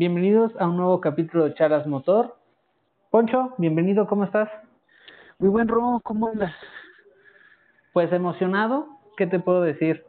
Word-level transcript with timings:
Bienvenidos 0.00 0.50
a 0.58 0.66
un 0.66 0.78
nuevo 0.78 0.98
capítulo 0.98 1.44
de 1.44 1.52
Charas 1.52 1.86
Motor. 1.86 2.34
Poncho, 3.10 3.52
bienvenido, 3.58 4.06
¿cómo 4.06 4.24
estás? 4.24 4.48
Muy 5.38 5.50
buen 5.50 5.68
Ro, 5.68 6.00
¿cómo 6.02 6.28
andas? 6.28 6.54
Pues 7.92 8.10
emocionado, 8.10 8.88
¿qué 9.18 9.26
te 9.26 9.40
puedo 9.40 9.60
decir? 9.60 10.06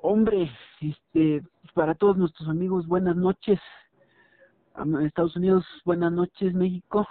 Hombre, 0.00 0.50
este, 0.80 1.42
para 1.74 1.94
todos 1.94 2.16
nuestros 2.16 2.48
amigos, 2.48 2.86
buenas 2.86 3.14
noches. 3.14 3.60
Estados 5.02 5.36
Unidos, 5.36 5.66
buenas 5.84 6.10
noches, 6.10 6.54
México. 6.54 7.06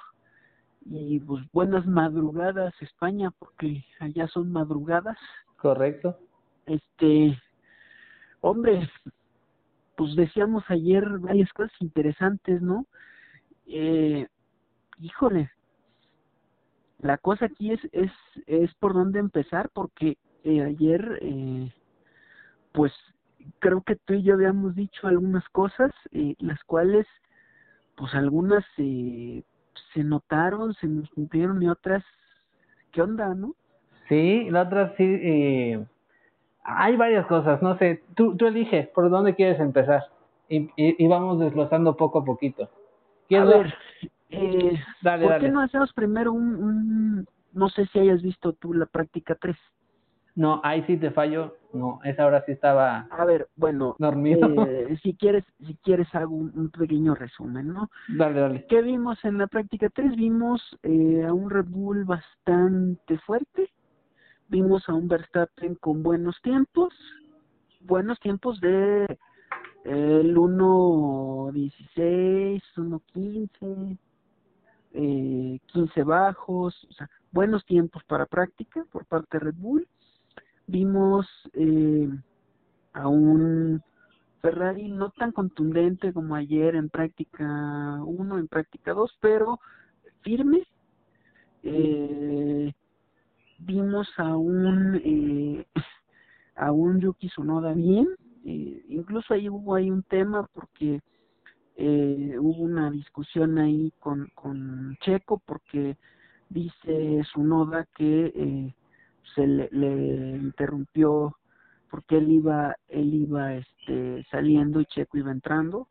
Y 0.83 1.19
pues 1.19 1.43
buenas 1.51 1.85
madrugadas, 1.85 2.73
España, 2.81 3.29
porque 3.37 3.85
allá 3.99 4.27
son 4.29 4.51
madrugadas. 4.51 5.19
Correcto. 5.57 6.17
Este, 6.65 7.37
hombre, 8.41 8.89
pues 9.95 10.15
decíamos 10.15 10.63
ayer 10.69 11.05
varias 11.19 11.51
cosas 11.53 11.73
interesantes, 11.79 12.61
¿no? 12.61 12.85
Eh, 13.67 14.27
híjole, 14.99 15.51
la 16.99 17.17
cosa 17.17 17.45
aquí 17.45 17.71
es, 17.71 17.79
es, 17.91 18.11
es 18.47 18.73
por 18.75 18.93
dónde 18.93 19.19
empezar, 19.19 19.69
porque 19.73 20.17
eh, 20.43 20.61
ayer, 20.61 21.19
eh, 21.21 21.71
pues 22.71 22.93
creo 23.59 23.81
que 23.81 23.95
tú 23.95 24.13
y 24.13 24.23
yo 24.23 24.35
habíamos 24.35 24.75
dicho 24.75 25.07
algunas 25.07 25.47
cosas, 25.49 25.91
eh, 26.11 26.35
las 26.39 26.63
cuales, 26.63 27.05
pues 27.95 28.13
algunas 28.15 28.63
eh, 28.77 29.43
se 29.93 30.03
notaron, 30.03 30.73
se 30.75 30.87
nos 30.87 31.09
cumplieron 31.11 31.61
y 31.61 31.67
otras, 31.67 32.03
¿qué 32.91 33.01
onda, 33.01 33.33
no? 33.35 33.53
Sí, 34.09 34.49
la 34.49 34.63
otra 34.63 34.95
sí, 34.97 35.03
eh, 35.03 35.85
hay 36.63 36.95
varias 36.95 37.25
cosas, 37.27 37.61
no 37.61 37.77
sé, 37.77 38.03
tú, 38.15 38.35
tú 38.37 38.47
eliges 38.47 38.87
por 38.89 39.09
dónde 39.09 39.35
quieres 39.35 39.59
empezar 39.59 40.03
y, 40.49 40.69
y, 40.75 41.03
y 41.03 41.07
vamos 41.07 41.39
desglosando 41.39 41.95
poco 41.95 42.19
a 42.19 42.25
poquito. 42.25 42.69
A 43.37 43.43
ver, 43.45 43.73
eh, 44.29 44.79
Dale, 45.01 45.23
¿por 45.25 45.31
dale. 45.33 45.45
qué 45.47 45.51
no 45.51 45.61
hacemos 45.61 45.91
primero 45.93 46.31
un, 46.33 46.55
un, 46.55 47.25
no 47.53 47.69
sé 47.69 47.85
si 47.87 47.99
hayas 47.99 48.21
visto 48.21 48.53
tú 48.53 48.73
la 48.73 48.85
práctica 48.85 49.35
3? 49.35 49.55
No, 50.35 50.61
ahí 50.63 50.83
sí 50.87 50.97
te 50.97 51.11
fallo, 51.11 51.57
no, 51.73 51.99
esa 52.03 52.25
hora 52.25 52.43
sí 52.45 52.53
estaba 52.53 53.07
A 53.11 53.25
ver, 53.25 53.49
bueno, 53.55 53.95
dormido. 53.99 54.49
eh, 54.67 54.97
si 55.03 55.15
quieres, 55.15 55.43
si 55.65 55.75
quieres 55.83 56.13
hago 56.15 56.35
un, 56.35 56.51
un 56.55 56.69
pequeño 56.71 57.13
resumen, 57.13 57.67
¿no? 57.67 57.89
dale, 58.17 58.39
dale. 58.39 58.65
¿Qué 58.67 58.81
vimos 58.81 59.23
en 59.25 59.37
la 59.37 59.47
práctica 59.47 59.89
3? 59.89 60.15
Vimos 60.15 60.77
eh, 60.83 61.23
a 61.27 61.33
un 61.33 61.49
Red 61.51 61.65
Bull 61.67 62.05
bastante 62.05 63.17
fuerte, 63.19 63.69
vimos 64.53 64.87
a 64.87 64.93
un 64.93 65.07
Verstappen 65.07 65.73
con 65.73 66.03
buenos 66.03 66.39
tiempos, 66.43 66.93
buenos 67.79 68.19
tiempos 68.19 68.61
de 68.61 69.05
eh, 69.05 69.17
el 70.21 70.37
1.16, 70.37 72.61
1.15, 72.75 73.97
eh, 74.93 75.59
15 75.65 76.03
bajos, 76.03 76.87
o 76.87 76.93
sea, 76.93 77.09
buenos 77.31 77.65
tiempos 77.65 78.03
para 78.03 78.27
práctica 78.27 78.85
por 78.91 79.07
parte 79.07 79.39
de 79.39 79.45
Red 79.45 79.55
Bull. 79.55 79.87
Vimos 80.67 81.25
eh, 81.53 82.09
a 82.93 83.07
un 83.07 83.81
Ferrari 84.43 84.87
no 84.87 85.09
tan 85.09 85.31
contundente 85.31 86.13
como 86.13 86.35
ayer 86.35 86.75
en 86.75 86.89
práctica 86.89 88.03
1, 88.05 88.37
en 88.37 88.47
práctica 88.47 88.93
2, 88.93 89.17
pero 89.19 89.59
firme. 90.21 90.61
Eh, 91.63 92.71
vimos 93.59 94.07
a 94.17 94.35
un 94.35 95.01
eh, 95.03 95.65
a 96.55 96.71
un 96.71 96.99
Yuki 96.99 97.27
Tsunoda 97.29 97.73
bien, 97.73 98.07
eh, 98.45 98.83
incluso 98.89 99.33
ahí 99.33 99.49
hubo 99.49 99.75
ahí 99.75 99.89
un 99.89 100.03
tema 100.03 100.47
porque 100.53 101.01
eh, 101.75 102.35
hubo 102.39 102.63
una 102.63 102.91
discusión 102.91 103.57
ahí 103.57 103.91
con, 103.99 104.29
con 104.35 104.95
Checo 105.01 105.41
porque 105.45 105.97
dice 106.49 107.21
Tsunoda 107.23 107.87
que 107.95 108.31
eh, 108.35 108.75
se 109.35 109.47
le, 109.47 109.69
le 109.71 110.37
interrumpió 110.37 111.35
porque 111.89 112.17
él 112.17 112.31
iba 112.31 112.75
él 112.89 113.13
iba 113.13 113.55
este 113.55 114.25
saliendo 114.29 114.81
y 114.81 114.85
Checo 114.85 115.17
iba 115.17 115.31
entrando. 115.31 115.87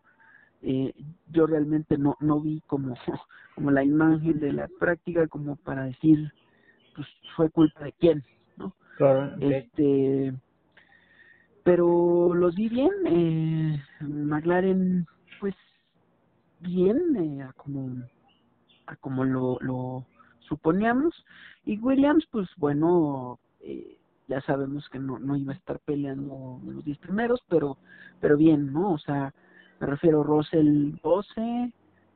Eh, 0.63 0.95
yo 1.31 1.47
realmente 1.47 1.99
no 1.99 2.17
no 2.21 2.41
vi 2.41 2.61
como 2.67 2.95
como 3.55 3.71
la 3.71 3.83
imagen 3.83 4.39
de 4.39 4.53
la 4.53 4.69
práctica 4.79 5.27
como 5.27 5.57
para 5.57 5.85
decir 5.85 6.33
pues 6.95 7.07
fue 7.37 7.51
culpa 7.51 7.85
de 7.85 7.93
quién 7.93 8.23
no 8.57 8.75
Correcto. 8.99 9.47
este 9.47 10.35
pero 11.65 12.35
los 12.35 12.55
vi 12.55 12.69
bien 12.69 12.91
eh, 13.07 13.83
McLaren 14.01 15.07
pues 15.41 15.55
bien 16.61 17.17
eh, 17.17 17.43
a 17.43 17.53
como 17.55 18.03
a 18.87 18.97
como 18.97 19.25
lo, 19.25 19.59
lo 19.61 20.05
suponíamos. 20.41 21.15
Y 21.65 21.79
Williams 21.79 22.27
pues 22.31 22.49
bueno 22.57 23.39
eh, 23.61 23.97
ya 24.29 24.41
sabemos 24.43 24.89
que 24.89 24.99
no 24.99 25.19
no 25.19 25.37
iba 25.37 25.53
a 25.53 25.57
estar 25.57 25.79
peleando 25.81 26.61
en 26.65 26.75
los 26.77 26.85
10 26.85 26.99
primeros 26.99 27.41
pero 27.49 27.79
pero 28.21 28.37
bien 28.37 28.73
no 28.73 28.93
o 28.93 28.99
sea 28.99 29.33
me 29.81 29.87
refiero 29.87 30.23
Russell 30.25 30.95
12 31.03 31.73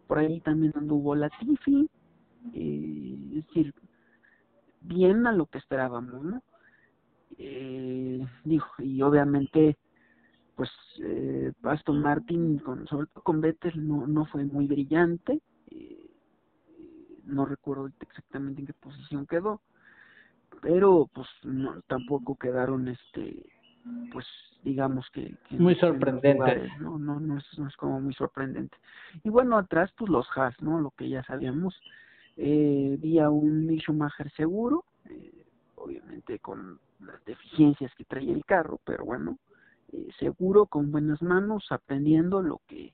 por 0.08 0.18
ahí 0.18 0.40
también 0.40 0.72
anduvo 0.76 1.14
Latifi 1.14 1.88
eh, 2.54 3.16
es 3.36 3.46
decir 3.46 3.74
bien 4.86 5.26
a 5.26 5.32
lo 5.32 5.46
que 5.46 5.58
esperábamos 5.58 6.22
no 6.22 6.42
eh, 7.38 8.26
dijo 8.44 8.82
y 8.82 9.02
obviamente 9.02 9.76
pues 10.54 10.70
eh, 11.00 11.52
Aston 11.62 12.00
Martin 12.00 12.58
con 12.58 12.86
sobre 12.86 13.08
todo 13.08 13.22
con 13.22 13.40
Vettel 13.40 13.86
no 13.86 14.06
no 14.06 14.26
fue 14.26 14.44
muy 14.44 14.66
brillante 14.66 15.40
eh, 15.70 16.10
no 17.24 17.44
recuerdo 17.44 17.90
exactamente 18.00 18.60
en 18.60 18.66
qué 18.66 18.72
posición 18.72 19.26
quedó 19.26 19.60
pero 20.62 21.08
pues 21.12 21.28
no, 21.42 21.80
tampoco 21.82 22.36
quedaron 22.36 22.88
este 22.88 23.50
pues 24.12 24.26
digamos 24.62 25.08
que, 25.10 25.36
que 25.48 25.56
Muy 25.56 25.76
sorprendentes. 25.76 26.34
lugares, 26.34 26.80
no 26.80 26.98
no 26.98 27.20
no 27.20 27.38
es, 27.38 27.44
no 27.58 27.68
es 27.68 27.76
como 27.76 28.00
muy 28.00 28.14
sorprendente. 28.14 28.76
Y 29.22 29.28
bueno 29.28 29.56
atrás 29.56 29.92
pues 29.96 30.10
los 30.10 30.26
Haas 30.36 30.60
no 30.60 30.80
lo 30.80 30.90
que 30.90 31.08
ya 31.08 31.22
sabíamos 31.24 31.80
eh, 32.36 32.96
vi 33.00 33.18
un 33.20 33.66
Mick 33.66 33.82
Schumacher 33.82 34.30
seguro 34.32 34.84
eh, 35.08 35.46
obviamente 35.76 36.38
con 36.38 36.78
las 37.00 37.24
deficiencias 37.24 37.94
que 37.94 38.04
traía 38.04 38.34
el 38.34 38.44
carro 38.44 38.80
pero 38.84 39.04
bueno 39.04 39.38
eh, 39.92 40.08
seguro 40.18 40.66
con 40.66 40.90
buenas 40.90 41.22
manos 41.22 41.66
aprendiendo 41.70 42.42
lo 42.42 42.60
que 42.66 42.92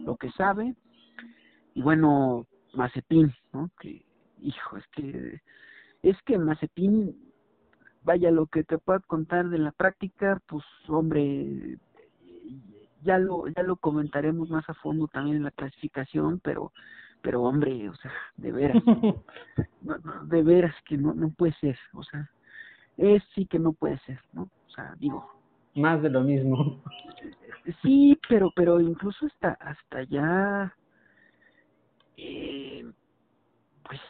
lo 0.00 0.16
que 0.16 0.30
sabe. 0.32 0.74
Y 1.74 1.82
bueno 1.82 2.46
Mazepin 2.74 3.32
no 3.52 3.70
que 3.80 4.04
hijo 4.40 4.76
es 4.76 4.86
que 4.88 5.40
es 6.02 6.20
que 6.22 6.38
Mazepin 6.38 7.16
vaya 8.02 8.30
lo 8.30 8.46
que 8.46 8.64
te 8.64 8.78
puedo 8.78 9.00
contar 9.06 9.48
de 9.48 9.58
la 9.58 9.72
práctica 9.72 10.40
pues 10.46 10.64
hombre 10.88 11.78
ya 13.02 13.18
lo 13.18 13.46
ya 13.48 13.62
lo 13.62 13.76
comentaremos 13.76 14.50
más 14.50 14.68
a 14.68 14.74
fondo 14.74 15.08
también 15.08 15.38
en 15.38 15.44
la 15.44 15.50
clasificación 15.50 16.40
pero 16.40 16.72
pero 17.24 17.42
hombre 17.42 17.88
o 17.88 17.94
sea 17.96 18.12
de 18.36 18.52
veras 18.52 18.82
no, 19.82 19.98
no, 19.98 20.26
de 20.26 20.42
veras 20.42 20.76
que 20.86 20.96
no 20.98 21.14
no 21.14 21.30
puede 21.30 21.54
ser 21.54 21.76
o 21.94 22.02
sea 22.04 22.30
es 22.98 23.22
sí 23.34 23.46
que 23.46 23.58
no 23.58 23.72
puede 23.72 23.98
ser 24.00 24.20
no 24.32 24.42
o 24.42 24.70
sea 24.70 24.94
digo. 24.98 25.28
Más 25.76 26.00
de 26.02 26.10
lo 26.10 26.20
mismo. 26.20 26.84
sí 27.82 28.16
pero 28.28 28.52
pero 28.54 28.80
incluso 28.80 29.26
hasta 29.26 29.52
hasta 29.54 30.04
ya 30.04 30.72
eh, 32.16 32.84
pues 33.82 34.00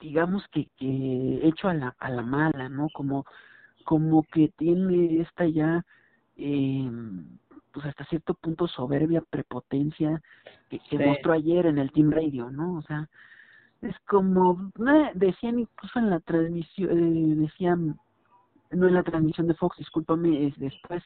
digamos 0.00 0.42
que 0.48 0.66
que 0.76 1.40
hecho 1.46 1.68
a 1.68 1.74
la 1.74 1.94
a 2.00 2.10
la 2.10 2.22
mala 2.22 2.68
no 2.68 2.88
como 2.94 3.24
como 3.84 4.22
que 4.24 4.48
tiene 4.56 5.20
esta 5.20 5.46
ya 5.46 5.84
eh, 6.36 6.90
pues 7.72 7.86
hasta 7.86 8.04
cierto 8.06 8.34
punto 8.34 8.66
soberbia 8.68 9.22
prepotencia 9.28 10.22
que, 10.68 10.78
que 10.80 10.98
Sí. 10.98 11.04
mostró 11.04 11.32
ayer 11.32 11.66
en 11.66 11.78
el 11.78 11.90
Team 11.92 12.10
Radio 12.10 12.50
no 12.50 12.76
o 12.78 12.82
sea 12.82 13.08
es 13.82 13.94
como 14.06 14.70
eh, 14.86 15.10
decían 15.14 15.58
incluso 15.60 15.98
en 15.98 16.10
la 16.10 16.20
transmisión 16.20 16.90
eh, 16.90 17.34
decían 17.36 17.98
no 18.70 18.88
en 18.88 18.94
la 18.94 19.02
transmisión 19.02 19.46
de 19.46 19.54
Fox 19.54 19.76
discúlpame 19.78 20.46
es 20.46 20.58
después 20.58 21.02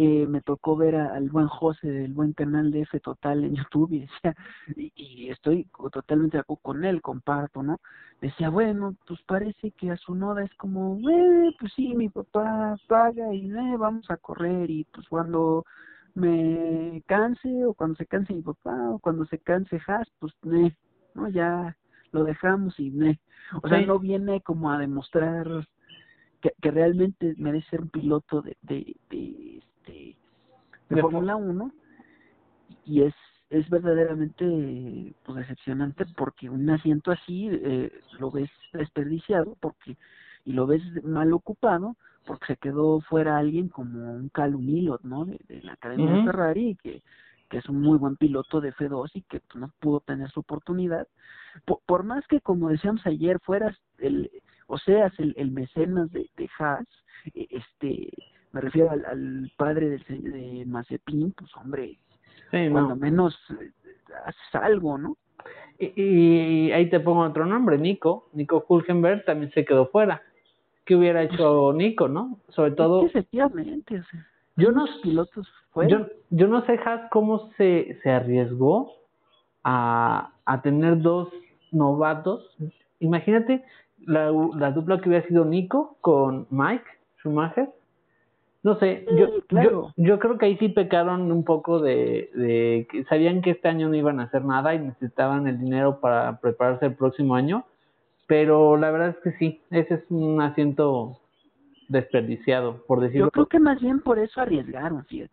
eh, 0.00 0.26
me 0.28 0.40
tocó 0.42 0.76
ver 0.76 0.94
a- 0.94 1.14
al 1.16 1.28
buen 1.28 1.48
José 1.48 1.88
del 1.90 2.12
buen 2.12 2.32
canal 2.32 2.70
de 2.70 2.82
F 2.82 3.00
Total 3.00 3.42
en 3.42 3.56
YouTube 3.56 3.92
y 3.92 4.00
decía, 4.00 4.36
y, 4.76 4.92
y 4.94 5.28
estoy 5.30 5.66
totalmente 5.92 6.36
de 6.36 6.42
acuerdo 6.42 6.62
con 6.62 6.84
él, 6.84 7.02
comparto, 7.02 7.64
¿no? 7.64 7.80
Decía, 8.20 8.48
bueno, 8.48 8.94
pues 9.08 9.20
parece 9.22 9.72
que 9.72 9.90
a 9.90 9.96
su 9.96 10.14
noda 10.14 10.44
es 10.44 10.54
como, 10.54 10.98
eh, 11.10 11.50
pues 11.58 11.72
sí, 11.74 11.94
mi 11.96 12.08
papá 12.08 12.76
paga 12.86 13.34
y 13.34 13.50
eh, 13.50 13.76
vamos 13.76 14.08
a 14.08 14.16
correr 14.16 14.70
y 14.70 14.84
pues 14.84 15.08
cuando 15.08 15.64
me 16.14 17.02
canse 17.06 17.64
o 17.64 17.74
cuando 17.74 17.96
se 17.96 18.06
canse 18.06 18.34
mi 18.34 18.42
papá 18.42 18.90
o 18.90 18.98
cuando 19.00 19.24
se 19.26 19.38
canse 19.38 19.80
Haas, 19.86 20.08
pues 20.20 20.32
eh, 20.52 20.72
no, 21.14 21.28
ya 21.28 21.76
lo 22.12 22.24
dejamos 22.24 22.78
y 22.78 22.88
eh. 23.04 23.18
O 23.62 23.68
sea, 23.68 23.78
no 23.86 23.98
viene 23.98 24.40
como 24.42 24.70
a 24.70 24.78
demostrar 24.78 25.46
que, 26.40 26.52
que 26.60 26.70
realmente 26.70 27.34
merece 27.36 27.70
ser 27.70 27.80
un 27.82 27.88
piloto 27.88 28.42
de, 28.42 28.56
de, 28.62 28.96
de 29.10 29.62
este 29.88 30.94
de 30.94 31.00
Fórmula 31.02 31.36
1 31.36 31.72
y 32.84 33.02
es 33.02 33.14
es 33.50 33.68
verdaderamente 33.70 35.14
pues 35.24 35.38
decepcionante 35.38 36.04
porque 36.16 36.50
un 36.50 36.68
asiento 36.68 37.10
así 37.10 37.48
eh, 37.50 37.90
lo 38.18 38.30
ves 38.30 38.50
desperdiciado 38.72 39.56
porque 39.60 39.96
y 40.44 40.52
lo 40.52 40.66
ves 40.66 40.82
mal 41.02 41.32
ocupado 41.32 41.96
porque 42.26 42.46
se 42.46 42.56
quedó 42.56 43.00
fuera 43.00 43.38
alguien 43.38 43.68
como 43.68 44.12
un 44.12 44.28
Calum 44.28 44.66
¿no? 45.02 45.24
De, 45.24 45.38
la 45.62 45.72
Academia 45.72 46.12
de 46.12 46.24
Ferrari 46.24 46.76
que 46.82 47.02
que 47.48 47.58
es 47.58 47.68
un 47.68 47.80
muy 47.80 47.98
buen 47.98 48.16
piloto 48.16 48.60
de 48.60 48.72
F2 48.74 49.10
y 49.14 49.22
que 49.22 49.40
pues, 49.40 49.56
no 49.56 49.72
pudo 49.80 50.00
tener 50.00 50.30
su 50.30 50.40
oportunidad. 50.40 51.08
Por, 51.86 52.04
más 52.04 52.26
que, 52.26 52.40
como 52.40 52.68
decíamos 52.68 53.06
ayer, 53.06 53.40
fueras 53.40 53.76
el, 53.98 54.30
o 54.66 54.78
seas 54.78 55.12
el, 55.18 55.34
el 55.36 55.50
mecenas 55.50 56.10
de, 56.12 56.30
de 56.36 56.50
Haas, 56.58 56.86
e, 57.34 57.48
este, 57.50 58.10
me 58.58 58.62
refiero 58.62 58.90
al, 58.90 59.52
padre 59.56 59.88
de, 59.88 59.98
de 60.08 60.64
Mazepin, 60.66 61.30
pues 61.30 61.54
hombre, 61.56 61.96
cuando 62.50 62.96
menos 62.96 63.38
eh, 63.50 63.70
haces 64.26 64.54
algo, 64.54 64.98
¿no? 64.98 65.16
Y, 65.78 66.72
ahí 66.72 66.90
te 66.90 66.98
pongo 66.98 67.20
otro 67.20 67.46
nombre, 67.46 67.78
Nico. 67.78 68.28
Nico 68.32 68.64
Hulkenberg 68.66 69.24
también 69.24 69.52
se 69.52 69.64
quedó 69.64 69.86
fuera. 69.86 70.22
¿Qué 70.84 70.96
hubiera 70.96 71.22
hecho 71.22 71.72
Nico, 71.72 72.08
no? 72.08 72.40
Sobre 72.48 72.72
todo. 72.72 73.06
efectivamente, 73.06 74.00
o 74.00 74.04
sea, 74.04 74.26
yo 74.56 74.72
no, 74.72 74.86
pilotos 75.04 75.46
Yo, 75.88 76.08
yo 76.30 76.48
no 76.48 76.66
sé, 76.66 76.80
Haas, 76.84 77.08
cómo 77.12 77.52
se, 77.56 77.96
se 78.02 78.10
arriesgó 78.10 78.92
a, 79.62 80.32
a 80.46 80.62
tener 80.62 81.00
dos 81.00 81.28
novatos. 81.70 82.56
Imagínate 82.98 83.64
la, 84.00 84.32
la 84.56 84.72
dupla 84.72 85.00
que 85.00 85.10
hubiera 85.10 85.28
sido 85.28 85.44
Nico 85.44 85.96
con 86.00 86.48
Mike 86.50 86.86
Schumacher 87.20 87.68
no 88.62 88.78
sé, 88.78 89.06
yo, 89.16 89.28
yo, 89.50 89.92
yo 89.96 90.18
creo 90.18 90.36
que 90.36 90.46
ahí 90.46 90.56
sí 90.58 90.68
pecaron 90.68 91.30
un 91.30 91.44
poco 91.44 91.80
de, 91.80 92.30
de 92.34 92.88
que 92.90 93.04
sabían 93.04 93.40
que 93.40 93.50
este 93.50 93.68
año 93.68 93.88
no 93.88 93.94
iban 93.94 94.18
a 94.18 94.24
hacer 94.24 94.44
nada 94.44 94.74
y 94.74 94.80
necesitaban 94.80 95.46
el 95.46 95.60
dinero 95.60 96.00
para 96.00 96.40
prepararse 96.40 96.86
el 96.86 96.94
próximo 96.94 97.36
año, 97.36 97.64
pero 98.26 98.76
la 98.76 98.90
verdad 98.90 99.10
es 99.10 99.16
que 99.18 99.38
sí, 99.38 99.62
ese 99.70 99.94
es 99.94 100.04
un 100.10 100.40
asiento 100.42 101.20
desperdiciado, 101.88 102.84
por 102.86 103.00
decirlo. 103.00 103.26
Yo 103.26 103.30
creo 103.30 103.46
que 103.46 103.60
más 103.60 103.80
bien 103.80 104.00
por 104.00 104.18
eso 104.18 104.40
arriesgaron, 104.40 105.04
fíjate. 105.04 105.32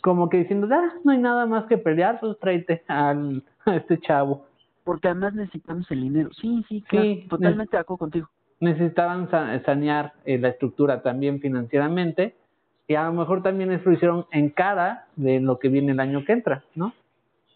Como 0.00 0.28
que 0.28 0.38
diciendo, 0.38 0.68
ah, 0.70 0.92
no 1.02 1.12
hay 1.12 1.18
nada 1.18 1.46
más 1.46 1.66
que 1.66 1.78
pelear, 1.78 2.20
pues 2.20 2.38
tráete 2.38 2.84
al, 2.86 3.42
a 3.64 3.76
este 3.76 3.98
chavo. 3.98 4.46
Porque 4.84 5.08
además 5.08 5.34
necesitamos 5.34 5.90
el 5.90 6.02
dinero. 6.02 6.30
Sí, 6.40 6.64
sí, 6.68 6.80
claro, 6.82 7.08
totalmente 7.28 7.76
de 7.76 7.80
acuerdo 7.80 7.98
contigo 7.98 8.28
necesitaban 8.60 9.28
sanear 9.30 10.14
eh, 10.24 10.38
la 10.38 10.48
estructura 10.48 11.02
también 11.02 11.40
financieramente 11.40 12.36
y 12.86 12.94
a 12.94 13.04
lo 13.04 13.12
mejor 13.12 13.42
también 13.42 13.72
eso 13.72 13.90
lo 13.90 13.96
hicieron 13.96 14.26
en 14.30 14.50
cara 14.50 15.06
de 15.16 15.40
lo 15.40 15.58
que 15.58 15.68
viene 15.68 15.92
el 15.92 16.00
año 16.00 16.24
que 16.24 16.32
entra, 16.32 16.64
¿no? 16.74 16.94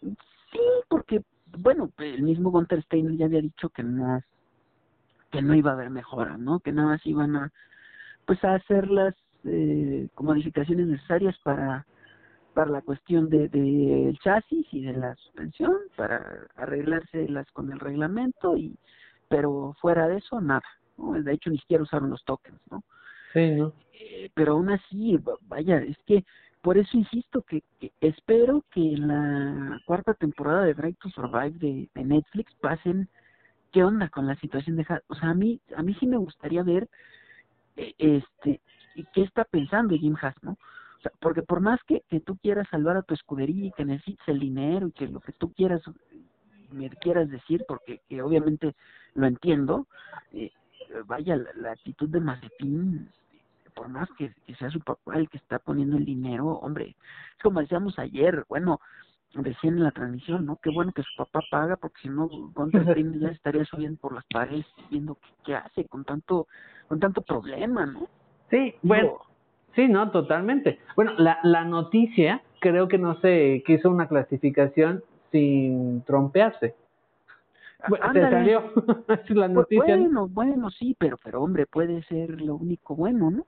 Sí, 0.01 0.59
porque, 0.89 1.21
bueno, 1.57 1.89
el 1.99 2.21
mismo 2.21 2.51
Gunter 2.51 2.83
Steiner 2.83 3.15
ya 3.15 3.25
había 3.25 3.41
dicho 3.41 3.69
que 3.69 3.83
no, 3.83 4.21
que 5.31 5.41
no 5.41 5.55
iba 5.55 5.71
a 5.71 5.73
haber 5.75 5.89
mejora, 5.89 6.37
¿no? 6.37 6.59
Que 6.59 6.71
nada 6.71 6.89
más 6.89 7.05
iban 7.05 7.35
a, 7.35 7.51
pues 8.25 8.43
a 8.43 8.55
hacer 8.55 8.89
las 8.89 9.15
eh, 9.45 10.07
modificaciones 10.19 10.87
necesarias 10.87 11.35
para 11.43 11.85
para 12.53 12.71
la 12.71 12.81
cuestión 12.81 13.29
de, 13.29 13.47
de 13.47 14.17
chasis 14.23 14.67
y 14.71 14.81
de 14.81 14.93
la 14.93 15.15
suspensión, 15.15 15.73
para 15.95 16.47
arreglárselas 16.55 17.49
con 17.51 17.71
el 17.71 17.79
reglamento 17.79 18.57
y 18.57 18.75
pero 19.29 19.73
fuera 19.79 20.07
de 20.07 20.17
eso 20.17 20.41
nada. 20.41 20.61
De 21.23 21.33
hecho, 21.33 21.49
ni 21.49 21.57
siquiera 21.57 21.83
usaron 21.83 22.09
los 22.09 22.23
tokens, 22.23 22.59
¿no? 22.69 22.83
Sí, 23.33 23.51
¿no? 23.51 23.73
Eh, 23.93 24.29
pero 24.33 24.53
aún 24.53 24.69
así, 24.69 25.19
vaya, 25.47 25.77
es 25.77 25.97
que 26.05 26.23
por 26.61 26.77
eso 26.77 26.97
insisto 26.97 27.41
que, 27.41 27.63
espero 28.01 28.63
que 28.71 28.93
en 28.93 29.07
la 29.07 29.81
cuarta 29.85 30.13
temporada 30.13 30.63
de 30.63 30.73
Drive 30.73 30.97
to 31.01 31.09
Survive 31.09 31.57
de, 31.59 31.89
Netflix 32.03 32.53
pasen 32.55 33.09
qué 33.71 33.83
onda 33.83 34.09
con 34.09 34.27
la 34.27 34.35
situación 34.35 34.75
de 34.75 34.85
o 35.07 35.15
sea 35.15 35.29
a 35.29 35.33
mí 35.33 35.59
a 35.75 35.81
mí 35.81 35.95
sí 35.99 36.05
me 36.05 36.17
gustaría 36.17 36.61
ver 36.61 36.89
eh, 37.77 37.93
este 37.97 38.59
qué 39.13 39.23
está 39.23 39.45
pensando 39.45 39.95
Jim 39.95 40.15
Haas 40.21 40.35
no 40.43 40.51
o 40.51 41.01
sea 41.01 41.11
porque 41.19 41.41
por 41.41 41.61
más 41.61 41.79
que, 41.87 42.03
que 42.09 42.19
tú 42.19 42.37
quieras 42.37 42.67
salvar 42.69 42.97
a 42.97 43.01
tu 43.01 43.13
escudería 43.13 43.67
y 43.67 43.71
que 43.71 43.85
necesites 43.85 44.27
el 44.27 44.39
dinero 44.39 44.87
y 44.87 44.91
que 44.91 45.07
lo 45.07 45.19
que 45.19 45.31
tú 45.31 45.51
quieras 45.53 45.81
me 46.71 46.89
quieras 46.89 47.29
decir 47.29 47.63
porque 47.67 48.01
que 48.07 48.21
obviamente 48.21 48.75
lo 49.15 49.25
entiendo 49.25 49.87
eh, 50.33 50.51
vaya, 51.05 51.37
la, 51.55 51.71
actitud 51.71 52.09
de 52.09 52.19
Mazepin, 52.19 53.09
por 53.73 53.89
más 53.89 54.09
que, 54.17 54.33
sea 54.57 54.69
su 54.69 54.79
papá 54.81 55.15
el 55.15 55.29
que 55.29 55.37
está 55.37 55.59
poniendo 55.59 55.97
el 55.97 56.05
dinero, 56.05 56.47
hombre, 56.47 56.95
es 57.37 57.43
como 57.43 57.61
decíamos 57.61 57.97
ayer, 57.99 58.45
bueno, 58.49 58.79
recién 59.33 59.75
en 59.75 59.83
la 59.83 59.91
transmisión, 59.91 60.45
¿no? 60.45 60.57
Qué 60.61 60.69
bueno 60.69 60.91
que 60.91 61.03
su 61.03 61.15
papá 61.17 61.39
paga, 61.49 61.77
porque 61.77 62.01
si 62.01 62.09
no, 62.09 62.27
González 62.53 63.19
ya 63.19 63.29
estaría 63.29 63.63
subiendo 63.65 63.99
por 63.99 64.13
las 64.13 64.25
paredes 64.25 64.65
viendo 64.89 65.17
qué, 65.45 65.55
hace 65.55 65.85
con 65.85 66.03
tanto, 66.03 66.47
con 66.87 66.99
tanto 66.99 67.21
problema, 67.21 67.85
¿no? 67.85 68.07
Sí, 68.49 68.75
bueno, 68.81 69.19
sí, 69.75 69.87
no, 69.87 70.11
totalmente. 70.11 70.79
Bueno, 70.95 71.13
la, 71.17 71.39
la 71.43 71.63
noticia 71.63 72.41
creo 72.61 72.87
que 72.87 72.97
no 72.97 73.19
sé, 73.21 73.63
que 73.65 73.73
hizo 73.73 73.89
una 73.89 74.07
clasificación 74.07 75.03
sin 75.31 76.03
trompearse. 76.03 76.75
Bueno, 77.89 78.05
salió 78.13 78.71
la 79.29 79.47
noticia. 79.47 79.97
Bueno, 79.97 80.27
bueno, 80.27 80.69
sí, 80.71 80.95
pero, 80.97 81.17
pero 81.23 81.41
hombre, 81.41 81.65
puede 81.65 82.03
ser 82.03 82.41
lo 82.41 82.55
único 82.55 82.95
bueno, 82.95 83.31
¿no? 83.31 83.45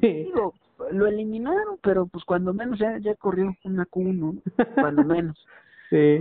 Sí. 0.00 0.24
Digo, 0.24 0.54
lo 0.92 1.06
eliminaron, 1.06 1.78
pero 1.82 2.06
pues 2.06 2.24
cuando 2.24 2.52
menos 2.52 2.78
ya, 2.78 2.98
ya 2.98 3.14
corrió 3.14 3.54
una 3.64 3.86
Q1, 3.86 4.14
¿no? 4.14 4.34
cuando 4.74 5.04
menos. 5.04 5.46
Sí. 5.88 6.18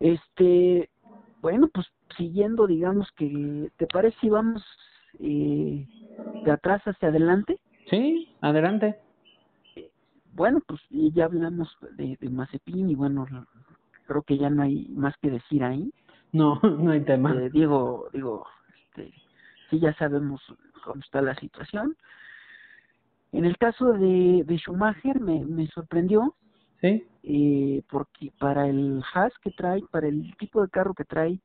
Este, 0.00 0.88
bueno, 1.42 1.68
pues 1.68 1.86
siguiendo, 2.16 2.66
digamos 2.66 3.12
que, 3.12 3.70
¿te 3.76 3.86
parece 3.86 4.16
si 4.20 4.30
vamos 4.30 4.64
eh, 5.20 5.86
de 6.46 6.50
atrás 6.50 6.82
hacia 6.86 7.08
adelante? 7.08 7.58
Sí, 7.90 8.34
adelante. 8.40 8.96
Bueno, 10.32 10.62
pues 10.66 10.80
ya 10.90 11.26
hablamos 11.26 11.76
de, 11.98 12.16
de 12.18 12.30
Mazepin 12.30 12.88
y 12.88 12.94
bueno, 12.94 13.26
creo 14.06 14.22
que 14.22 14.38
ya 14.38 14.48
no 14.48 14.62
hay 14.62 14.88
más 14.88 15.14
que 15.18 15.30
decir 15.30 15.62
ahí. 15.62 15.92
No, 16.34 16.60
no 16.62 16.90
hay 16.90 17.00
tema. 17.02 17.32
Eh, 17.32 17.48
digo, 17.50 18.08
digo, 18.12 18.44
este, 18.84 19.14
sí 19.70 19.78
ya 19.78 19.94
sabemos 19.94 20.42
cómo 20.84 21.00
está 21.00 21.22
la 21.22 21.34
situación. 21.36 21.96
En 23.32 23.44
el 23.44 23.56
caso 23.56 23.92
de, 23.92 24.42
de 24.44 24.58
Schumacher 24.58 25.20
me, 25.20 25.44
me 25.46 25.66
sorprendió. 25.68 26.34
Sí. 26.80 27.04
Eh, 27.22 27.82
porque 27.88 28.30
para 28.38 28.68
el 28.68 29.02
Haas 29.14 29.32
que 29.42 29.50
trae, 29.52 29.80
para 29.90 30.08
el 30.08 30.36
tipo 30.36 30.60
de 30.60 30.68
carro 30.68 30.92
que 30.92 31.04
trae, 31.04 31.38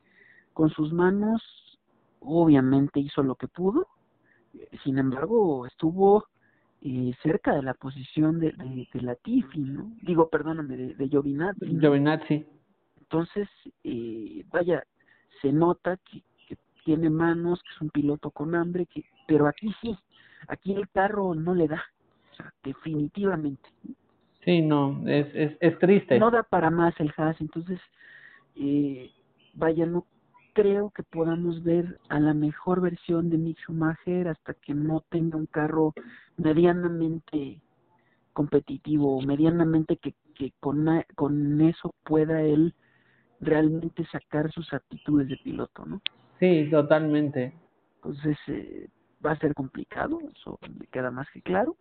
con 0.54 0.70
sus 0.72 0.92
manos, 0.92 1.42
obviamente 2.20 3.00
hizo 3.00 3.24
lo 3.24 3.36
que 3.36 3.48
pudo. 3.48 3.88
Sin 4.84 4.98
embargo, 4.98 5.68
estuvo 5.68 6.26
eh, 6.82 7.14
cerca 7.22 7.54
de 7.54 7.62
la 7.62 7.76
posición 7.76 8.40
de, 8.40 8.52
de, 8.54 8.88
de 8.92 9.02
Latifi, 9.02 9.60
¿no? 9.60 9.92
Digo, 10.02 10.30
perdóname, 10.30 10.76
de, 10.76 10.96
de 10.96 11.08
Giovinazzi. 11.08 11.80
Giovinazzi. 11.80 12.46
Entonces, 13.12 13.50
eh, 13.84 14.46
vaya, 14.52 14.84
se 15.42 15.52
nota 15.52 15.98
que, 15.98 16.22
tiene 16.86 17.10
manos, 17.10 17.62
que 17.62 17.70
es 17.76 17.82
un 17.82 17.90
piloto 17.90 18.32
con 18.32 18.56
hambre, 18.56 18.86
que 18.86 19.04
pero 19.28 19.48
aquí 19.48 19.72
sí, 19.82 19.96
aquí 20.48 20.74
el 20.74 20.90
carro 20.90 21.36
no 21.36 21.54
le 21.54 21.68
da, 21.68 21.84
o 22.32 22.36
sea, 22.36 22.54
definitivamente. 22.64 23.70
Sí, 24.44 24.62
no, 24.62 25.04
es, 25.08 25.28
es, 25.36 25.58
es 25.60 25.78
triste. 25.78 26.18
No 26.18 26.32
da 26.32 26.42
para 26.44 26.72
más 26.72 26.98
el 27.00 27.14
Haas, 27.18 27.40
entonces, 27.42 27.80
eh, 28.56 29.12
vaya, 29.54 29.86
no 29.86 30.06
creo 30.54 30.90
que 30.92 31.04
podamos 31.04 31.64
ver 31.64 32.00
a 32.10 32.20
la 32.20 32.34
mejor 32.34 32.82
versión 32.82 33.30
de 33.30 33.38
Mick 33.38 33.60
Schumacher 33.60 34.30
hasta 34.30 34.54
que 34.54 34.74
no 34.74 35.04
tenga 35.10 35.38
un 35.38 35.48
carro 35.48 35.94
medianamente 36.38 37.60
competitivo, 38.34 39.22
medianamente 39.22 39.98
que, 39.98 40.16
que 40.34 40.54
con, 40.60 40.88
con 41.16 41.62
eso 41.62 41.94
pueda 42.04 42.42
él 42.42 42.74
realmente 43.40 44.06
sacar 44.06 44.52
sus 44.52 44.74
aptitudes 44.74 45.28
de 45.28 45.38
piloto, 45.38 45.86
¿no? 45.86 46.02
Sí, 46.40 46.70
totalmente. 46.70 47.54
Entonces 47.96 48.38
eh, 48.48 48.90
va 49.26 49.32
a 49.32 49.40
ser 49.40 49.54
complicado, 49.54 50.20
eso 50.34 50.58
me 50.80 50.88
queda 50.88 51.12
más 51.12 51.28
que 51.32 51.42
claro. 51.42 51.76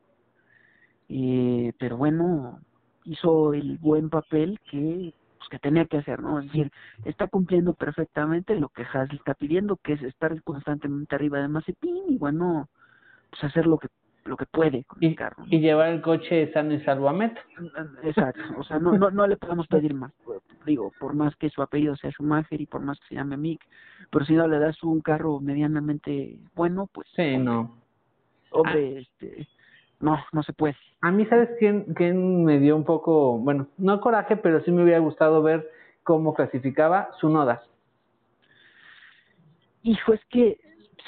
Eh, 1.08 1.72
pero 1.78 1.96
bueno, 1.96 2.60
hizo 3.04 3.54
el 3.54 3.78
buen 3.78 4.10
papel 4.10 4.60
que 4.70 5.14
pues, 5.38 5.48
que 5.48 5.58
tenía 5.58 5.86
que 5.86 5.98
hacer, 5.98 6.20
¿no? 6.20 6.40
Es 6.40 6.46
decir, 6.46 6.70
está 7.04 7.28
cumpliendo 7.28 7.74
perfectamente 7.74 8.54
lo 8.56 8.68
que 8.68 8.82
Haas 8.82 9.10
está 9.12 9.34
pidiendo, 9.34 9.76
que 9.76 9.94
es 9.94 10.02
estar 10.02 10.42
constantemente 10.42 11.14
arriba 11.14 11.40
de 11.40 11.48
Mazepin 11.48 12.04
y 12.08 12.18
bueno, 12.18 12.68
pues 13.30 13.44
hacer 13.44 13.66
lo 13.66 13.78
que 13.78 13.88
lo 14.24 14.36
que 14.36 14.46
puede 14.46 14.84
con 14.84 14.98
y, 15.02 15.06
el 15.06 15.16
carro. 15.16 15.44
Y 15.48 15.60
llevar 15.60 15.88
el 15.88 16.02
coche 16.02 16.52
sano 16.52 16.74
y 16.74 16.80
salvo 16.80 17.08
a 17.08 17.12
meta. 17.12 17.40
Exacto, 18.02 18.40
o 18.58 18.62
sea, 18.62 18.78
no, 18.78 18.92
no, 18.92 19.10
no 19.10 19.26
le 19.26 19.36
podemos 19.36 19.66
pedir 19.66 19.94
más. 19.94 20.12
Digo, 20.66 20.92
por 21.00 21.14
más 21.14 21.34
que 21.36 21.50
su 21.50 21.62
apellido 21.62 21.96
sea 21.96 22.10
Schumacher 22.10 22.60
y 22.60 22.66
por 22.66 22.82
más 22.82 22.98
que 23.00 23.08
se 23.08 23.14
llame 23.14 23.36
Mick, 23.36 23.60
pero 24.10 24.24
si 24.24 24.34
no 24.34 24.46
le 24.46 24.58
das 24.58 24.82
un 24.82 25.00
carro 25.00 25.40
medianamente 25.40 26.38
bueno, 26.54 26.88
pues... 26.92 27.08
Sí, 27.14 27.38
no. 27.38 27.78
Hombre, 28.50 29.00
este, 29.00 29.46
no, 30.00 30.18
no 30.32 30.42
se 30.42 30.52
puede. 30.52 30.76
A 31.00 31.10
mí, 31.10 31.26
¿sabes 31.26 31.50
quién, 31.58 31.94
quién 31.94 32.44
me 32.44 32.58
dio 32.58 32.76
un 32.76 32.84
poco, 32.84 33.38
bueno, 33.38 33.68
no 33.78 34.00
coraje, 34.00 34.36
pero 34.36 34.62
sí 34.62 34.70
me 34.70 34.82
hubiera 34.82 34.98
gustado 34.98 35.42
ver 35.42 35.70
cómo 36.02 36.34
clasificaba 36.34 37.10
su 37.20 37.28
noda? 37.28 37.62
Hijo, 39.82 40.12
es 40.12 40.24
que 40.26 40.58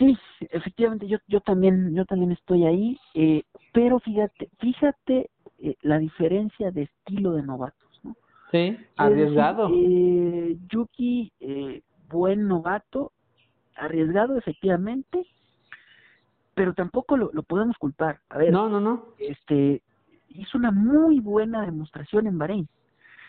sí, 0.01 0.19
efectivamente, 0.51 1.07
yo, 1.07 1.19
yo 1.29 1.41
también, 1.41 1.95
yo 1.95 2.05
también 2.07 2.33
estoy 2.33 2.65
ahí, 2.65 2.99
eh, 3.15 3.45
pero 3.73 4.01
fíjate, 4.01 4.49
fíjate 4.59 5.31
eh, 5.59 5.77
la 5.83 5.99
diferencia 5.99 6.71
de 6.71 6.83
estilo 6.83 7.33
de 7.33 7.43
novatos, 7.43 8.01
¿no? 8.03 8.17
Sí, 8.51 8.77
arriesgado. 8.97 9.71
Eh, 9.73 10.57
Yuki, 10.69 11.31
eh, 11.41 11.83
buen 12.09 12.49
novato, 12.49 13.13
arriesgado 13.77 14.37
efectivamente, 14.37 15.27
pero 16.55 16.75
tampoco 16.75 17.17
lo, 17.17 17.31
lo 17.33 17.43
podemos 17.43 17.77
culpar. 17.77 18.21
A 18.31 18.39
ver, 18.39 18.53
no, 18.53 18.69
no, 18.69 18.81
no. 18.81 19.05
Este, 19.19 19.83
hizo 20.31 20.59
una 20.59 20.71
muy 20.71 21.21
buena 21.21 21.65
demostración 21.65 22.27
en 22.27 22.39
Bahrein. 22.39 22.69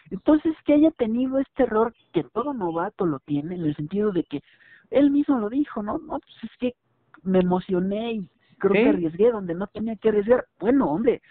Entonces, 0.09 0.55
que 0.65 0.73
haya 0.73 0.91
tenido 0.91 1.37
este 1.39 1.63
error 1.63 1.93
que 2.11 2.23
todo 2.23 2.53
novato 2.53 3.05
lo 3.05 3.19
tiene, 3.19 3.55
en 3.55 3.63
el 3.63 3.75
sentido 3.75 4.11
de 4.11 4.23
que 4.23 4.41
él 4.91 5.09
mismo 5.09 5.39
lo 5.39 5.49
dijo, 5.49 5.81
¿no? 5.81 5.97
No, 5.97 6.19
pues 6.19 6.43
es 6.43 6.51
que 6.59 6.75
me 7.23 7.39
emocioné 7.39 8.13
y 8.13 8.29
creo 8.57 8.73
que 8.73 8.89
arriesgué 8.89 9.31
donde 9.31 9.55
no 9.55 9.67
tenía 9.67 9.95
que 9.95 10.09
arriesgar. 10.09 10.45
Bueno, 10.59 10.91
hombre, 10.91 11.21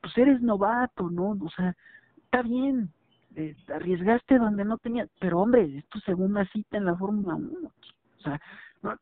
pues 0.00 0.16
eres 0.16 0.40
novato, 0.40 1.10
¿no? 1.10 1.30
O 1.30 1.50
sea, 1.50 1.76
está 2.24 2.42
bien, 2.42 2.90
eh, 3.36 3.54
arriesgaste 3.74 4.38
donde 4.38 4.64
no 4.64 4.78
tenía, 4.78 5.08
pero 5.20 5.40
hombre, 5.40 5.78
es 5.78 5.86
tu 5.86 5.98
segunda 6.00 6.44
cita 6.46 6.76
en 6.76 6.86
la 6.86 6.96
Fórmula 6.96 7.34
1. 7.34 7.68
O 7.68 8.22
sea, 8.22 8.40
no, 8.82 8.96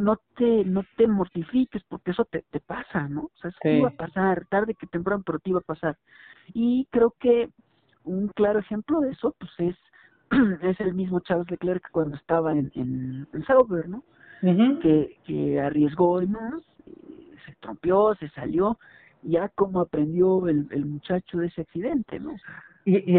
no, 0.00 0.16
te 0.36 0.64
no 0.64 0.84
te 0.96 1.08
mortifiques 1.08 1.82
porque 1.88 2.12
eso 2.12 2.24
te, 2.24 2.42
te 2.50 2.60
pasa, 2.60 3.08
¿no? 3.08 3.22
O 3.22 3.32
sea, 3.40 3.50
eso 3.50 3.58
te 3.62 3.78
iba 3.78 3.88
a 3.88 3.96
pasar, 3.96 4.46
tarde 4.46 4.74
que 4.74 4.86
temprano, 4.86 5.22
pero 5.24 5.38
te 5.38 5.50
iba 5.50 5.60
a 5.60 5.62
pasar. 5.62 5.96
Y 6.52 6.86
creo 6.90 7.14
que 7.18 7.50
un 8.04 8.28
claro 8.28 8.58
ejemplo 8.58 9.00
de 9.00 9.10
eso, 9.10 9.34
pues 9.38 9.50
es 9.58 9.76
es 10.62 10.80
el 10.80 10.94
mismo 10.94 11.20
Charles 11.20 11.50
Leclerc 11.50 11.90
cuando 11.90 12.16
estaba 12.16 12.52
en, 12.52 12.70
en, 12.74 13.26
en 13.32 13.44
Sauber, 13.44 13.88
¿no? 13.88 14.04
que, 14.40 15.18
que 15.24 15.60
arriesgó 15.60 16.22
y 16.22 16.26
más, 16.26 16.62
se 17.44 17.54
trompió, 17.60 18.14
se 18.14 18.28
salió, 18.30 18.78
ya 19.22 19.48
como 19.50 19.80
aprendió 19.80 20.48
el, 20.48 20.66
el 20.70 20.86
muchacho 20.86 21.38
de 21.38 21.48
ese 21.48 21.62
accidente, 21.62 22.18
¿no? 22.18 22.34
Y, 22.86 23.12
y 23.12 23.18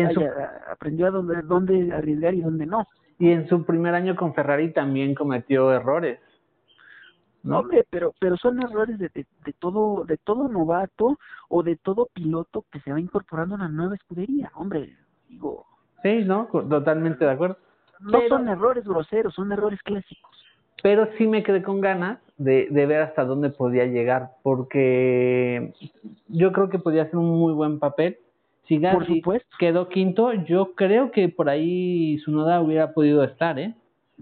aprendió 0.72 1.08
a 1.08 1.12
dónde, 1.12 1.41
dónde 1.44 1.94
arriesgar 1.94 2.34
y 2.34 2.41
dónde 2.41 2.65
no. 2.65 2.88
Y 3.20 3.30
en 3.30 3.48
su 3.48 3.63
primer 3.63 3.94
año 3.94 4.15
con 4.15 4.34
Ferrari 4.34 4.74
también 4.74 5.13
cometió 5.13 5.72
errores. 5.72 6.20
¿no? 7.44 7.60
Hombre, 7.60 7.86
pero 7.89 8.13
pero 8.20 8.38
son 8.38 8.62
errores 8.62 8.98
de, 8.98 9.10
de, 9.10 9.25
de, 9.46 9.53
todo 9.53 10.03
de 10.06 10.18
todo 10.18 10.48
novato 10.48 11.20
o 11.50 11.63
de 11.63 11.75
todo 11.75 12.08
piloto 12.13 12.65
que 12.72 12.80
se 12.82 12.91
va 12.91 13.00
incorporando 13.00 13.56
a 13.56 13.58
una 13.60 13.68
nueva 13.68 13.96
escudería. 13.96 14.51
Hombre, 14.56 14.96
digo. 15.27 15.65
Sí, 16.03 16.24
no, 16.25 16.48
totalmente 16.48 17.25
de 17.25 17.31
acuerdo. 17.31 17.58
No 18.00 18.20
son 18.27 18.50
errores 18.50 18.84
groseros, 18.84 19.34
son 19.36 19.51
errores 19.51 19.81
clásicos 19.84 20.31
pero 20.81 21.08
sí 21.17 21.27
me 21.27 21.43
quedé 21.43 21.62
con 21.62 21.81
ganas 21.81 22.20
de, 22.38 22.67
de 22.72 22.86
ver 22.86 23.01
hasta 23.03 23.24
dónde 23.24 23.50
podía 23.50 23.86
llegar, 23.86 24.31
porque 24.41 25.74
yo 26.27 26.51
creo 26.51 26.70
que 26.70 26.79
podía 26.79 27.03
hacer 27.03 27.17
un 27.17 27.29
muy 27.29 27.53
buen 27.53 27.79
papel. 27.79 28.17
Si 28.67 28.79
Gasly 28.79 29.22
quedó 29.60 29.89
quinto, 29.89 30.34
yo 30.34 30.74
creo 30.75 31.12
que 31.12 31.29
por 31.29 31.50
ahí 31.50 32.17
su 32.20 32.31
noda 32.31 32.62
hubiera 32.62 32.93
podido 32.93 33.24
estar, 33.24 33.60
¿eh? 33.60 33.75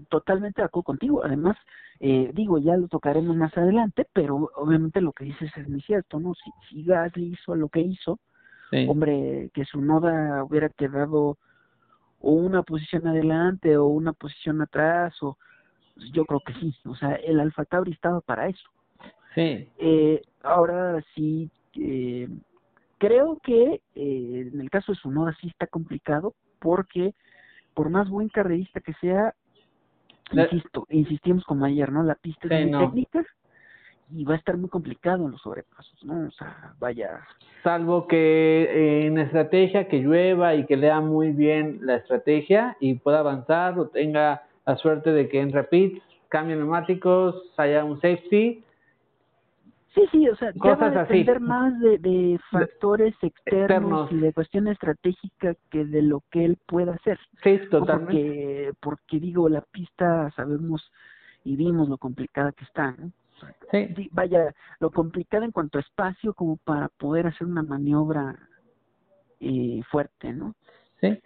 Totalmente 0.08 0.60
de 0.60 0.66
acuerdo 0.66 0.84
contigo. 0.84 1.22
Además, 1.24 1.56
eh, 2.00 2.30
digo, 2.34 2.58
ya 2.58 2.76
lo 2.76 2.88
tocaremos 2.88 3.36
más 3.36 3.56
adelante, 3.56 4.06
pero 4.12 4.50
obviamente 4.56 5.00
lo 5.00 5.12
que 5.12 5.24
dices 5.24 5.50
es 5.56 5.68
muy 5.68 5.80
cierto, 5.82 6.18
¿no? 6.18 6.34
Si, 6.34 6.50
si 6.68 6.84
Gasly 6.84 7.34
hizo 7.34 7.54
lo 7.54 7.68
que 7.68 7.80
hizo, 7.80 8.18
hombre, 8.88 9.50
que 9.54 9.64
su 9.64 9.80
noda 9.80 10.44
hubiera 10.44 10.68
quedado 10.68 11.38
o 12.20 12.32
una 12.32 12.62
posición 12.62 13.06
adelante 13.06 13.76
o 13.76 13.86
una 13.86 14.12
posición 14.12 14.60
atrás 14.62 15.14
o 15.22 15.36
yo 16.12 16.24
creo 16.24 16.40
que 16.40 16.54
sí, 16.54 16.74
o 16.84 16.94
sea, 16.94 17.14
el 17.14 17.40
Alfa 17.40 17.64
Tauri 17.64 17.92
estaba 17.92 18.20
para 18.20 18.48
eso. 18.48 18.68
Sí. 19.34 19.68
Eh, 19.78 20.22
ahora 20.42 21.02
sí, 21.14 21.50
eh, 21.74 22.28
creo 22.98 23.38
que 23.42 23.82
eh, 23.94 24.50
en 24.52 24.60
el 24.60 24.70
caso 24.70 24.92
de 24.92 24.98
Sunoda 24.98 25.36
sí 25.40 25.48
está 25.48 25.66
complicado 25.66 26.34
porque 26.58 27.14
por 27.74 27.90
más 27.90 28.08
buen 28.08 28.28
carrerista 28.28 28.80
que 28.80 28.94
sea, 28.94 29.34
insisto, 30.32 30.86
insistimos 30.90 31.44
como 31.44 31.64
ayer, 31.64 31.90
¿no? 31.92 32.02
La 32.02 32.14
pista 32.14 32.48
es 32.48 32.70
muy 32.70 32.86
técnica 32.86 33.24
y 34.12 34.24
va 34.24 34.34
a 34.34 34.38
estar 34.38 34.56
muy 34.56 34.68
complicado 34.68 35.24
en 35.24 35.32
los 35.32 35.40
sobrepasos, 35.42 36.04
¿no? 36.04 36.26
O 36.26 36.30
sea, 36.30 36.74
vaya. 36.78 37.20
Salvo 37.62 38.06
que 38.06 39.06
en 39.06 39.18
estrategia, 39.18 39.88
que 39.88 40.00
llueva 40.00 40.54
y 40.54 40.66
que 40.66 40.76
lea 40.76 41.00
muy 41.00 41.32
bien 41.32 41.80
la 41.82 41.96
estrategia 41.96 42.76
y 42.80 42.94
pueda 42.94 43.20
avanzar 43.20 43.78
o 43.78 43.88
tenga 43.88 44.42
la 44.66 44.76
suerte 44.76 45.12
de 45.12 45.28
que 45.28 45.40
en 45.40 45.52
repeats, 45.52 46.00
cambien 46.28 46.58
neumáticos, 46.58 47.52
haya 47.56 47.84
un 47.84 48.00
safety. 48.00 48.64
Sí, 49.94 50.02
sí, 50.12 50.28
o 50.28 50.36
sea, 50.36 50.52
ya 50.54 50.76
va 50.76 50.86
a 50.86 50.90
depender 50.90 51.40
más 51.40 51.78
de, 51.80 51.98
de 51.98 52.38
factores 52.50 53.12
externos, 53.22 54.10
y 54.12 54.18
de 54.18 54.32
cuestión 54.32 54.68
estratégica 54.68 55.56
que 55.68 55.84
de 55.84 56.02
lo 56.02 56.22
que 56.30 56.44
él 56.44 56.58
pueda 56.64 56.92
hacer. 56.92 57.18
Sí, 57.42 57.58
totalmente. 57.70 58.12
Porque, 58.14 58.72
porque 58.80 59.18
digo, 59.18 59.48
la 59.48 59.62
pista 59.62 60.30
sabemos 60.36 60.92
y 61.42 61.56
vimos 61.56 61.88
lo 61.88 61.98
complicada 61.98 62.52
que 62.52 62.64
está, 62.64 62.92
¿no? 62.92 63.10
Sí. 63.70 64.08
Vaya, 64.12 64.54
lo 64.78 64.90
complicada 64.90 65.44
en 65.44 65.52
cuanto 65.52 65.78
a 65.78 65.82
espacio 65.82 66.34
como 66.34 66.56
para 66.56 66.88
poder 66.88 67.26
hacer 67.26 67.46
una 67.46 67.62
maniobra 67.62 68.36
eh, 69.40 69.80
fuerte, 69.90 70.32
¿no? 70.32 70.54
Sí. 71.00 71.18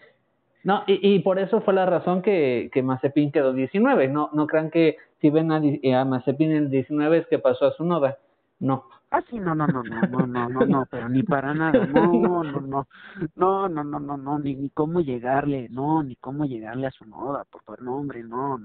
No, 0.63 0.83
y, 0.87 1.15
y 1.15 1.19
por 1.21 1.39
eso 1.39 1.61
fue 1.61 1.75
la 1.75 1.85
razón 1.85 2.23
que, 2.23 2.71
que 2.73 2.83
Mazepin 2.83 3.33
quedó 3.33 3.53
19. 3.53 4.09
No, 4.09 4.31
no 4.33 4.47
crean 4.47 4.71
que 4.71 4.97
si 5.21 5.31
ven 5.31 5.53
a, 5.53 5.57
a 5.57 6.05
Mazepin 6.05 6.51
en 6.51 6.57
el 6.65 6.71
19 6.71 7.19
es 7.19 7.27
que 7.27 7.39
pasó 7.39 7.67
a 7.67 7.73
su 7.73 7.85
noda. 7.85 8.19
No. 8.61 8.85
Ah, 9.11 9.23
sí, 9.31 9.39
no, 9.39 9.55
no, 9.55 9.67
no, 9.67 9.83
no, 9.83 10.01
no, 10.09 10.27
no, 10.27 10.49
no, 10.49 10.67
no, 10.67 10.87
pero 10.91 11.09
ni 11.09 11.23
para 11.23 11.55
nada, 11.55 11.87
no, 11.87 12.43
no, 12.43 12.43
no, 12.43 12.61
no, 12.61 12.89
no, 13.37 13.69
no, 13.69 13.85
no, 13.85 14.01
no, 14.01 14.17
no, 14.17 14.39
ni, 14.41 14.57
ni 14.57 14.71
cómo 14.71 15.03
llegarle, 15.03 15.69
no, 15.71 16.03
ni 16.03 16.17
cómo 16.17 16.47
llegarle 16.47 16.89
a 16.89 16.91
su 16.91 17.05
noda, 17.05 17.45
por 17.45 17.63
favor, 17.63 17.83
no, 17.83 17.97
hombre, 17.97 18.25
no. 18.25 18.59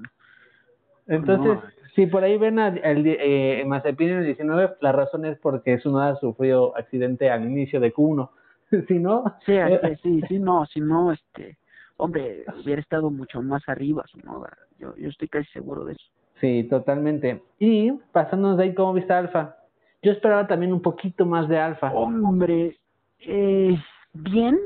Entonces, 1.09 1.59
si 1.95 2.05
por 2.05 2.23
ahí 2.23 2.37
ven 2.37 2.59
a, 2.59 2.69
el, 2.69 3.03
eh, 3.05 3.63
Mazepin 3.65 4.09
en 4.09 4.17
el 4.19 4.25
19, 4.25 4.75
la 4.79 4.91
razón 4.93 5.25
es 5.25 5.37
porque 5.39 5.79
su 5.79 5.91
noda 5.91 6.15
sufrió 6.15 6.77
accidente 6.77 7.29
al 7.29 7.43
inicio 7.43 7.79
de 7.79 7.93
Q1. 7.93 8.29
si 8.87 8.99
no... 8.99 9.25
Sí, 9.45 9.53
sí, 10.01 10.21
sí, 10.27 10.39
no, 10.39 10.65
si 10.67 10.79
no, 10.79 11.11
este 11.11 11.57
hombre, 11.99 12.45
hubiera 12.63 12.81
estado 12.81 13.11
mucho 13.11 13.41
más 13.41 13.67
arriba 13.67 14.03
su 14.07 14.17
moda. 14.25 14.57
Yo, 14.79 14.95
yo 14.95 15.09
estoy 15.09 15.27
casi 15.27 15.49
seguro 15.51 15.85
de 15.85 15.93
eso. 15.93 16.05
Sí, 16.39 16.63
totalmente. 16.69 17.43
Y 17.59 17.91
pasándonos 18.11 18.57
de 18.57 18.63
ahí, 18.63 18.73
¿cómo 18.73 18.93
viste 18.93 19.13
Alfa? 19.13 19.57
Yo 20.01 20.13
esperaba 20.13 20.47
también 20.47 20.71
un 20.71 20.81
poquito 20.81 21.25
más 21.25 21.49
de 21.49 21.59
Alfa. 21.59 21.91
Hombre, 21.91 22.77
eh, 23.19 23.77
bien, 24.13 24.57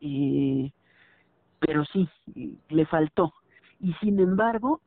eh, 0.00 0.70
pero 1.58 1.84
sí, 1.86 2.08
le 2.68 2.86
faltó. 2.86 3.34
Y 3.80 3.92
sin 3.94 4.20
embargo, 4.20 4.80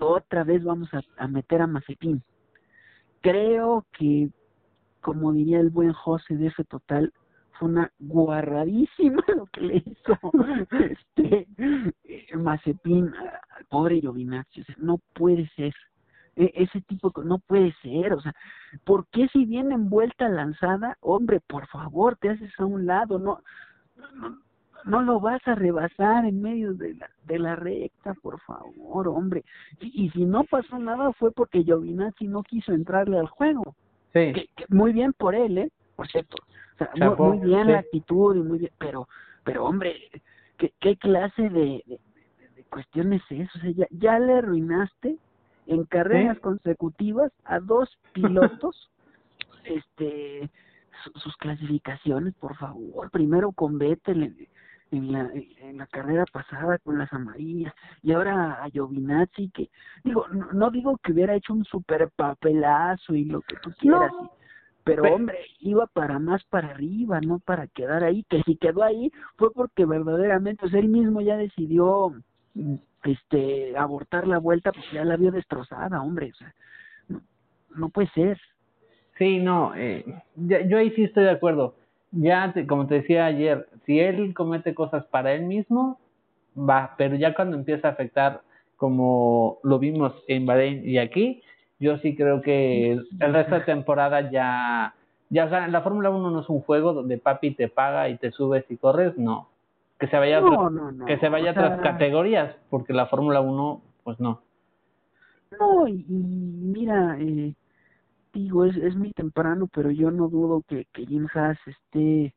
otra 0.00 0.44
vez 0.44 0.64
vamos 0.64 0.88
a, 1.16 1.28
meter 1.28 1.62
a 1.62 1.66
Mazepin. 1.66 2.22
Creo 3.20 3.86
que, 3.92 4.30
como 5.00 5.32
diría 5.32 5.60
el 5.60 5.70
buen 5.70 5.92
José 5.92 6.36
de 6.36 6.48
F 6.48 6.64
Total, 6.64 7.12
fue 7.58 7.68
una 7.68 7.92
guarradísima 7.98 9.22
lo 9.36 9.46
que 9.46 9.60
le 9.60 9.76
hizo 9.76 10.18
este 10.72 11.46
eh, 12.04 12.36
Mazepin 12.36 13.08
al 13.14 13.64
pobre 13.66 14.00
Giovinazzi, 14.00 14.64
no 14.78 14.98
puede 15.14 15.48
ser 15.50 15.72
e, 16.36 16.52
ese 16.54 16.80
tipo 16.82 17.12
no 17.22 17.38
puede 17.38 17.72
ser, 17.82 18.12
o 18.12 18.20
sea, 18.20 18.34
¿por 18.84 19.06
qué 19.08 19.28
si 19.28 19.44
viene 19.44 19.74
envuelta 19.74 20.28
lanzada, 20.28 20.96
hombre, 21.00 21.40
por 21.40 21.66
favor, 21.68 22.16
te 22.16 22.30
haces 22.30 22.52
a 22.58 22.64
un 22.64 22.86
lado, 22.86 23.18
no, 23.18 23.40
no 24.84 25.02
lo 25.02 25.20
vas 25.20 25.40
a 25.46 25.54
rebasar 25.54 26.24
en 26.24 26.42
medio 26.42 26.74
de 26.74 26.94
la, 26.94 27.10
de 27.24 27.38
la 27.38 27.56
recta, 27.56 28.14
por 28.14 28.40
favor, 28.40 29.08
hombre, 29.08 29.44
y, 29.80 30.04
y 30.04 30.10
si 30.10 30.24
no 30.24 30.44
pasó 30.44 30.78
nada 30.78 31.12
fue 31.12 31.32
porque 31.32 31.64
Giovinazzi 31.64 32.26
no 32.26 32.42
quiso 32.42 32.72
entrarle 32.72 33.18
al 33.18 33.28
juego, 33.28 33.74
sí. 34.12 34.32
que, 34.32 34.48
que 34.56 34.64
muy 34.68 34.92
bien 34.92 35.12
por 35.12 35.34
él, 35.34 35.58
eh, 35.58 35.70
por 35.96 36.08
cierto, 36.08 36.36
muy, 37.18 37.38
bien 37.38 37.70
la 37.70 37.78
actitud 37.80 38.36
y 38.36 38.40
muy 38.40 38.58
bien, 38.58 38.72
pero, 38.78 39.08
pero 39.44 39.64
hombre, 39.64 39.96
¿qué, 40.58 40.72
qué 40.80 40.96
clase 40.96 41.42
de, 41.42 41.82
de, 41.86 42.00
de, 42.56 42.64
cuestiones 42.64 43.22
es 43.30 43.48
eso? 43.48 43.58
O 43.58 43.60
sea, 43.60 43.70
ya, 43.70 43.86
ya 43.90 44.18
le 44.18 44.34
arruinaste 44.34 45.16
en 45.66 45.84
carreras 45.84 46.38
consecutivas 46.40 47.32
a 47.44 47.60
dos 47.60 47.88
pilotos 48.12 48.90
este 49.64 50.50
sus 51.16 51.36
clasificaciones, 51.36 52.34
por 52.34 52.56
favor. 52.56 53.10
Primero 53.10 53.52
con 53.52 53.78
Vettel 53.78 54.48
en, 54.96 55.12
la, 55.12 55.30
en 55.60 55.78
la 55.78 55.86
carrera 55.86 56.24
pasada 56.32 56.78
con 56.78 56.98
las 56.98 57.12
amarillas 57.12 57.74
y 58.02 58.12
ahora 58.12 58.62
a 58.62 58.70
Giovinazzi 58.70 59.50
que 59.50 59.70
digo 60.02 60.26
no, 60.28 60.52
no 60.52 60.70
digo 60.70 60.98
que 60.98 61.12
hubiera 61.12 61.34
hecho 61.34 61.52
un 61.52 61.64
super 61.64 62.10
papelazo 62.10 63.14
y 63.14 63.24
lo 63.24 63.40
que 63.42 63.56
tú 63.56 63.70
quieras 63.78 64.12
pero 64.84 65.14
hombre, 65.14 65.38
iba 65.60 65.86
para 65.86 66.18
más 66.18 66.44
para 66.44 66.68
arriba, 66.68 67.18
no 67.22 67.38
para 67.38 67.66
quedar 67.68 68.04
ahí, 68.04 68.22
que 68.28 68.42
si 68.42 68.56
quedó 68.56 68.82
ahí 68.82 69.10
fue 69.36 69.50
porque 69.50 69.86
verdaderamente, 69.86 70.66
él 70.72 70.88
mismo 70.88 71.22
ya 71.22 71.38
decidió 71.38 72.12
este 73.02 73.76
abortar 73.76 74.26
la 74.26 74.38
vuelta, 74.38 74.72
pues 74.72 74.84
ya 74.92 75.04
la 75.04 75.16
vio 75.16 75.32
destrozada, 75.32 76.02
hombre, 76.02 76.30
o 76.32 76.34
sea, 76.34 76.54
no, 77.74 77.88
puede 77.88 78.08
ser. 78.08 78.38
Sí, 79.16 79.38
no, 79.38 79.74
eh, 79.74 80.04
yo 80.36 80.78
ahí 80.78 80.90
sí 80.90 81.04
estoy 81.04 81.24
de 81.24 81.30
acuerdo. 81.30 81.76
Ya, 82.16 82.54
como 82.68 82.86
te 82.86 82.96
decía 82.96 83.26
ayer, 83.26 83.66
si 83.86 83.98
él 84.00 84.34
comete 84.34 84.74
cosas 84.74 85.04
para 85.06 85.32
él 85.32 85.42
mismo, 85.44 85.98
va, 86.56 86.94
pero 86.96 87.16
ya 87.16 87.34
cuando 87.34 87.56
empieza 87.56 87.88
a 87.88 87.92
afectar, 87.92 88.42
como 88.76 89.58
lo 89.62 89.78
vimos 89.78 90.12
en 90.28 90.46
Bahrein 90.46 90.88
y 90.88 90.98
aquí, 90.98 91.42
yo 91.78 91.98
sí 91.98 92.14
creo 92.14 92.40
que 92.40 92.92
el 92.92 93.32
resto 93.32 93.56
de 93.56 93.62
temporada 93.62 94.30
ya, 94.30 94.94
ya 95.28 95.68
la 95.68 95.82
Fórmula 95.82 96.10
1 96.10 96.30
no 96.30 96.40
es 96.40 96.48
un 96.48 96.60
juego 96.60 96.92
donde 96.92 97.18
papi 97.18 97.52
te 97.52 97.68
paga 97.68 98.08
y 98.08 98.16
te 98.16 98.30
subes 98.30 98.64
y 98.70 98.76
corres, 98.76 99.16
no. 99.18 99.48
Que 99.98 100.06
se 100.08 100.16
vaya 100.16 100.38
a 100.38 100.44
otras, 100.44 100.94
que 101.06 101.18
se 101.18 101.28
vaya 101.28 101.50
a 101.50 101.52
otras 101.52 101.80
categorías, 101.80 102.54
porque 102.70 102.92
la 102.92 103.06
Fórmula 103.06 103.40
1, 103.40 103.82
pues 104.02 104.20
no. 104.20 104.40
No, 105.58 105.86
y, 105.86 106.04
mira, 106.08 107.16
eh, 107.20 107.54
digo, 108.40 108.64
es, 108.64 108.76
es 108.76 108.94
muy 108.96 109.12
temprano, 109.12 109.68
pero 109.72 109.90
yo 109.90 110.10
no 110.10 110.28
dudo 110.28 110.62
que, 110.68 110.86
que 110.92 111.06
Jim 111.06 111.28
Haas 111.34 111.58
esté 111.66 112.34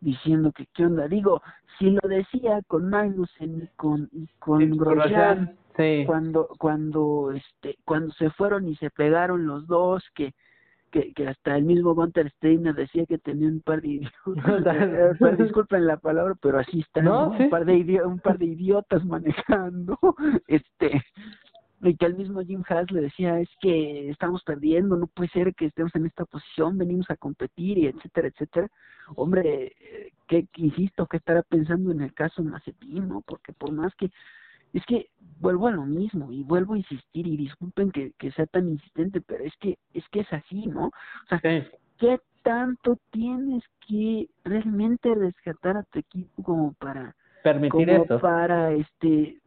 diciendo 0.00 0.52
que 0.52 0.66
qué 0.74 0.84
onda. 0.84 1.08
Digo, 1.08 1.42
si 1.78 1.90
lo 1.90 2.08
decía 2.08 2.60
con 2.66 2.90
Magnussen 2.90 3.62
y 3.62 3.68
con, 3.76 4.08
y 4.12 4.28
con 4.38 4.70
Grosjean, 4.76 5.56
cuando, 6.06 6.48
cuando, 6.58 7.32
este, 7.32 7.78
cuando 7.84 8.12
se 8.14 8.30
fueron 8.30 8.68
y 8.68 8.76
se 8.76 8.90
pegaron 8.90 9.46
los 9.46 9.66
dos, 9.66 10.04
que, 10.14 10.34
que, 10.92 11.12
que 11.14 11.26
hasta 11.26 11.56
el 11.56 11.64
mismo 11.64 11.94
Gunter 11.94 12.30
Steiner 12.32 12.74
decía 12.74 13.06
que 13.06 13.18
tenía 13.18 13.48
un 13.48 13.60
par 13.60 13.80
de 13.80 13.88
idiotas, 13.88 14.18
disculpen 15.38 15.86
la 15.86 15.96
palabra, 15.96 16.34
pero 16.40 16.58
así 16.58 16.80
está, 16.80 17.00
un, 17.00 17.50
par 17.50 17.64
de 17.64 18.00
un 18.04 18.20
par 18.20 18.38
de 18.38 18.44
idiotas 18.44 19.04
manejando, 19.04 19.98
este, 20.46 21.02
y 21.88 21.96
que 21.96 22.06
al 22.06 22.14
mismo 22.14 22.40
Jim 22.42 22.62
Haas 22.68 22.90
le 22.90 23.02
decía 23.02 23.38
es 23.40 23.48
que 23.60 24.08
estamos 24.10 24.42
perdiendo, 24.42 24.96
no 24.96 25.06
puede 25.06 25.28
ser 25.28 25.54
que 25.54 25.66
estemos 25.66 25.94
en 25.94 26.06
esta 26.06 26.24
posición, 26.24 26.78
venimos 26.78 27.10
a 27.10 27.16
competir 27.16 27.78
y 27.78 27.86
etcétera, 27.86 28.28
etcétera. 28.28 28.68
Hombre, 29.16 29.72
¿qué, 30.26 30.46
insisto, 30.56 31.06
qué 31.06 31.18
estará 31.18 31.42
pensando 31.42 31.90
en 31.90 32.00
el 32.00 32.14
caso 32.14 32.42
Mazepin, 32.42 33.08
no? 33.08 33.20
Porque 33.20 33.52
por 33.52 33.72
más 33.72 33.94
que, 33.96 34.10
es 34.72 34.84
que 34.86 35.08
vuelvo 35.40 35.68
a 35.68 35.72
lo 35.72 35.84
mismo 35.84 36.32
y 36.32 36.42
vuelvo 36.42 36.74
a 36.74 36.78
insistir 36.78 37.26
y 37.26 37.36
disculpen 37.36 37.90
que, 37.90 38.12
que 38.18 38.32
sea 38.32 38.46
tan 38.46 38.68
insistente, 38.68 39.20
pero 39.20 39.44
es 39.44 39.52
que, 39.60 39.78
es 39.92 40.04
que 40.08 40.20
es 40.20 40.32
así, 40.32 40.66
¿no? 40.66 40.86
O 40.86 41.28
sea, 41.28 41.40
¿qué 41.40 42.18
tanto 42.42 42.98
tienes 43.10 43.62
que 43.86 44.28
realmente 44.44 45.14
rescatar 45.14 45.76
a 45.76 45.82
tu 45.84 45.98
equipo 45.98 46.42
como 46.42 46.72
para 46.74 47.14
permitir 47.42 47.86
como 48.06 48.20
para 48.20 48.72
este 48.72 49.38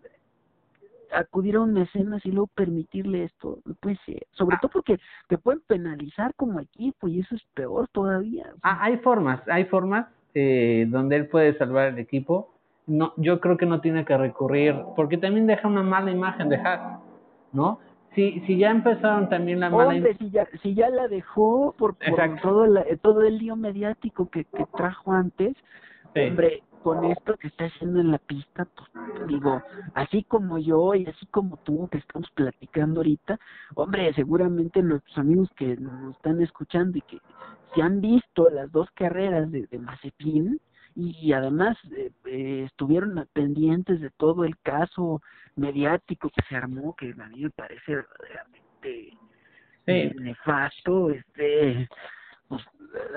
acudir 1.20 1.56
a 1.56 1.62
un 1.62 1.74
mecenas 1.74 2.26
y 2.26 2.32
luego 2.32 2.48
permitirle 2.56 3.26
esto, 3.26 3.60
pues 3.80 3.98
sobre 4.32 4.56
ah. 4.56 4.60
todo 4.62 4.72
porque 4.72 5.00
te 5.28 5.38
pueden 5.38 5.62
penalizar 5.68 6.34
como 6.36 6.60
equipo 6.60 7.08
y 7.08 7.20
eso 7.20 7.36
es 7.36 7.44
peor 7.54 7.88
todavía. 7.92 8.52
Ah, 8.62 8.80
hay 8.82 8.98
formas, 8.98 9.42
hay 9.48 9.66
formas 9.66 10.08
eh, 10.34 10.86
donde 10.90 11.16
él 11.16 11.28
puede 11.28 11.58
salvar 11.58 11.90
el 11.90 12.00
equipo. 12.00 12.54
No, 12.86 13.14
yo 13.18 13.40
creo 13.42 13.58
que 13.58 13.66
no 13.66 13.82
tiene 13.82 14.06
que 14.06 14.18
recurrir, 14.18 14.76
porque 14.96 15.18
también 15.18 15.48
deja 15.48 15.68
una 15.68 15.84
mala 15.84 16.12
imagen 16.12 16.48
de 16.48 16.56
Haas, 16.56 17.02
¿no? 17.52 17.80
Si, 18.16 18.40
si 18.48 18.58
ya 18.58 18.72
empezaron 18.72 19.30
también 19.30 19.60
la 19.60 19.70
mala 19.70 19.96
imagen. 19.96 20.18
Si 20.18 20.30
ya, 20.30 20.48
si 20.62 20.74
ya 20.74 20.90
la 20.90 21.08
dejó 21.08 21.76
por, 21.78 21.96
todo, 22.42 22.66
todo 23.02 23.22
el 23.24 23.38
lío 23.40 23.56
mediático 23.56 24.30
que, 24.30 24.46
que 24.46 24.66
trajo 24.76 25.12
antes, 25.12 25.56
hombre, 26.16 26.64
con 26.88 27.04
esto 27.04 27.36
que 27.36 27.50
está 27.50 27.66
haciendo 27.66 28.00
en 28.00 28.12
la 28.12 28.18
pista, 28.18 28.64
pues 28.64 29.28
digo, 29.28 29.62
así 29.94 30.24
como 30.24 30.58
yo 30.58 30.96
y 30.96 31.06
así 31.06 31.26
como 31.26 31.58
tú 31.58 31.90
que 31.90 31.98
estamos 31.98 32.32
platicando 32.32 33.02
ahorita, 33.02 33.38
hombre, 33.76 34.14
seguramente 34.14 34.82
nuestros 34.82 35.18
amigos 35.18 35.50
que 35.58 35.76
nos 35.76 36.16
están 36.16 36.42
escuchando 36.42 36.98
y 36.98 37.02
que 37.02 37.20
se 37.76 37.82
han 37.82 38.00
visto 38.00 38.50
las 38.50 38.72
dos 38.72 38.90
carreras 38.92 39.52
de, 39.52 39.68
de 39.68 39.80
Mazepin 39.80 40.62
y 40.96 41.34
además 41.34 41.78
eh, 41.92 42.10
eh, 42.24 42.64
estuvieron 42.68 43.28
pendientes 43.34 44.00
de 44.00 44.10
todo 44.12 44.46
el 44.46 44.58
caso 44.60 45.22
mediático 45.58 46.30
que 46.30 46.42
se 46.48 46.56
armó, 46.56 46.96
que 46.96 47.14
a 47.20 47.28
mí 47.28 47.44
me 47.44 47.50
parece 47.50 47.96
verdaderamente 47.96 49.18
nefasto, 50.22 51.10
este 51.10 51.90
pues 52.48 52.62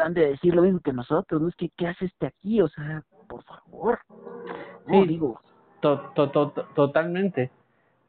han 0.02 0.14
de 0.14 0.28
decir 0.28 0.54
lo 0.54 0.62
mismo 0.62 0.80
que 0.80 0.92
nosotros, 0.92 1.40
¿no? 1.40 1.48
Es 1.48 1.56
que, 1.56 1.70
¿qué 1.76 1.86
hace 1.86 2.06
este 2.06 2.26
aquí? 2.26 2.60
O 2.60 2.68
sea, 2.68 3.02
por 3.28 3.42
favor. 3.44 3.98
sí, 4.88 5.06
digo. 5.06 5.40
totalmente. 5.80 7.50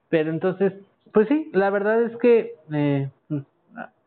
Pero 0.09 0.29
entonces, 0.29 0.73
pues 1.13 1.27
sí, 1.27 1.49
la 1.53 1.69
verdad 1.69 2.01
es 2.01 2.17
que 2.17 2.55
eh, 2.71 3.09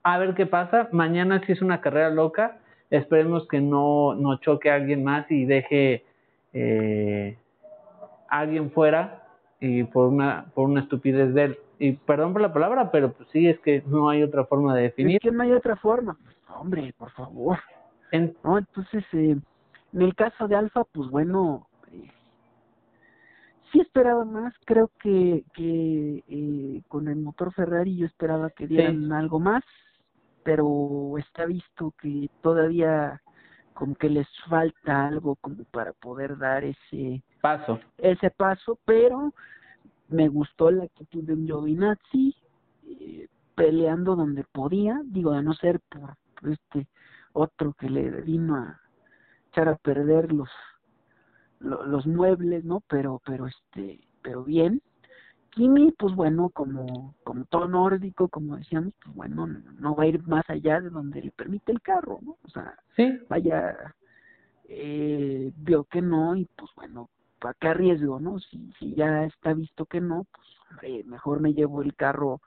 a 0.03 0.19
ver 0.19 0.35
qué 0.35 0.47
pasa. 0.47 0.89
Mañana 0.93 1.43
sí 1.47 1.53
es 1.53 1.63
una 1.63 1.81
carrera 1.81 2.11
loca. 2.11 2.59
Esperemos 2.91 3.49
que 3.49 3.61
no, 3.61 4.15
no 4.15 4.37
choque 4.39 4.71
a 4.71 4.75
alguien 4.75 5.03
más 5.03 5.29
y 5.31 5.47
deje 5.47 6.05
eh, 6.53 7.37
a 8.29 8.41
alguien 8.41 8.71
fuera 8.71 9.23
y 9.61 9.85
por 9.85 10.09
una 10.09 10.47
por 10.55 10.69
una 10.69 10.83
estupidez 10.83 11.35
de 11.35 11.45
él. 11.45 11.59
Y 11.79 11.93
perdón 11.93 12.33
por 12.33 12.43
la 12.43 12.53
palabra, 12.53 12.91
pero 12.93 13.13
pues 13.13 13.29
sí, 13.33 13.49
es 13.49 13.59
que 13.61 13.83
no 13.87 14.09
hay 14.09 14.23
otra 14.23 14.45
forma 14.45 14.75
de 14.77 14.83
definir. 14.83 15.17
Es 15.17 15.23
que 15.23 15.33
no 15.33 15.43
hay 15.43 15.53
otra 15.53 15.77
forma. 15.77 16.17
Hombre, 16.55 16.95
por 16.97 17.11
favor. 17.11 17.59
No, 18.45 18.59
entonces, 18.59 19.05
eh, 19.13 19.37
en 19.93 20.03
el 20.03 20.15
caso 20.15 20.47
de 20.47 20.55
Alfa, 20.55 20.85
pues 20.85 21.11
bueno, 21.11 21.67
eh, 21.93 22.11
sí 23.73 23.81
esperaba 23.81 24.25
más. 24.25 24.55
Creo 24.65 24.91
que, 25.01 25.45
que 25.53 26.23
eh, 26.29 26.83
con 26.89 27.09
el 27.09 27.17
motor 27.17 27.53
Ferrari 27.53 27.97
yo 27.97 28.07
esperaba 28.07 28.51
que 28.51 28.67
dieran 28.69 29.13
algo 29.13 29.41
más, 29.41 29.65
pero 30.45 31.15
está 31.19 31.47
visto 31.47 31.93
que 32.01 32.31
todavía 32.41 33.21
como 33.73 33.97
que 33.97 34.09
les 34.09 34.29
falta 34.49 35.09
algo 35.09 35.35
como 35.37 35.65
para 35.65 35.93
poder 35.93 36.39
dar 36.39 36.63
ese 36.63 37.23
paso. 37.41 37.81
Ese 37.99 38.31
paso, 38.31 38.79
pero 38.85 39.35
me 40.09 40.29
gustó 40.29 40.71
la 40.71 40.85
actitud 40.85 41.25
de 41.25 41.35
Giovinazzi, 41.37 42.37
eh, 42.87 43.27
peleando 43.57 44.15
donde 44.15 44.45
podía, 44.45 45.01
digo, 45.05 45.33
de 45.33 45.43
no 45.43 45.55
ser 45.55 45.81
por 45.81 46.17
este 46.53 46.87
otro 47.33 47.75
que 47.75 47.91
le 47.91 48.11
vino 48.23 48.57
a 48.57 48.81
echar 49.51 49.69
a 49.69 49.77
perder 49.77 50.33
los 50.33 50.49
los 51.61 52.07
muebles, 52.07 52.65
¿no? 52.65 52.83
Pero 52.89 53.21
pero 53.25 53.47
este, 53.47 54.01
pero 54.23 54.45
bien. 54.45 54.83
Kimi, 55.51 55.93
pues 55.93 56.15
bueno, 56.15 56.51
como 56.51 57.15
como 57.23 57.45
todo 57.45 57.69
nórdico, 57.69 58.29
como 58.29 58.57
decíamos, 58.57 58.93
pues 59.03 59.15
bueno, 59.15 59.47
no 59.47 59.95
va 59.95 60.05
a 60.05 60.07
ir 60.07 60.23
más 60.27 60.45
allá 60.49 60.81
de 60.81 60.91
donde 60.91 61.23
le 61.23 61.31
permite 61.31 61.73
el 61.73 61.81
carro, 61.81 62.19
¿no? 62.23 62.37
O 62.43 62.49
sea, 62.49 62.75
sí. 62.97 63.19
vaya 63.29 63.95
eh, 64.69 65.53
vio 65.57 65.85
que 65.85 66.03
no 66.03 66.35
y 66.37 66.47
pues 66.57 66.71
bueno, 66.75 67.09
¿para 67.41 67.55
qué 67.55 67.69
arriesgo, 67.69 68.19
no? 68.19 68.41
Si 68.41 68.73
si 68.79 68.95
ya 68.95 69.25
está 69.25 69.55
visto 69.55 69.87
que 69.87 70.01
no, 70.01 70.27
pues 70.33 71.07
mejor 71.07 71.41
me 71.41 71.55
llevo 71.55 71.83
el 71.83 71.95
carro 71.95 72.41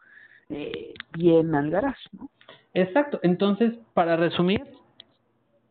eh, 0.49 0.93
bien 1.17 1.53
al 1.55 1.69
garage, 1.69 2.07
¿no? 2.13 2.29
Exacto, 2.73 3.19
entonces, 3.23 3.73
para 3.93 4.17
resumir, 4.17 4.62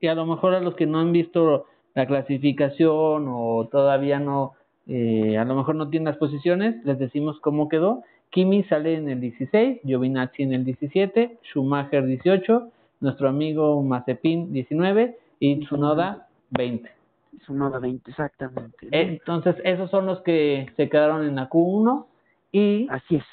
y 0.01 0.09
a 0.09 0.15
lo 0.15 0.27
mejor 0.27 0.55
a 0.55 0.61
los 0.61 0.75
que 0.75 0.87
no 0.87 0.99
han 0.99 1.13
visto 1.13 1.67
la 1.95 2.07
clasificación 2.07 3.27
o 3.29 3.69
todavía 3.71 4.19
no, 4.19 4.53
eh, 4.87 5.39
a 5.39 5.45
lo 5.45 5.55
mejor 5.55 5.77
no 5.77 5.89
tienen 5.89 6.07
las 6.07 6.19
posiciones, 6.19 6.85
les 6.85 6.99
decimos 6.99 7.41
cómo 7.41 7.69
quedó. 7.69 8.03
Kimi 8.31 8.65
sale 8.65 8.97
en 8.97 9.09
el 9.09 9.21
16, 9.21 9.81
Giovinazzi 9.85 10.43
en 10.43 10.53
el 10.53 10.65
17, 10.65 11.39
Schumacher 11.45 12.05
18, 12.05 12.71
nuestro 13.01 13.29
amigo 13.29 13.83
Mazepin 13.83 14.53
19 14.53 15.17
y 15.41 15.61
Tsunoda 15.61 16.29
20. 16.51 16.91
Tsunoda 17.39 17.79
20, 17.79 18.11
exactamente. 18.11 18.89
Entonces, 18.91 19.57
esos 19.65 19.91
son 19.91 20.07
los 20.07 20.21
que 20.23 20.67
se 20.77 20.89
quedaron 20.89 21.25
en 21.27 21.37
la 21.37 21.49
Q1 21.49 22.05
y 22.53 22.89
así 22.91 23.17
es. 23.17 23.25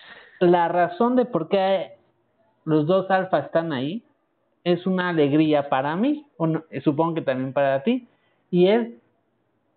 La 0.43 0.67
razón 0.67 1.15
de 1.15 1.25
por 1.25 1.47
qué 1.47 1.93
los 2.65 2.85
dos 2.85 3.09
alfa 3.09 3.39
están 3.39 3.71
ahí 3.71 4.03
es 4.63 4.85
una 4.85 5.09
alegría 5.09 5.69
para 5.69 5.95
mí, 5.95 6.25
supongo 6.83 7.15
que 7.15 7.21
también 7.21 7.53
para 7.53 7.83
ti, 7.83 8.07
y 8.51 8.67
es 8.67 8.89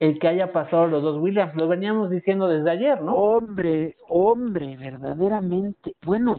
el 0.00 0.18
que 0.18 0.28
haya 0.28 0.52
pasado 0.52 0.86
los 0.86 1.02
dos 1.02 1.18
Williams, 1.18 1.54
lo 1.54 1.68
veníamos 1.68 2.10
diciendo 2.10 2.48
desde 2.48 2.70
ayer, 2.70 3.00
¿no? 3.00 3.14
Hombre, 3.14 3.96
hombre, 4.08 4.76
verdaderamente. 4.76 5.94
Bueno, 6.04 6.36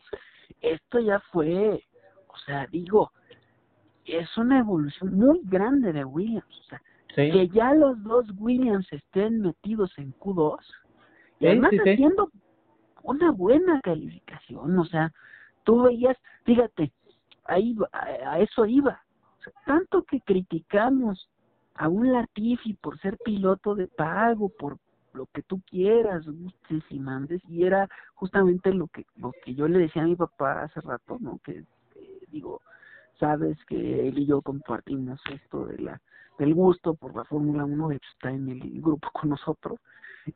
esto 0.61 0.99
ya 0.99 1.19
fue, 1.31 1.83
o 2.27 2.37
sea, 2.45 2.67
digo, 2.67 3.11
es 4.05 4.37
una 4.37 4.59
evolución 4.59 5.17
muy 5.17 5.41
grande 5.43 5.91
de 5.91 6.05
Williams, 6.05 6.59
o 6.59 6.63
sea, 6.63 6.81
que 7.15 7.47
ya 7.49 7.73
los 7.73 8.01
dos 8.03 8.27
Williams 8.37 8.87
estén 8.91 9.41
metidos 9.41 9.91
en 9.97 10.13
Q2 10.13 10.59
y 11.39 11.47
además 11.47 11.71
haciendo 11.71 12.29
una 13.07 13.31
buena 13.31 13.79
calificación, 13.81 14.77
o 14.77 14.85
sea, 14.85 15.13
tú 15.63 15.83
veías, 15.83 16.17
fíjate, 16.43 16.91
ahí 17.45 17.75
a, 17.93 18.39
eso 18.39 18.65
iba. 18.65 19.01
tanto 19.65 20.03
que 20.03 20.19
criticamos 20.21 21.29
a 21.75 21.87
un 21.87 22.11
Latifi 22.11 22.73
por 22.73 22.99
ser 22.99 23.17
piloto 23.23 23.75
de 23.75 23.87
pago, 23.87 24.49
por 24.49 24.77
lo 25.13 25.25
que 25.27 25.41
tú 25.41 25.61
quieras, 25.69 26.25
gustes 26.27 26.83
y 26.89 26.99
mandes, 26.99 27.41
y 27.47 27.63
era 27.63 27.87
justamente 28.15 28.73
lo 28.73 28.87
que 28.87 29.05
lo 29.15 29.31
que 29.43 29.55
yo 29.55 29.67
le 29.69 29.79
decía 29.79 30.03
a 30.03 30.05
mi 30.05 30.17
papá 30.17 30.63
hace 30.63 30.81
rato, 30.81 31.17
¿no? 31.21 31.39
Que 31.45 31.63
eh, 31.95 32.19
digo, 32.29 32.61
sabes 33.19 33.57
que 33.65 34.09
él 34.09 34.19
y 34.19 34.25
yo 34.25 34.41
compartimos 34.41 35.21
esto 35.31 35.65
de 35.65 35.77
la 35.79 36.01
del 36.37 36.53
gusto 36.53 36.93
por 36.93 37.15
la 37.15 37.23
Fórmula 37.23 37.63
1, 37.63 37.87
de 37.87 37.95
hecho 37.95 38.09
está 38.13 38.31
en 38.31 38.49
el 38.49 38.81
grupo 38.81 39.09
con 39.13 39.29
nosotros, 39.29 39.79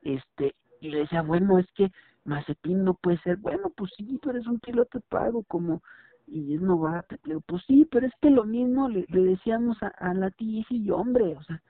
este, 0.04 0.56
y 0.80 0.90
le 0.90 1.00
decía, 1.00 1.22
bueno, 1.22 1.60
es 1.60 1.68
que 1.74 1.92
Mazepin 2.26 2.84
no 2.84 2.94
puede 2.94 3.18
ser, 3.20 3.38
bueno, 3.38 3.72
pues 3.76 3.92
sí, 3.98 4.20
pero 4.22 4.38
es 4.38 4.48
un 4.48 4.60
piloto 4.60 5.00
de 5.00 5.04
pago 5.10 5.44
como 5.44 5.82
y 6.28 6.56
es 6.56 6.62
novato, 6.62 7.16
le 7.24 7.34
digo, 7.34 7.42
pues 7.46 7.64
sí, 7.68 7.88
pero 7.92 8.08
es 8.08 8.14
que 8.22 8.30
lo 8.30 8.46
mismo 8.46 8.88
le, 8.88 9.06
le 9.10 9.22
decíamos 9.22 9.82
a, 9.84 9.88
a 9.88 10.14
la 10.14 10.32
Tifi, 10.32 10.78
y 10.78 10.90
hombre, 10.92 11.36
o 11.36 11.44
sea, 11.44 11.62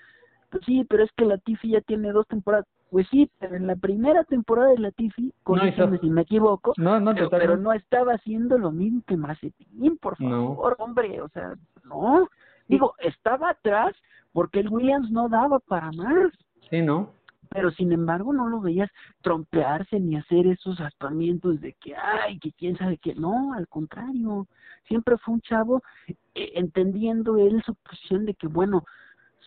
pues 0.49 0.63
sí, 0.65 0.85
pero 0.87 1.03
es 1.03 1.11
que 1.13 1.25
la 1.25 1.37
Tifi 1.37 1.69
ya 1.69 1.81
tiene 1.81 2.11
dos 2.11 2.27
temporadas, 2.27 2.67
pues 2.91 3.07
sí, 3.09 3.31
pero 3.39 3.55
en 3.55 3.65
la 3.65 3.75
primera 3.75 4.23
temporada 4.25 4.69
de 4.69 4.79
la 4.79 4.91
Tifi, 4.91 5.33
no 5.47 5.97
si 5.97 6.09
me 6.09 6.21
equivoco, 6.21 6.73
no, 6.77 6.99
no, 6.99 7.13
pero, 7.29 7.57
no 7.57 7.73
estaba 7.73 8.13
haciendo 8.13 8.57
lo 8.57 8.71
mismo 8.71 9.01
que 9.07 9.17
Mazepin, 9.17 9.97
por 9.97 10.17
favor, 10.17 10.75
hombre, 10.77 11.21
o 11.21 11.29
sea, 11.29 11.55
no, 11.85 12.27
digo, 12.67 12.93
estaba 12.99 13.51
atrás 13.51 13.95
porque 14.33 14.59
el 14.59 14.69
Williams 14.69 15.09
no 15.09 15.27
daba 15.27 15.59
para 15.59 15.91
más. 15.91 16.31
Sí, 16.69 16.81
¿no? 16.81 17.11
Pero 17.51 17.69
sin 17.71 17.91
embargo 17.91 18.31
no 18.31 18.47
lo 18.47 18.61
veías 18.61 18.89
trompearse 19.21 19.99
ni 19.99 20.15
hacer 20.15 20.47
esos 20.47 20.79
aspamientos 20.79 21.59
de 21.59 21.73
que, 21.73 21.93
ay, 21.95 22.39
que 22.39 22.53
quién 22.53 22.77
sabe 22.77 22.97
que 22.97 23.13
no, 23.13 23.53
al 23.53 23.67
contrario, 23.67 24.47
siempre 24.87 25.17
fue 25.17 25.33
un 25.35 25.41
chavo 25.41 25.83
eh, 26.07 26.53
entendiendo 26.55 27.37
él 27.37 27.61
su 27.65 27.75
posición 27.75 28.25
de 28.25 28.35
que, 28.35 28.47
bueno, 28.47 28.85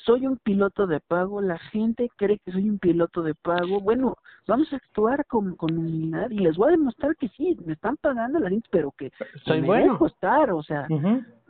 soy 0.05 0.27
un 0.27 0.37
piloto 0.37 0.87
de 0.87 1.01
pago, 1.01 1.41
la 1.41 1.59
gente 1.59 2.11
cree 2.17 2.39
que 2.39 2.53
soy 2.53 2.69
un 2.69 2.79
piloto 2.79 3.23
de 3.23 3.35
pago, 3.35 3.81
bueno, 3.81 4.17
vamos 4.47 4.73
a 4.73 4.77
actuar 4.77 5.25
con, 5.27 5.57
con 5.57 5.77
humildad 5.77 6.31
y 6.31 6.39
les 6.39 6.57
voy 6.57 6.69
a 6.69 6.73
demostrar 6.73 7.17
que 7.17 7.29
sí, 7.31 7.57
me 7.65 7.73
están 7.73 7.97
pagando 7.97 8.39
la 8.39 8.51
gente, 8.51 8.69
pero 8.71 8.93
que, 8.93 9.13
soy 9.45 9.61
me 9.63 9.67
bueno. 9.67 9.93
dejo 9.93 10.07
estar, 10.07 10.51
o 10.51 10.63
sea, 10.63 10.87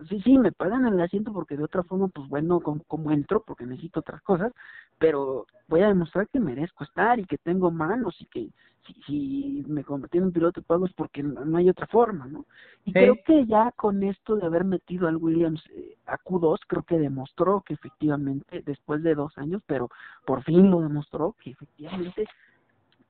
sí, 0.09 0.21
sí, 0.23 0.39
me 0.39 0.53
pagan 0.53 0.87
el 0.87 1.01
asiento 1.01 1.33
porque 1.33 1.57
de 1.57 1.65
otra 1.65 1.83
forma, 1.83 2.09
pues 2.09 2.29
bueno, 2.29 2.61
como, 2.61 3.11
entro, 3.11 3.43
porque 3.45 3.67
necesito 3.67 4.01
otras 4.01 4.23
cosas, 4.23 4.53
pero 4.99 5.47
voy 5.69 5.81
a 5.81 5.89
demostrar 5.89 6.29
que 6.29 6.39
merezco 6.39 6.85
estar 6.85 7.19
y 7.19 7.25
que 7.25 7.39
tengo 7.39 7.71
manos 7.71 8.17
y 8.21 8.27
que 8.27 8.49
si, 8.87 8.95
si 9.07 9.65
me 9.67 9.83
convertí 9.83 10.19
en 10.19 10.25
un 10.25 10.33
piloto 10.33 10.61
de 10.61 10.67
pago 10.67 10.87
es 10.87 10.93
porque 10.93 11.23
no, 11.23 11.57
hay 11.57 11.69
otra 11.69 11.87
forma, 11.87 12.27
¿no? 12.27 12.45
Y 12.85 12.93
creo 12.93 13.17
que 13.25 13.47
ya 13.47 13.73
con 13.73 14.03
esto 14.03 14.37
de 14.37 14.47
haber 14.47 14.65
metido 14.65 15.09
al 15.09 15.17
Williams 15.17 15.63
eh, 15.75 15.97
a 16.07 16.19
Q2, 16.19 16.59
creo 16.67 16.83
que 16.83 16.99
demostró 16.99 17.63
que 17.63 17.75
efectivamente, 17.75 18.44
después 18.65 19.03
de 19.03 19.15
dos 19.15 19.37
años, 19.39 19.63
pero 19.67 19.91
por 20.25 20.43
fin 20.43 20.71
lo 20.71 20.81
demostró 20.81 21.35
que 21.43 21.51
efectivamente 21.51 22.27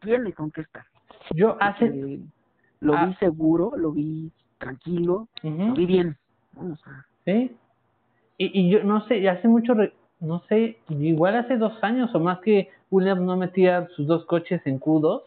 tiene 0.00 0.32
con 0.32 0.50
qué 0.50 0.62
estar. 0.62 0.84
Yo 1.34 1.56
hace... 1.60 2.20
lo 2.80 3.06
vi 3.06 3.14
seguro, 3.14 3.72
lo 3.76 3.92
vi 3.92 4.30
tranquilo, 4.58 5.28
lo 5.42 5.74
vi 5.74 5.86
bien. 5.86 6.16
Sí. 7.24 7.56
Y, 8.36 8.60
y 8.60 8.70
yo 8.70 8.82
no 8.84 9.06
sé, 9.06 9.28
hace 9.28 9.48
mucho, 9.48 9.74
no 10.20 10.40
sé, 10.48 10.78
igual 10.88 11.36
hace 11.36 11.56
dos 11.56 11.82
años 11.82 12.14
o 12.14 12.20
más 12.20 12.40
que 12.40 12.70
Williams 12.90 13.22
no 13.22 13.36
metía 13.36 13.88
sus 13.96 14.06
dos 14.06 14.24
coches 14.26 14.60
en 14.66 14.80
Q2. 14.80 15.22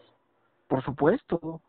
Por 0.68 0.82
supuesto. 0.84 1.60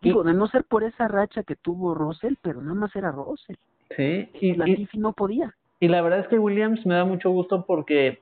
Digo, 0.00 0.22
de 0.22 0.32
no 0.32 0.46
ser 0.46 0.64
por 0.64 0.84
esa 0.84 1.08
racha 1.08 1.42
que 1.42 1.56
tuvo 1.56 1.94
Russell, 1.94 2.34
pero 2.40 2.60
nada 2.60 2.74
más 2.74 2.94
era 2.94 3.10
Russell. 3.10 3.56
Sí. 3.96 4.28
Y, 4.40 4.54
la 4.54 4.64
Tiffy 4.64 4.98
no 4.98 5.12
podía. 5.12 5.54
Y 5.80 5.88
la 5.88 6.02
verdad 6.02 6.20
es 6.20 6.28
que 6.28 6.38
Williams 6.38 6.84
me 6.86 6.94
da 6.94 7.04
mucho 7.04 7.30
gusto 7.30 7.64
porque 7.66 8.20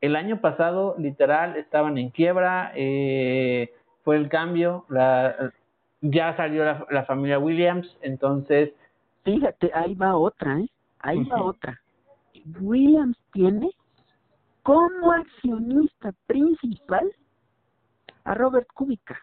el 0.00 0.16
año 0.16 0.40
pasado, 0.40 0.94
literal, 0.98 1.56
estaban 1.56 1.98
en 1.98 2.10
quiebra, 2.10 2.72
eh, 2.74 3.72
fue 4.04 4.16
el 4.16 4.28
cambio, 4.28 4.84
la, 4.88 5.52
ya 6.00 6.36
salió 6.36 6.64
la, 6.64 6.86
la 6.90 7.04
familia 7.04 7.38
Williams, 7.38 7.96
entonces 8.02 8.72
Fíjate, 9.28 9.70
ahí 9.74 9.94
va 9.94 10.16
otra, 10.16 10.58
¿eh? 10.58 10.70
Ahí 11.00 11.22
va 11.24 11.42
otra. 11.42 11.78
Williams 12.60 13.18
tiene 13.32 13.70
como 14.62 15.12
accionista 15.12 16.12
principal 16.26 17.12
a 18.24 18.32
Robert 18.32 18.68
Kubica. 18.72 19.18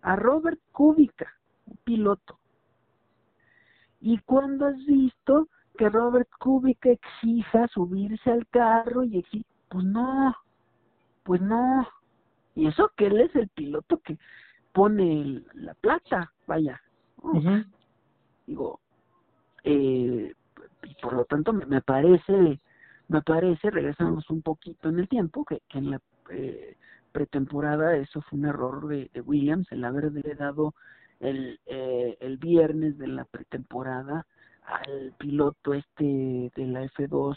A 0.00 0.16
Robert 0.16 0.58
Kubica, 0.72 1.30
un 1.66 1.76
piloto. 1.84 2.38
¿Y 4.00 4.16
cuando 4.20 4.64
has 4.64 4.78
visto 4.86 5.48
que 5.76 5.88
Robert 5.88 6.28
Kubica 6.38 6.90
exija 6.90 7.68
subirse 7.68 8.30
al 8.30 8.46
carro 8.48 9.04
y 9.04 9.18
exige, 9.18 9.46
pues 9.68 9.84
no, 9.84 10.36
pues 11.22 11.40
no. 11.40 11.86
Y 12.54 12.66
eso 12.66 12.90
que 12.96 13.06
él 13.06 13.20
es 13.20 13.34
el 13.34 13.48
piloto 13.48 13.98
que 13.98 14.18
pone 14.72 15.42
la 15.54 15.74
plata, 15.74 16.32
vaya. 16.46 16.80
Digo, 18.46 18.80
eh, 19.64 20.34
y 20.82 20.94
por 21.00 21.12
lo 21.12 21.24
tanto 21.24 21.52
me, 21.52 21.80
parece 21.80 22.60
me 23.08 23.22
parece 23.22 23.70
regresamos 23.70 24.28
un 24.30 24.42
poquito 24.42 24.88
en 24.88 24.98
el 24.98 25.08
tiempo 25.08 25.44
que, 25.44 25.62
en 25.70 25.90
la 25.90 26.00
eh, 26.30 26.76
pretemporada 27.12 27.96
eso 27.96 28.22
fue 28.22 28.38
un 28.40 28.46
error 28.46 28.88
de, 28.88 29.08
Williams 29.24 29.70
el 29.70 29.84
haberle 29.84 30.34
dado 30.34 30.74
el 31.20 31.60
eh, 31.66 32.16
el 32.20 32.38
viernes 32.38 32.98
de 32.98 33.06
la 33.06 33.24
pretemporada 33.24 34.26
al 34.66 35.12
piloto 35.18 35.74
este 35.74 36.50
de 36.54 36.66
la 36.66 36.84
F2 36.84 37.36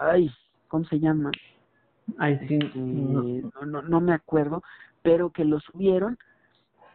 ay 0.00 0.30
cómo 0.68 0.84
se 0.84 1.00
llama 1.00 1.30
ay 2.18 2.38
sí 2.46 2.58
este, 2.60 2.78
no. 2.78 3.42
no. 3.66 3.82
no 3.82 4.00
me 4.00 4.12
acuerdo 4.12 4.62
pero 5.02 5.30
que 5.30 5.44
lo 5.44 5.60
subieron 5.60 6.18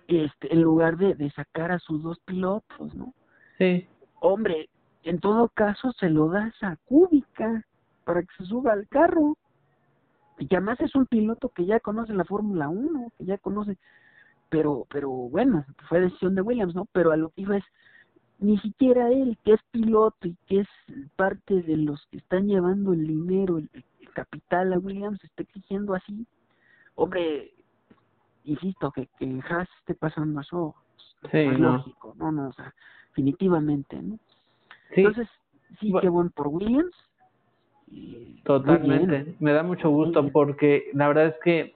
este 0.07 0.53
en 0.53 0.61
lugar 0.61 0.97
de, 0.97 1.15
de 1.15 1.29
sacar 1.31 1.71
a 1.71 1.79
sus 1.79 2.01
dos 2.03 2.19
pilotos 2.19 2.93
no 2.95 3.13
sí 3.57 3.87
hombre, 4.19 4.69
en 5.03 5.19
todo 5.19 5.49
caso 5.49 5.91
se 5.93 6.09
lo 6.09 6.29
das 6.29 6.53
a 6.61 6.77
Cúbica 6.85 7.65
para 8.03 8.21
que 8.21 8.33
se 8.37 8.45
suba 8.45 8.73
al 8.73 8.87
carro. 8.87 9.37
Y 10.39 10.47
además 10.53 10.79
es 10.81 10.95
un 10.95 11.07
piloto 11.07 11.49
que 11.49 11.65
ya 11.65 11.79
conoce 11.79 12.13
la 12.13 12.25
Fórmula 12.25 12.69
1, 12.69 13.11
que 13.17 13.25
ya 13.25 13.37
conoce, 13.37 13.77
pero, 14.49 14.85
pero 14.89 15.09
bueno, 15.09 15.65
fue 15.89 16.01
decisión 16.01 16.35
de 16.35 16.41
Williams, 16.41 16.75
¿no? 16.75 16.85
Pero 16.91 17.11
a 17.11 17.17
lo 17.17 17.29
que 17.29 17.41
iba 17.41 17.57
es, 17.57 17.63
ni 18.39 18.57
siquiera 18.59 19.09
él, 19.11 19.37
que 19.43 19.53
es 19.53 19.61
piloto 19.71 20.27
y 20.27 20.35
que 20.47 20.59
es 20.61 20.67
parte 21.15 21.61
de 21.61 21.77
los 21.77 22.05
que 22.07 22.17
están 22.17 22.47
llevando 22.47 22.93
el 22.93 23.07
dinero, 23.07 23.57
el, 23.57 23.69
capital 24.13 24.73
a 24.73 24.79
Williams, 24.79 25.23
está 25.23 25.43
exigiendo 25.43 25.93
así. 25.93 26.25
Hombre, 26.95 27.53
insisto, 28.45 28.89
que, 28.89 29.07
que 29.19 29.39
Haas 29.47 29.69
esté 29.79 29.93
pasando 29.93 30.41
eso 30.41 30.73
sí, 31.29 31.37
es 31.37 31.59
no. 31.59 31.73
lógico, 31.73 32.15
no, 32.17 32.31
no, 32.31 32.47
o 32.49 32.53
sea, 32.53 32.73
definitivamente, 33.09 34.01
¿no? 34.01 34.17
Entonces, 34.89 35.27
sí, 35.79 35.93
qué 36.01 36.09
bueno 36.09 36.31
por 36.35 36.47
Williams. 36.47 36.95
Totalmente, 38.43 39.35
me 39.39 39.53
da 39.53 39.61
mucho 39.61 39.91
gusto 39.91 40.27
porque 40.31 40.89
la 40.93 41.07
verdad 41.07 41.27
es 41.27 41.35
que, 41.43 41.75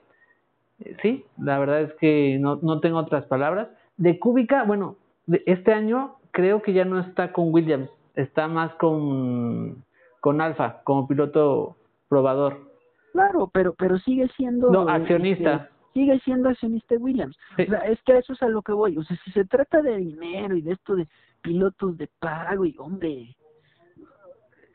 eh, 0.80 0.96
sí, 1.00 1.24
la 1.38 1.60
verdad 1.60 1.82
es 1.82 1.92
que 1.94 2.38
no, 2.40 2.56
no 2.56 2.80
tengo 2.80 2.98
otras 2.98 3.24
palabras. 3.26 3.68
De 3.98 4.18
Cúbica, 4.18 4.64
bueno, 4.64 4.96
de 5.26 5.44
este 5.46 5.72
año 5.72 6.16
creo 6.32 6.62
que 6.62 6.72
ya 6.72 6.84
no 6.84 6.98
está 6.98 7.32
con 7.32 7.52
Williams, 7.52 7.88
está 8.16 8.48
más 8.48 8.74
con, 8.74 9.84
con 10.20 10.40
Alfa 10.40 10.82
como 10.82 11.06
piloto 11.06 11.76
probador. 12.08 12.72
Claro, 13.12 13.50
pero 13.52 13.74
pero 13.74 13.98
sigue 13.98 14.28
siendo 14.36 14.70
no 14.70 14.88
accionista. 14.88 15.54
Este, 15.54 15.68
sigue 15.92 16.18
siendo 16.20 16.48
accionista 16.48 16.96
Williams. 16.96 17.36
O 17.52 17.64
sea, 17.64 17.78
es 17.80 18.02
que 18.02 18.18
eso 18.18 18.32
es 18.32 18.42
a 18.42 18.48
lo 18.48 18.62
que 18.62 18.72
voy. 18.72 18.96
O 18.96 19.04
sea, 19.04 19.16
si 19.24 19.30
se 19.32 19.44
trata 19.44 19.82
de 19.82 19.96
dinero 19.98 20.56
y 20.56 20.62
de 20.62 20.72
esto 20.72 20.96
de 20.96 21.06
pilotos 21.42 21.96
de 21.98 22.08
pago 22.18 22.64
y 22.64 22.74
hombre, 22.78 23.36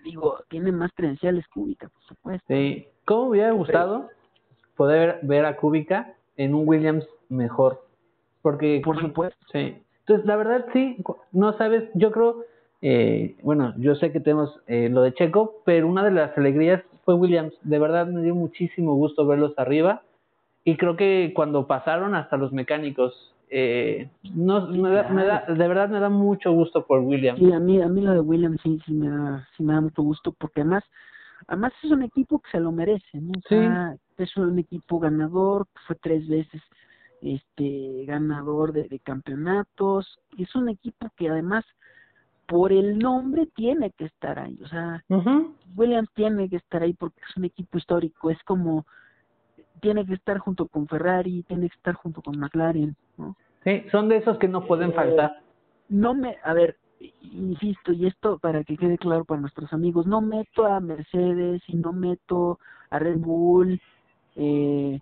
digo, 0.04 0.40
tiene 0.50 0.72
más 0.72 0.92
credenciales 0.94 1.48
Cúbica, 1.48 1.90
por 1.90 2.04
supuesto. 2.04 2.46
Sí, 2.48 2.88
¿cómo 3.06 3.24
me 3.24 3.30
hubiera 3.32 3.52
gustado 3.52 4.10
poder 4.76 5.20
ver 5.24 5.46
a 5.46 5.58
Cúbica 5.58 6.14
en 6.36 6.54
un 6.54 6.68
Williams 6.68 7.08
mejor? 7.30 7.84
Porque 8.44 8.82
por 8.84 9.00
supuesto. 9.00 9.38
Sí. 9.52 9.76
Entonces, 10.08 10.26
la 10.26 10.38
verdad 10.38 10.66
sí, 10.72 10.98
no 11.34 11.58
sabes, 11.58 11.84
yo 11.94 12.12
creo 12.12 12.46
eh, 12.82 13.36
bueno, 13.42 13.74
yo 13.78 13.96
sé 13.96 14.12
que 14.12 14.20
tenemos 14.20 14.60
eh, 14.68 14.90
lo 14.90 15.02
de 15.02 15.14
Checo, 15.14 15.62
pero 15.66 15.88
una 15.88 16.04
de 16.04 16.12
las 16.12 16.38
alegrías 16.38 16.84
fue 17.06 17.16
Williams. 17.16 17.54
De 17.64 17.80
verdad 17.80 18.08
me 18.08 18.22
dio 18.22 18.36
muchísimo 18.36 18.96
gusto 18.96 19.26
verlos 19.26 19.54
arriba. 19.58 20.04
Y 20.64 20.78
creo 20.78 20.96
que 20.96 21.32
cuando 21.34 21.66
pasaron 21.66 22.14
hasta 22.14 22.38
los 22.38 22.52
mecánicos 22.52 23.34
eh, 23.50 24.10
no 24.36 24.68
me 24.68 24.90
da, 24.90 25.08
me 25.10 25.24
da, 25.24 25.46
de 25.48 25.68
verdad 25.68 25.88
me 25.88 26.02
da 26.02 26.10
mucho 26.10 26.52
gusto 26.52 26.86
por 26.86 27.00
Williams. 27.00 27.40
Sí, 27.40 27.52
a 27.54 27.60
mí, 27.60 27.82
a 27.82 27.88
mí 27.88 28.02
lo 28.02 28.12
de 28.12 28.20
Williams 28.20 28.60
sí, 28.62 28.78
sí 28.86 28.94
me 28.94 29.10
da, 29.10 29.48
sí 29.56 29.64
me 29.64 29.74
da 29.74 29.82
mucho 29.82 30.04
gusto 30.04 30.34
porque 30.38 30.62
además, 30.62 30.84
además 31.48 31.72
es 31.82 31.92
un 31.92 32.04
equipo 32.04 32.40
que 32.40 32.52
se 32.52 32.60
lo 32.60 32.74
merece, 32.74 33.22
¿no? 33.22 33.32
O 33.38 33.48
sea, 33.48 33.96
es 34.18 34.36
un 34.36 34.60
equipo 34.60 35.00
ganador, 35.00 35.68
fue 35.88 35.96
tres 35.96 36.28
veces 36.28 36.62
este 37.22 38.06
ganador 38.06 38.74
de, 38.74 38.88
de 38.88 39.00
campeonatos, 39.00 40.20
es 40.38 40.56
un 40.56 40.70
equipo 40.70 41.10
que 41.16 41.30
además 41.30 41.66
por 42.48 42.72
el 42.72 42.98
nombre 42.98 43.48
tiene 43.56 43.92
que 43.92 44.06
estar 44.06 44.40
ahí, 44.40 44.58
o 44.64 44.68
sea, 44.68 45.04
Williams 45.76 46.10
tiene 46.14 46.50
que 46.50 46.56
estar 46.56 46.82
ahí 46.82 46.94
porque 46.94 47.20
es 47.30 47.36
un 47.36 47.46
equipo 47.46 47.78
histórico, 47.78 48.32
es 48.32 48.42
como 48.44 48.86
tiene 49.82 50.06
que 50.06 50.14
estar 50.14 50.40
junto 50.40 50.68
con 50.68 50.88
Ferrari, 50.88 51.44
tiene 51.44 51.70
que 51.70 51.76
estar 51.76 51.94
junto 51.96 52.22
con 52.22 52.40
McLaren, 52.40 52.96
¿no? 53.18 53.36
Sí, 53.64 53.84
son 53.92 54.08
de 54.08 54.18
esos 54.18 54.38
que 54.38 54.48
no 54.48 54.66
pueden 54.66 54.92
eh, 54.92 54.94
faltar. 54.94 55.42
No 55.90 56.14
me, 56.14 56.38
a 56.44 56.54
ver, 56.54 56.78
insisto, 57.22 57.92
y 57.92 58.08
esto 58.08 58.40
para 58.40 58.64
que 58.64 58.78
quede 58.78 58.98
claro 58.98 59.26
para 59.26 59.42
nuestros 59.42 59.72
amigos, 59.74 60.08
no 60.08 60.22
meto 60.22 60.66
a 60.66 60.80
Mercedes 60.80 61.62
y 61.68 61.76
no 61.76 61.92
meto 61.92 62.60
a 62.90 62.98
Red 62.98 63.18
Bull, 63.18 63.82
eh, 64.36 65.00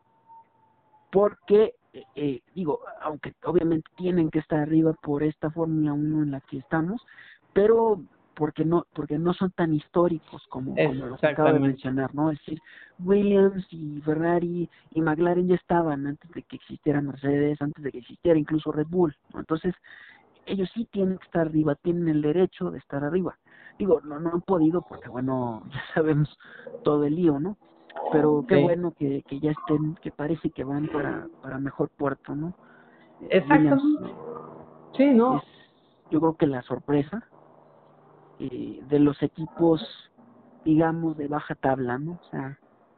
porque, 1.12 1.76
eh, 2.16 2.42
digo, 2.54 2.82
aunque 3.02 3.34
obviamente 3.44 3.90
tienen 3.96 4.30
que 4.30 4.40
estar 4.40 4.60
arriba 4.60 4.94
por 4.94 5.24
esta 5.24 5.50
Fórmula 5.52 5.94
1 5.94 6.24
en 6.24 6.32
la 6.32 6.42
que 6.42 6.58
estamos, 6.58 7.06
pero 7.54 8.02
porque 8.36 8.66
no 8.66 8.86
porque 8.94 9.18
no 9.18 9.34
son 9.34 9.52
tan 9.52 9.74
históricos 9.74 10.46
como, 10.50 10.76
como 10.76 11.06
los 11.06 11.24
acabo 11.24 11.54
de 11.54 11.60
mencionar, 11.60 12.14
¿no? 12.14 12.32
Es 12.32 12.40
decir, 12.40 12.62
Williams 13.00 13.66
y 13.72 14.02
Ferrari 14.02 14.70
y 14.92 15.02
McLaren 15.02 15.48
ya 15.48 15.56
estaban 15.56 16.06
antes 16.06 16.30
de 16.32 16.44
que 16.44 16.58
existiera 16.58 17.02
Mercedes, 17.02 17.62
antes 17.62 17.84
de 17.84 17.92
que 17.92 18.00
existiera 18.00 18.38
incluso 18.38 18.72
Red 18.72 18.88
Bull, 18.88 19.16
¿no? 19.34 19.40
Entonces, 19.40 19.74
ellos 20.46 20.70
sí 20.74 20.88
tienen 20.92 21.18
que 21.18 21.26
estar 21.26 21.48
arriba, 21.48 21.76
tienen 21.76 22.10
el 22.10 22.22
derecho 22.22 22.72
de 22.72 22.80
estar 22.80 23.04
arriba. 23.04 23.38
Digo, 23.80 24.02
no, 24.02 24.20
no 24.20 24.32
han 24.34 24.42
podido 24.42 24.82
porque, 24.82 25.10
bueno, 25.10 25.64
ya 25.74 25.82
sabemos 25.94 26.38
todo 26.84 27.06
el 27.06 27.16
lío, 27.16 27.40
¿no? 27.40 27.58
Pero 28.12 28.46
qué 28.48 28.62
bueno 28.62 28.94
que, 28.98 29.24
que 29.24 29.40
ya 29.40 29.52
estén, 29.52 29.96
que 29.96 30.12
parece 30.12 30.50
que 30.50 30.64
van 30.64 30.88
para, 30.88 31.28
para 31.42 31.58
mejor 31.60 31.90
puerto, 31.90 32.36
¿no? 32.36 32.54
Exacto. 33.30 33.78
sí, 34.96 35.12
¿no? 35.14 35.42
yo 36.12 36.20
creo 36.20 36.36
que 36.36 36.48
la 36.48 36.62
sorpresa 36.64 37.24
eh, 38.40 38.82
de 38.88 39.00
los 39.00 39.22
equipos, 39.24 39.82
digamos, 40.64 41.18
de 41.18 41.28
baja 41.28 41.56
tabla, 41.56 41.98
¿no? 41.98 42.14
O 42.14 42.30
sea, 42.30 42.58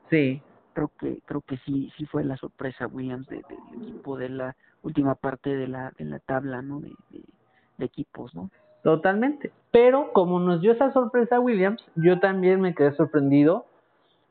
sí. 0.09 0.41
Creo 0.73 0.91
que 0.99 1.21
creo 1.25 1.41
que 1.41 1.57
sí 1.65 1.91
sí 1.97 2.05
fue 2.05 2.23
la 2.23 2.37
sorpresa 2.37 2.85
Williams 2.87 3.27
del 3.27 3.43
equipo 3.81 4.15
de 4.17 4.29
la 4.29 4.55
última 4.83 5.15
parte 5.15 5.55
de 5.55 5.67
la 5.67 5.91
de 5.97 6.05
la 6.05 6.19
tabla, 6.19 6.61
¿no? 6.61 6.79
De, 6.79 6.93
de, 7.09 7.85
equipos, 7.85 8.33
¿no? 8.35 8.49
Totalmente. 8.83 9.51
Pero 9.71 10.11
como 10.13 10.39
nos 10.39 10.61
dio 10.61 10.71
esa 10.71 10.91
sorpresa 10.91 11.39
Williams, 11.39 11.83
yo 11.95 12.19
también 12.19 12.61
me 12.61 12.73
quedé 12.73 12.91
sorprendido 12.93 13.65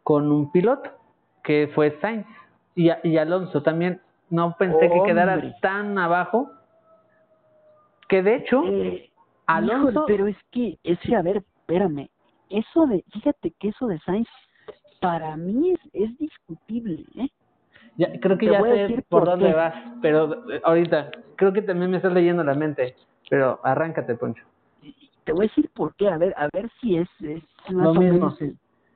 con 0.07 0.31
un 0.31 0.53
piloto 0.53 0.89
que 1.43 1.69
fue 1.75 1.99
Sainz 2.01 2.29
y, 2.77 2.91
y 3.03 3.17
Alonso 3.19 3.65
también. 3.65 4.01
No 4.31 4.55
pensé 4.57 4.89
que 4.89 5.03
quedara 5.05 5.59
tan 5.61 5.99
abajo 5.99 6.49
que 8.09 8.23
de 8.23 8.37
hecho 8.37 8.63
eh, 8.69 9.11
Alonso, 9.47 10.05
pero 10.07 10.29
es 10.29 10.37
que, 10.53 10.79
ese, 10.85 11.17
a 11.17 11.23
ver, 11.23 11.39
espérame, 11.39 12.09
eso 12.51 12.87
de, 12.87 13.05
fíjate 13.13 13.53
que 13.59 13.71
eso 13.71 13.89
de 13.89 13.99
Sainz, 13.99 14.29
para 15.01 15.37
mí 15.37 15.73
es, 15.73 15.81
es 15.93 16.17
discutible, 16.19 17.05
¿eh? 17.17 17.29
Ya, 17.97 18.09
creo 18.21 18.39
que 18.39 18.47
ya 18.47 18.63
sé 18.63 19.05
por, 19.09 19.25
dónde 19.25 19.53
vas, 19.55 19.75
pero 20.03 20.53
eh, 20.53 20.61
ahorita, 20.63 21.11
creo 21.35 21.53
que 21.53 21.63
también 21.63 21.91
me 21.91 21.97
estás 21.97 22.13
leyendo 22.13 22.45
la 22.45 22.55
mente, 22.55 22.95
pero 23.29 23.59
arráncate, 23.65 24.15
Poncho. 24.15 24.45
Te 25.25 25.33
voy 25.33 25.47
a 25.47 25.49
decir 25.49 25.69
por 25.75 25.97
qué, 25.97 26.09
a 26.09 26.17
ver, 26.17 26.33
a 26.37 26.49
ver 26.53 26.71
si 26.81 26.97
es, 26.97 27.09
es 27.21 27.43
más 27.73 27.89
o 27.89 27.95
menos 27.95 28.39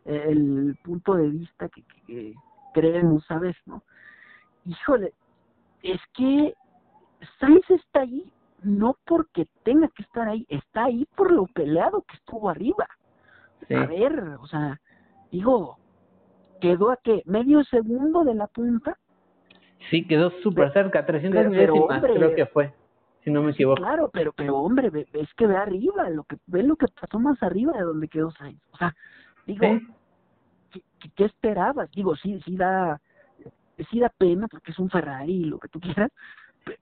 el, 0.04 0.76
punto 0.82 1.14
de 1.14 1.28
vista 1.28 1.68
que, 1.68 1.82
que 2.06 2.34
creemos, 2.74 3.24
¿sabes? 3.26 3.56
¿no? 3.66 3.82
Híjole, 4.66 5.12
es 5.82 6.00
que 6.14 6.54
Sainz 7.38 7.68
está 7.70 8.00
ahí 8.00 8.32
no 8.62 8.96
porque 9.06 9.46
tenga 9.62 9.88
que 9.88 10.02
estar 10.02 10.28
ahí, 10.28 10.46
está 10.48 10.84
ahí 10.84 11.06
por 11.16 11.32
lo 11.32 11.46
peleado 11.46 12.02
que 12.02 12.16
estuvo 12.16 12.48
arriba. 12.48 12.86
A 13.70 13.86
ver, 13.86 14.18
o 14.40 14.46
sea, 14.46 14.80
digo, 15.30 15.78
quedó 16.60 16.90
a 16.90 16.96
qué, 16.96 17.22
medio 17.24 17.62
segundo 17.64 18.24
de 18.24 18.34
la 18.34 18.46
punta. 18.48 18.98
Sí, 19.90 20.06
quedó 20.06 20.30
súper 20.42 20.72
cerca, 20.72 21.06
300 21.06 21.46
pero, 21.50 21.86
creo 22.02 22.34
que 22.34 22.46
fue, 22.46 22.74
si 23.22 23.30
no 23.30 23.42
me 23.42 23.52
equivoco. 23.52 23.80
Claro, 23.80 24.10
pero 24.12 24.32
pero 24.32 24.56
hombre, 24.56 24.90
es 25.12 25.34
que 25.34 25.46
ve 25.46 25.56
arriba, 25.56 26.10
lo 26.10 26.24
que 26.24 26.36
ve 26.46 26.62
lo 26.62 26.76
que 26.76 26.86
pasó 27.00 27.18
más 27.18 27.42
arriba 27.42 27.72
de 27.74 27.82
donde 27.82 28.08
quedó 28.08 28.30
Sainz. 28.32 28.60
O 28.72 28.76
sea, 28.76 28.94
digo, 29.46 29.66
¿qué, 30.70 30.82
¿qué, 31.14 31.24
esperabas? 31.24 31.90
Digo, 31.92 32.16
sí, 32.16 32.40
sí 32.44 32.56
da, 32.56 33.00
sí 33.90 34.00
da 34.00 34.08
pena 34.08 34.48
porque 34.48 34.72
es 34.72 34.78
un 34.78 34.90
Ferrari, 34.90 35.44
lo 35.44 35.58
que 35.58 35.68
tú 35.68 35.80
quieras, 35.80 36.10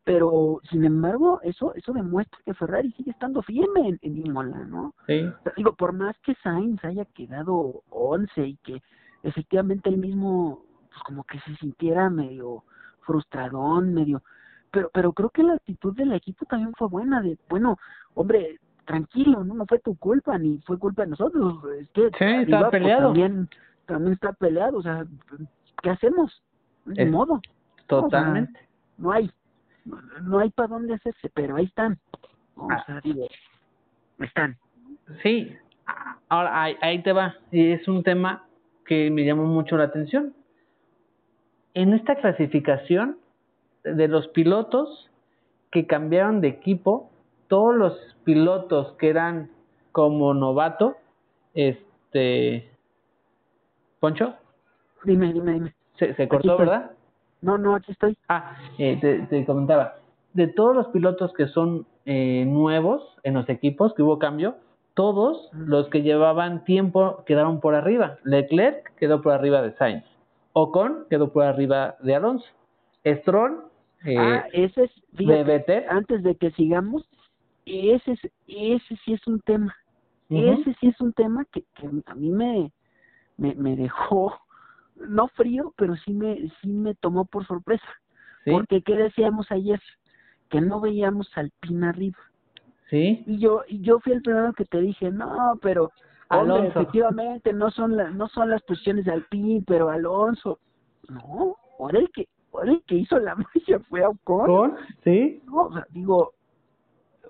pero 0.05 0.61
sin 0.71 0.85
embargo 0.85 1.41
eso 1.43 1.75
eso 1.75 1.93
demuestra 1.93 2.39
que 2.45 2.55
Ferrari 2.55 2.91
sigue 2.93 3.13
estando 3.13 3.43
firme 3.43 3.89
en, 3.89 3.99
en 4.03 4.27
Imola, 4.27 4.65
¿no? 4.65 4.95
Sí. 5.07 5.31
digo, 5.57 5.75
por 5.75 5.93
más 5.93 6.17
que 6.21 6.35
Sainz 6.43 6.85
haya 6.85 7.05
quedado 7.07 7.83
11 7.91 8.47
y 8.47 8.57
que 8.57 8.83
efectivamente 9.23 9.89
él 9.89 9.99
mismo 9.99 10.65
pues 10.89 11.03
como 11.05 11.25
que 11.25 11.39
se 11.41 11.55
sintiera 11.57 12.11
medio 12.11 12.65
frustradón, 13.03 13.95
medio 13.95 14.23
pero 14.71 14.91
pero 14.93 15.13
creo 15.13 15.31
que 15.31 15.43
la 15.43 15.55
actitud 15.55 15.95
del 15.95 16.13
equipo 16.13 16.45
también 16.45 16.73
fue 16.77 16.89
buena 16.89 17.23
de, 17.23 17.39
bueno, 17.49 17.79
hombre, 18.15 18.59
tranquilo, 18.89 19.45
no 19.45 19.55
no 19.55 19.67
fue 19.67 19.79
tu 19.79 19.97
culpa 19.97 20.39
ni 20.39 20.59
fue 20.63 20.79
culpa 20.79 21.03
de 21.03 21.11
nosotros, 21.11 21.63
es 21.79 21.89
que 21.91 22.09
sí, 22.19 22.25
está 22.25 22.61
pues, 22.61 22.71
peleado. 22.71 23.09
también 23.09 23.49
también 23.87 24.15
está 24.15 24.33
peleado, 24.33 24.79
o 24.79 24.83
sea, 24.83 25.07
¿qué 25.83 25.91
hacemos? 25.91 26.43
De 26.87 27.05
modo. 27.07 27.41
Totalmente. 27.87 28.59
no 28.97 29.13
hay 29.13 29.31
no 30.23 30.39
hay 30.39 30.51
para 30.51 30.69
dónde 30.69 30.95
hacerse, 30.95 31.31
pero 31.33 31.57
ahí 31.57 31.67
están. 31.67 31.99
O 32.57 32.69
ah. 32.71 32.83
sea, 32.85 33.01
digo, 33.03 33.27
están. 34.19 34.57
Sí, 35.23 35.55
ahora 36.29 36.63
ahí, 36.63 36.77
ahí 36.81 37.03
te 37.03 37.13
va. 37.13 37.37
Y 37.51 37.73
es 37.73 37.87
un 37.89 38.03
tema 38.03 38.47
que 38.87 39.11
me 39.11 39.25
llamó 39.25 39.45
mucho 39.45 39.77
la 39.77 39.85
atención. 39.85 40.35
En 41.75 41.93
esta 41.93 42.17
clasificación 42.17 43.19
de 43.85 44.09
los 44.09 44.29
pilotos 44.29 45.11
que 45.71 45.87
cambiaron 45.87 46.41
de 46.41 46.49
equipo, 46.49 47.11
todos 47.49 47.75
los 47.75 47.99
pilotos 48.25 48.93
que 48.99 49.09
eran 49.09 49.51
como 49.93 50.35
novato, 50.35 50.97
este, 51.55 52.71
Poncho. 54.01 54.35
Dime, 55.05 55.33
dime, 55.33 55.53
dime. 55.53 55.75
Se, 55.99 56.15
se 56.15 56.29
cortó, 56.29 56.57
¿verdad? 56.57 56.93
No, 57.41 57.59
no, 57.59 57.75
aquí 57.75 57.93
estoy. 57.93 58.17
Ah, 58.29 58.57
eh, 58.79 58.99
te, 59.01 59.21
te, 59.27 59.45
comentaba. 59.47 59.97
De 60.35 60.47
todos 60.47 60.75
los 60.75 60.89
pilotos 60.89 61.33
que 61.33 61.49
son 61.49 61.87
eh, 62.05 62.45
nuevos 62.47 63.03
en 63.23 63.35
los 63.35 63.49
equipos, 63.49 63.95
que 63.95 64.03
hubo 64.03 64.19
cambio, 64.19 64.57
todos 64.95 65.49
los 65.53 65.89
que 65.89 66.03
llevaban 66.03 66.65
tiempo 66.65 67.23
quedaron 67.27 67.61
por 67.61 67.75
arriba. 67.75 68.19
Leclerc 68.25 68.95
quedó 68.97 69.23
por 69.23 69.33
arriba 69.33 69.63
de 69.63 69.73
Sainz. 69.77 70.05
Ocon 70.53 71.07
quedó 71.09 71.33
por 71.33 71.45
arriba 71.45 71.97
de 72.01 72.15
Alonso. 72.15 72.47
Stroll, 73.07 73.63
eh, 74.05 74.17
ah, 74.19 74.45
ese 74.53 74.85
es, 74.85 74.91
fíjate, 75.17 75.87
antes 75.89 76.23
de 76.23 76.35
que 76.37 76.51
sigamos, 76.53 77.05
ese, 77.69 78.13
es, 78.13 78.21
ese 78.47 78.97
sí 79.05 79.13
es 79.13 79.27
un 79.27 79.41
tema. 79.41 79.75
Ese 80.31 80.75
sí 80.75 80.89
es 80.89 81.01
un 81.01 81.13
tema 81.15 81.47
que, 81.47 81.65
que 81.75 81.89
a 82.07 82.15
mí 82.15 82.31
me, 82.31 82.71
me, 83.39 83.55
me 83.55 83.77
dejó 83.77 84.35
no 84.97 85.29
frío, 85.29 85.73
pero 85.77 85.97
sí 85.97 86.13
me, 86.13 86.51
sí 86.61 86.69
me 86.69 86.95
tomó 86.95 87.25
por 87.25 87.47
sorpresa. 87.47 87.87
Porque, 88.45 88.83
¿qué 88.83 88.95
decíamos 88.95 89.51
ayer? 89.51 89.81
Que 90.49 90.61
no 90.61 90.81
veíamos 90.81 91.31
al 91.37 91.51
pin 91.61 91.85
arriba. 91.85 92.17
Sí. 92.89 93.23
Y 93.27 93.39
yo, 93.39 93.63
y 93.69 93.83
yo 93.83 94.01
fui 94.01 94.15
el 94.15 94.23
primero 94.23 94.55
que 94.55 94.65
te 94.65 94.81
dije, 94.81 95.11
no, 95.11 95.59
pero 95.61 95.93
Alonso. 96.31 96.81
efectivamente 96.81 97.53
no 97.53 97.71
son 97.71 97.97
las, 97.97 98.15
no 98.15 98.29
son 98.29 98.49
las 98.49 98.63
posiciones 98.63 99.05
de 99.05 99.13
Alpine, 99.13 99.63
pero 99.67 99.91
Alonso, 99.91 100.59
no, 101.11 101.57
por 101.77 101.95
el 101.95 102.11
que, 102.11 102.29
por 102.51 102.69
el 102.69 102.83
que 102.85 102.95
hizo 102.95 103.19
la 103.19 103.35
magia 103.55 103.81
fue 103.81 104.07
Ocon. 104.07 104.47
¿Con? 104.47 104.77
Sí. 105.05 105.43
o 105.53 105.73
sea, 105.73 105.87
digo, 105.91 106.33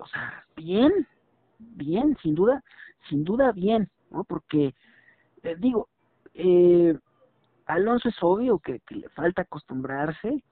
o 0.00 0.06
sea, 0.06 0.44
bien, 0.56 1.06
bien, 1.58 2.16
sin 2.22 2.34
duda, 2.34 2.62
sin 3.08 3.24
duda 3.24 3.52
bien, 3.52 3.88
¿no? 4.10 4.24
Porque, 4.24 4.74
eh, 5.42 5.56
digo, 5.58 5.88
eh, 6.34 6.98
Alonso 7.66 8.08
es 8.08 8.16
obvio 8.22 8.58
que, 8.58 8.80
le 8.90 9.08
falta 9.10 9.42
acostumbrarse, 9.42 10.42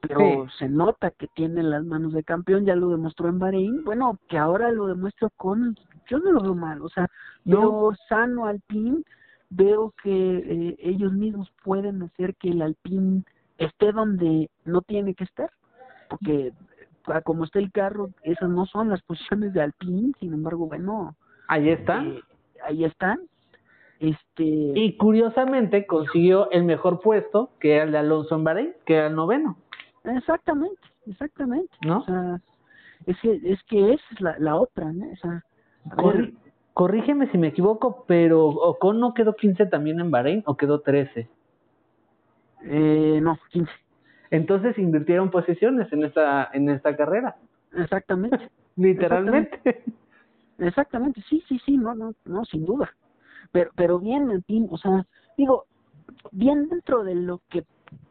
pero 0.00 0.48
se 0.58 0.68
nota 0.68 1.10
que 1.10 1.26
tiene 1.28 1.62
las 1.62 1.84
manos 1.84 2.12
de 2.12 2.24
campeón, 2.24 2.64
ya 2.64 2.74
lo 2.74 2.88
demostró 2.88 3.28
en 3.28 3.38
Bahrein, 3.38 3.84
bueno, 3.84 4.18
que 4.28 4.38
ahora 4.38 4.70
lo 4.70 4.86
demuestra 4.86 5.28
con, 5.36 5.76
yo 6.08 6.18
no 6.18 6.32
lo 6.32 6.40
veo 6.40 6.54
mal, 6.54 6.80
o 6.80 6.88
sea, 6.88 7.06
veo 7.44 7.94
sano 8.08 8.46
Alpine, 8.46 9.02
veo 9.50 9.92
que 10.02 10.10
eh, 10.10 10.76
ellos 10.78 11.12
mismos 11.12 11.52
pueden 11.64 12.02
hacer 12.02 12.34
que 12.36 12.50
el 12.50 12.62
Alpine 12.62 13.24
esté 13.58 13.92
donde 13.92 14.48
no 14.64 14.80
tiene 14.80 15.14
que 15.14 15.24
estar, 15.24 15.50
porque 16.08 16.52
como 17.24 17.44
está 17.44 17.58
el 17.58 17.72
carro, 17.72 18.10
esas 18.22 18.48
no 18.48 18.66
son 18.66 18.88
las 18.88 19.02
posiciones 19.02 19.52
de 19.52 19.62
Alpine, 19.62 20.12
sin 20.20 20.32
embargo, 20.32 20.66
bueno, 20.66 21.14
ahí 21.48 21.70
está. 21.70 22.04
Eh, 22.04 22.22
ahí 22.64 22.84
están, 22.84 23.18
este... 24.00 24.44
Y 24.44 24.96
curiosamente 24.96 25.86
consiguió 25.86 26.50
el 26.50 26.64
mejor 26.64 27.00
puesto, 27.00 27.50
que 27.60 27.74
era 27.74 27.84
el 27.84 27.92
de 27.92 27.98
Alonso 27.98 28.34
en 28.34 28.44
Bahrein, 28.44 28.72
que 28.86 28.94
era 28.96 29.08
el 29.08 29.14
noveno. 29.14 29.56
Exactamente, 30.04 30.80
exactamente. 31.06 31.72
¿No? 31.84 31.98
O 31.98 32.04
sea, 32.04 32.40
es 33.06 33.18
que, 33.20 33.40
es 33.44 33.62
que 33.64 33.92
esa 33.92 34.04
es 34.12 34.20
la, 34.20 34.38
la 34.38 34.56
otra, 34.56 34.92
¿no? 34.92 35.06
O 35.10 35.16
sea, 35.16 35.44
corrígeme 36.72 37.30
si 37.30 37.38
me 37.38 37.48
equivoco, 37.48 38.04
pero 38.06 38.46
Ocon 38.46 39.00
no 39.00 39.12
quedó 39.12 39.34
15 39.34 39.66
también 39.66 40.00
en 40.00 40.10
Bahrein 40.10 40.42
o 40.46 40.56
quedó 40.56 40.80
13. 40.80 41.28
Eh, 42.62 43.20
no, 43.22 43.38
15. 43.50 43.70
Entonces 44.30 44.78
invirtieron 44.78 45.30
posiciones 45.30 45.92
en 45.92 46.04
esta 46.04 46.48
en 46.52 46.68
esta 46.68 46.96
carrera. 46.96 47.36
Exactamente. 47.72 48.50
Literalmente. 48.76 49.82
Exactamente. 50.58 51.22
sí, 51.28 51.42
sí, 51.48 51.60
sí, 51.64 51.76
no, 51.76 51.94
no, 51.94 52.14
no, 52.24 52.44
sin 52.44 52.64
duda. 52.64 52.92
Pero, 53.52 53.70
pero 53.74 53.98
bien, 53.98 54.30
en 54.30 54.42
fin, 54.44 54.68
o 54.70 54.78
sea, 54.78 55.06
digo, 55.36 55.64
bien 56.30 56.68
dentro 56.68 57.02
de 57.02 57.14
lo 57.14 57.40
que 57.48 57.64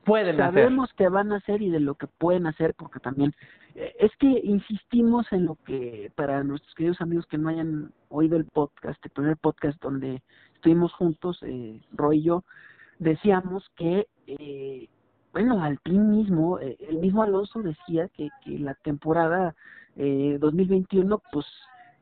pueden 0.03 0.37
sabemos 0.37 0.91
que 0.93 1.07
van 1.07 1.31
a 1.31 1.37
hacer 1.37 1.61
y 1.61 1.69
de 1.69 1.79
lo 1.79 1.95
que 1.95 2.07
pueden 2.07 2.47
hacer, 2.47 2.73
porque 2.73 2.99
también 2.99 3.33
eh, 3.75 3.95
es 3.99 4.11
que 4.17 4.27
insistimos 4.27 5.31
en 5.31 5.45
lo 5.45 5.55
que 5.65 6.11
para 6.15 6.43
nuestros 6.43 6.73
queridos 6.75 7.01
amigos 7.01 7.25
que 7.27 7.37
no 7.37 7.49
hayan 7.49 7.91
oído 8.09 8.37
el 8.37 8.45
podcast, 8.45 9.03
el 9.05 9.11
primer 9.11 9.37
podcast 9.37 9.81
donde 9.81 10.21
estuvimos 10.55 10.93
juntos, 10.93 11.39
eh, 11.43 11.79
Roy 11.93 12.19
y 12.19 12.23
yo, 12.23 12.43
decíamos 12.97 13.69
que, 13.75 14.07
eh, 14.27 14.89
bueno, 15.31 15.61
al 15.63 15.77
fin 15.79 16.09
mismo, 16.09 16.59
eh, 16.59 16.77
el 16.89 16.97
mismo 16.97 17.23
Alonso 17.23 17.61
decía 17.61 18.07
que, 18.09 18.29
que 18.43 18.59
la 18.59 18.73
temporada 18.75 19.55
eh, 19.95 20.37
2021, 20.39 21.21
pues 21.31 21.45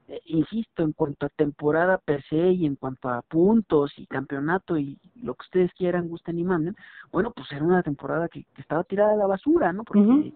eh, 0.07 0.21
insisto, 0.25 0.83
en 0.83 0.93
cuanto 0.93 1.25
a 1.25 1.29
temporada 1.29 1.97
per 1.97 2.23
se 2.29 2.51
y 2.51 2.65
en 2.65 2.75
cuanto 2.75 3.09
a 3.09 3.21
puntos 3.21 3.91
y 3.97 4.05
campeonato 4.05 4.77
y 4.77 4.97
lo 5.21 5.33
que 5.35 5.43
ustedes 5.43 5.73
quieran, 5.73 6.07
gusten 6.07 6.39
y 6.39 6.43
manden, 6.43 6.75
bueno, 7.11 7.31
pues 7.31 7.51
era 7.51 7.63
una 7.63 7.83
temporada 7.83 8.29
que, 8.29 8.45
estaba 8.57 8.85
tirada 8.85 9.13
a 9.13 9.17
la 9.17 9.27
basura, 9.27 9.73
¿no? 9.73 9.83
Porque, 9.83 10.33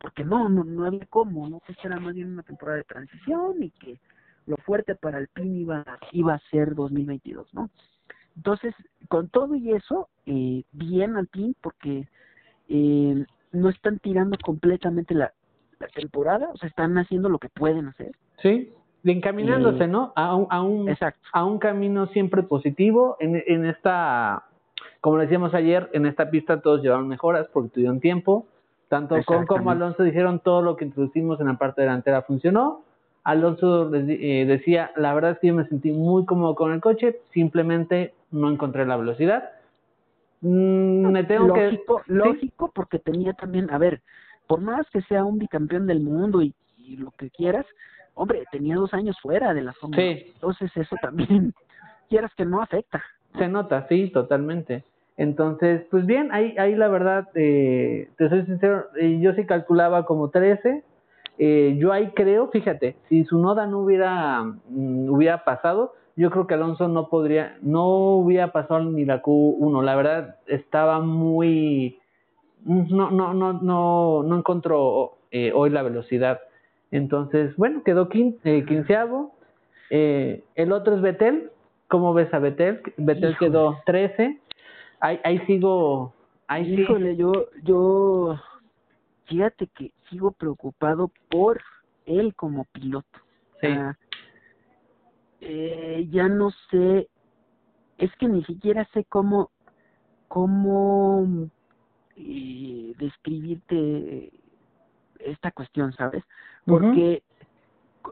porque 0.00 0.24
no, 0.24 0.48
no, 0.48 0.64
no 0.64 0.84
había 0.84 1.06
cómo, 1.06 1.48
¿no? 1.48 1.60
Que 1.60 1.76
era 1.84 2.00
más 2.00 2.14
bien 2.14 2.32
una 2.32 2.42
temporada 2.42 2.78
de 2.78 2.84
transición 2.84 3.62
y 3.62 3.70
que 3.70 4.00
lo 4.46 4.56
fuerte 4.56 4.96
para 4.96 5.18
el 5.18 5.28
PIN 5.28 5.56
iba, 5.56 5.84
iba 6.12 6.34
a 6.34 6.42
ser 6.50 6.74
2022, 6.74 7.54
¿no? 7.54 7.70
Entonces, 8.38 8.72
con 9.08 9.28
todo 9.28 9.56
y 9.56 9.72
eso, 9.72 10.08
eh, 10.24 10.62
bien 10.70 11.16
al 11.16 11.26
PIN 11.26 11.56
porque 11.60 12.06
eh, 12.68 13.24
no 13.50 13.68
están 13.68 13.98
tirando 13.98 14.38
completamente 14.44 15.12
la, 15.12 15.32
la 15.80 15.88
temporada, 15.88 16.48
o 16.54 16.56
sea, 16.56 16.68
están 16.68 16.96
haciendo 16.98 17.28
lo 17.28 17.38
que 17.38 17.48
pueden 17.48 17.88
hacer. 17.88 18.12
Sí, 18.40 18.72
encaminándose, 19.02 19.88
¿no? 19.88 20.12
A 20.14 20.36
un, 20.36 20.46
a 20.50 20.62
un, 20.62 20.88
a 21.32 21.44
un 21.44 21.58
camino 21.58 22.06
siempre 22.06 22.44
positivo. 22.44 23.16
En, 23.18 23.42
en 23.44 23.66
esta, 23.66 24.44
como 25.00 25.18
decíamos 25.18 25.52
ayer, 25.52 25.90
en 25.92 26.06
esta 26.06 26.30
pista 26.30 26.60
todos 26.60 26.80
llevaron 26.80 27.08
mejoras 27.08 27.48
porque 27.52 27.70
tuvieron 27.70 27.98
tiempo. 27.98 28.46
Tanto 28.88 29.16
Con 29.26 29.46
como 29.46 29.70
Alonso 29.72 30.04
dijeron 30.04 30.38
todo 30.38 30.62
lo 30.62 30.76
que 30.76 30.84
introducimos 30.84 31.40
en 31.40 31.48
la 31.48 31.58
parte 31.58 31.82
delantera 31.82 32.22
funcionó. 32.22 32.84
Alonso 33.28 33.94
eh, 33.94 34.46
decía, 34.46 34.90
la 34.96 35.12
verdad 35.12 35.32
es 35.32 35.38
que 35.38 35.48
yo 35.48 35.54
me 35.54 35.68
sentí 35.68 35.92
muy 35.92 36.24
cómodo 36.24 36.54
con 36.54 36.72
el 36.72 36.80
coche, 36.80 37.20
simplemente 37.34 38.14
no 38.30 38.50
encontré 38.50 38.86
la 38.86 38.96
velocidad. 38.96 39.50
Mm, 40.40 41.10
me 41.10 41.24
tengo 41.24 41.48
lógico, 41.48 42.02
que... 42.06 42.12
Lógico, 42.12 42.72
porque 42.74 42.98
tenía 42.98 43.34
también, 43.34 43.70
a 43.70 43.76
ver, 43.76 44.00
por 44.46 44.62
más 44.62 44.88
que 44.90 45.02
sea 45.02 45.24
un 45.24 45.38
bicampeón 45.38 45.86
del 45.86 46.00
mundo 46.00 46.40
y 46.40 46.54
lo 46.96 47.10
que 47.10 47.28
quieras, 47.28 47.66
hombre, 48.14 48.44
tenía 48.50 48.76
dos 48.76 48.94
años 48.94 49.14
fuera 49.20 49.52
de 49.52 49.60
la 49.60 49.74
Fórmula. 49.74 50.02
Sí. 50.02 50.32
Entonces 50.34 50.70
eso 50.74 50.96
también, 51.02 51.52
quieras 52.08 52.32
que 52.34 52.46
no 52.46 52.62
afecta. 52.62 53.02
Se 53.36 53.46
nota, 53.46 53.86
sí, 53.88 54.08
totalmente. 54.10 54.84
Entonces, 55.18 55.82
pues 55.90 56.06
bien, 56.06 56.30
ahí, 56.32 56.54
ahí 56.56 56.74
la 56.74 56.88
verdad, 56.88 57.28
eh, 57.34 58.08
te 58.16 58.30
soy 58.30 58.46
sincero, 58.46 58.86
eh, 58.98 59.18
yo 59.20 59.34
sí 59.34 59.44
calculaba 59.44 60.06
como 60.06 60.30
13. 60.30 60.82
Eh, 61.38 61.76
yo 61.78 61.92
ahí 61.92 62.10
creo, 62.14 62.48
fíjate, 62.48 62.96
si 63.08 63.24
su 63.24 63.38
noda 63.38 63.66
no 63.66 63.80
hubiera, 63.80 64.42
mm, 64.42 65.08
hubiera 65.08 65.44
pasado, 65.44 65.94
yo 66.16 66.30
creo 66.30 66.48
que 66.48 66.54
Alonso 66.54 66.88
no 66.88 67.08
podría, 67.08 67.56
no 67.62 68.16
hubiera 68.16 68.50
pasado 68.50 68.80
ni 68.80 69.04
la 69.04 69.22
Q1. 69.22 69.82
La 69.82 69.94
verdad, 69.94 70.36
estaba 70.48 70.98
muy, 70.98 72.00
no, 72.64 73.10
no, 73.12 73.34
no, 73.34 73.52
no, 73.52 74.22
no 74.24 74.36
encontró 74.36 75.18
eh, 75.30 75.52
hoy 75.54 75.70
la 75.70 75.82
velocidad. 75.82 76.40
Entonces, 76.90 77.54
bueno, 77.56 77.82
quedó 77.84 78.08
eh, 78.12 78.64
quinceavo. 78.66 79.32
Eh, 79.90 80.42
el 80.56 80.72
otro 80.72 80.96
es 80.96 81.02
Betel. 81.02 81.50
¿Cómo 81.86 82.12
ves 82.14 82.32
a 82.34 82.38
Betel? 82.38 82.82
Betel 82.96 83.36
quedó 83.38 83.78
trece. 83.86 84.40
Ahí, 85.00 85.20
ahí 85.22 85.38
sigo. 85.46 86.12
Ahí 86.48 86.80
Híjole, 86.80 87.14
yo, 87.16 87.32
yo, 87.62 88.36
fíjate 89.28 89.68
que 89.68 89.92
sigo 90.10 90.32
preocupado 90.32 91.10
por 91.30 91.60
él 92.06 92.34
como 92.34 92.64
piloto. 92.64 93.20
Sí. 93.60 93.68
eh, 95.40 96.08
ya 96.10 96.28
no 96.28 96.50
sé, 96.70 97.08
es 97.98 98.14
que 98.16 98.28
ni 98.28 98.44
siquiera 98.44 98.88
sé 98.92 99.04
cómo, 99.04 99.50
cómo 100.28 101.48
eh, 102.16 102.94
describirte 102.98 104.32
esta 105.18 105.50
cuestión, 105.50 105.92
¿sabes? 105.92 106.24
Porque 106.64 107.22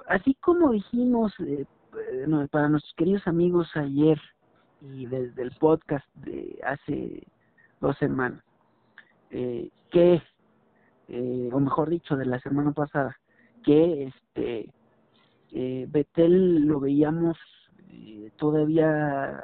así 0.08 0.34
como 0.34 0.72
dijimos 0.72 1.32
eh, 1.40 1.66
para 2.50 2.68
nuestros 2.68 2.94
queridos 2.94 3.26
amigos 3.26 3.68
ayer 3.74 4.20
y 4.80 5.06
desde 5.06 5.42
el 5.42 5.52
podcast 5.52 6.06
de 6.16 6.58
hace 6.64 7.26
dos 7.80 7.96
semanas, 7.98 8.42
eh, 9.30 9.70
que, 9.90 10.22
eh, 11.08 11.50
o 11.52 11.60
mejor 11.60 11.90
dicho, 11.90 12.16
de 12.16 12.26
la 12.26 12.40
semana 12.40 12.72
pasada, 12.72 13.16
que 13.64 14.04
este 14.04 14.70
eh, 15.52 15.86
Betel 15.88 16.66
lo 16.66 16.80
veíamos 16.80 17.36
eh, 17.90 18.30
todavía 18.36 19.42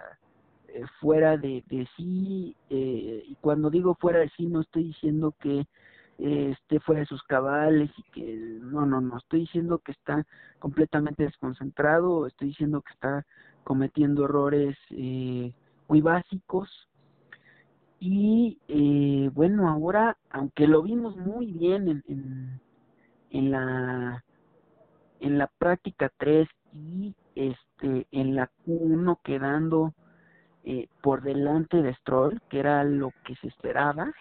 eh, 0.68 0.82
fuera 1.00 1.36
de, 1.36 1.62
de 1.68 1.88
sí, 1.96 2.56
eh, 2.70 3.24
y 3.26 3.34
cuando 3.40 3.70
digo 3.70 3.96
fuera 4.00 4.20
de 4.20 4.30
sí 4.36 4.46
no 4.46 4.60
estoy 4.60 4.84
diciendo 4.84 5.34
que 5.38 5.66
esté 6.18 6.78
fuera 6.78 7.00
de 7.00 7.06
sus 7.06 7.22
cabales 7.24 7.90
y 7.96 8.02
que 8.12 8.36
no, 8.60 8.86
no, 8.86 9.00
no, 9.00 9.18
estoy 9.18 9.40
diciendo 9.40 9.78
que 9.78 9.90
está 9.90 10.24
completamente 10.60 11.24
desconcentrado, 11.24 12.28
estoy 12.28 12.48
diciendo 12.48 12.80
que 12.80 12.92
está 12.92 13.26
cometiendo 13.64 14.24
errores 14.26 14.76
eh, 14.90 15.52
muy 15.88 16.00
básicos 16.00 16.68
y 18.04 18.58
eh, 18.66 19.30
bueno, 19.32 19.68
ahora, 19.68 20.16
aunque 20.30 20.66
lo 20.66 20.82
vimos 20.82 21.16
muy 21.16 21.52
bien 21.52 21.86
en, 21.86 22.02
en, 22.08 22.60
en 23.30 23.50
la 23.52 24.24
en 25.20 25.38
la 25.38 25.46
práctica 25.46 26.10
3 26.18 26.48
y 26.72 27.14
este 27.36 28.08
en 28.10 28.34
la 28.34 28.50
Q1 28.66 29.20
quedando 29.22 29.94
eh, 30.64 30.88
por 31.00 31.22
delante 31.22 31.80
de 31.80 31.94
Stroll, 31.94 32.42
que 32.50 32.58
era 32.58 32.82
lo 32.82 33.12
que 33.24 33.36
se 33.36 33.46
esperaba, 33.46 34.12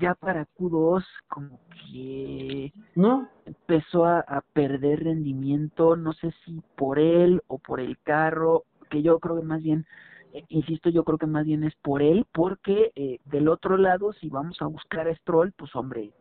ya 0.00 0.16
para 0.16 0.48
Q2 0.58 1.04
como 1.28 1.60
que 1.92 2.72
no. 2.96 3.28
empezó 3.46 4.06
a, 4.06 4.18
a, 4.26 4.40
perder 4.40 5.04
rendimiento, 5.04 5.94
no 5.94 6.14
sé 6.14 6.34
si 6.44 6.60
por 6.74 6.98
él 6.98 7.42
o 7.46 7.58
por 7.58 7.78
el 7.78 7.96
carro, 7.98 8.64
que 8.88 9.02
yo 9.02 9.20
creo 9.20 9.36
que 9.36 9.46
más 9.46 9.62
bien, 9.62 9.86
eh, 10.32 10.44
insisto, 10.48 10.90
yo 10.90 11.04
creo 11.04 11.18
que 11.18 11.26
más 11.26 11.44
bien 11.44 11.64
es 11.64 11.74
por 11.76 12.02
él, 12.02 12.26
porque 12.32 12.92
eh, 12.94 13.18
del 13.24 13.48
otro 13.48 13.76
lado, 13.76 14.12
si 14.12 14.28
vamos 14.28 14.60
a 14.60 14.66
buscar 14.66 15.08
a 15.08 15.14
Stroll, 15.16 15.52
pues 15.52 15.74
hombre, 15.74 16.12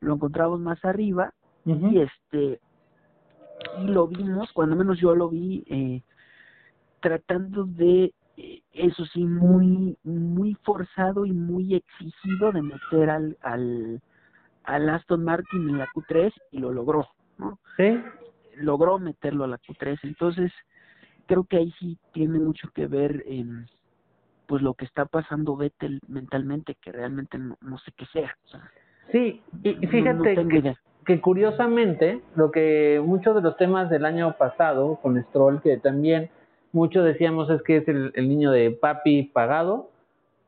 lo 0.00 0.14
encontramos 0.14 0.60
más 0.60 0.84
arriba 0.84 1.32
y 1.64 1.98
este 1.98 2.60
y 3.78 3.86
lo 3.86 4.06
vimos, 4.06 4.52
cuando 4.52 4.76
menos 4.76 5.00
yo 5.00 5.14
lo 5.16 5.28
vi, 5.28 5.64
eh, 5.68 6.02
tratando 7.00 7.64
de 7.64 8.12
eso 8.72 9.04
sí, 9.06 9.24
muy, 9.24 9.96
muy 10.04 10.54
forzado 10.62 11.24
y 11.24 11.32
muy 11.32 11.74
exigido 11.74 12.52
de 12.52 12.62
meter 12.62 13.10
al, 13.10 13.36
al, 13.40 14.00
al 14.64 14.88
Aston 14.90 15.24
Martin 15.24 15.70
en 15.70 15.78
la 15.78 15.86
Q3 15.88 16.32
y 16.52 16.58
lo 16.58 16.72
logró, 16.72 17.08
¿no? 17.38 17.58
Sí. 17.76 17.98
Logró 18.56 18.98
meterlo 18.98 19.44
a 19.44 19.48
la 19.48 19.58
Q3, 19.58 19.98
entonces 20.02 20.52
creo 21.26 21.44
que 21.44 21.58
ahí 21.58 21.72
sí 21.78 21.98
tiene 22.12 22.38
mucho 22.38 22.68
que 22.74 22.86
ver 22.86 23.24
en 23.26 23.66
pues 24.46 24.62
lo 24.62 24.74
que 24.74 24.84
está 24.84 25.06
pasando 25.06 25.56
Vettel 25.56 26.00
mentalmente, 26.06 26.76
que 26.80 26.92
realmente 26.92 27.36
no, 27.36 27.56
no 27.60 27.78
sé 27.78 27.92
qué 27.96 28.06
sea. 28.06 28.36
sí, 29.10 29.42
y 29.62 29.74
fíjate 29.88 30.34
que, 30.34 30.74
que, 31.04 31.20
curiosamente, 31.20 32.20
lo 32.36 32.50
que 32.52 33.02
muchos 33.04 33.34
de 33.34 33.42
los 33.42 33.56
temas 33.56 33.90
del 33.90 34.04
año 34.04 34.36
pasado 34.38 35.00
con 35.02 35.20
Stroll, 35.24 35.60
que 35.62 35.78
también 35.78 36.30
mucho 36.72 37.02
decíamos 37.02 37.50
es 37.50 37.62
que 37.62 37.78
es 37.78 37.88
el, 37.88 38.12
niño 38.28 38.50
de 38.50 38.70
papi 38.70 39.24
pagado, 39.24 39.90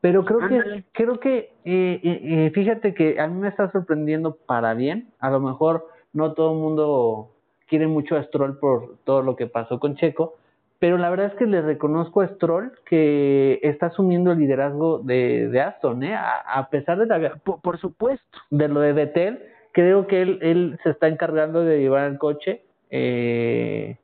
pero 0.01 0.23
creo 0.23 0.47
que, 0.47 0.83
creo 0.93 1.19
que, 1.19 1.51
eh, 1.65 1.99
eh, 2.03 2.21
eh, 2.23 2.51
fíjate 2.53 2.93
que 2.93 3.19
a 3.19 3.27
mí 3.27 3.37
me 3.41 3.49
está 3.49 3.69
sorprendiendo 3.71 4.37
para 4.45 4.73
bien, 4.73 5.09
a 5.19 5.29
lo 5.29 5.41
mejor 5.41 5.87
no 6.13 6.33
todo 6.33 6.53
el 6.53 6.59
mundo 6.59 7.31
quiere 7.67 7.87
mucho 7.87 8.15
a 8.15 8.23
Stroll 8.23 8.57
por 8.59 8.97
todo 9.03 9.21
lo 9.21 9.35
que 9.35 9.47
pasó 9.47 9.79
con 9.79 9.95
Checo, 9.95 10.35
pero 10.79 10.97
la 10.97 11.09
verdad 11.09 11.27
es 11.27 11.33
que 11.35 11.45
le 11.45 11.61
reconozco 11.61 12.21
a 12.21 12.27
Stroll 12.29 12.71
que 12.85 13.59
está 13.63 13.87
asumiendo 13.87 14.31
el 14.31 14.39
liderazgo 14.39 14.99
de, 14.99 15.49
de 15.49 15.61
Aston, 15.61 16.03
¿eh? 16.03 16.15
A, 16.15 16.69
pesar 16.69 16.97
de 16.97 17.05
la... 17.05 17.35
Por, 17.35 17.77
supuesto. 17.79 18.39
De 18.49 18.69
lo 18.69 18.79
de 18.79 18.93
Betel, 18.93 19.43
creo 19.73 20.07
que 20.07 20.21
él, 20.21 20.39
él 20.41 20.79
se 20.83 20.91
está 20.91 21.09
encargando 21.09 21.65
de 21.65 21.79
llevar 21.79 22.09
el 22.09 22.17
coche. 22.17 22.63
Eh, 22.89 23.97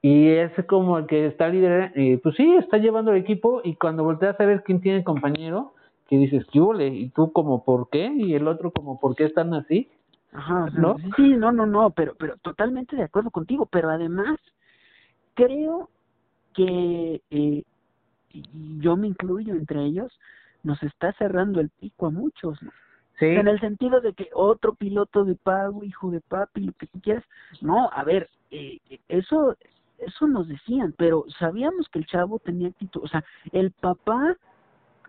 y 0.00 0.28
es 0.28 0.52
como 0.66 0.98
el 0.98 1.06
que 1.06 1.26
está 1.26 1.48
líder, 1.48 1.92
eh, 1.96 2.18
pues 2.22 2.34
sí, 2.36 2.54
está 2.56 2.78
llevando 2.78 3.10
el 3.10 3.18
equipo 3.18 3.60
y 3.62 3.74
cuando 3.74 4.02
volteas 4.02 4.40
a 4.40 4.46
ver 4.46 4.62
quién 4.62 4.80
tiene 4.80 5.04
compañero, 5.04 5.74
que 6.08 6.16
dices, 6.16 6.46
¿qué 6.50 6.60
huele? 6.60 6.88
¿Y 6.88 7.10
tú 7.10 7.30
como 7.32 7.62
por 7.62 7.90
qué? 7.90 8.10
Y 8.16 8.34
el 8.34 8.48
otro 8.48 8.70
como 8.70 8.98
por 8.98 9.16
qué 9.16 9.24
están 9.24 9.52
así. 9.52 9.90
Ajá, 10.32 10.70
¿no? 10.78 10.96
Sí, 11.16 11.34
no, 11.36 11.52
no, 11.52 11.66
no, 11.66 11.90
pero, 11.90 12.14
pero 12.18 12.36
totalmente 12.38 12.96
de 12.96 13.02
acuerdo 13.02 13.30
contigo, 13.30 13.66
pero 13.66 13.90
además 13.90 14.38
creo 15.34 15.90
que, 16.56 17.22
eh, 17.30 17.62
yo 18.80 18.96
me 18.96 19.06
incluyo 19.06 19.54
entre 19.54 19.84
ellos, 19.84 20.12
nos 20.62 20.82
está 20.82 21.12
cerrando 21.12 21.60
el 21.60 21.70
pico 21.70 22.06
a 22.06 22.10
muchos, 22.10 22.60
¿no? 22.62 22.72
Sí. 23.18 23.26
En 23.26 23.48
el 23.48 23.58
sentido 23.60 24.00
de 24.00 24.12
que 24.12 24.28
otro 24.34 24.74
piloto 24.74 25.24
de 25.24 25.36
pago, 25.36 25.84
hijo 25.84 26.10
de 26.10 26.20
papi, 26.20 26.60
lo 26.62 26.72
que 26.72 26.86
tú 26.86 27.00
quieras. 27.00 27.24
No, 27.62 27.88
a 27.90 28.04
ver, 28.04 28.28
eh, 28.50 28.78
eso 29.08 29.56
eso 29.98 30.26
nos 30.26 30.48
decían, 30.48 30.94
pero 30.96 31.24
sabíamos 31.38 31.88
que 31.88 31.98
el 31.98 32.06
chavo 32.06 32.38
tenía 32.38 32.68
actitud, 32.68 33.02
o 33.02 33.08
sea, 33.08 33.24
el 33.52 33.70
papá 33.70 34.36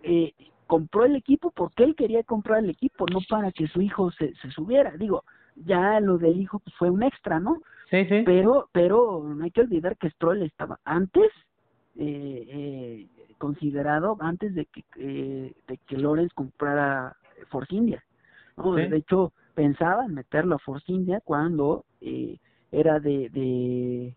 eh, 0.04 0.34
compró 0.66 1.06
el 1.06 1.16
equipo 1.16 1.52
porque 1.52 1.84
él 1.84 1.96
quería 1.96 2.24
comprar 2.24 2.64
el 2.64 2.70
equipo, 2.70 3.06
no 3.12 3.20
para 3.30 3.52
que 3.52 3.68
su 3.68 3.82
hijo 3.82 4.12
se, 4.12 4.34
se 4.36 4.52
subiera. 4.52 4.92
Digo, 4.98 5.24
ya 5.56 6.00
lo 6.00 6.18
del 6.18 6.40
hijo 6.40 6.60
pues, 6.60 6.76
fue 6.76 6.90
un 6.90 7.04
extra, 7.04 7.40
¿no? 7.40 7.62
Sí, 7.90 8.06
sí. 8.06 8.24
Pero, 8.26 8.70
pero 8.72 9.24
no 9.24 9.44
hay 9.44 9.52
que 9.52 9.62
olvidar 9.62 9.98
que 9.98 10.10
Stroll 10.10 10.44
estaba 10.44 10.80
antes 10.84 11.32
eh, 11.96 12.46
eh, 12.50 13.08
considerado 13.38 14.18
antes 14.20 14.54
de 14.54 14.66
que 14.66 14.84
eh, 14.98 15.54
de 15.68 15.78
que 15.88 15.98
Lorenz 15.98 16.34
comprara 16.34 17.16
Force 17.50 17.74
India. 17.74 18.04
¿no? 18.58 18.74
De 18.74 18.98
hecho, 18.98 19.32
pensaba 19.58 20.06
en 20.06 20.14
meterlo 20.14 20.56
a 20.56 20.60
Force 20.60 20.92
India 20.92 21.22
cuando 21.24 21.86
eh, 22.02 22.38
era 22.72 23.00
de, 23.00 23.30
de 23.30 24.14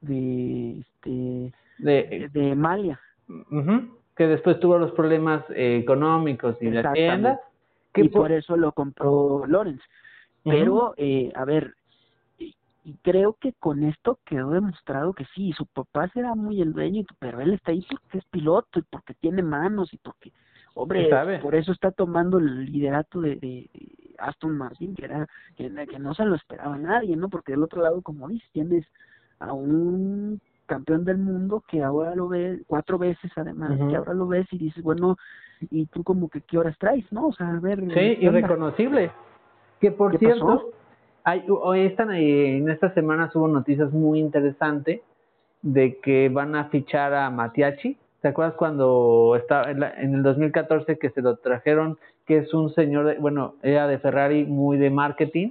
de 0.00 0.80
este 0.80 1.52
de, 1.78 2.28
de 2.32 2.54
Malia 2.56 3.00
que 4.16 4.26
después 4.26 4.58
tuvo 4.58 4.78
los 4.78 4.92
problemas 4.92 5.44
eh, 5.50 5.78
económicos 5.78 6.56
y 6.60 6.70
la 6.70 6.92
tienda 6.92 7.40
que 7.92 8.02
y 8.02 8.08
por... 8.08 8.32
eso 8.32 8.56
lo 8.56 8.72
compró 8.72 9.44
Lorenz 9.46 9.82
pero 10.44 10.94
eh, 10.96 11.30
a 11.34 11.44
ver 11.44 11.74
y 12.88 12.94
creo 13.02 13.36
que 13.38 13.52
con 13.52 13.82
esto 13.82 14.18
quedó 14.24 14.50
demostrado 14.50 15.12
que 15.12 15.26
sí 15.34 15.52
su 15.52 15.66
papá 15.66 16.08
será 16.08 16.34
muy 16.34 16.62
el 16.62 16.72
dueño 16.72 17.04
pero 17.18 17.40
él 17.42 17.52
está 17.52 17.72
ahí 17.72 17.84
porque 17.90 18.18
es 18.18 18.24
piloto 18.24 18.78
y 18.78 18.82
porque 18.82 19.12
tiene 19.12 19.42
manos 19.42 19.92
y 19.92 19.98
porque 19.98 20.32
hombre 20.74 21.10
por 21.42 21.54
eso 21.54 21.72
está 21.72 21.90
tomando 21.90 22.38
el 22.38 22.64
liderato 22.64 23.20
de, 23.20 23.36
de 23.36 23.68
Aston 24.16 24.56
Martin 24.56 24.94
que 24.94 25.04
era 25.04 25.28
que, 25.54 25.70
que 25.86 25.98
no 25.98 26.14
se 26.14 26.24
lo 26.24 26.34
esperaba 26.34 26.78
nadie 26.78 27.14
no 27.14 27.28
porque 27.28 27.52
del 27.52 27.62
otro 27.62 27.82
lado 27.82 28.00
como 28.00 28.26
dices 28.26 28.48
tienes 28.52 28.86
a 29.38 29.52
un 29.52 30.40
campeón 30.64 31.04
del 31.04 31.18
mundo 31.18 31.62
que 31.68 31.82
ahora 31.82 32.14
lo 32.14 32.28
ves 32.28 32.60
cuatro 32.66 32.98
veces 32.98 33.32
además, 33.36 33.76
que 33.88 33.96
ahora 33.96 34.12
lo 34.12 34.26
ves 34.26 34.46
y 34.52 34.58
dices, 34.58 34.82
bueno, 34.82 35.16
y 35.60 35.86
tú 35.86 36.04
como 36.04 36.28
que 36.28 36.42
qué 36.42 36.58
horas 36.58 36.76
traes, 36.78 37.10
¿no? 37.10 37.28
O 37.28 37.32
sea, 37.32 37.48
a 37.48 37.58
ver. 37.58 37.80
Sí, 37.80 38.18
irreconocible. 38.20 39.10
Que 39.80 39.90
por 39.92 40.18
cierto, 40.18 40.70
hay, 41.28 41.44
hoy 41.46 41.80
están 41.80 42.10
en 42.14 42.70
esta 42.70 42.94
semana 42.94 43.30
hubo 43.34 43.48
noticias 43.48 43.92
muy 43.92 44.18
interesantes 44.18 45.02
de 45.60 45.98
que 45.98 46.30
van 46.30 46.56
a 46.56 46.70
fichar 46.70 47.12
a 47.12 47.28
Matiachi. 47.28 47.98
¿Te 48.22 48.28
acuerdas 48.28 48.54
cuando 48.54 49.36
estaba 49.36 49.70
en, 49.70 49.82
en 49.82 50.14
el 50.14 50.22
2014 50.22 50.98
que 50.98 51.10
se 51.10 51.20
lo 51.20 51.36
trajeron, 51.36 51.98
que 52.26 52.38
es 52.38 52.54
un 52.54 52.72
señor, 52.72 53.18
bueno, 53.20 53.56
era 53.62 53.86
de 53.86 53.98
Ferrari 53.98 54.46
muy 54.46 54.78
de 54.78 54.88
marketing? 54.88 55.50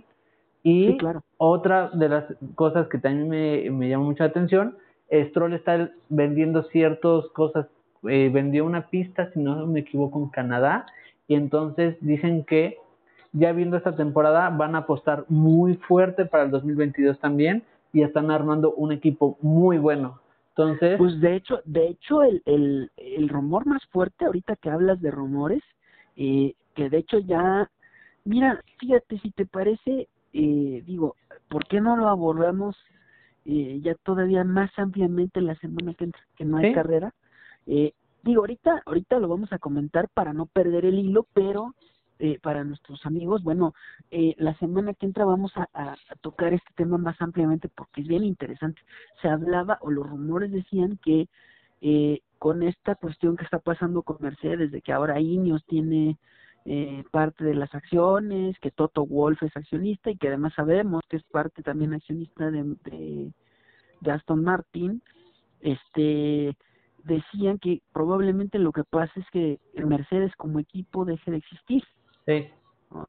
Y 0.64 0.98
otra 1.38 1.92
de 1.94 2.10
las 2.10 2.26
cosas 2.56 2.88
que 2.88 2.98
también 2.98 3.30
me, 3.30 3.70
me 3.70 3.88
llamó 3.88 4.06
mucha 4.06 4.24
atención, 4.24 4.78
Stroll 5.12 5.54
está 5.54 5.92
vendiendo 6.10 6.64
ciertas 6.64 7.28
cosas, 7.34 7.68
eh, 8.10 8.32
vendió 8.34 8.66
una 8.66 8.88
pista, 8.88 9.32
si 9.32 9.40
no 9.40 9.68
me 9.68 9.82
equivoco, 9.82 10.20
en 10.20 10.30
Canadá, 10.30 10.88
y 11.28 11.36
entonces 11.36 11.96
dicen 12.02 12.46
que 12.46 12.78
ya 13.38 13.52
viendo 13.52 13.78
esta 13.78 13.96
temporada 13.96 14.50
van 14.50 14.76
a 14.76 14.80
apostar 14.80 15.26
muy 15.30 15.76
fuerte 15.76 16.26
para 16.26 16.44
el 16.44 16.52
2022 16.52 17.20
también 17.20 17.64
y 17.94 18.02
están 18.02 18.32
armando 18.32 18.74
un 18.74 18.92
equipo 18.92 19.38
muy 19.42 19.78
bueno. 19.78 20.20
Entonces, 20.50 20.98
pues 20.98 21.20
de 21.22 21.36
hecho, 21.36 21.62
de 21.66 21.88
hecho 21.88 22.24
el, 22.24 22.42
el, 22.46 22.92
el 22.98 23.30
rumor 23.30 23.68
más 23.68 23.86
fuerte 23.88 24.26
ahorita 24.26 24.56
que 24.56 24.72
hablas 24.72 25.00
de 25.02 25.12
rumores, 25.12 25.62
eh, 26.16 26.56
que 26.74 26.90
de 26.90 26.98
hecho 26.98 27.20
ya, 27.20 27.70
mira, 28.26 28.64
fíjate 28.80 29.20
si 29.20 29.30
te 29.32 29.46
parece, 29.46 30.08
eh, 30.34 30.84
digo, 30.86 31.16
¿por 31.48 31.68
qué 31.68 31.80
no 31.80 31.96
lo 31.96 32.08
abordamos 32.08 32.76
eh, 33.46 33.80
ya 33.84 33.94
todavía 34.04 34.44
más 34.44 34.72
ampliamente 34.78 35.42
la 35.42 35.56
semana 35.56 35.94
que 35.94 36.06
entra, 36.06 36.22
que 36.36 36.46
no 36.46 36.58
hay 36.58 36.74
carrera? 36.74 37.14
Eh, 37.68 37.94
digo, 38.24 38.42
ahorita, 38.42 38.82
ahorita 38.86 39.20
lo 39.20 39.28
vamos 39.28 39.54
a 39.54 39.60
comentar 39.60 40.10
para 40.10 40.34
no 40.34 40.48
perder 40.48 40.86
el 40.86 41.00
hilo, 41.00 41.28
pero 41.34 41.76
eh, 42.20 42.40
para 42.42 42.64
nuestros 42.64 43.06
amigos, 43.06 43.44
bueno, 43.44 43.74
eh, 44.12 44.36
la 44.38 44.56
semana 44.58 44.94
que 44.94 45.06
entra 45.06 45.26
vamos 45.26 45.52
a, 45.56 45.96
tocar 46.22 46.54
este 46.54 46.74
tema 46.76 46.98
más 46.98 47.22
ampliamente 47.22 47.70
porque 47.70 48.02
es 48.02 48.08
bien 48.08 48.24
interesante. 48.24 48.82
Se 49.22 49.28
hablaba, 49.28 49.78
o 49.82 49.92
los 49.92 50.08
rumores 50.10 50.52
decían 50.52 50.98
que 51.04 51.28
eh, 51.82 52.22
con 52.40 52.64
esta 52.64 52.96
cuestión 52.96 53.36
que 53.38 53.44
está 53.44 53.60
pasando 53.60 54.04
con 54.04 54.18
Mercedes, 54.20 54.72
de 54.72 54.82
que 54.82 54.94
ahora 54.94 55.20
Ineos 55.20 55.66
tiene 55.66 56.18
eh, 56.66 57.04
parte 57.12 57.44
de 57.44 57.56
las 57.56 57.74
acciones, 57.74 58.60
que 58.60 58.72
Toto 58.72 59.06
Wolf 59.06 59.42
es 59.44 59.56
accionista 59.56 60.12
y 60.12 60.18
que 60.18 60.28
además 60.28 60.54
sabemos 60.56 61.04
que 61.10 61.18
es 61.18 61.24
parte 61.24 61.64
también 61.64 61.94
accionista 61.94 62.52
de, 62.52 62.76
de, 64.02 64.12
Aston 64.12 64.44
Martin, 64.44 65.02
este 65.62 66.56
decían 67.04 67.58
que 67.58 67.82
probablemente 67.94 68.60
lo 68.60 68.74
que 68.74 68.84
pasa 68.84 69.14
es 69.18 69.26
que 69.32 69.60
Mercedes 69.76 70.36
como 70.36 70.60
equipo 70.60 71.06
deje 71.06 71.32
de 71.32 71.38
existir. 71.38 71.84
Sí. 72.28 72.48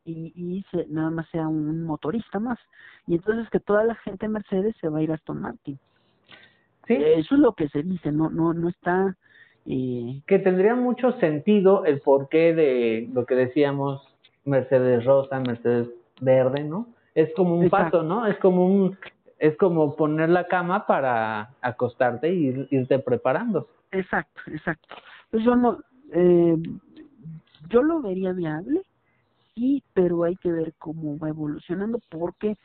Y, 0.05 0.33
y 0.35 0.65
se, 0.71 0.87
nada 0.89 1.11
más 1.11 1.29
sea 1.29 1.47
un 1.47 1.85
motorista 1.85 2.39
más. 2.39 2.59
Y 3.07 3.17
entonces 3.17 3.51
que 3.51 3.61
toda 3.61 3.85
la 3.85 3.95
gente 3.97 4.27
de 4.27 4.33
Mercedes 4.33 4.75
se 4.81 4.89
va 4.89 4.99
a 4.99 5.03
ir 5.03 5.11
a 5.11 5.17
Aston 5.17 5.41
Martin. 5.41 5.79
Sí. 6.87 6.95
Eso 6.95 7.35
es 7.35 7.41
lo 7.41 7.53
que 7.53 7.69
se 7.69 7.83
dice, 7.83 8.11
no 8.11 8.31
no 8.31 8.55
no 8.55 8.71
está 8.71 9.15
y 9.71 10.23
que 10.27 10.39
tendría 10.39 10.75
mucho 10.75 11.13
sentido 11.21 11.85
el 11.85 12.01
porqué 12.01 12.55
de 12.55 13.07
lo 13.13 13.27
que 13.27 13.35
decíamos 13.35 14.01
Mercedes 14.47 15.05
rosa, 15.05 15.41
Mercedes 15.41 15.89
verde, 16.23 16.65
¿no? 16.65 16.89
Es 17.15 17.35
como 17.35 17.57
un 17.57 17.69
paso, 17.69 18.03
¿no? 18.03 18.27
Es 18.27 18.39
como 18.39 18.65
un 18.65 18.97
es 19.39 19.55
como 19.59 19.95
poner 19.95 20.31
la 20.31 20.49
cama 20.49 20.87
para 20.87 21.51
acostarte 21.61 22.33
y 22.33 22.67
irte 22.71 22.99
preparando. 22.99 23.69
Exacto, 23.93 24.41
exacto. 24.47 24.97
Pues 25.31 25.45
yo 25.45 25.55
no 25.55 25.81
eh, 26.15 26.57
yo 27.69 27.83
lo 27.83 28.01
vería 28.01 28.33
viable, 28.33 28.81
sí, 29.59 29.83
pero 29.93 30.25
hay 30.25 30.37
que 30.37 30.53
ver 30.53 30.75
cómo 30.79 31.19
va 31.19 31.29
evolucionando 31.29 32.01
porque 32.11 32.57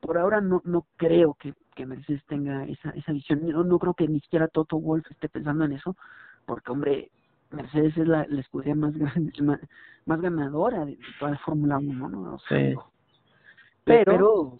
por 0.00 0.18
ahora 0.18 0.40
no 0.40 0.62
no 0.64 0.86
creo 0.96 1.34
que 1.34 1.54
que 1.80 1.86
Mercedes 1.86 2.22
tenga 2.26 2.64
esa, 2.64 2.90
esa 2.90 3.12
visión. 3.12 3.46
No, 3.46 3.64
no 3.64 3.78
creo 3.78 3.94
que 3.94 4.06
ni 4.06 4.20
siquiera 4.20 4.48
Toto 4.48 4.78
Wolf 4.78 5.10
esté 5.10 5.30
pensando 5.30 5.64
en 5.64 5.72
eso, 5.72 5.96
porque, 6.44 6.72
hombre, 6.72 7.10
Mercedes 7.50 7.96
es 7.96 8.06
la, 8.06 8.26
la 8.28 8.40
escudería 8.40 8.74
más, 8.74 8.94
grande, 8.98 9.32
más, 10.04 10.20
ganadora 10.20 10.84
de, 10.84 10.98
toda 11.18 11.32
la 11.32 11.38
Fórmula 11.38 11.78
1, 11.78 12.08
¿no? 12.08 12.38
sí. 12.48 12.74
Pero, 13.84 14.58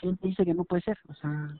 ¿quién 0.00 0.16
te 0.16 0.28
dice 0.28 0.44
que 0.44 0.54
no 0.54 0.64
puede 0.64 0.82
ser? 0.82 0.98
O 1.08 1.14
sea, 1.14 1.54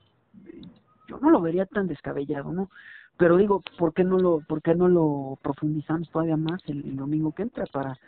yo 1.09 1.19
no 1.19 1.31
lo 1.31 1.41
vería 1.43 1.67
tan 1.67 1.87
descabellado, 1.87 2.53
¿no? 2.53 2.71
Pero 3.19 3.37
digo, 3.37 3.63
¿por 3.79 3.93
qué 3.93 4.03
no 4.03 4.19
lo, 4.19 4.41
por 4.41 4.63
qué 4.63 4.75
no 4.75 4.89
lo 4.89 5.39
profundizamos 5.43 6.11
todavía 6.11 6.39
más 6.39 6.63
el, 6.67 6.97
domingo 6.97 7.33
que 7.33 7.43
entra 7.43 7.67
para 7.67 7.99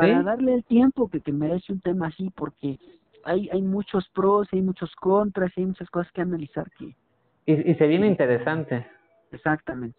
para 0.00 0.22
darle 0.22 0.54
el 0.54 0.64
tiempo 0.64 1.08
que, 1.08 1.20
que 1.20 1.32
merece 1.32 1.72
un 1.72 1.80
tema 1.80 2.08
así? 2.08 2.30
Porque 2.34 2.78
hay, 3.24 3.48
hay 3.52 3.62
muchos 3.62 4.08
pros, 4.14 4.48
hay 4.52 4.62
muchos 4.62 4.94
contras, 4.96 5.52
hay 5.56 5.66
muchas 5.66 5.90
cosas 5.90 6.10
que 6.12 6.22
analizar 6.22 6.70
que... 6.78 6.94
Y, 7.46 7.70
y 7.70 7.74
se 7.74 7.86
viene 7.86 8.06
interesante. 8.06 8.86
Exactamente. 9.32 9.98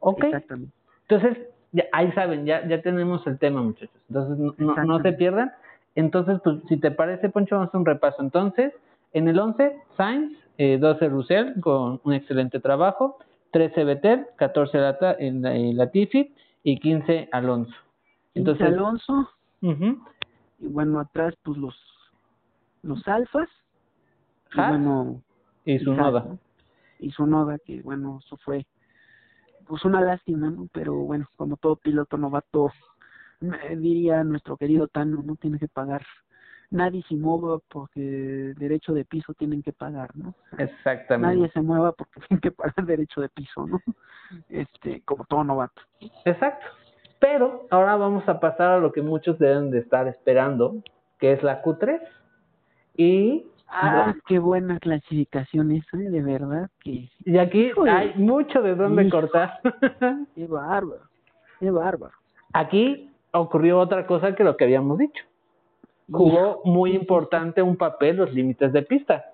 Ok. 0.00 0.24
Exactamente. 0.24 0.72
Entonces, 1.08 1.38
ya, 1.72 1.84
ahí 1.92 2.10
saben, 2.12 2.44
ya, 2.44 2.66
ya 2.66 2.82
tenemos 2.82 3.26
el 3.26 3.38
tema, 3.38 3.62
muchachos. 3.62 3.94
Entonces, 4.08 4.38
no, 4.58 4.84
no 4.84 5.02
se 5.02 5.12
pierdan. 5.12 5.52
Entonces, 5.94 6.40
pues, 6.42 6.58
si 6.68 6.76
te 6.78 6.90
parece, 6.90 7.28
Poncho, 7.28 7.56
vamos 7.56 7.68
a 7.68 7.70
hacer 7.70 7.80
un 7.80 7.86
repaso. 7.86 8.22
Entonces, 8.22 8.72
en 9.12 9.28
el 9.28 9.38
11, 9.38 9.76
Sainz, 9.96 10.38
eh, 10.58 10.78
12 10.78 11.08
Russell, 11.08 11.60
con 11.60 12.00
un 12.04 12.12
excelente 12.12 12.60
trabajo, 12.60 13.18
13 13.52 13.84
Vettel, 13.84 14.26
14 14.36 14.78
Lata, 14.78 15.16
en, 15.18 15.44
en 15.46 15.76
Latifi 15.76 16.34
y 16.62 16.78
15 16.78 17.28
Alonso. 17.32 17.74
Entonces, 18.34 18.66
Alonso. 18.66 19.28
Y 19.62 20.66
bueno, 20.66 21.00
atrás, 21.00 21.34
pues 21.42 21.58
los 21.58 21.74
los 22.82 23.06
alfas 23.08 23.48
y 24.54 24.56
bueno 24.56 25.22
y 25.64 25.78
su 25.78 25.92
noda 25.92 26.38
y 26.98 27.10
su 27.10 27.26
noda 27.26 27.58
que 27.58 27.82
bueno 27.82 28.20
eso 28.24 28.36
fue 28.38 28.66
pues 29.66 29.84
una 29.84 30.00
lástima 30.00 30.50
no 30.50 30.68
pero 30.72 30.94
bueno 30.94 31.26
como 31.36 31.56
todo 31.56 31.76
piloto 31.76 32.16
novato 32.16 32.72
diría 33.76 34.24
nuestro 34.24 34.56
querido 34.56 34.88
Tano 34.88 35.22
no 35.22 35.36
tiene 35.36 35.58
que 35.58 35.68
pagar 35.68 36.06
nadie 36.70 37.02
se 37.08 37.16
mueva 37.16 37.58
porque 37.68 38.54
derecho 38.56 38.94
de 38.94 39.04
piso 39.04 39.34
tienen 39.34 39.60
que 39.60 39.72
pagar, 39.72 40.14
¿no? 40.16 40.34
Exactamente. 40.56 41.36
Nadie 41.36 41.50
se 41.50 41.60
mueva 41.60 41.90
porque 41.92 42.20
tienen 42.28 42.40
que 42.40 42.52
pagar 42.52 42.86
derecho 42.86 43.20
de 43.20 43.28
piso, 43.28 43.66
¿no? 43.66 43.80
Este, 44.48 45.02
como 45.02 45.24
todo 45.24 45.42
novato. 45.42 45.82
Exacto. 46.24 46.66
Pero 47.20 47.66
ahora 47.70 47.96
vamos 47.96 48.28
a 48.28 48.40
pasar 48.40 48.72
a 48.72 48.78
lo 48.78 48.92
que 48.92 49.02
muchos 49.02 49.38
deben 49.38 49.70
de 49.70 49.78
estar 49.78 50.08
esperando, 50.08 50.82
que 51.18 51.32
es 51.32 51.42
la 51.42 51.62
Q3. 51.62 52.00
Y 52.96 53.46
Ah, 53.72 54.14
qué 54.26 54.40
buena 54.40 54.80
clasificación 54.80 55.70
esa, 55.70 55.96
¿eh? 55.96 56.10
de 56.10 56.22
verdad 56.22 56.68
que. 56.82 57.08
Y 57.24 57.38
aquí 57.38 57.70
hay 57.88 58.14
mucho 58.16 58.62
de 58.62 58.74
dónde 58.74 59.08
cortar. 59.08 59.60
qué 60.34 60.46
bárbaro, 60.48 61.02
qué 61.60 61.70
bárbaro. 61.70 62.14
Aquí 62.52 63.12
ocurrió 63.30 63.78
otra 63.78 64.06
cosa 64.06 64.34
que 64.34 64.42
lo 64.42 64.56
que 64.56 64.64
habíamos 64.64 64.98
dicho. 64.98 65.24
Jugó 66.10 66.62
muy 66.64 66.96
importante 66.96 67.62
un 67.62 67.76
papel 67.76 68.16
los 68.16 68.32
límites 68.32 68.72
de 68.72 68.82
pista. 68.82 69.26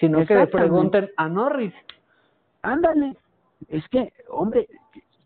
Sino 0.00 0.24
que 0.24 0.34
le 0.34 0.46
pregunten 0.46 1.10
a 1.18 1.28
Norris. 1.28 1.74
Ándale, 2.62 3.14
es 3.68 3.86
que, 3.88 4.14
hombre, 4.30 4.66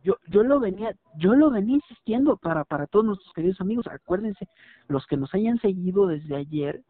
yo 0.02 0.16
yo 0.28 0.42
lo 0.42 0.60
venía 0.60 0.94
yo 1.16 1.34
lo 1.34 1.50
venía 1.50 1.76
insistiendo 1.76 2.36
para 2.36 2.64
para 2.64 2.86
todos 2.86 3.04
nuestros 3.04 3.32
queridos 3.34 3.60
amigos 3.60 3.86
acuérdense 3.86 4.48
los 4.88 5.06
que 5.06 5.16
nos 5.16 5.34
hayan 5.34 5.58
seguido 5.60 6.06
desde 6.06 6.36
ayer 6.36 6.82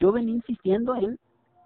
yo 0.00 0.12
venía 0.12 0.34
insistiendo 0.34 0.94
en 0.96 1.18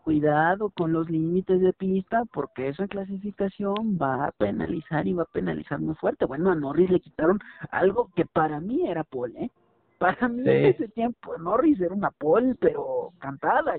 cuidado 0.07 0.71
con 0.71 0.93
los 0.93 1.11
límites 1.11 1.61
de 1.61 1.73
pista 1.73 2.23
porque 2.33 2.69
esa 2.69 2.87
clasificación 2.87 3.99
va 4.01 4.27
a 4.27 4.31
penalizar 4.31 5.05
y 5.09 5.15
va 5.15 5.25
a 5.25 5.33
penalizar 5.33 5.81
muy 5.81 5.97
fuerte. 5.97 6.27
Bueno, 6.27 6.53
a 6.53 6.55
Norris 6.55 6.89
le 6.91 7.01
quitaron 7.01 7.41
algo 7.73 8.09
que 8.15 8.25
para 8.25 8.61
mí 8.61 8.89
era 8.89 9.03
pole, 9.03 9.47
¿eh? 9.47 9.51
Para 9.99 10.29
mí 10.29 10.43
en 10.49 10.67
ese 10.67 10.87
tiempo 10.87 11.37
Norris 11.39 11.81
era 11.81 11.93
una 11.93 12.13
pole, 12.13 12.55
pero 12.61 13.15
cantada. 13.19 13.79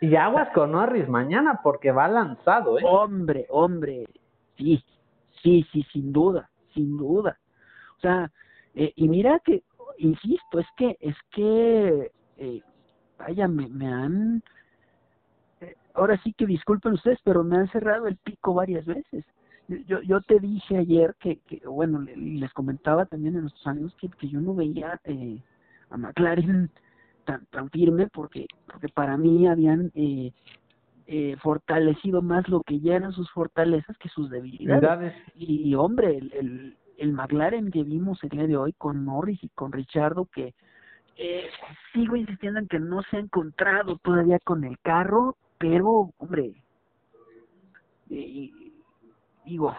Y 0.00 0.14
aguas 0.14 0.48
con 0.54 0.70
Norris 0.70 1.08
mañana 1.08 1.58
porque 1.64 1.90
va 1.90 2.06
lanzado, 2.06 2.78
¿eh? 2.78 2.82
Hombre, 2.84 3.46
hombre, 3.50 4.06
sí, 4.56 4.84
sí, 5.42 5.66
sí, 5.72 5.84
sin 5.92 6.12
duda, 6.12 6.50
sin 6.74 6.96
duda. 6.96 7.38
O 7.98 8.00
sea, 8.00 8.30
eh, 8.74 8.92
y 8.96 9.08
mira 9.08 9.40
que, 9.44 9.62
insisto, 9.98 10.58
es 10.58 10.66
que, 10.76 10.96
es 11.00 11.16
que 11.30 12.10
eh, 12.36 12.62
vaya, 13.18 13.48
me, 13.48 13.68
me 13.68 13.86
han, 13.86 14.42
eh, 15.60 15.74
ahora 15.94 16.20
sí 16.22 16.32
que 16.32 16.46
disculpen 16.46 16.92
ustedes, 16.92 17.18
pero 17.24 17.42
me 17.42 17.56
han 17.56 17.68
cerrado 17.68 18.06
el 18.06 18.16
pico 18.16 18.54
varias 18.54 18.86
veces. 18.86 19.24
Yo, 19.86 20.00
yo 20.00 20.22
te 20.22 20.38
dije 20.38 20.78
ayer 20.78 21.14
que, 21.20 21.40
que 21.40 21.60
bueno, 21.66 22.00
les 22.00 22.52
comentaba 22.54 23.04
también 23.04 23.36
a 23.36 23.42
nuestros 23.42 23.66
amigos 23.66 23.94
que, 24.00 24.08
que 24.08 24.28
yo 24.28 24.40
no 24.40 24.54
veía 24.54 24.98
eh, 25.04 25.42
a 25.90 25.98
McLaren 25.98 26.70
tan, 27.26 27.44
tan 27.46 27.68
firme 27.68 28.06
porque, 28.06 28.46
porque 28.66 28.88
para 28.88 29.18
mí 29.18 29.46
habían 29.46 29.92
eh, 29.94 30.32
eh, 31.10 31.36
fortalecido 31.42 32.20
más 32.20 32.46
lo 32.50 32.60
que 32.60 32.80
ya 32.80 32.96
eran 32.96 33.12
sus 33.12 33.30
fortalezas 33.30 33.96
que 33.96 34.10
sus 34.10 34.28
debilidades. 34.28 35.14
Y, 35.34 35.74
hombre, 35.74 36.18
el, 36.18 36.32
el, 36.34 36.76
el 36.98 37.12
McLaren 37.14 37.70
que 37.70 37.82
vimos 37.82 38.22
el 38.24 38.28
día 38.28 38.46
de 38.46 38.58
hoy 38.58 38.74
con 38.74 39.06
Norris 39.06 39.42
y 39.42 39.48
con 39.48 39.72
Richardo, 39.72 40.26
que 40.26 40.52
eh, 41.16 41.48
sigo 41.94 42.14
insistiendo 42.14 42.60
en 42.60 42.68
que 42.68 42.78
no 42.78 43.00
se 43.04 43.16
ha 43.16 43.20
encontrado 43.20 43.96
todavía 43.96 44.38
con 44.40 44.64
el 44.64 44.78
carro, 44.80 45.36
pero, 45.56 46.12
hombre, 46.18 46.52
eh, 48.10 48.50
digo, 49.46 49.74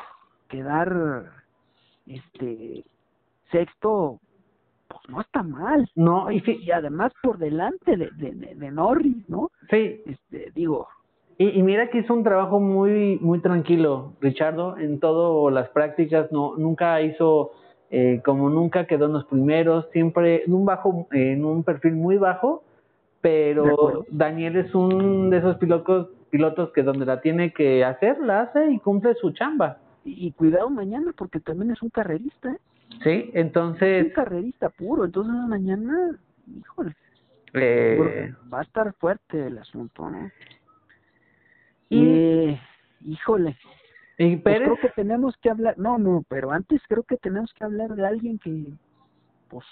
quedar 0.48 1.32
este 2.08 2.84
sexto, 3.52 4.20
pues 4.88 5.02
no 5.10 5.22
está 5.22 5.44
mal. 5.44 5.88
No, 5.94 6.32
y, 6.32 6.44
y 6.44 6.72
además 6.72 7.14
por 7.22 7.38
delante 7.38 7.96
de, 7.96 8.10
de, 8.16 8.56
de, 8.56 8.72
Norris, 8.72 9.30
¿no? 9.30 9.52
Sí. 9.70 10.02
Este, 10.08 10.52
digo. 10.56 10.88
Y, 11.40 11.58
y 11.58 11.64
mira 11.64 11.90
que 11.90 12.00
hizo 12.00 12.14
un 12.14 12.24
trabajo 12.24 12.60
muy 12.60 13.18
muy 13.22 13.40
tranquilo, 13.40 14.14
Richardo, 14.22 14.78
en 14.78 15.00
todas 15.00 15.52
las 15.52 15.70
prácticas, 15.70 16.32
no 16.32 16.56
nunca 16.58 17.02
hizo 17.02 17.54
eh, 17.92 18.22
como 18.24 18.52
nunca 18.52 18.86
quedó 18.86 19.08
en 19.08 19.14
los 19.14 19.26
primeros, 19.26 19.88
siempre 19.92 20.44
en 20.44 20.54
un 20.54 20.64
bajo, 20.66 21.08
en 21.12 21.44
un 21.44 21.64
perfil 21.64 21.94
muy 21.94 22.18
bajo, 22.18 22.64
pero 23.20 24.06
Daniel 24.12 24.58
es 24.58 24.76
un 24.76 25.32
de 25.32 25.38
esos 25.38 25.58
pilotos, 25.58 26.10
pilotos 26.30 26.72
que 26.72 26.84
donde 26.84 27.08
la 27.08 27.22
tiene 27.22 27.52
que 27.52 27.84
hacer, 27.84 28.20
la 28.20 28.42
hace 28.42 28.72
y 28.72 28.80
cumple 28.80 29.16
su 29.16 29.32
chamba. 29.32 29.80
Y, 30.06 30.32
cuidado 30.34 30.70
mañana 30.70 31.14
porque 31.18 31.40
también 31.40 31.72
es 31.72 31.82
un 31.82 31.90
carrerista. 31.90 32.52
¿eh? 32.52 32.58
Sí, 33.04 33.32
entonces... 33.34 34.02
Es 34.02 34.06
un 34.06 34.14
carrerista 34.14 34.70
puro, 34.70 35.06
entonces 35.06 35.34
mañana, 35.48 36.16
híjole, 36.48 36.96
eh... 37.54 38.34
va 38.54 38.60
a 38.60 38.64
estar 38.64 38.94
fuerte 38.94 39.48
el 39.48 39.58
asunto, 39.58 40.10
¿no? 40.10 40.30
Y, 41.90 42.06
eh, 42.06 42.62
híjole, 43.02 43.58
¿Y 44.18 44.38
pues 44.38 44.58
creo 44.58 44.76
que 44.76 44.90
tenemos 44.90 45.36
que 45.38 45.50
hablar, 45.50 45.78
no, 45.78 45.98
no, 45.98 46.24
pero 46.28 46.52
antes 46.52 46.82
creo 46.88 47.04
que 47.04 47.18
tenemos 47.18 47.54
que 47.54 47.64
hablar 47.64 47.96
de 47.96 48.06
alguien 48.06 48.38
que, 48.38 48.66
pues, 49.50 49.66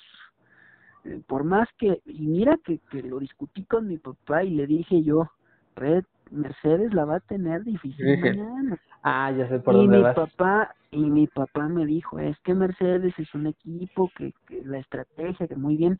eh, 1.04 1.22
por 1.28 1.44
más 1.44 1.70
que, 1.78 2.02
y 2.06 2.22
mira 2.22 2.58
que, 2.64 2.80
que 2.90 3.04
lo 3.04 3.20
discutí 3.20 3.66
con 3.66 3.88
mi 3.88 3.98
papá 3.98 4.44
y 4.44 4.52
le 4.52 4.66
dije 4.66 5.04
yo, 5.04 5.30
Red, 5.76 6.06
Mercedes 6.32 6.94
la 6.94 7.06
va 7.06 7.18
a 7.18 7.20
tener 7.20 7.64
difícil 7.64 8.20
mañana. 8.20 8.78
Ah, 9.04 9.32
ya 9.32 9.48
sé 9.48 9.60
por 9.60 9.76
y 9.76 9.78
dónde 9.78 9.98
mi 9.98 10.04
papá 10.04 10.76
y 10.92 11.00
mi 11.10 11.28
papá 11.28 11.68
me 11.68 11.86
dijo, 11.86 12.20
es 12.20 12.38
que 12.40 12.54
Mercedes 12.54 13.14
es 13.18 13.34
un 13.36 13.48
equipo 13.48 14.10
que, 14.18 14.34
que 14.48 14.64
la 14.64 14.80
estrategia 14.80 15.48
que 15.48 15.56
muy 15.56 15.78
bien. 15.78 16.00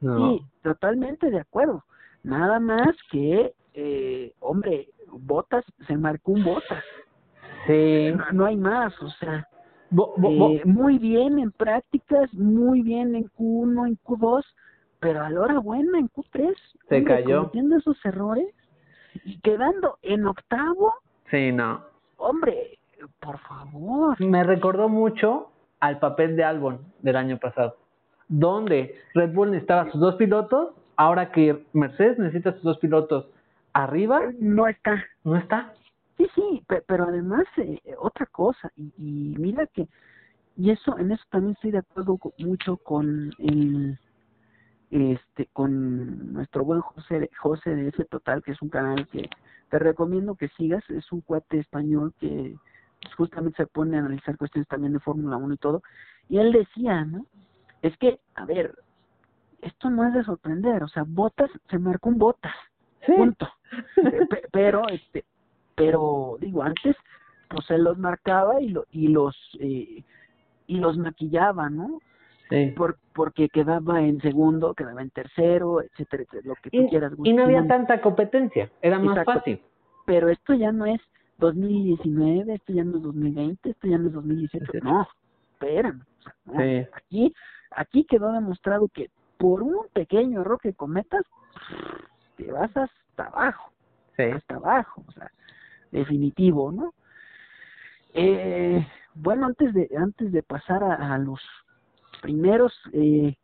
No. 0.00 0.32
Sí, 0.32 0.44
totalmente 0.62 1.30
de 1.30 1.40
acuerdo. 1.40 1.84
Nada 2.24 2.60
más 2.60 2.96
que 3.10 3.54
eh, 3.74 4.32
hombre, 4.40 4.88
Botas 5.12 5.64
se 5.86 5.96
marcó 5.96 6.32
un 6.32 6.44
Botas. 6.44 6.84
Sí. 7.66 8.12
No, 8.16 8.24
no 8.32 8.46
hay 8.46 8.56
más, 8.56 8.92
o 9.00 9.08
sea, 9.10 9.46
eh, 9.92 10.62
muy 10.64 10.98
bien 10.98 11.38
en 11.38 11.52
prácticas, 11.52 12.32
muy 12.34 12.82
bien 12.82 13.14
en 13.14 13.24
Q1, 13.24 13.88
en 13.88 13.98
Q2, 13.98 14.44
pero 15.00 15.22
a 15.22 15.30
la 15.30 15.40
hora 15.40 15.58
buena 15.58 15.98
en 15.98 16.08
Q3. 16.08 16.54
Se 16.88 17.04
cayó. 17.04 17.40
Cometiendo 17.40 17.76
esos 17.76 18.04
errores 18.04 18.48
y 19.24 19.38
quedando 19.40 19.98
en 20.02 20.26
octavo. 20.26 20.94
Sí, 21.30 21.52
no. 21.52 21.82
Hombre, 22.16 22.78
por 23.20 23.38
favor. 23.40 24.20
Me 24.20 24.44
recordó 24.44 24.88
mucho 24.88 25.50
al 25.80 25.98
papel 25.98 26.36
de 26.36 26.44
Albon 26.44 26.80
del 27.00 27.16
año 27.16 27.38
pasado, 27.38 27.76
donde 28.28 28.94
Red 29.14 29.34
Bull 29.34 29.50
necesitaba 29.50 29.90
sus 29.90 30.00
dos 30.00 30.14
pilotos, 30.16 30.74
ahora 30.96 31.32
que 31.32 31.66
Mercedes 31.72 32.18
necesita 32.18 32.52
sus 32.52 32.62
dos 32.62 32.78
pilotos 32.78 33.26
arriba. 33.72 34.20
No 34.38 34.68
está. 34.68 35.04
No 35.24 35.36
está. 35.36 35.72
Sí, 36.16 36.26
sí, 36.34 36.64
pero 36.86 37.04
además 37.04 37.44
eh, 37.56 37.80
otra 37.98 38.26
cosa, 38.26 38.70
y, 38.76 38.92
y 38.96 39.34
mira 39.38 39.66
que, 39.66 39.88
y 40.56 40.70
eso, 40.70 40.98
en 40.98 41.10
eso 41.10 41.24
también 41.30 41.54
estoy 41.54 41.70
de 41.70 41.78
acuerdo 41.78 42.18
mucho 42.38 42.76
con 42.76 43.32
el, 43.38 43.98
este, 44.90 45.46
con 45.54 46.34
nuestro 46.34 46.64
buen 46.64 46.80
José, 46.80 47.30
José 47.38 47.74
de 47.74 47.88
F 47.88 48.04
Total, 48.04 48.42
que 48.42 48.52
es 48.52 48.60
un 48.60 48.68
canal 48.68 49.08
que 49.08 49.28
te 49.70 49.78
recomiendo 49.78 50.34
que 50.34 50.48
sigas, 50.48 50.84
es 50.90 51.10
un 51.12 51.22
cuate 51.22 51.58
español 51.58 52.12
que 52.20 52.56
pues, 53.00 53.14
justamente 53.14 53.56
se 53.56 53.66
pone 53.66 53.96
a 53.96 54.00
analizar 54.00 54.36
cuestiones 54.36 54.68
también 54.68 54.92
de 54.92 55.00
Fórmula 55.00 55.38
1 55.38 55.54
y 55.54 55.56
todo, 55.56 55.82
y 56.28 56.38
él 56.38 56.52
decía, 56.52 57.04
¿no? 57.06 57.26
Es 57.80 57.96
que, 57.96 58.20
a 58.34 58.44
ver, 58.44 58.74
esto 59.62 59.88
no 59.88 60.06
es 60.06 60.12
de 60.12 60.24
sorprender, 60.24 60.82
o 60.82 60.88
sea, 60.88 61.04
Botas, 61.06 61.50
se 61.70 61.78
marcó 61.78 62.10
un 62.10 62.18
Botas, 62.18 62.54
sí. 63.06 63.12
punto. 63.12 63.48
pero, 64.52 64.88
este, 64.88 65.24
pero 65.74 66.36
digo 66.40 66.62
antes 66.62 66.96
pues 67.48 67.70
él 67.70 67.84
los 67.84 67.98
marcaba 67.98 68.60
y 68.60 68.68
lo, 68.68 68.86
y 68.90 69.08
los 69.08 69.36
eh, 69.60 70.02
y 70.66 70.76
los 70.78 70.96
maquillaba 70.96 71.68
no 71.70 72.00
sí. 72.48 72.72
Por, 72.76 72.98
porque 73.14 73.48
quedaba 73.48 74.00
en 74.02 74.20
segundo 74.20 74.74
quedaba 74.74 75.02
en 75.02 75.10
tercero 75.10 75.82
etcétera, 75.82 76.22
etcétera 76.22 76.48
lo 76.48 76.54
que 76.56 76.70
tú 76.70 76.82
y, 76.82 76.88
quieras 76.88 77.12
y 77.24 77.32
no 77.32 77.44
había 77.44 77.66
tanta 77.66 78.00
competencia 78.00 78.70
era 78.80 78.98
más 78.98 79.18
Exacto. 79.18 79.32
fácil 79.40 79.60
pero 80.06 80.28
esto 80.28 80.54
ya 80.54 80.72
no 80.72 80.86
es 80.86 81.00
2019 81.38 82.54
esto 82.54 82.72
ya 82.72 82.84
no 82.84 82.96
es 82.96 83.02
2020 83.02 83.70
esto 83.70 83.86
ya 83.86 83.98
no 83.98 84.08
es 84.08 84.14
2018 84.14 84.72
no 84.82 85.08
espérame 85.52 86.00
o 86.00 86.22
sea, 86.22 86.34
no. 86.46 86.60
Sí. 86.60 86.88
aquí 86.94 87.34
aquí 87.70 88.04
quedó 88.04 88.32
demostrado 88.32 88.88
que 88.88 89.10
por 89.38 89.62
un 89.62 89.86
pequeño 89.92 90.40
error 90.40 90.58
que 90.62 90.72
cometas 90.72 91.22
te 92.36 92.50
vas 92.50 92.70
hasta 92.76 93.24
abajo 93.24 93.70
sí. 94.16 94.22
hasta 94.24 94.56
abajo 94.56 95.04
o 95.06 95.12
sea 95.12 95.30
definitivo, 95.92 96.72
¿no? 96.72 96.94
Eh, 98.14 98.84
bueno, 99.14 99.46
antes 99.46 99.72
de 99.74 99.88
antes 99.96 100.32
de 100.32 100.42
pasar 100.42 100.82
a, 100.82 101.14
a 101.14 101.18
los 101.18 101.40
primeros, 102.22 102.72
eh, 102.92 103.36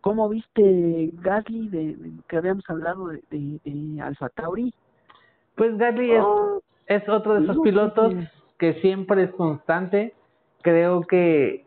¿cómo 0.00 0.28
viste 0.28 1.10
Gasly 1.14 1.68
de, 1.68 1.96
de, 1.96 2.12
que 2.28 2.36
habíamos 2.36 2.68
hablado 2.68 3.08
de, 3.08 3.22
de, 3.30 3.60
de 3.64 4.00
Alfa 4.00 4.28
Tauri? 4.30 4.74
Pues 5.54 5.76
Gasly 5.76 6.16
oh, 6.16 6.62
es, 6.86 7.02
es 7.02 7.08
otro 7.08 7.34
de 7.34 7.44
esos 7.44 7.58
pilotos 7.60 8.14
que... 8.58 8.72
que 8.72 8.80
siempre 8.80 9.24
es 9.24 9.30
constante. 9.32 10.14
Creo 10.62 11.02
que 11.02 11.66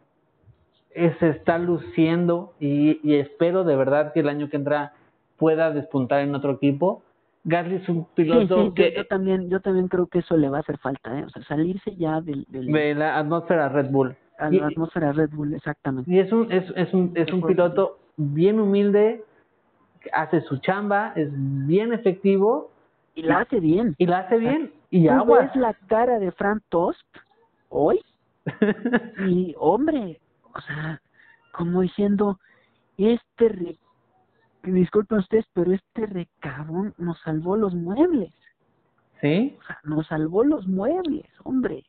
se 1.19 1.29
está 1.29 1.59
luciendo 1.59 2.55
y, 2.59 2.99
y 3.07 3.15
espero 3.17 3.63
de 3.63 3.75
verdad 3.75 4.13
que 4.13 4.21
el 4.21 4.29
año 4.29 4.49
que 4.49 4.57
entra 4.57 4.93
pueda 5.37 5.71
despuntar 5.71 6.21
en 6.21 6.35
otro 6.35 6.51
equipo. 6.53 7.03
Gasly 7.43 7.75
es 7.75 7.89
un 7.89 8.05
piloto 8.13 8.73
que... 8.73 8.93
Yo, 8.95 9.05
también, 9.05 9.49
yo 9.49 9.61
también 9.61 9.87
creo 9.87 10.07
que 10.07 10.19
eso 10.19 10.35
le 10.35 10.49
va 10.49 10.57
a 10.57 10.59
hacer 10.61 10.77
falta, 10.79 11.17
¿eh? 11.17 11.23
O 11.23 11.29
sea, 11.29 11.43
salirse 11.43 11.95
ya 11.95 12.19
del... 12.19 12.45
De 12.49 12.93
la 12.93 13.17
atmósfera 13.17 13.69
Red 13.69 13.89
Bull. 13.89 14.15
A 14.37 14.49
la 14.49 14.67
atmósfera 14.67 15.13
Red 15.13 15.29
Bull, 15.31 15.53
exactamente. 15.53 16.11
Y 16.11 16.19
es 16.19 16.31
un, 16.31 16.51
es, 16.51 16.65
es 16.75 16.93
un, 16.93 17.13
es 17.15 17.31
un 17.31 17.41
piloto 17.41 17.99
bien 18.17 18.59
humilde, 18.59 19.23
hace 20.11 20.41
su 20.41 20.57
chamba, 20.57 21.13
es 21.15 21.29
bien 21.31 21.93
efectivo. 21.93 22.71
Y 23.15 23.23
la 23.23 23.39
hace 23.39 23.59
bien. 23.59 23.95
Y 23.97 24.05
la 24.05 24.19
hace 24.19 24.37
bien. 24.37 24.73
Y 24.89 25.07
¿Tú 25.07 25.25
ves 25.25 25.55
la 25.55 25.73
cara 25.87 26.19
de 26.19 26.31
Frank 26.31 26.63
Tost 26.69 26.99
hoy? 27.69 27.99
y, 29.27 29.55
hombre, 29.57 30.19
o 30.53 30.61
sea, 30.61 31.01
como 31.51 31.81
diciendo, 31.81 32.39
este. 32.97 33.77
Disculpen 34.71 35.19
ustedes, 35.19 35.45
pero 35.53 35.71
este 35.73 36.05
recabón 36.05 36.93
nos 36.97 37.19
salvó 37.21 37.55
los 37.55 37.73
muebles. 37.73 38.33
¿Sí? 39.21 39.57
O 39.59 39.63
sea, 39.63 39.79
nos 39.83 40.07
salvó 40.07 40.43
los 40.43 40.67
muebles, 40.67 41.25
hombre. 41.43 41.83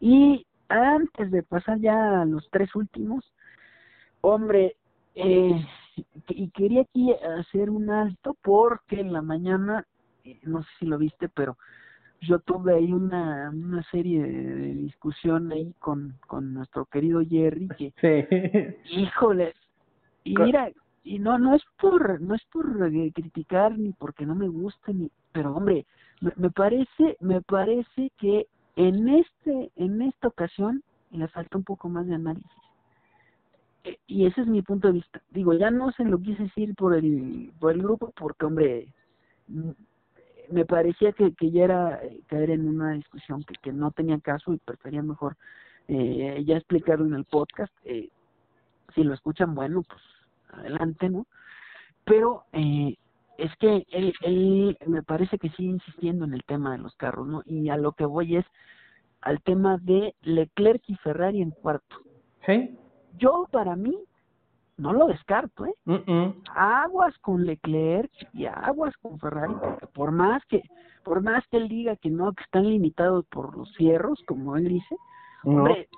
Y 0.00 0.46
antes 0.68 1.30
de 1.30 1.42
pasar 1.42 1.78
ya 1.78 2.22
a 2.22 2.24
los 2.24 2.48
tres 2.50 2.74
últimos, 2.74 3.24
hombre, 4.20 4.76
eh, 5.14 5.64
y 6.28 6.50
quería 6.50 6.82
aquí 6.82 7.12
hacer 7.38 7.70
un 7.70 7.90
alto 7.90 8.36
porque 8.42 9.00
en 9.00 9.12
la 9.12 9.22
mañana, 9.22 9.86
eh, 10.24 10.38
no 10.42 10.62
sé 10.62 10.68
si 10.80 10.86
lo 10.86 10.98
viste, 10.98 11.28
pero 11.28 11.56
yo 12.20 12.38
tuve 12.38 12.74
ahí 12.74 12.92
una, 12.92 13.50
una 13.50 13.82
serie 13.84 14.22
de, 14.22 14.74
discusión 14.74 15.50
ahí 15.52 15.74
con, 15.78 16.18
con 16.26 16.54
nuestro 16.54 16.84
querido 16.86 17.20
Jerry 17.26 17.68
que 17.68 17.92
sí. 18.00 18.76
híjole 19.00 19.54
y 20.24 20.36
mira 20.36 20.70
y 21.02 21.18
no 21.18 21.38
no 21.38 21.54
es 21.54 21.62
por 21.80 22.20
no 22.20 22.34
es 22.34 22.44
por 22.52 22.66
eh, 22.92 23.12
criticar 23.14 23.78
ni 23.78 23.92
porque 23.92 24.26
no 24.26 24.34
me 24.34 24.48
guste 24.48 24.92
ni 24.92 25.10
pero 25.32 25.54
hombre 25.54 25.86
me, 26.20 26.32
me 26.36 26.50
parece 26.50 27.16
me 27.20 27.40
parece 27.40 28.10
que 28.18 28.46
en 28.76 29.08
este 29.08 29.70
en 29.76 30.02
esta 30.02 30.28
ocasión 30.28 30.82
le 31.10 31.28
falta 31.28 31.58
un 31.58 31.64
poco 31.64 31.88
más 31.88 32.06
de 32.06 32.14
análisis 32.14 32.50
eh, 33.84 33.98
y 34.06 34.26
ese 34.26 34.42
es 34.42 34.46
mi 34.46 34.62
punto 34.62 34.88
de 34.88 34.94
vista 34.94 35.22
digo 35.30 35.54
ya 35.54 35.70
no 35.70 35.90
se 35.92 36.04
lo 36.04 36.18
quise 36.18 36.44
decir 36.44 36.74
por 36.74 36.94
el 36.94 37.52
por 37.58 37.72
el 37.72 37.82
grupo 37.82 38.12
porque 38.16 38.46
hombre 38.46 38.88
me 40.50 40.64
parecía 40.64 41.12
que, 41.12 41.32
que 41.34 41.50
ya 41.50 41.64
era 41.64 42.04
eh, 42.04 42.20
caer 42.26 42.50
en 42.50 42.68
una 42.68 42.92
discusión 42.92 43.42
que, 43.44 43.54
que 43.62 43.72
no 43.72 43.90
tenía 43.90 44.18
caso 44.18 44.52
y 44.52 44.58
prefería 44.58 45.02
mejor 45.02 45.36
eh, 45.92 46.44
ya 46.46 46.56
explicarlo 46.56 47.04
en 47.06 47.14
el 47.14 47.24
podcast. 47.24 47.72
Eh, 47.84 48.10
si 48.94 49.02
lo 49.02 49.14
escuchan, 49.14 49.54
bueno, 49.54 49.82
pues 49.82 50.00
adelante, 50.52 51.08
¿no? 51.08 51.26
Pero 52.04 52.44
eh, 52.52 52.96
es 53.38 53.54
que 53.56 53.86
él, 53.90 54.12
él 54.22 54.78
me 54.86 55.02
parece 55.02 55.38
que 55.38 55.50
sigue 55.50 55.70
insistiendo 55.70 56.24
en 56.24 56.34
el 56.34 56.44
tema 56.44 56.72
de 56.72 56.78
los 56.78 56.94
carros, 56.96 57.26
¿no? 57.26 57.42
Y 57.46 57.68
a 57.68 57.76
lo 57.76 57.92
que 57.92 58.04
voy 58.04 58.36
es 58.36 58.46
al 59.20 59.40
tema 59.42 59.78
de 59.78 60.14
Leclerc 60.22 60.82
y 60.86 60.94
Ferrari 60.96 61.42
en 61.42 61.50
cuarto. 61.50 61.96
Sí. 62.46 62.76
Yo, 63.18 63.46
para 63.50 63.76
mí, 63.76 63.96
no 64.76 64.92
lo 64.92 65.06
descarto, 65.06 65.66
¿eh? 65.66 65.74
Aguas 66.54 67.16
con 67.18 67.44
Leclerc 67.44 68.10
y 68.32 68.46
aguas 68.46 68.96
con 68.98 69.18
Ferrari, 69.18 69.54
porque 69.60 69.86
por 69.88 70.10
más 70.10 70.42
que 70.46 70.62
por 71.04 71.22
más 71.22 71.46
que 71.48 71.56
él 71.56 71.68
diga 71.68 71.96
que 71.96 72.10
no, 72.10 72.32
que 72.32 72.42
están 72.44 72.68
limitados 72.68 73.24
por 73.26 73.56
los 73.56 73.72
cierros, 73.74 74.22
como 74.26 74.56
él 74.56 74.68
dice, 74.68 74.96
hombre, 75.44 75.88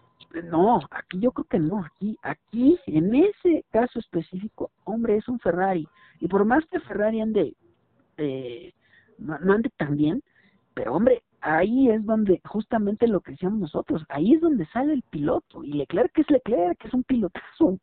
no, 0.43 0.81
aquí 0.91 1.21
yo 1.21 1.33
creo 1.33 1.47
que 1.47 1.59
no, 1.59 1.85
aquí, 1.85 2.17
aquí, 2.23 2.79
en 2.87 3.15
ese 3.15 3.65
caso 3.71 3.99
específico, 3.99 4.71
hombre, 4.85 5.17
es 5.17 5.29
un 5.29 5.39
Ferrari, 5.41 5.87
y 6.21 6.29
por 6.29 6.45
más 6.45 6.65
que 6.67 6.81
Ferrari 6.81 7.21
ande, 7.21 7.55
eh, 8.17 8.73
no, 9.19 9.39
no 9.41 9.53
ande 9.53 9.71
tan 9.77 9.97
bien, 9.97 10.23
pero 10.75 10.95
hombre, 10.95 11.23
ahí 11.41 11.91
es 11.91 12.05
donde 12.07 12.41
justamente 12.45 13.07
lo 13.07 13.21
que 13.21 13.33
decíamos 13.33 13.59
nosotros, 13.59 14.05
ahí 14.09 14.35
es 14.35 14.41
donde 14.41 14.67
sale 14.67 14.93
el 14.93 15.03
piloto, 15.03 15.65
y 15.65 15.73
Leclerc 15.73 16.17
es 16.19 16.31
Leclerc, 16.31 16.79
que 16.79 16.89
es 16.89 16.95
un 16.95 17.05
pilotazo, 17.05 17.79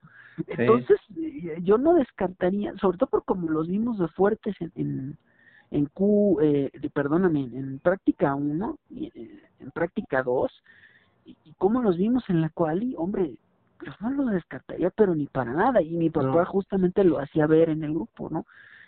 entonces, 0.47 0.99
eh, 1.17 1.57
yo 1.61 1.77
no 1.77 1.93
descartaría, 1.93 2.73
sobre 2.77 2.97
todo 2.97 3.09
por 3.09 3.25
como 3.25 3.49
los 3.49 3.67
vimos 3.67 3.99
de 3.99 4.07
fuertes 4.09 4.55
en, 4.59 4.71
en, 4.75 5.17
en 5.71 5.85
Q, 5.87 6.39
eh, 6.41 6.71
perdóname, 6.93 7.41
en 7.41 7.79
práctica 7.79 8.35
1, 8.35 8.77
eh, 8.95 9.41
en 9.59 9.71
práctica 9.71 10.23
2, 10.23 10.51
y, 11.29 11.49
y 11.49 11.53
como 11.53 11.81
los 11.81 11.97
vimos 11.97 12.23
en 12.29 12.41
la 12.41 12.49
quali, 12.49 12.95
hombre, 12.97 13.37
yo 13.85 13.91
no 14.01 14.09
lo 14.11 14.25
descartaría, 14.25 14.89
pero 14.89 15.15
ni 15.15 15.27
para 15.27 15.53
nada, 15.53 15.81
y 15.81 15.91
mi 15.91 16.09
papá 16.09 16.45
justamente 16.45 17.03
lo 17.03 17.19
hacía 17.19 17.47
ver 17.47 17.69
en 17.69 17.83
el 17.83 17.93
grupo, 17.93 18.29
¿no? 18.29 18.45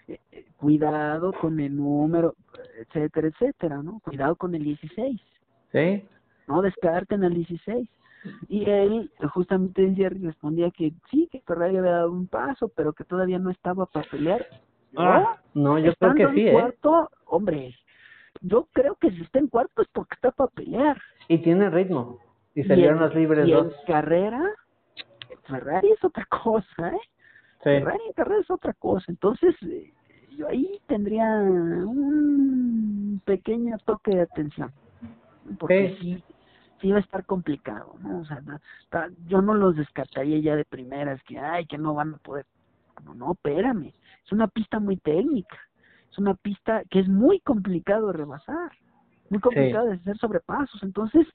Eh, 0.07 0.19
cuidado 0.57 1.31
con 1.33 1.59
el 1.59 1.75
número, 1.75 2.35
etcétera, 2.79 3.27
etcétera, 3.27 3.81
¿no? 3.81 3.99
Cuidado 4.03 4.35
con 4.35 4.53
el 4.55 4.63
16. 4.63 5.21
Sí. 5.71 6.03
No 6.47 6.61
descarten 6.61 7.23
el 7.23 7.33
16. 7.33 7.87
Y 8.49 8.69
él 8.69 9.11
justamente 9.33 9.93
Jerry 9.95 10.19
respondía 10.19 10.69
que 10.71 10.93
sí, 11.09 11.27
que 11.31 11.41
Ferrari 11.41 11.77
había 11.77 11.91
dado 11.91 12.11
un 12.11 12.27
paso, 12.27 12.69
pero 12.75 12.93
que 12.93 13.03
todavía 13.03 13.39
no 13.39 13.49
estaba 13.49 13.85
para 13.85 14.07
pelear. 14.09 14.45
Ah, 14.97 15.37
no, 15.53 15.79
yo 15.79 15.93
creo 15.95 16.13
que 16.13 16.33
sí, 16.33 16.41
en 16.41 16.47
¿eh? 16.47 16.51
cuarto, 16.51 17.09
hombre, 17.25 17.73
yo 18.41 18.67
creo 18.73 18.95
que 18.95 19.09
si 19.11 19.21
está 19.21 19.39
en 19.39 19.47
cuarto 19.47 19.81
es 19.81 19.87
porque 19.93 20.15
está 20.15 20.31
para 20.31 20.51
pelear. 20.51 21.01
Y 21.29 21.37
tiene 21.39 21.69
ritmo. 21.69 22.19
Y 22.55 22.63
salieron 22.63 22.99
los 22.99 23.15
libres 23.15 23.47
y 23.47 23.51
dos. 23.51 23.67
en 23.67 23.85
carrera, 23.85 24.43
Ferrari 25.43 25.91
es 25.91 26.03
otra 26.03 26.25
cosa, 26.25 26.89
¿eh? 26.89 26.99
Ferrari 27.63 28.01
en 28.07 28.13
carrera 28.13 28.41
es 28.41 28.51
otra 28.51 28.73
cosa. 28.73 29.05
Entonces, 29.07 29.55
eh, 29.63 29.93
yo 30.37 30.47
ahí 30.47 30.79
tendría 30.87 31.25
un 31.25 33.21
pequeño 33.25 33.77
toque 33.85 34.15
de 34.15 34.21
atención. 34.21 34.71
Porque 35.57 35.97
sí 35.99 36.23
sí 36.81 36.91
va 36.91 36.97
a 36.97 37.01
estar 37.01 37.25
complicado, 37.25 37.95
¿no? 38.01 38.19
O 38.19 38.25
sea, 38.25 38.41
yo 39.27 39.41
no 39.41 39.53
los 39.53 39.75
descartaría 39.75 40.39
ya 40.39 40.55
de 40.55 40.65
primeras, 40.65 41.21
que, 41.23 41.37
ay, 41.39 41.65
que 41.67 41.77
no 41.77 41.93
van 41.93 42.15
a 42.15 42.17
poder. 42.17 42.45
No, 43.05 43.13
no, 43.13 43.33
espérame. 43.33 43.93
Es 44.25 44.31
una 44.31 44.47
pista 44.47 44.79
muy 44.79 44.97
técnica. 44.97 45.57
Es 46.11 46.17
una 46.17 46.33
pista 46.33 46.83
que 46.89 46.99
es 46.99 47.07
muy 47.07 47.39
complicado 47.39 48.07
de 48.07 48.13
rebasar. 48.13 48.71
Muy 49.29 49.39
complicado 49.39 49.87
de 49.87 49.93
hacer 49.93 50.17
sobrepasos. 50.17 50.81
Entonces, 50.83 51.25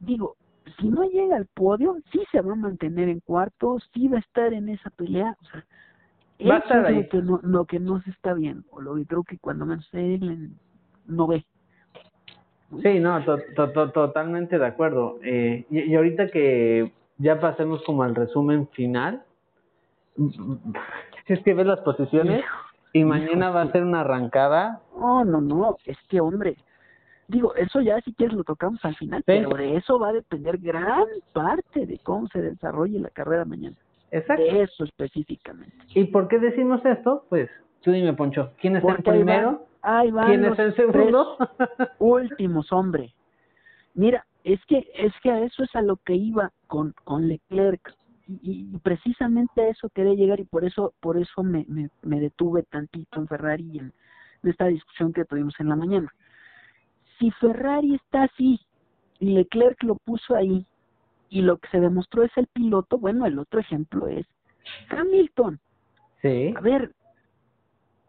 digo, 0.00 0.36
si 0.78 0.88
no 0.88 1.04
llega 1.04 1.36
al 1.36 1.46
podio, 1.46 1.96
sí 2.12 2.22
se 2.30 2.40
va 2.40 2.52
a 2.52 2.56
mantener 2.56 3.08
en 3.08 3.20
cuarto, 3.20 3.78
sí 3.92 4.08
va 4.08 4.16
a 4.16 4.20
estar 4.20 4.52
en 4.52 4.68
esa 4.68 4.90
pelea. 4.90 5.36
O 5.40 5.44
sea, 5.46 5.64
eso 6.38 6.86
es 6.86 6.96
lo 6.96 7.08
que, 7.08 7.22
no, 7.22 7.40
lo 7.42 7.64
que 7.66 7.80
no 7.80 8.00
se 8.02 8.10
está 8.10 8.34
viendo, 8.34 8.64
o 8.70 8.80
lo 8.80 8.94
que 8.96 9.06
creo 9.06 9.24
que 9.24 9.38
cuando 9.38 9.66
menos 9.66 9.88
él 9.92 10.50
no 11.06 11.26
ve. 11.26 11.44
Sí, 12.82 13.00
no, 13.00 13.20
totalmente 13.92 14.58
de 14.58 14.66
acuerdo. 14.66 15.18
Eh, 15.22 15.66
y, 15.70 15.94
ahorita 15.94 16.28
que 16.28 16.92
ya 17.18 17.40
pasemos 17.40 17.82
como 17.84 18.04
al 18.04 18.14
resumen 18.14 18.68
final, 18.68 19.24
si 20.16 20.24
es 21.32 21.42
que 21.42 21.54
ves 21.54 21.66
las 21.66 21.80
posiciones 21.80 22.44
y 22.92 23.04
mañana 23.04 23.50
va 23.50 23.62
a 23.62 23.72
ser 23.72 23.82
una 23.82 24.00
arrancada. 24.00 24.80
No, 24.96 25.24
no, 25.24 25.40
no, 25.40 25.76
es 25.84 25.98
que 26.08 26.20
hombre, 26.20 26.56
digo, 27.30 27.54
eso 27.54 27.80
ya 27.80 28.00
si 28.02 28.12
quieres 28.12 28.36
lo 28.36 28.44
tocamos 28.44 28.84
al 28.84 28.96
final, 28.96 29.22
pero 29.24 29.50
de 29.50 29.76
eso 29.76 29.98
va 29.98 30.08
a 30.08 30.12
depender 30.12 30.58
gran 30.58 31.04
parte 31.32 31.86
de 31.86 31.98
cómo 32.00 32.28
se 32.28 32.40
desarrolle 32.42 32.98
la 32.98 33.10
carrera 33.10 33.44
mañana. 33.44 33.76
Exacto. 34.10 34.42
De 34.42 34.62
eso 34.62 34.84
específicamente. 34.84 35.76
¿Y 35.94 36.04
por 36.04 36.28
qué 36.28 36.38
decimos 36.38 36.84
esto? 36.84 37.24
Pues 37.28 37.48
tú 37.82 37.92
dime, 37.92 38.12
Poncho, 38.14 38.52
¿quién 38.60 38.76
es 38.76 38.84
el 38.84 39.02
primero? 39.02 39.66
Ahí 39.82 40.10
van 40.10 40.26
¿Quién 40.26 40.44
es 40.44 40.58
el 40.58 40.74
segundo? 40.74 41.38
últimos, 41.98 42.70
hombre. 42.72 43.14
Mira, 43.94 44.26
es 44.44 44.60
que 44.66 44.90
es 44.94 45.12
que 45.22 45.30
a 45.30 45.40
eso 45.40 45.62
es 45.62 45.74
a 45.74 45.82
lo 45.82 45.96
que 45.96 46.14
iba 46.14 46.50
con 46.66 46.94
con 47.04 47.28
Leclerc 47.28 47.94
y, 48.26 48.78
precisamente 48.78 49.62
a 49.62 49.68
eso 49.68 49.88
quería 49.90 50.14
llegar 50.14 50.40
y 50.40 50.44
por 50.44 50.64
eso 50.64 50.92
por 51.00 51.16
eso 51.16 51.42
me, 51.42 51.64
me, 51.68 51.90
me 52.02 52.20
detuve 52.20 52.62
tantito 52.64 53.20
en 53.20 53.26
Ferrari 53.26 53.78
en, 53.78 53.92
en 54.42 54.50
esta 54.50 54.66
discusión 54.66 55.12
que 55.12 55.24
tuvimos 55.24 55.54
en 55.60 55.68
la 55.68 55.76
mañana. 55.76 56.12
Si 57.20 57.30
Ferrari 57.32 57.94
está 57.94 58.24
así 58.24 58.58
y 59.20 59.26
Leclerc 59.34 59.80
lo 59.84 59.94
puso 59.94 60.34
ahí 60.34 60.66
y 61.28 61.42
lo 61.42 61.58
que 61.58 61.68
se 61.68 61.78
demostró 61.78 62.24
es 62.24 62.32
el 62.36 62.48
piloto, 62.48 62.98
bueno, 62.98 63.26
el 63.26 63.38
otro 63.38 63.60
ejemplo 63.60 64.08
es 64.08 64.26
Hamilton. 64.90 65.60
Sí. 66.22 66.52
A 66.56 66.60
ver, 66.60 66.92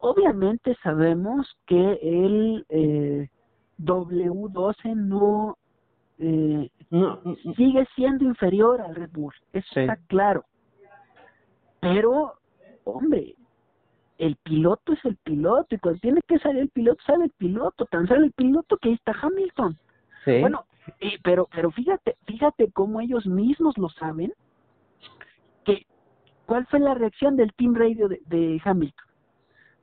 Obviamente 0.01 0.75
sabemos 0.81 1.47
que 1.67 1.99
el 2.01 2.65
eh, 2.69 3.29
W12 3.77 4.95
no, 4.95 5.57
eh, 6.17 6.69
no, 6.89 7.21
sigue 7.55 7.87
siendo 7.95 8.25
inferior 8.25 8.81
al 8.81 8.95
Red 8.95 9.11
Bull, 9.11 9.33
eso 9.53 9.79
está 9.79 9.97
claro. 10.07 10.43
Pero, 11.81 12.33
hombre, 12.83 13.35
el 14.21 14.35
piloto 14.35 14.93
es 14.93 15.03
el 15.03 15.17
piloto 15.17 15.73
y 15.73 15.79
cuando 15.79 15.99
tiene 15.99 16.21
que 16.27 16.37
salir 16.37 16.61
el 16.61 16.69
piloto, 16.69 17.01
sale 17.07 17.25
el 17.25 17.31
piloto, 17.31 17.85
tan 17.85 18.07
sale 18.07 18.27
el 18.27 18.31
piloto 18.33 18.77
que 18.77 18.89
ahí 18.89 18.95
está 18.95 19.15
Hamilton. 19.19 19.75
Sí. 20.25 20.39
Bueno, 20.41 20.65
eh, 20.99 21.17
pero 21.23 21.47
pero 21.51 21.71
fíjate, 21.71 22.15
fíjate 22.27 22.71
cómo 22.71 23.01
ellos 23.01 23.25
mismos 23.25 23.75
lo 23.79 23.89
saben. 23.89 24.31
Que 25.65 25.87
¿cuál 26.45 26.67
fue 26.67 26.79
la 26.79 26.93
reacción 26.93 27.35
del 27.35 27.51
team 27.53 27.73
radio 27.73 28.07
de 28.07 28.61
Hamilton? 28.63 29.05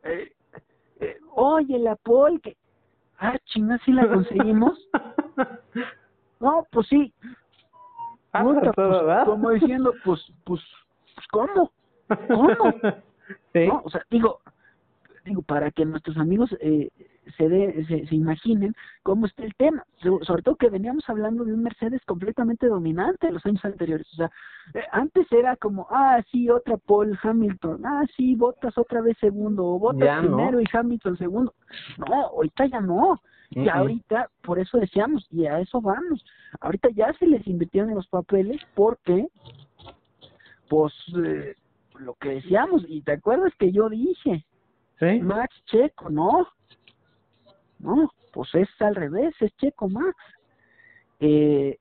eh, 0.05 0.33
eh, 1.01 1.17
oye, 1.35 1.77
la 1.81 1.97
Paul, 1.97 2.41
que, 2.41 2.57
ah, 3.19 3.37
chinga, 3.47 3.79
sí 3.85 3.91
la 3.91 4.09
conseguimos. 4.09 4.79
no, 6.41 6.65
pues 6.71 6.87
sí. 6.87 7.13
Ah, 8.33 8.45
Puta, 8.45 8.73
pues, 8.73 9.25
como 9.25 9.51
diciendo, 9.51 9.93
pues, 10.05 10.21
pues, 10.45 10.63
pues, 11.15 11.27
¿cómo? 11.33 11.73
¿Cómo? 12.29 12.73
sí. 13.53 13.67
¿no? 13.67 13.83
O 13.85 13.91
sea, 13.91 14.03
digo, 14.11 14.41
digo, 15.25 15.43
para 15.43 15.71
que 15.71 15.85
nuestros 15.85 16.17
amigos 16.17 16.55
eh, 16.61 16.91
se, 17.37 17.49
de, 17.49 17.85
se, 17.87 18.07
se 18.07 18.15
imaginen 18.15 18.75
cómo 19.03 19.27
está 19.27 19.45
el 19.45 19.55
tema. 19.57 19.85
So- 20.03 20.21
Sobre 20.23 20.43
todo 20.43 20.57
que 20.57 20.71
veníamos 20.71 21.09
hablando 21.09 21.45
de 21.45 21.53
un 21.53 21.63
Mercedes 21.63 22.01
completamente 22.07 22.67
dominante 22.67 23.27
en 23.29 23.35
los 23.35 23.45
años 23.45 23.63
anteriores. 23.65 24.07
O 24.15 24.17
sea, 24.17 24.31
eh, 24.75 24.83
antes 24.93 25.31
era 25.31 25.57
como, 25.57 25.87
ah, 25.91 26.23
sí, 26.31 26.49
otra 26.49 26.77
Paul 26.79 27.19
Hamilton, 27.23 27.85
ah, 27.85 28.05
sí, 28.17 28.35
Botas 28.37 28.79
otra 28.79 29.03
vez 29.03 29.17
segundo, 29.21 29.67
o 29.67 29.93
no. 29.93 29.99
primero 29.99 30.61
y 30.61 30.65
Hamilton 30.73 31.19
segundo. 31.19 31.55
No, 31.99 32.15
ahorita 32.29 32.67
ya 32.67 32.81
no. 32.81 33.21
Mm-mm. 33.51 33.67
ahorita, 33.71 34.29
por 34.43 34.59
eso 34.59 34.77
decíamos, 34.77 35.27
y 35.31 35.47
a 35.47 35.59
eso 35.61 35.81
vamos. 35.81 36.23
Ahorita 36.61 36.91
ya 36.91 37.15
se 37.15 37.27
les 37.27 37.47
invirtieron 37.47 37.95
los 37.95 38.07
papeles 38.09 38.61
porque, 38.75 39.27
pues, 40.69 40.93
eh, 41.25 41.55
lo 42.01 42.15
que 42.15 42.31
decíamos, 42.31 42.85
y 42.89 43.03
te 43.03 43.13
acuerdas 43.13 43.53
que 43.59 43.73
yo 43.73 43.89
dije, 43.89 44.45
Sí. 44.99 45.21
Max 45.21 45.55
Checo, 45.67 46.11
no. 46.11 46.49
No, 47.79 48.11
pues 48.33 48.53
es 48.55 48.69
al 48.81 48.97
revés, 48.97 49.35
es 49.41 49.55
Checo 49.57 49.89
Max. 49.89 50.17
Eh, 51.21 51.79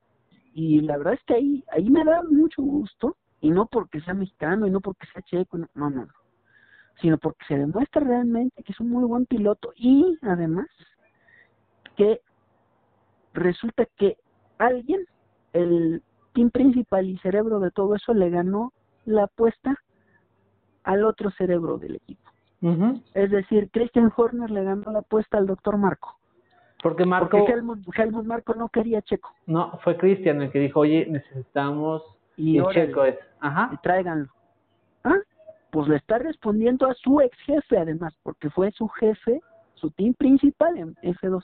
y 0.54 0.82
la 0.82 0.98
verdad 0.98 1.14
es 1.14 1.24
que 1.24 1.36
ahí, 1.36 1.64
ahí 1.72 1.90
me 1.90 2.04
da 2.04 2.24
mucho 2.24 2.62
gusto, 2.62 3.16
y 3.42 3.50
no 3.52 3.66
porque 3.68 4.02
sea 4.02 4.14
mexicano, 4.14 4.66
y 4.66 4.72
no 4.72 4.82
porque 4.82 5.08
sea 5.14 5.22
checo, 5.22 5.58
no, 5.60 5.68
no, 5.76 5.90
no, 5.90 6.08
sino 7.00 7.20
porque 7.20 7.46
se 7.48 7.58
demuestra 7.58 8.02
realmente 8.04 8.64
que 8.64 8.72
es 8.72 8.80
un 8.80 8.90
muy 8.90 9.04
buen 9.04 9.28
piloto, 9.28 9.72
y 9.76 10.18
además 10.24 10.68
que 11.96 12.22
resulta 13.34 13.86
que 13.98 14.18
alguien, 14.58 15.06
el 15.54 16.02
team 16.34 16.50
principal 16.50 17.08
y 17.08 17.18
cerebro 17.20 17.60
de 17.60 17.70
todo 17.70 17.94
eso, 17.96 18.16
le 18.16 18.32
ganó 18.32 18.74
la 19.06 19.26
apuesta 19.26 19.76
al 20.88 21.04
otro 21.04 21.30
cerebro 21.32 21.78
del 21.78 21.96
equipo. 21.96 22.32
Ujú. 22.62 23.02
Es 23.14 23.30
decir, 23.30 23.70
Christian 23.72 24.12
Horner 24.16 24.50
le 24.50 24.64
ganó 24.64 24.90
la 24.92 25.00
apuesta 25.00 25.38
al 25.38 25.46
doctor 25.46 25.78
Marco. 25.78 26.18
Porque 26.82 27.06
Marco, 27.06 27.30
Porque 27.38 27.52
Helmut, 27.52 27.80
Helmut 27.96 28.26
Marco 28.26 28.54
no 28.56 28.70
quería 28.70 29.02
Checo. 29.02 29.34
no, 29.48 29.78
fue 29.84 29.98
Cristian 29.98 30.42
el 30.42 30.52
que 30.52 30.60
dijo, 30.60 30.80
oye, 30.82 31.06
necesitamos, 31.10 32.04
Y, 32.38 32.62
Checo 32.72 33.04
es, 33.04 33.18
ajá, 33.40 33.70
y 33.74 33.78
tráiganlo. 33.78 34.30
¿Ah? 35.04 35.18
Pues 35.72 35.88
le 35.90 35.98
está 35.98 36.20
respondiendo 36.20 36.88
a 36.88 36.94
su 36.94 37.20
ex 37.20 37.38
jefe, 37.40 37.78
además, 37.78 38.16
porque 38.24 38.50
fue 38.50 38.72
su 38.72 38.88
jefe, 38.88 39.42
su 39.76 39.92
team 39.92 40.14
principal 40.14 40.78
en 40.78 40.96
F2. 41.02 41.44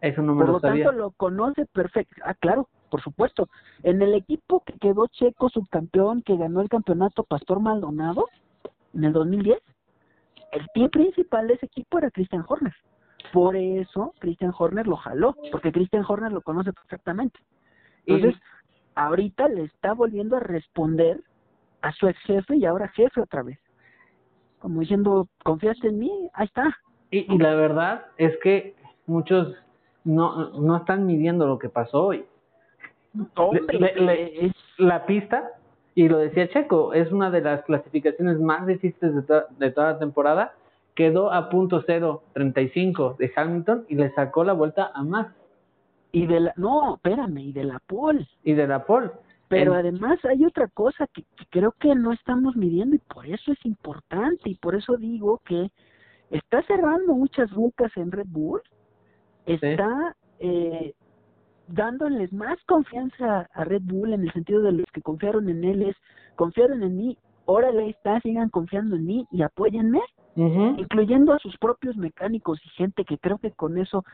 eso 0.00 0.22
no 0.22 0.34
me 0.34 0.40
Por 0.40 0.46
lo 0.48 0.52
lo 0.54 0.60
sabía. 0.60 0.84
tanto, 0.84 0.98
lo 0.98 1.10
conoce 1.10 1.66
perfecto. 1.66 2.14
Ah, 2.24 2.34
claro, 2.34 2.68
por 2.88 3.02
supuesto. 3.02 3.48
En 3.82 4.02
el 4.02 4.14
equipo 4.14 4.62
que 4.64 4.74
quedó 4.74 5.06
Checo 5.06 5.48
subcampeón, 5.48 6.22
que 6.22 6.36
ganó 6.36 6.60
el 6.60 6.68
campeonato 6.68 7.24
Pastor 7.24 7.60
Maldonado 7.60 8.26
en 8.94 9.04
el 9.04 9.12
2010, 9.12 9.58
el 10.52 10.66
team 10.74 10.90
principal 10.90 11.48
de 11.48 11.54
ese 11.54 11.66
equipo 11.66 11.98
era 11.98 12.10
Christian 12.10 12.44
Horner. 12.46 12.74
Por 13.32 13.56
eso 13.56 14.14
Christian 14.18 14.54
Horner 14.56 14.86
lo 14.86 14.96
jaló, 14.96 15.36
porque 15.52 15.72
Christian 15.72 16.04
Horner 16.06 16.32
lo 16.32 16.40
conoce 16.40 16.72
perfectamente. 16.72 17.38
Entonces, 18.06 18.40
ahorita 18.94 19.48
le 19.48 19.64
está 19.64 19.92
volviendo 19.92 20.36
a 20.36 20.40
responder 20.40 21.20
a 21.82 21.92
su 21.92 22.08
ex 22.08 22.18
jefe 22.20 22.56
y 22.56 22.64
ahora 22.64 22.88
jefe 22.88 23.20
otra 23.20 23.42
vez. 23.42 23.58
Como 24.58 24.80
diciendo, 24.80 25.28
¿confiaste 25.44 25.88
en 25.88 25.98
mí? 25.98 26.30
Ahí 26.32 26.46
está. 26.46 26.76
Y, 27.10 27.32
y 27.32 27.38
la 27.38 27.54
verdad 27.54 28.06
es 28.16 28.36
que 28.42 28.74
muchos 29.06 29.54
no, 30.04 30.50
no 30.50 30.76
están 30.76 31.06
midiendo 31.06 31.46
lo 31.46 31.58
que 31.58 31.68
pasó 31.68 32.06
hoy. 32.06 32.24
Hombre, 33.36 33.78
le- 33.78 33.94
le- 33.94 34.22
eh, 34.24 34.46
es 34.46 34.52
La 34.78 35.06
pista, 35.06 35.50
y 35.94 36.08
lo 36.08 36.18
decía 36.18 36.48
Checo, 36.48 36.92
es 36.94 37.10
una 37.10 37.30
de 37.30 37.40
las 37.40 37.62
clasificaciones 37.64 38.38
más 38.38 38.66
difíciles 38.66 39.14
de, 39.14 39.22
to- 39.22 39.46
de 39.58 39.70
toda 39.72 39.92
la 39.92 39.98
temporada. 39.98 40.52
Quedó 40.94 41.32
a 41.32 41.48
punto 41.48 41.82
cero 41.86 42.22
treinta 42.32 42.60
y 42.60 42.68
cinco 42.70 43.16
de 43.18 43.32
Hamilton 43.34 43.86
y 43.88 43.94
le 43.96 44.10
sacó 44.14 44.44
la 44.44 44.52
vuelta 44.52 44.90
a 44.94 45.02
Max 45.04 45.32
y 46.12 46.26
de 46.26 46.40
la 46.40 46.52
no, 46.56 46.94
espérame, 46.96 47.38
y 47.38 47.52
de 47.52 47.64
la 47.64 47.78
pole. 47.86 48.26
y 48.42 48.52
de 48.54 48.66
la 48.66 48.84
pole. 48.84 49.10
Pero 49.48 49.72
En- 49.72 49.78
además 49.78 50.18
hay 50.24 50.44
otra 50.44 50.66
cosa 50.68 51.06
que, 51.12 51.22
que 51.36 51.46
creo 51.50 51.72
que 51.72 51.94
no 51.94 52.12
estamos 52.12 52.56
midiendo 52.56 52.96
y 52.96 52.98
por 52.98 53.26
eso 53.26 53.52
es 53.52 53.64
importante 53.64 54.50
y 54.50 54.54
por 54.56 54.74
eso 54.74 54.96
digo 54.96 55.40
que 55.44 55.70
está 56.30 56.62
cerrando 56.62 57.14
muchas 57.14 57.50
bocas 57.52 57.90
en 57.96 58.10
Red 58.12 58.26
Bull, 58.28 58.60
está 59.46 60.14
eh, 60.40 60.94
dándoles 61.68 62.32
más 62.32 62.58
confianza 62.66 63.48
a 63.52 63.64
Red 63.64 63.82
Bull 63.84 64.12
en 64.12 64.22
el 64.22 64.32
sentido 64.32 64.62
de 64.62 64.72
los 64.72 64.86
que 64.92 65.02
confiaron 65.02 65.48
en 65.48 65.64
él 65.64 65.82
es 65.82 65.96
confiaron 66.36 66.82
en 66.82 66.96
mí, 66.96 67.18
órale 67.44 67.84
ahí 67.84 67.90
está, 67.90 68.20
sigan 68.20 68.48
confiando 68.48 68.96
en 68.96 69.04
mí 69.04 69.26
y 69.30 69.42
apóyenme, 69.42 70.00
Ujú. 70.36 70.76
incluyendo 70.78 71.32
a 71.32 71.38
sus 71.38 71.56
propios 71.58 71.96
mecánicos 71.96 72.60
y 72.64 72.68
gente 72.70 73.04
que 73.04 73.18
creo 73.18 73.38
que 73.38 73.50
con 73.50 73.78
eso 73.78 74.04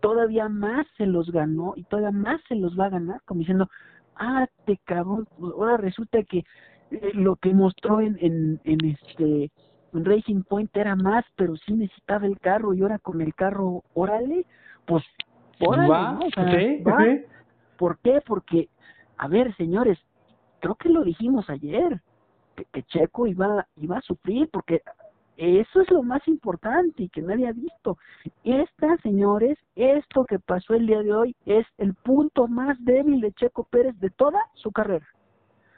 todavía 0.00 0.48
más 0.48 0.86
se 0.96 1.06
los 1.06 1.30
ganó 1.30 1.74
y 1.76 1.84
todavía 1.84 2.12
más 2.12 2.40
se 2.48 2.54
los 2.54 2.78
va 2.78 2.86
a 2.86 2.90
ganar, 2.90 3.20
como 3.24 3.40
diciendo, 3.40 3.68
ah, 4.16 4.46
te 4.66 4.78
cabrón, 4.84 5.26
ahora 5.40 5.76
resulta 5.78 6.22
que 6.22 6.44
eh, 6.90 7.10
lo 7.14 7.36
que 7.36 7.52
mostró 7.54 8.00
en, 8.00 8.16
en, 8.20 8.60
en 8.64 8.84
este 8.84 9.50
en 9.92 10.04
Racing 10.04 10.42
Point 10.42 10.76
era 10.76 10.96
más, 10.96 11.24
pero 11.36 11.56
sí 11.56 11.72
necesitaba 11.72 12.26
el 12.26 12.38
carro 12.40 12.74
y 12.74 12.82
ahora 12.82 12.98
con 12.98 13.20
el 13.20 13.34
carro, 13.34 13.82
órale, 13.94 14.44
pues 14.86 15.04
órale, 15.60 15.88
Va, 15.88 16.12
¿no? 16.12 16.26
O 16.26 16.30
sea, 16.30 16.58
sí, 16.58 16.82
va. 16.82 16.98
sí. 17.04 17.20
¿Por 17.76 17.98
qué? 17.98 18.20
Porque, 18.24 18.68
a 19.18 19.28
ver, 19.28 19.54
señores, 19.56 19.98
creo 20.60 20.74
que 20.76 20.88
lo 20.88 21.02
dijimos 21.02 21.48
ayer, 21.50 22.00
que, 22.56 22.64
que 22.66 22.82
Checo 22.84 23.26
iba, 23.26 23.66
iba 23.76 23.98
a 23.98 24.02
sufrir, 24.02 24.48
porque 24.52 24.80
eso 25.36 25.80
es 25.80 25.90
lo 25.90 26.02
más 26.04 26.26
importante 26.28 27.02
y 27.02 27.08
que 27.08 27.20
nadie 27.20 27.48
ha 27.48 27.52
visto. 27.52 27.98
Esta, 28.44 28.96
señores, 28.98 29.58
esto 29.74 30.24
que 30.24 30.38
pasó 30.38 30.74
el 30.74 30.86
día 30.86 31.02
de 31.02 31.12
hoy 31.12 31.36
es 31.46 31.66
el 31.78 31.94
punto 31.94 32.46
más 32.46 32.76
débil 32.84 33.20
de 33.20 33.32
Checo 33.32 33.64
Pérez 33.64 33.98
de 33.98 34.10
toda 34.10 34.38
su 34.54 34.70
carrera. 34.70 35.06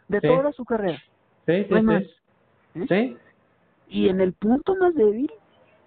De 0.08 0.20
Sí. 0.20 0.28
toda 0.28 0.52
su 0.52 0.64
carrera. 0.66 0.98
Sí, 1.46 1.64
sí, 1.64 1.74
No 1.74 1.82
más. 1.82 2.02
sí. 2.02 2.80
¿eh? 2.80 2.86
Sí. 2.88 3.16
Y 3.88 4.08
en 4.10 4.20
el 4.20 4.34
punto 4.34 4.74
más 4.76 4.94
débil, 4.94 5.30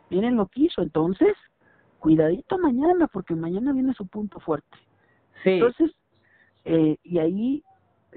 miren 0.10 0.36
lo 0.36 0.48
que 0.48 0.62
hizo. 0.64 0.82
Entonces, 0.82 1.36
cuidadito 2.00 2.58
mañana, 2.58 3.08
porque 3.08 3.36
mañana 3.36 3.74
viene 3.74 3.94
su 3.94 4.08
punto 4.08 4.40
fuerte. 4.40 4.78
Sí. 5.44 5.52
Entonces, 5.52 5.92
eh, 6.66 6.98
y 7.04 7.20
ahí 7.20 7.64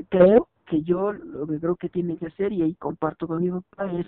creo 0.09 0.49
que 0.67 0.83
yo 0.83 1.13
lo 1.13 1.47
que 1.47 1.61
creo 1.61 1.77
que 1.77 1.89
tiene 1.89 2.17
que 2.17 2.27
hacer, 2.27 2.53
y 2.53 2.63
ahí 2.63 2.75
comparto 2.75 3.27
con 3.27 3.43
mi 3.43 3.51
papá, 3.51 3.93
es 3.93 4.07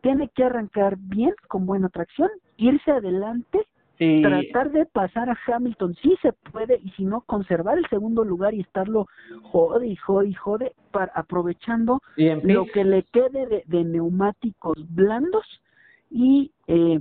tiene 0.00 0.28
que 0.28 0.44
arrancar 0.44 0.96
bien, 0.96 1.34
con 1.48 1.66
buena 1.66 1.88
tracción, 1.88 2.30
irse 2.56 2.90
adelante, 2.90 3.66
tratar 3.98 4.70
de 4.70 4.86
pasar 4.86 5.28
a 5.28 5.36
Hamilton 5.46 5.96
si 5.96 6.16
se 6.22 6.32
puede, 6.32 6.80
y 6.84 6.90
si 6.90 7.04
no, 7.04 7.22
conservar 7.22 7.78
el 7.78 7.86
segundo 7.88 8.22
lugar 8.22 8.54
y 8.54 8.60
estarlo 8.60 9.06
jode 9.42 9.88
y 9.88 9.96
jode 9.96 10.28
y 10.28 10.34
jode, 10.34 10.72
para, 10.92 11.10
aprovechando 11.14 12.00
lo 12.16 12.66
que 12.66 12.84
le 12.84 13.02
quede 13.04 13.46
de, 13.46 13.64
de 13.66 13.84
neumáticos 13.84 14.78
blandos 14.94 15.44
y 16.10 16.52
eh, 16.68 17.00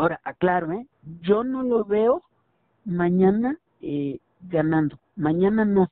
ahora 0.00 0.20
aclaro 0.24 0.72
eh 0.72 0.86
yo 1.22 1.44
no 1.44 1.62
lo 1.62 1.84
veo 1.84 2.22
mañana 2.84 3.56
eh, 3.80 4.18
ganando 4.42 4.98
mañana 5.16 5.64
no 5.64 5.88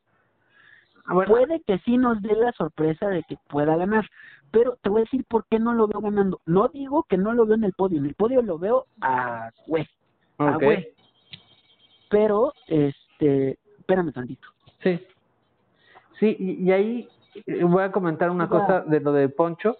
Ah, 1.11 1.15
bueno, 1.15 1.31
puede 1.31 1.61
que 1.63 1.79
sí 1.87 1.97
nos 1.97 2.21
dé 2.21 2.35
la 2.35 2.53
sorpresa 2.53 3.09
de 3.09 3.23
que 3.23 3.39
pueda 3.49 3.77
ganar 3.77 4.07
pero 4.51 4.77
te 4.83 4.91
voy 4.91 5.01
a 5.01 5.05
decir 5.05 5.25
por 5.25 5.47
qué 5.47 5.59
no 5.59 5.73
lo 5.73 5.87
veo 5.87 6.03
ganando 6.03 6.41
no 6.45 6.69
digo 6.69 7.05
que 7.05 7.17
no 7.17 7.33
lo 7.33 7.47
veo 7.47 7.55
en 7.55 7.65
el 7.65 7.73
podio 7.73 7.99
en 7.99 8.05
el 8.05 8.15
podio 8.15 8.43
lo 8.43 8.59
veo 8.59 8.87
a 9.01 9.51
güey 9.67 9.89
ah, 10.39 10.57
ok. 10.57 10.63
güey. 10.63 10.89
pero 12.11 12.53
este 12.67 13.59
espérame 13.79 14.13
tantito 14.13 14.49
Sí. 14.83 15.01
Sí, 16.19 16.37
y, 16.39 16.65
y 16.65 16.73
ahí 16.73 17.09
eh, 17.47 17.65
voy 17.65 17.83
a 17.83 17.93
comentar 17.93 18.31
una 18.31 18.49
cosa 18.49 18.81
de 18.81 19.01
lo 19.01 19.13
de 19.13 19.29
Poncho. 19.29 19.77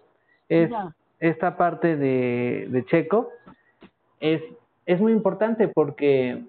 Es 0.49 0.71
esta 1.21 1.57
parte 1.57 1.97
de, 1.97 2.69
de 2.71 2.85
Checo. 2.87 3.31
Es, 4.21 4.43
es 4.87 5.01
muy 5.01 5.13
importante 5.13 5.69
porque 5.69 6.43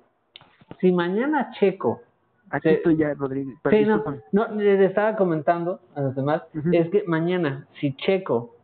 si 0.79 0.91
mañana 0.91 1.51
Checo. 1.59 2.01
aquí 2.49 2.69
estoy 2.69 2.97
ya 2.97 3.13
Rodrigo 3.13 3.51
Sí, 3.69 3.85
no, 3.85 4.03
no, 4.31 4.47
les 4.55 4.79
estaba 4.81 5.15
comentando 5.15 5.79
a 5.95 6.01
los 6.01 6.15
demás. 6.15 6.43
Es 6.71 6.89
que 6.89 7.03
mañana, 7.05 7.67
si 7.79 7.93
Checo 7.95 8.55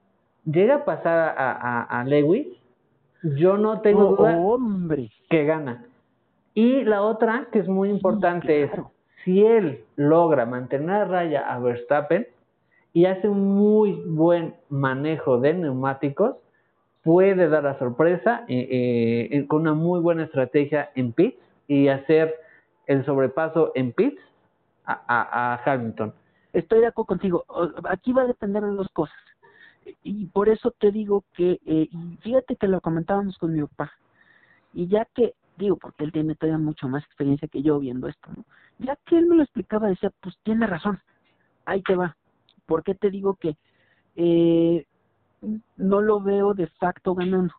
llega 0.46 0.76
a 0.76 0.86
pasar 0.86 1.36
a, 1.38 1.52
a, 1.52 2.02
a 2.02 2.04
Lewis, 2.06 2.48
yo 3.24 3.58
no 3.58 3.82
tengo 3.82 4.10
Oh, 4.10 4.16
duda 4.18 4.38
hombre 4.38 5.10
que 5.30 5.46
gana. 5.46 5.86
Y 6.54 6.84
la 6.84 7.02
otra 7.02 7.48
que 7.52 7.60
es 7.60 7.68
muy 7.68 7.90
importante 7.90 8.68
claro. 8.68 8.92
es, 9.18 9.24
si 9.24 9.44
él 9.44 9.84
logra 9.96 10.46
mantener 10.46 10.92
a 10.92 11.06
raya 11.06 11.54
a 11.54 11.60
Verstappen 11.60 12.28
y 12.94 13.06
hace 13.08 13.28
un 13.28 13.56
muy 13.56 14.04
buen 14.08 14.54
manejo 14.70 15.40
de 15.40 15.54
neumáticos, 15.54 16.38
puede 17.06 17.48
dar 17.50 17.64
la 17.64 17.78
sorpresa 17.78 18.46
eh, 18.48 19.30
eh, 19.32 19.48
con 19.48 19.62
una 19.62 19.76
muy 19.76 20.00
buena 20.00 20.24
estrategia 20.24 20.90
en 20.96 21.14
pits 21.14 21.38
y 21.68 21.88
hacer 21.88 22.34
el 22.88 23.06
sobrepaso 23.06 23.72
en 23.76 23.94
pits 23.94 24.20
a, 24.86 25.04
a, 25.08 25.62
Hamilton. 25.64 26.14
Estoy 26.52 26.80
de 26.80 26.88
acuerdo 26.88 27.06
contigo. 27.06 27.46
Aquí 27.90 28.12
va 28.12 28.24
a 28.24 28.28
depender 28.28 28.64
de 28.64 28.72
dos 28.72 28.90
cosas. 28.90 29.16
Y 30.02 30.26
por 30.26 30.50
eso 30.50 30.72
te 30.72 30.92
digo 30.92 31.24
que, 31.34 31.60
eh, 31.68 31.90
fíjate 32.22 32.56
que 32.56 32.68
lo 32.68 32.82
comentábamos 32.82 33.38
con 33.38 33.54
mi 33.54 33.62
papá. 33.62 33.92
Y 34.74 34.88
ya 34.88 35.06
que, 35.14 35.36
digo, 35.58 35.78
porque 35.78 36.06
él 36.06 36.12
tiene 36.12 36.34
todavía 36.34 36.58
mucho 36.58 36.88
más 36.88 37.04
experiencia 37.04 37.48
que 37.48 37.62
yo 37.62 37.80
viendo 37.80 38.08
esto. 38.08 38.32
Ya 38.80 38.98
que 39.06 39.20
él 39.20 39.28
me 39.28 39.36
lo 39.36 39.44
explicaba, 39.44 39.90
decía, 39.90 40.12
pues 40.22 40.36
tiene 40.42 40.66
razón. 40.66 41.00
Ahí 41.66 41.84
te 41.84 41.96
va. 41.96 42.18
¿Por 42.66 42.84
qué 42.84 42.96
te 42.96 43.12
digo 43.12 43.36
que 43.36 43.58
eh, 44.16 44.88
no 45.78 46.02
lo 46.02 46.20
veo 46.22 46.54
de 46.54 46.68
facto 46.68 47.16
ganando? 47.16 47.54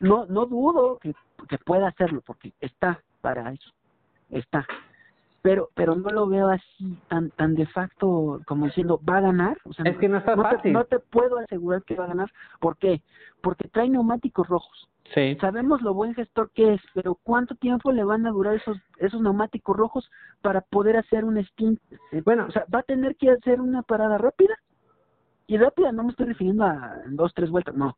No, 0.00 0.26
no 0.26 0.46
dudo 0.46 0.98
que, 0.98 1.14
que 1.48 1.58
pueda 1.58 1.88
hacerlo, 1.88 2.22
porque 2.24 2.52
está 2.60 3.00
para 3.20 3.52
eso. 3.52 3.70
Está. 4.30 4.66
Pero 5.40 5.70
pero 5.74 5.94
no 5.94 6.10
lo 6.10 6.26
veo 6.26 6.48
así 6.48 6.98
tan 7.08 7.30
tan 7.30 7.54
de 7.54 7.66
facto 7.66 8.40
como 8.44 8.66
diciendo 8.66 9.00
va 9.08 9.18
a 9.18 9.20
ganar 9.20 9.56
o 9.64 9.72
sea 9.72 9.84
es 9.84 9.96
que 9.98 10.08
no 10.08 10.18
está 10.18 10.36
fácil 10.36 10.60
te, 10.62 10.72
no 10.72 10.84
te 10.84 10.98
puedo 10.98 11.38
asegurar 11.38 11.82
que 11.84 11.94
va 11.94 12.04
a 12.04 12.08
ganar. 12.08 12.30
¿por 12.60 12.76
qué? 12.76 13.00
porque 13.40 13.68
trae 13.68 13.88
neumáticos 13.88 14.48
rojos. 14.48 14.88
Sí. 15.14 15.36
Sabemos 15.40 15.80
lo 15.80 15.94
buen 15.94 16.14
gestor 16.14 16.50
que 16.50 16.74
es 16.74 16.80
pero 16.92 17.14
cuánto 17.22 17.54
tiempo 17.54 17.92
le 17.92 18.02
van 18.02 18.26
a 18.26 18.30
durar 18.30 18.56
esos 18.56 18.76
esos 18.98 19.22
neumáticos 19.22 19.76
rojos 19.76 20.10
para 20.42 20.60
poder 20.60 20.96
hacer 20.96 21.24
un 21.24 21.42
stint 21.42 21.80
bueno 22.24 22.46
o 22.46 22.50
sea 22.50 22.64
va 22.74 22.80
a 22.80 22.82
tener 22.82 23.14
que 23.14 23.30
hacer 23.30 23.60
una 23.60 23.82
parada 23.82 24.18
rápida 24.18 24.58
y 25.48 25.56
rápida 25.56 25.90
no 25.90 26.04
me 26.04 26.10
estoy 26.10 26.26
refiriendo 26.26 26.64
a 26.64 27.02
dos 27.08 27.32
tres 27.34 27.50
vueltas 27.50 27.74
no 27.74 27.96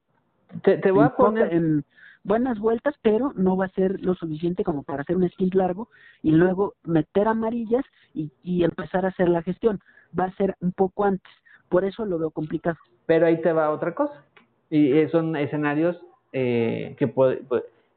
te, 0.63 0.79
te 0.79 0.91
voy 0.91 1.05
a 1.05 1.11
poner 1.11 1.53
en 1.53 1.85
buenas 2.25 2.59
vueltas, 2.59 2.95
pero 3.03 3.33
no 3.37 3.57
va 3.57 3.67
a 3.67 3.71
ser 3.71 4.01
lo 4.01 4.15
suficiente 4.15 4.65
como 4.65 4.83
para 4.83 5.03
hacer 5.03 5.17
un 5.17 5.29
stint 5.31 5.55
largo 5.55 5.89
y 6.23 6.33
luego 6.33 6.75
meter 6.85 7.29
amarillas 7.29 7.85
y, 8.15 8.31
y 8.43 8.65
empezar 8.65 9.05
a 9.05 9.09
hacer 9.09 9.29
la 9.29 9.43
gestión. 9.43 9.81
Va 10.19 10.25
a 10.25 10.37
ser 10.37 10.57
un 10.61 10.73
poco 10.73 11.05
antes, 11.05 11.33
por 11.69 11.85
eso 11.85 12.05
lo 12.05 12.19
veo 12.19 12.31
complicado. 12.31 12.77
Pero 13.07 13.27
ahí 13.27 13.41
te 13.41 13.53
va 13.53 13.71
otra 13.71 13.95
cosa, 13.95 14.25
y 14.69 15.07
son 15.09 15.37
escenarios 15.37 16.01
eh, 16.33 16.95
que 16.99 17.09
puede, 17.09 17.43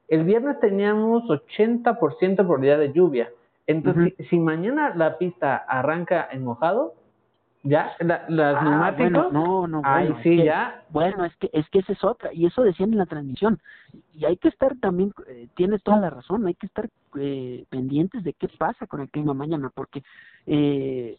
el 0.07 0.23
viernes 0.23 0.59
teníamos 0.59 1.23
80% 1.23 2.35
probabilidad 2.35 2.79
de 2.79 2.93
lluvia. 2.93 3.29
Entonces, 3.65 4.13
si 4.29 4.39
mañana 4.39 4.93
la 4.95 5.17
pista 5.17 5.55
arranca 5.55 6.27
en 6.31 6.43
mojado, 6.43 6.95
ya, 7.63 7.93
la, 7.99 8.25
las 8.27 8.57
ah, 8.57 8.63
neumáticos. 8.63 9.31
no, 9.31 9.67
no, 9.67 9.81
bueno, 9.81 10.17
sí, 10.21 10.43
ya. 10.43 10.83
Bueno, 10.89 11.23
es 11.23 11.33
que, 11.37 11.49
es 11.53 11.67
que 11.69 11.79
esa 11.79 11.93
es 11.93 12.03
otra, 12.03 12.33
y 12.33 12.45
eso 12.45 12.61
decían 12.61 12.91
en 12.91 12.97
la 12.97 13.05
transmisión. 13.05 13.59
Y 14.13 14.25
hay 14.25 14.35
que 14.35 14.49
estar 14.49 14.75
también, 14.81 15.13
eh, 15.27 15.47
tienes 15.55 15.81
toda 15.81 15.97
la 15.97 16.09
razón, 16.09 16.45
hay 16.45 16.55
que 16.55 16.65
estar 16.65 16.89
eh, 17.17 17.63
pendientes 17.69 18.23
de 18.25 18.33
qué 18.33 18.49
pasa 18.49 18.85
con 18.85 18.99
el 18.99 19.09
clima 19.09 19.33
mañana, 19.33 19.71
porque 19.73 20.03
eh, 20.45 21.17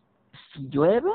si 0.52 0.68
llueve, 0.68 1.10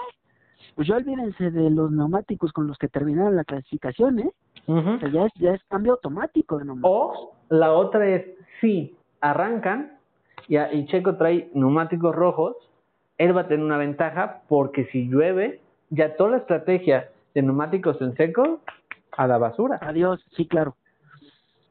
pues 0.74 0.88
ya 0.88 0.96
olvídense 0.96 1.52
de 1.52 1.70
los 1.70 1.92
neumáticos 1.92 2.52
con 2.52 2.66
los 2.66 2.80
que 2.80 2.88
terminaron 2.88 3.36
la 3.36 3.44
clasificación, 3.44 4.20
¿eh? 4.20 4.32
O 4.66 5.00
sea, 5.00 5.10
ya 5.10 5.26
es, 5.26 5.32
ya 5.36 5.52
es 5.52 5.64
cambio 5.66 5.94
automático 5.94 6.58
de 6.58 6.66
neumáticos. 6.66 6.92
O 6.92 7.36
la 7.50 7.72
otra 7.72 8.08
es, 8.08 8.26
si 8.62 8.96
arrancan 9.22 9.94
y, 10.48 10.58
y 10.58 10.86
Checo 10.88 11.18
trae 11.18 11.52
neumáticos 11.54 12.16
rojos, 12.16 12.56
él 13.20 13.36
va 13.36 13.42
a 13.42 13.48
tener 13.48 13.64
una 13.64 13.78
ventaja 13.78 14.42
porque 14.48 14.86
si 14.86 15.08
llueve, 15.08 15.60
ya 15.90 16.16
toda 16.16 16.32
la 16.32 16.38
estrategia 16.38 17.10
de 17.36 17.42
neumáticos 17.44 18.02
en 18.02 18.16
seco 18.16 18.62
a 19.12 19.28
la 19.28 19.38
basura. 19.38 19.78
Adiós, 19.82 20.26
sí, 20.36 20.48
claro. 20.48 20.78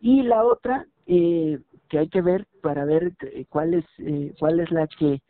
Y 0.00 0.22
la 0.22 0.44
otra 0.44 0.86
eh, 1.06 1.58
que 1.88 1.98
hay 1.98 2.08
que 2.08 2.20
ver 2.20 2.46
para 2.62 2.84
ver 2.84 3.14
eh, 3.22 3.46
cuál 3.48 3.74
es 3.74 3.84
eh, 3.98 4.34
cuál 4.38 4.60
es 4.60 4.70
la 4.70 4.86
que 4.86 5.22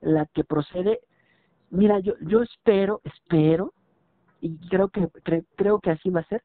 la 0.00 0.26
que 0.26 0.44
procede. 0.44 1.00
Mira, 1.70 2.00
yo 2.00 2.14
yo 2.22 2.42
espero, 2.42 3.02
espero 3.04 3.74
y 4.40 4.56
creo 4.68 4.88
que 4.88 5.08
creo 5.56 5.78
que 5.80 5.90
así 5.90 6.08
va 6.08 6.20
a 6.20 6.28
ser 6.28 6.42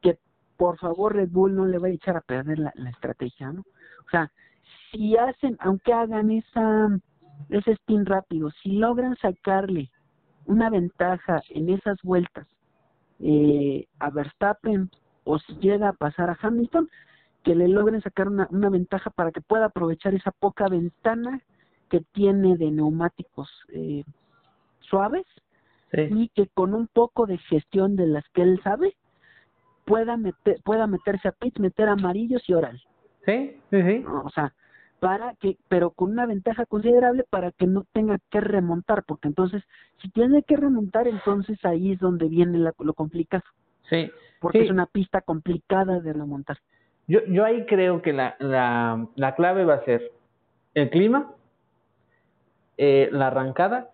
que 0.00 0.18
por 0.56 0.76
favor 0.78 1.14
Red 1.14 1.30
Bull 1.30 1.54
no 1.54 1.66
le 1.66 1.78
va 1.78 1.86
a 1.86 1.90
echar 1.90 2.16
a 2.16 2.20
perder 2.20 2.58
la, 2.58 2.72
la 2.74 2.90
estrategia, 2.90 3.52
¿no? 3.52 3.60
O 3.60 4.10
sea, 4.10 4.30
si 4.90 5.16
hacen, 5.16 5.56
aunque 5.60 5.92
hagan 5.92 6.30
esa 6.32 6.88
ese 7.50 7.72
spin 7.72 8.06
rápido, 8.06 8.50
si 8.62 8.72
logran 8.72 9.16
sacarle 9.16 9.90
una 10.46 10.70
ventaja 10.70 11.42
en 11.50 11.68
esas 11.68 11.96
vueltas 12.02 12.46
eh, 13.20 13.86
a 13.98 14.10
Verstappen 14.10 14.90
o 15.24 15.38
si 15.38 15.54
llega 15.56 15.90
a 15.90 15.92
pasar 15.92 16.30
a 16.30 16.38
Hamilton, 16.40 16.88
que 17.44 17.54
le 17.54 17.68
logren 17.68 18.00
sacar 18.02 18.28
una, 18.28 18.48
una 18.50 18.70
ventaja 18.70 19.10
para 19.10 19.30
que 19.30 19.40
pueda 19.40 19.66
aprovechar 19.66 20.14
esa 20.14 20.30
poca 20.30 20.68
ventana 20.68 21.40
que 21.90 22.00
tiene 22.12 22.56
de 22.56 22.70
neumáticos 22.70 23.50
eh, 23.68 24.04
suaves 24.80 25.26
y 25.92 26.28
que 26.30 26.46
con 26.46 26.72
un 26.72 26.86
poco 26.86 27.26
de 27.26 27.36
gestión 27.36 27.96
de 27.96 28.06
las 28.06 28.26
que 28.30 28.40
él 28.42 28.58
sabe 28.64 28.96
pueda 29.84 30.16
meter, 30.16 30.58
pueda 30.64 30.86
meterse 30.86 31.28
a 31.28 31.32
pits, 31.32 31.60
meter 31.60 31.88
amarillos 31.88 32.42
y 32.48 32.54
oral. 32.54 32.80
Sí, 33.26 33.60
sí, 33.70 33.82
sí. 33.82 34.04
o 34.06 34.30
sea, 34.30 34.54
para 35.02 35.34
que, 35.34 35.58
pero 35.66 35.90
con 35.90 36.12
una 36.12 36.26
ventaja 36.26 36.64
considerable 36.64 37.24
para 37.28 37.50
que 37.50 37.66
no 37.66 37.84
tenga 37.92 38.20
que 38.30 38.40
remontar, 38.40 39.02
porque 39.02 39.26
entonces, 39.26 39.64
si 40.00 40.08
tiene 40.10 40.44
que 40.44 40.54
remontar, 40.54 41.08
entonces 41.08 41.58
ahí 41.64 41.90
es 41.90 41.98
donde 41.98 42.28
viene 42.28 42.56
lo 42.56 42.94
complicado. 42.94 43.42
Sí. 43.90 44.12
Porque 44.40 44.62
es 44.62 44.70
una 44.70 44.86
pista 44.86 45.20
complicada 45.20 45.98
de 45.98 46.12
remontar. 46.12 46.58
Yo, 47.08 47.18
yo 47.26 47.44
ahí 47.44 47.66
creo 47.66 48.00
que 48.00 48.12
la, 48.12 48.36
la, 48.38 49.08
la 49.16 49.34
clave 49.34 49.64
va 49.64 49.74
a 49.74 49.84
ser 49.84 50.12
el 50.74 50.88
clima, 50.88 51.32
eh, 52.78 53.08
la 53.10 53.26
arrancada, 53.26 53.90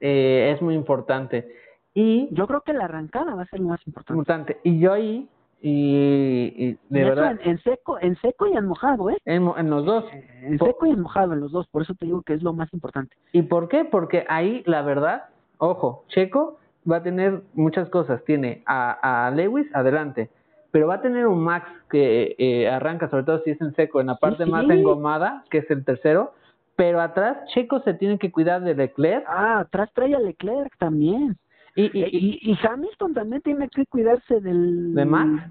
eh, 0.00 0.54
es 0.56 0.62
muy 0.62 0.76
importante. 0.76 1.46
Y 1.92 2.28
yo 2.30 2.46
creo 2.46 2.62
que 2.62 2.72
la 2.72 2.86
arrancada 2.86 3.34
va 3.34 3.42
a 3.42 3.46
ser 3.48 3.60
lo 3.60 3.68
más 3.68 3.86
importante. 3.86 4.14
importante. 4.14 4.60
Y 4.64 4.80
yo 4.80 4.94
ahí 4.94 5.28
y, 5.68 6.78
de 6.90 7.04
verdad 7.04 7.40
en, 7.42 7.58
seco 7.62 7.98
en 8.00 8.14
seco 8.20 8.46
y 8.46 8.56
en 8.56 8.66
mojado 8.66 9.10
eh 9.10 9.18
en, 9.24 9.50
en 9.56 9.68
los 9.68 9.84
dos. 9.84 10.04
En 10.42 10.58
seco 10.58 10.86
y 10.86 10.90
en 10.90 11.00
mojado 11.00 11.32
en 11.32 11.40
los 11.40 11.50
dos. 11.50 11.66
Por 11.68 11.82
eso 11.82 11.94
te 11.94 12.06
digo 12.06 12.22
que 12.22 12.34
es 12.34 12.42
lo 12.42 12.52
más 12.52 12.72
importante. 12.72 13.16
Y 13.32 13.42
por 13.42 13.68
qué 13.68 13.84
porque 13.84 14.24
ahí 14.28 14.62
la 14.66 14.82
verdad 14.82 15.24
ojo 15.58 16.04
Checo 16.08 16.58
va 16.88 16.98
a 16.98 17.02
tener 17.02 17.42
muchas 17.54 17.88
cosas. 17.88 18.22
Tiene 18.24 18.62
a, 18.66 19.26
a 19.26 19.30
Lewis 19.32 19.66
adelante 19.74 20.30
pero 20.70 20.88
va 20.88 20.96
a 20.96 21.00
tener 21.00 21.26
un 21.26 21.42
Max 21.42 21.68
que 21.90 22.36
eh, 22.38 22.68
arranca 22.68 23.08
sobre 23.08 23.24
todo 23.24 23.42
si 23.42 23.50
es 23.50 23.60
en 23.60 23.74
seco 23.74 24.00
en 24.00 24.08
la 24.08 24.16
parte 24.16 24.46
más 24.46 24.68
engomada 24.68 25.42
que 25.50 25.58
es 25.58 25.70
el 25.70 25.84
tercero. 25.84 26.32
Pero 26.76 27.00
atrás 27.00 27.38
Checo 27.54 27.80
se 27.80 27.94
tiene 27.94 28.18
que 28.18 28.30
cuidar 28.30 28.62
de 28.62 28.74
Leclerc. 28.74 29.24
Ah 29.26 29.60
atrás 29.60 29.90
trae 29.94 30.14
a 30.14 30.20
Leclerc 30.20 30.76
también 30.78 31.38
y, 31.76 31.84
y, 31.92 32.38
y, 32.40 32.58
Hamilton 32.66 33.12
también 33.12 33.42
tiene 33.42 33.68
que 33.68 33.84
cuidarse 33.84 34.40
del 34.40 34.94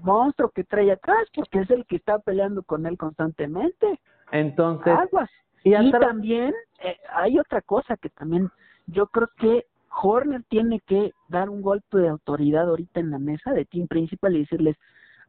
monstruo 0.02 0.50
que 0.50 0.64
trae 0.64 0.90
atrás, 0.90 1.28
porque 1.32 1.60
es 1.60 1.70
el 1.70 1.86
que 1.86 1.96
está 1.96 2.18
peleando 2.18 2.64
con 2.64 2.84
él 2.84 2.98
constantemente. 2.98 4.00
Entonces, 4.32 4.92
aguas. 4.92 5.30
Y, 5.62 5.72
también 5.92 6.52
eh, 6.80 6.96
hay 7.12 7.38
otra 7.38 7.62
cosa 7.62 7.96
que 7.96 8.08
también 8.10 8.50
yo 8.86 9.06
creo 9.06 9.28
que 9.38 9.66
Horner 10.02 10.42
tiene 10.48 10.80
que 10.80 11.12
dar 11.28 11.48
un 11.48 11.62
golpe 11.62 11.98
de 11.98 12.08
autoridad 12.08 12.68
ahorita 12.68 13.00
en 13.00 13.12
la 13.12 13.18
mesa 13.18 13.52
de 13.52 13.64
team 13.64 13.86
principal 13.86 14.34
y 14.34 14.40
decirles, 14.40 14.76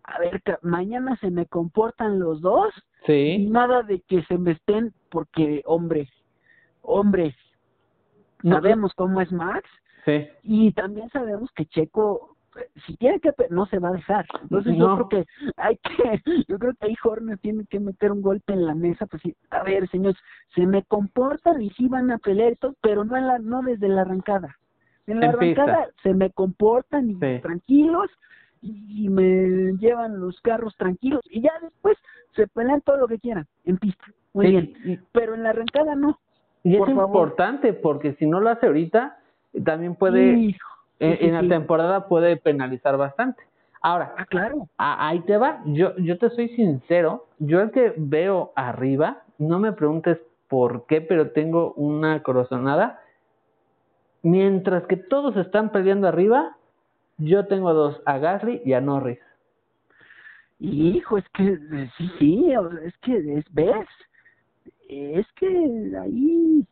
a 0.03 0.19
ver, 0.19 0.41
mañana 0.63 1.15
se 1.17 1.29
me 1.29 1.45
comportan 1.45 2.17
los 2.17 2.41
dos, 2.41 2.73
sí. 3.05 3.47
nada 3.49 3.83
de 3.83 4.01
que 4.01 4.23
se 4.23 4.37
me 4.37 4.53
estén, 4.53 4.93
porque 5.09 5.61
hombre, 5.65 6.09
hombre, 6.81 7.35
sabemos 8.41 8.93
cómo 8.95 9.21
es 9.21 9.31
Max, 9.31 9.69
y 10.43 10.71
también 10.73 11.09
sabemos 11.09 11.51
que 11.51 11.65
Checo 11.65 12.37
si 12.85 12.95
tiene 12.97 13.19
que 13.19 13.31
no 13.49 13.65
se 13.67 13.79
va 13.79 13.89
a 13.89 13.93
dejar. 13.93 14.25
Entonces 14.41 14.75
yo 14.77 14.95
creo 14.95 15.09
que 15.09 15.25
hay 15.57 15.77
que 15.77 16.21
yo 16.47 16.57
creo 16.57 16.73
que 16.73 16.87
ahí 16.87 16.95
Horner 17.03 17.37
tiene 17.37 17.65
que 17.65 17.79
meter 17.79 18.11
un 18.11 18.21
golpe 18.21 18.53
en 18.53 18.65
la 18.65 18.75
mesa 18.75 19.05
pues 19.05 19.21
sí, 19.21 19.35
a 19.49 19.63
ver 19.63 19.87
señores 19.89 20.17
se 20.55 20.65
me 20.65 20.83
comportan 20.83 21.61
y 21.61 21.69
sí 21.71 21.87
van 21.87 22.11
a 22.11 22.17
pelear 22.17 22.53
y 22.53 22.57
pero 22.81 23.03
no 23.03 23.15
en 23.15 23.27
la, 23.27 23.39
no 23.39 23.61
desde 23.61 23.87
la 23.87 24.01
arrancada. 24.01 24.57
En 25.05 25.21
la 25.21 25.29
arrancada 25.29 25.87
se 26.03 26.13
me 26.13 26.31
comportan 26.31 27.09
y 27.09 27.39
tranquilos 27.41 28.09
y 28.61 29.07
me 29.09 29.73
llevan 29.77 30.19
los 30.19 30.39
carros 30.41 30.75
tranquilos 30.77 31.21
y 31.29 31.41
ya 31.41 31.51
después 31.61 31.97
se 32.35 32.47
pelean 32.47 32.81
todo 32.81 32.97
lo 32.97 33.07
que 33.07 33.19
quieran 33.19 33.45
en 33.65 33.77
pista. 33.77 34.05
Muy 34.33 34.47
bien. 34.51 35.05
pero 35.11 35.33
en 35.33 35.43
la 35.43 35.51
arrancada 35.51 35.95
no. 35.95 36.19
Y 36.63 36.75
es 36.75 36.89
importante 36.89 37.73
porque 37.73 38.13
si 38.15 38.25
no 38.25 38.41
lo 38.41 38.49
hace 38.49 38.67
ahorita 38.67 39.17
también 39.63 39.95
puede, 39.95 40.55
en, 40.99 41.33
la 41.33 41.47
temporada 41.47 42.07
puede 42.07 42.37
penalizar 42.37 42.97
bastante. 42.97 43.43
Ahora, 43.81 44.13
ah, 44.17 44.25
claro. 44.25 44.67
ahí 44.77 45.19
te 45.21 45.37
va. 45.37 45.61
Yo, 45.65 45.95
yo 45.97 46.17
te 46.17 46.29
soy 46.31 46.49
sincero. 46.49 47.27
Yo 47.39 47.61
el 47.61 47.71
que 47.71 47.93
veo 47.95 48.51
arriba, 48.55 49.23
no 49.37 49.59
me 49.59 49.71
preguntes 49.71 50.17
por 50.47 50.85
qué, 50.85 51.01
pero 51.01 51.31
tengo 51.31 51.73
una 51.73 52.23
corazonada. 52.23 53.01
Mientras 54.23 54.83
que 54.87 54.97
todos 54.97 55.37
están 55.37 55.71
peleando 55.71 56.07
arriba, 56.07 56.57
yo 57.17 57.47
tengo 57.47 57.73
dos, 57.73 58.01
a 58.05 58.17
Gasly 58.17 58.61
y 58.65 58.73
a 58.73 58.81
Norris. 58.81 59.19
Hijo, 60.59 61.17
es 61.17 61.29
que 61.29 61.57
sí, 61.97 62.11
sí, 62.17 62.51
es 62.83 62.97
que 62.97 63.37
es, 63.37 63.45
ves, 63.53 63.87
es 64.89 65.27
que 65.33 65.93
ahí 66.01 66.65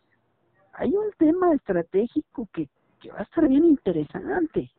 hay 0.78 0.90
un 0.90 1.12
tema 1.18 1.54
estratégico 1.54 2.48
que, 2.54 2.70
que 3.00 3.12
va 3.12 3.20
a 3.20 3.24
estar 3.24 3.48
bien 3.48 3.66
interesante. 3.66 4.72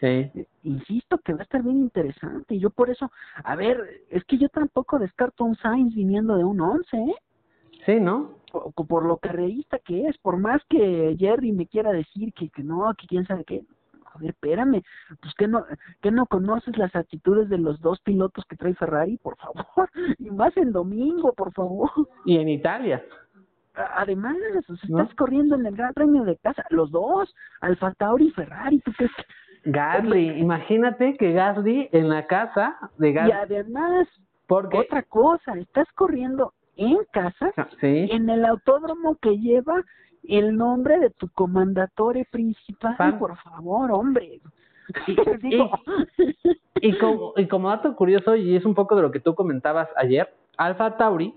Sí. 0.00 0.06
Eh, 0.06 0.46
insisto 0.64 1.18
que 1.18 1.32
va 1.32 1.40
a 1.40 1.42
estar 1.44 1.62
bien 1.62 1.78
interesante. 1.78 2.54
Y 2.54 2.60
yo 2.60 2.70
por 2.70 2.90
eso, 2.90 3.10
a 3.42 3.56
ver, 3.56 3.78
es 4.10 4.24
que 4.24 4.38
yo 4.38 4.48
tampoco 4.48 4.98
descarto 4.98 5.44
un 5.44 5.56
Sainz 5.56 5.94
viniendo 5.94 6.36
de 6.36 6.44
un 6.44 6.60
11, 6.60 6.96
¿eh? 6.96 7.14
Sí, 7.84 8.00
¿no? 8.00 8.38
Por, 8.50 8.86
por 8.86 9.04
lo 9.04 9.16
carrerista 9.18 9.78
que 9.78 10.06
es, 10.06 10.18
por 10.18 10.38
más 10.38 10.62
que 10.68 11.16
Jerry 11.18 11.52
me 11.52 11.66
quiera 11.66 11.92
decir 11.92 12.32
que, 12.32 12.48
que 12.50 12.62
no, 12.62 12.92
que 12.98 13.06
quién 13.06 13.26
sabe 13.26 13.44
qué, 13.44 13.64
a 14.16 14.18
ver, 14.18 14.30
espérame, 14.30 14.82
pues 15.20 15.34
que 15.34 15.46
no, 15.46 15.64
que 16.00 16.10
no 16.10 16.26
conoces 16.26 16.76
las 16.78 16.94
actitudes 16.96 17.48
de 17.48 17.58
los 17.58 17.80
dos 17.80 18.00
pilotos 18.00 18.44
que 18.46 18.56
trae 18.56 18.74
Ferrari, 18.74 19.18
por 19.18 19.36
favor, 19.36 19.90
y 20.18 20.30
más 20.30 20.56
en 20.56 20.72
domingo, 20.72 21.32
por 21.32 21.52
favor. 21.52 21.90
Y 22.24 22.38
en 22.38 22.48
Italia. 22.48 23.04
Además, 23.76 24.36
estás 24.68 25.14
corriendo 25.14 25.54
en 25.56 25.66
el 25.66 25.76
Gran 25.76 25.92
Premio 25.92 26.24
de 26.24 26.36
casa, 26.36 26.64
los 26.70 26.90
dos, 26.90 27.34
Alfa 27.60 27.92
Tauri 27.94 28.28
y 28.28 28.30
Ferrari, 28.30 28.80
¿tú 28.80 28.92
crees 28.92 29.12
Gasly, 29.64 30.38
imagínate 30.38 31.16
que 31.16 31.32
Gasly 31.32 31.88
en 31.92 32.08
la 32.08 32.26
casa 32.26 32.78
de 32.98 33.12
Gasly. 33.12 33.30
Y 33.30 33.32
además, 33.32 34.08
porque 34.46 34.78
otra 34.78 35.02
cosa, 35.02 35.54
estás 35.58 35.88
corriendo 35.94 36.52
en 36.76 36.98
casa, 37.10 37.52
ah, 37.56 37.68
¿Sí? 37.80 38.08
en 38.10 38.30
el 38.30 38.44
autódromo 38.44 39.16
que 39.16 39.38
lleva 39.38 39.82
el 40.28 40.56
nombre 40.56 40.98
de 40.98 41.10
tu 41.10 41.28
comandatore 41.28 42.26
principal, 42.30 43.18
por 43.18 43.36
favor, 43.38 43.90
hombre. 43.90 44.40
Y, 45.06 45.16
como, 47.00 47.32
y 47.36 47.48
como 47.48 47.68
dato 47.68 47.94
curioso, 47.96 48.36
y 48.36 48.56
es 48.56 48.64
un 48.64 48.74
poco 48.74 48.94
de 48.94 49.02
lo 49.02 49.10
que 49.10 49.20
tú 49.20 49.34
comentabas 49.34 49.88
ayer, 49.96 50.32
Alfa 50.56 50.96
Tauri, 50.96 51.34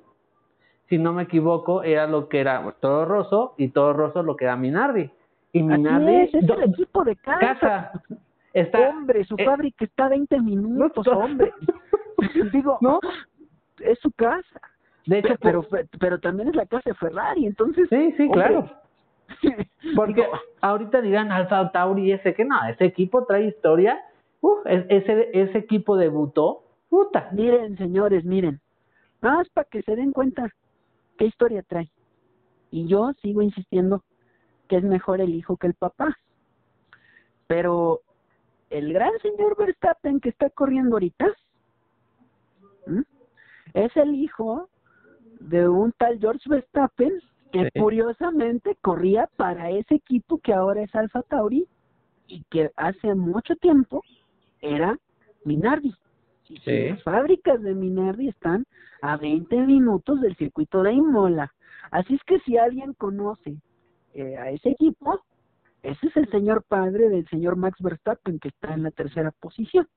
si 0.89 0.97
no 0.97 1.13
me 1.13 1.23
equivoco, 1.23 1.83
era 1.83 2.07
lo 2.07 2.27
que 2.27 2.39
era 2.39 2.63
Toro 2.79 3.05
Rosso 3.05 3.53
y 3.57 3.69
Toro 3.69 3.93
Rosso 3.93 4.23
lo 4.23 4.35
que 4.35 4.45
era 4.45 4.55
Minardi. 4.55 5.09
Y 5.53 5.63
Minardi 5.63 6.15
es, 6.15 6.33
es 6.33 6.49
el 6.49 6.63
equipo 6.63 7.03
de 7.03 7.15
casa. 7.15 7.91
Está, 8.53 8.89
hombre, 8.89 9.23
su 9.25 9.35
eh, 9.37 9.45
fábrica 9.45 9.85
está 9.85 10.05
a 10.05 10.09
20 10.09 10.41
minutos, 10.41 11.07
hombre. 11.07 11.53
Digo, 12.51 12.79
¿no? 12.81 12.99
Es 13.79 13.99
su 13.99 14.11
casa. 14.11 14.59
De 15.05 15.19
hecho, 15.19 15.35
pero, 15.39 15.65
pero, 15.99 16.19
también 16.19 16.49
es 16.49 16.55
la 16.55 16.65
casa 16.65 16.89
de 16.89 16.95
Ferrari, 16.95 17.45
entonces. 17.45 17.87
Sí, 17.89 18.13
sí, 18.17 18.29
claro. 18.31 18.69
Porque 19.95 20.27
ahorita 20.61 21.01
dirán 21.01 21.31
Alfa 21.31 21.71
Tauri 21.71 22.11
ese 22.11 22.33
que 22.33 22.45
no, 22.45 22.55
ese 22.65 22.85
equipo 22.85 23.25
trae 23.25 23.45
historia. 23.45 23.99
Uf, 24.41 24.59
ese, 24.65 25.29
ese 25.33 25.57
equipo 25.59 25.97
debutó. 25.97 26.63
Puta. 26.89 27.29
Miren, 27.31 27.77
señores, 27.77 28.25
miren. 28.25 28.59
Más 29.21 29.47
para 29.49 29.67
que 29.69 29.83
se 29.83 29.95
den 29.95 30.11
cuenta 30.11 30.49
qué 31.19 31.25
historia 31.25 31.61
trae. 31.61 31.91
Y 32.71 32.87
yo 32.87 33.11
sigo 33.21 33.41
insistiendo 33.41 34.03
que 34.67 34.77
es 34.77 34.83
mejor 34.83 35.19
el 35.21 35.35
hijo 35.35 35.57
que 35.57 35.67
el 35.67 35.73
papá. 35.73 36.17
Pero 37.45 38.01
el 38.69 38.93
gran 38.93 39.11
señor 39.21 39.57
Verstappen 39.57 40.19
que 40.21 40.29
está 40.29 40.49
corriendo 40.49 40.95
ahorita 40.95 41.27
es 43.73 43.97
el 43.97 44.15
hijo 44.15 44.69
de 45.39 45.67
un 45.67 45.91
tal 45.91 46.19
George 46.19 46.49
Verstappen 46.49 47.19
que 47.51 47.69
curiosamente 47.77 48.77
corría 48.81 49.27
para 49.35 49.71
ese 49.71 49.95
equipo 49.95 50.37
que 50.37 50.53
ahora 50.53 50.83
es 50.83 50.95
Alfa 50.95 51.23
Tauri 51.23 51.67
y 52.27 52.43
que 52.45 52.71
hace 52.75 53.15
mucho 53.15 53.55
tiempo 53.55 54.03
era 54.61 54.97
Minardi. 55.43 55.93
Y 56.49 56.89
las 56.89 57.03
fábricas 57.03 57.61
de 57.61 57.75
Minardi 57.75 58.27
están 58.27 58.65
a 59.01 59.17
20 59.17 59.55
minutos 59.61 60.19
del 60.21 60.35
circuito 60.35 60.83
de 60.83 60.93
Imola. 60.93 61.53
Así 61.91 62.15
es 62.15 62.23
que 62.23 62.39
si 62.39 62.57
alguien 62.57 62.93
conoce 62.93 63.57
eh, 64.13 64.35
a 64.37 64.49
ese 64.49 64.71
equipo, 64.71 65.21
ese 65.83 66.07
es 66.07 66.17
el 66.17 66.29
señor 66.29 66.63
padre 66.63 67.09
del 67.09 67.27
señor 67.29 67.55
Max 67.55 67.77
Verstappen 67.81 68.39
que 68.39 68.49
está 68.49 68.73
en 68.73 68.83
la 68.83 68.91
tercera 68.91 69.31
posición. 69.31 69.87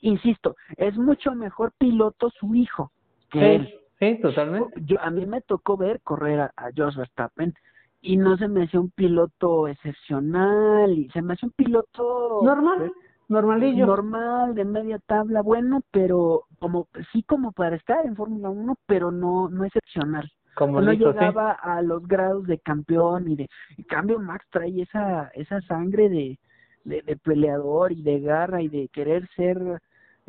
Insisto, 0.00 0.56
es 0.76 0.96
mucho 0.96 1.34
mejor 1.34 1.72
piloto 1.78 2.30
su 2.30 2.54
hijo 2.54 2.90
que 3.30 3.56
él. 3.56 3.74
Sí, 3.98 4.18
totalmente. 4.22 4.80
Yo, 4.86 4.98
a 5.00 5.10
mí 5.10 5.26
me 5.26 5.42
tocó 5.42 5.76
ver 5.76 6.00
correr 6.02 6.40
a, 6.40 6.52
a 6.56 6.70
Jos 6.74 6.96
Verstappen 6.96 7.54
y 8.00 8.16
no 8.16 8.36
se 8.38 8.48
me 8.48 8.64
hacía 8.64 8.80
un 8.80 8.90
piloto 8.90 9.68
excepcional 9.68 10.92
y 10.96 11.10
se 11.10 11.20
me 11.20 11.34
hacía 11.34 11.48
un 11.48 11.52
piloto 11.52 12.40
normal, 12.42 12.90
normalillo. 13.30 13.86
Normal, 13.86 14.54
de 14.54 14.64
media 14.64 14.98
tabla, 14.98 15.42
bueno, 15.42 15.82
pero 15.90 16.44
como 16.58 16.88
sí 17.12 17.22
como 17.22 17.52
para 17.52 17.76
estar 17.76 18.04
en 18.04 18.16
Fórmula 18.16 18.50
1, 18.50 18.76
pero 18.86 19.10
no 19.10 19.48
no 19.48 19.64
excepcional. 19.64 20.30
Como 20.54 20.80
no 20.80 20.92
llegaba 20.92 21.52
a 21.52 21.80
los 21.80 22.06
grados 22.06 22.46
de 22.46 22.58
campeón 22.58 23.30
y 23.30 23.36
de 23.36 23.48
en 23.78 23.84
cambio 23.84 24.18
Max 24.18 24.44
trae 24.50 24.82
esa 24.82 25.30
esa 25.34 25.60
sangre 25.62 26.08
de, 26.08 26.38
de, 26.84 27.02
de 27.02 27.16
peleador 27.16 27.92
y 27.92 28.02
de 28.02 28.20
garra 28.20 28.60
y 28.60 28.68
de 28.68 28.88
querer 28.88 29.28
ser 29.36 29.80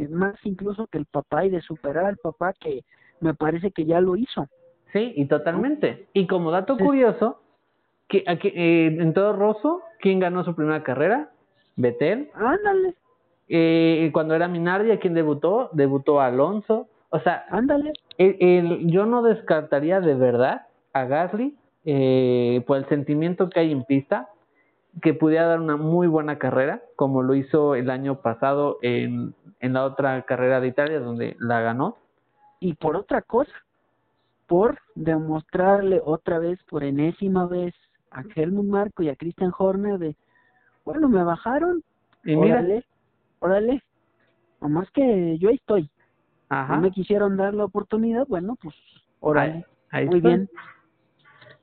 más 0.09 0.35
incluso 0.43 0.87
que 0.87 0.97
el 0.97 1.05
papá 1.05 1.45
y 1.45 1.49
de 1.49 1.61
superar 1.61 2.05
al 2.05 2.17
papá 2.17 2.53
que 2.53 2.83
me 3.19 3.33
parece 3.33 3.71
que 3.71 3.85
ya 3.85 4.01
lo 4.01 4.15
hizo. 4.15 4.47
Sí, 4.93 5.13
y 5.15 5.25
totalmente. 5.25 6.07
Y 6.13 6.27
como 6.27 6.51
dato 6.51 6.77
curioso, 6.77 7.41
que, 8.07 8.23
aquí, 8.27 8.49
eh, 8.49 8.97
en 8.99 9.13
todo 9.13 9.33
Rosso, 9.33 9.81
¿quién 9.99 10.19
ganó 10.19 10.43
su 10.43 10.55
primera 10.55 10.83
carrera? 10.83 11.29
Betel. 11.81 12.29
Ándale. 12.33 12.95
Eh, 13.49 14.09
cuando 14.13 14.35
era 14.35 14.47
Minardi, 14.47 14.91
¿a 14.91 14.99
quién 14.99 15.13
debutó? 15.13 15.69
Debutó 15.73 16.21
Alonso. 16.21 16.87
O 17.09 17.19
sea, 17.19 17.45
ándale. 17.49 17.93
El, 18.17 18.87
yo 18.89 19.05
no 19.05 19.21
descartaría 19.23 19.99
de 19.99 20.15
verdad 20.15 20.67
a 20.93 21.05
Gasly 21.05 21.55
eh, 21.85 22.63
por 22.65 22.77
el 22.77 22.87
sentimiento 22.87 23.49
que 23.49 23.59
hay 23.59 23.71
en 23.71 23.83
pista, 23.83 24.29
que 25.01 25.13
pudiera 25.13 25.47
dar 25.47 25.59
una 25.59 25.77
muy 25.77 26.07
buena 26.07 26.37
carrera, 26.37 26.81
como 26.95 27.23
lo 27.23 27.35
hizo 27.35 27.75
el 27.75 27.89
año 27.89 28.21
pasado 28.21 28.77
en, 28.81 29.33
en 29.59 29.73
la 29.73 29.85
otra 29.85 30.21
carrera 30.23 30.61
de 30.61 30.67
Italia, 30.67 30.99
donde 30.99 31.35
la 31.39 31.61
ganó 31.61 31.97
y 32.61 32.75
por 32.75 32.95
otra 32.95 33.21
cosa, 33.23 33.51
por 34.47 34.77
demostrarle 34.95 35.99
otra 36.05 36.39
vez, 36.39 36.59
por 36.69 36.83
enésima 36.83 37.47
vez, 37.47 37.73
a 38.11 38.23
Helmut 38.35 38.65
Marco 38.65 39.03
y 39.03 39.09
a 39.09 39.15
Christian 39.15 39.51
Horner 39.57 39.97
de, 39.97 40.15
bueno, 40.85 41.09
me 41.09 41.23
bajaron, 41.23 41.83
y 42.23 42.35
órale, 42.35 42.85
órale, 43.39 43.83
nomás 44.59 44.89
que 44.91 45.37
yo 45.37 45.49
ahí 45.49 45.55
estoy. 45.55 45.89
Ajá. 46.49 46.75
No 46.75 46.81
me 46.81 46.91
quisieron 46.91 47.37
dar 47.37 47.53
la 47.53 47.65
oportunidad, 47.65 48.27
bueno, 48.27 48.57
pues, 48.61 48.75
órale, 49.19 49.65
muy 49.91 50.21
bien. 50.21 50.49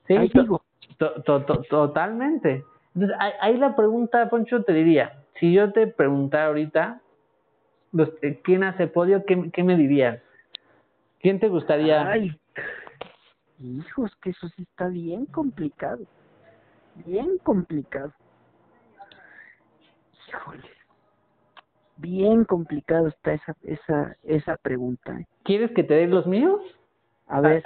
Sí, 0.07 0.15
ahí 0.15 0.29
sigo. 0.29 0.63
totalmente. 1.69 2.65
Entonces, 2.95 3.17
ahí 3.39 3.57
la 3.57 3.75
pregunta, 3.75 4.29
Poncho, 4.29 4.63
te 4.63 4.73
diría, 4.73 5.23
si 5.39 5.53
yo 5.53 5.71
te 5.71 5.87
preguntara 5.87 6.47
ahorita, 6.47 7.01
eh, 8.21 8.41
¿quién 8.43 8.63
hace 8.63 8.87
podio? 8.87 9.23
¿Qué, 9.25 9.51
qué 9.51 9.63
me 9.63 9.77
dirías? 9.77 10.21
¿Quién 11.19 11.39
te 11.39 11.47
gustaría? 11.47 12.07
Ay, 12.07 12.31
hijos, 13.59 14.15
que 14.21 14.31
eso 14.31 14.47
sí 14.49 14.63
está 14.63 14.87
bien 14.87 15.25
complicado. 15.25 16.05
Bien 17.05 17.37
complicado. 17.43 18.13
Híjole. 20.29 20.63
Bien 21.97 22.45
complicado 22.45 23.07
está 23.07 23.33
esa 23.33 23.55
esa 23.63 24.15
esa 24.23 24.57
pregunta. 24.57 25.19
¿eh? 25.19 25.27
¿Quieres 25.43 25.71
que 25.71 25.83
te 25.83 25.95
dé 25.95 26.07
los 26.07 26.27
míos? 26.27 26.61
A 27.27 27.41
ver. 27.41 27.63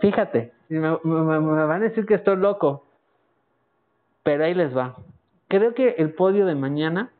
fíjate, 0.00 0.52
me, 0.68 0.80
me, 1.02 1.40
me 1.40 1.64
van 1.66 1.82
a 1.82 1.88
decir 1.88 2.06
que 2.06 2.14
estoy 2.14 2.36
loco. 2.36 2.86
Pero 4.22 4.44
ahí 4.44 4.54
les 4.54 4.74
va. 4.74 4.96
Creo 5.48 5.74
que 5.74 5.96
el 5.98 6.14
podio 6.14 6.46
de 6.46 6.54
mañana 6.54 7.10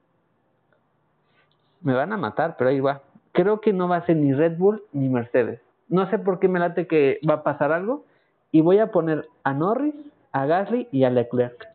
me 1.82 1.92
van 1.92 2.12
a 2.12 2.16
matar, 2.16 2.56
pero 2.56 2.70
ahí 2.70 2.80
va 2.80 3.02
creo 3.32 3.60
que 3.60 3.72
no 3.72 3.88
va 3.88 3.96
a 3.96 4.06
ser 4.06 4.16
ni 4.16 4.32
Red 4.32 4.56
Bull 4.56 4.82
ni 4.92 5.08
Mercedes. 5.08 5.60
No 5.88 6.08
sé 6.10 6.18
por 6.18 6.38
qué 6.38 6.48
me 6.48 6.60
late 6.60 6.86
que 6.86 7.18
va 7.28 7.34
a 7.34 7.42
pasar 7.42 7.72
algo 7.72 8.04
y 8.50 8.60
voy 8.60 8.78
a 8.78 8.92
poner 8.92 9.26
a 9.42 9.52
Norris, 9.52 9.94
a 10.32 10.46
Gasly 10.46 10.88
y 10.92 11.04
a 11.04 11.10
Leclerc. 11.10 11.68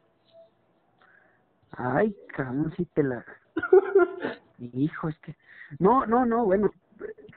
Ay, 1.78 2.16
cabrón, 2.36 2.74
si 2.76 2.86
te 2.86 3.04
la... 3.04 3.24
Hijo, 4.60 5.10
es 5.10 5.18
que... 5.20 5.36
No, 5.80 6.06
no, 6.06 6.26
no, 6.26 6.46
bueno, 6.46 6.72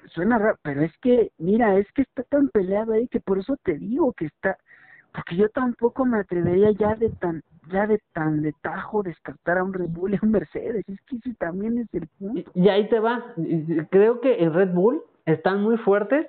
suena 0.07 0.39
raro, 0.39 0.59
pero 0.63 0.83
es 0.83 0.97
que, 0.99 1.31
mira, 1.39 1.77
es 1.77 1.91
que 1.93 2.03
está 2.03 2.23
tan 2.25 2.49
peleado 2.49 2.95
ahí 2.95 3.07
que 3.09 3.21
por 3.21 3.39
eso 3.39 3.57
te 3.63 3.75
digo 3.75 4.13
que 4.15 4.27
está... 4.27 4.57
Porque 5.13 5.37
yo 5.37 5.49
tampoco 5.49 6.05
me 6.05 6.21
atrevería 6.21 6.71
ya 6.71 6.95
de 6.95 7.11
tan 7.11 7.43
ya 7.71 7.87
de 7.87 8.01
tan 8.13 8.43
de 8.43 8.53
tajo 8.63 9.03
descartar 9.03 9.59
a 9.59 9.65
un 9.65 9.73
Red 9.73 9.91
Bull 9.91 10.13
y 10.13 10.17
a 10.17 10.21
un 10.23 10.31
Mercedes. 10.31 10.85
Es 10.89 11.01
que 11.03 11.17
ese 11.17 11.35
también 11.35 11.79
es 11.79 11.89
el 11.93 12.07
punto. 12.19 12.51
Y, 12.55 12.69
ahí 12.69 12.89
te 12.89 13.01
va. 13.01 13.35
Creo 13.91 14.21
que 14.21 14.35
el 14.37 14.53
Red 14.55 14.73
Bull 14.73 15.03
están 15.27 15.63
muy 15.63 15.77
fuertes, 15.79 16.27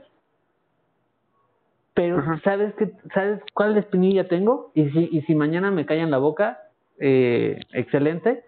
pero 1.93 2.23
¿sabes 2.43 2.73
que 2.75 2.91
¿Sabes 3.13 3.41
cuál 3.53 3.77
espinilla 3.77 4.27
tengo? 4.27 4.71
Y 4.73 4.89
si, 4.89 5.09
y 5.11 5.21
si 5.21 5.35
mañana 5.35 5.71
me 5.71 5.85
callan 5.85 6.11
la 6.11 6.17
boca, 6.17 6.59
eh, 7.01 7.59
excelente. 7.73 8.43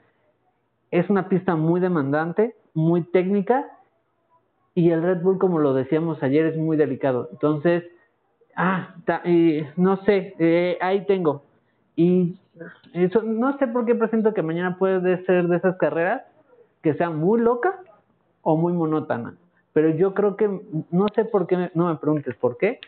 Es 0.91 1.09
una 1.09 1.27
pista 1.27 1.55
muy 1.55 1.81
demandante, 1.81 2.55
muy 2.75 3.01
técnica 3.01 3.65
y 4.75 4.91
el 4.91 5.01
Red 5.01 5.21
Bull, 5.21 5.39
como 5.39 5.57
lo 5.57 5.73
decíamos 5.73 6.21
ayer, 6.21 6.45
es 6.45 6.57
muy 6.57 6.77
delicado. 6.77 7.29
Entonces, 7.31 7.83
ah, 8.55 8.95
y 9.25 9.63
no 9.75 9.97
sé, 10.05 10.35
eh, 10.37 10.77
ahí 10.81 11.05
tengo. 11.05 11.43
Y 11.95 12.37
no 13.23 13.57
sé 13.57 13.67
por 13.67 13.85
qué 13.85 13.95
presento 13.95 14.35
que 14.35 14.43
mañana 14.43 14.77
puede 14.77 15.25
ser 15.25 15.47
de 15.47 15.57
esas 15.57 15.75
carreras 15.77 16.21
que 16.83 16.93
sea 16.93 17.09
muy 17.09 17.41
loca 17.41 17.79
o 18.43 18.55
muy 18.55 18.73
monótona. 18.73 19.35
Pero 19.73 19.89
yo 19.89 20.13
creo 20.13 20.37
que, 20.37 20.47
no 20.91 21.07
sé 21.15 21.25
por 21.25 21.47
qué, 21.47 21.71
no 21.73 21.87
me 21.87 21.95
preguntes 21.95 22.35
por 22.35 22.57
qué, 22.57 22.79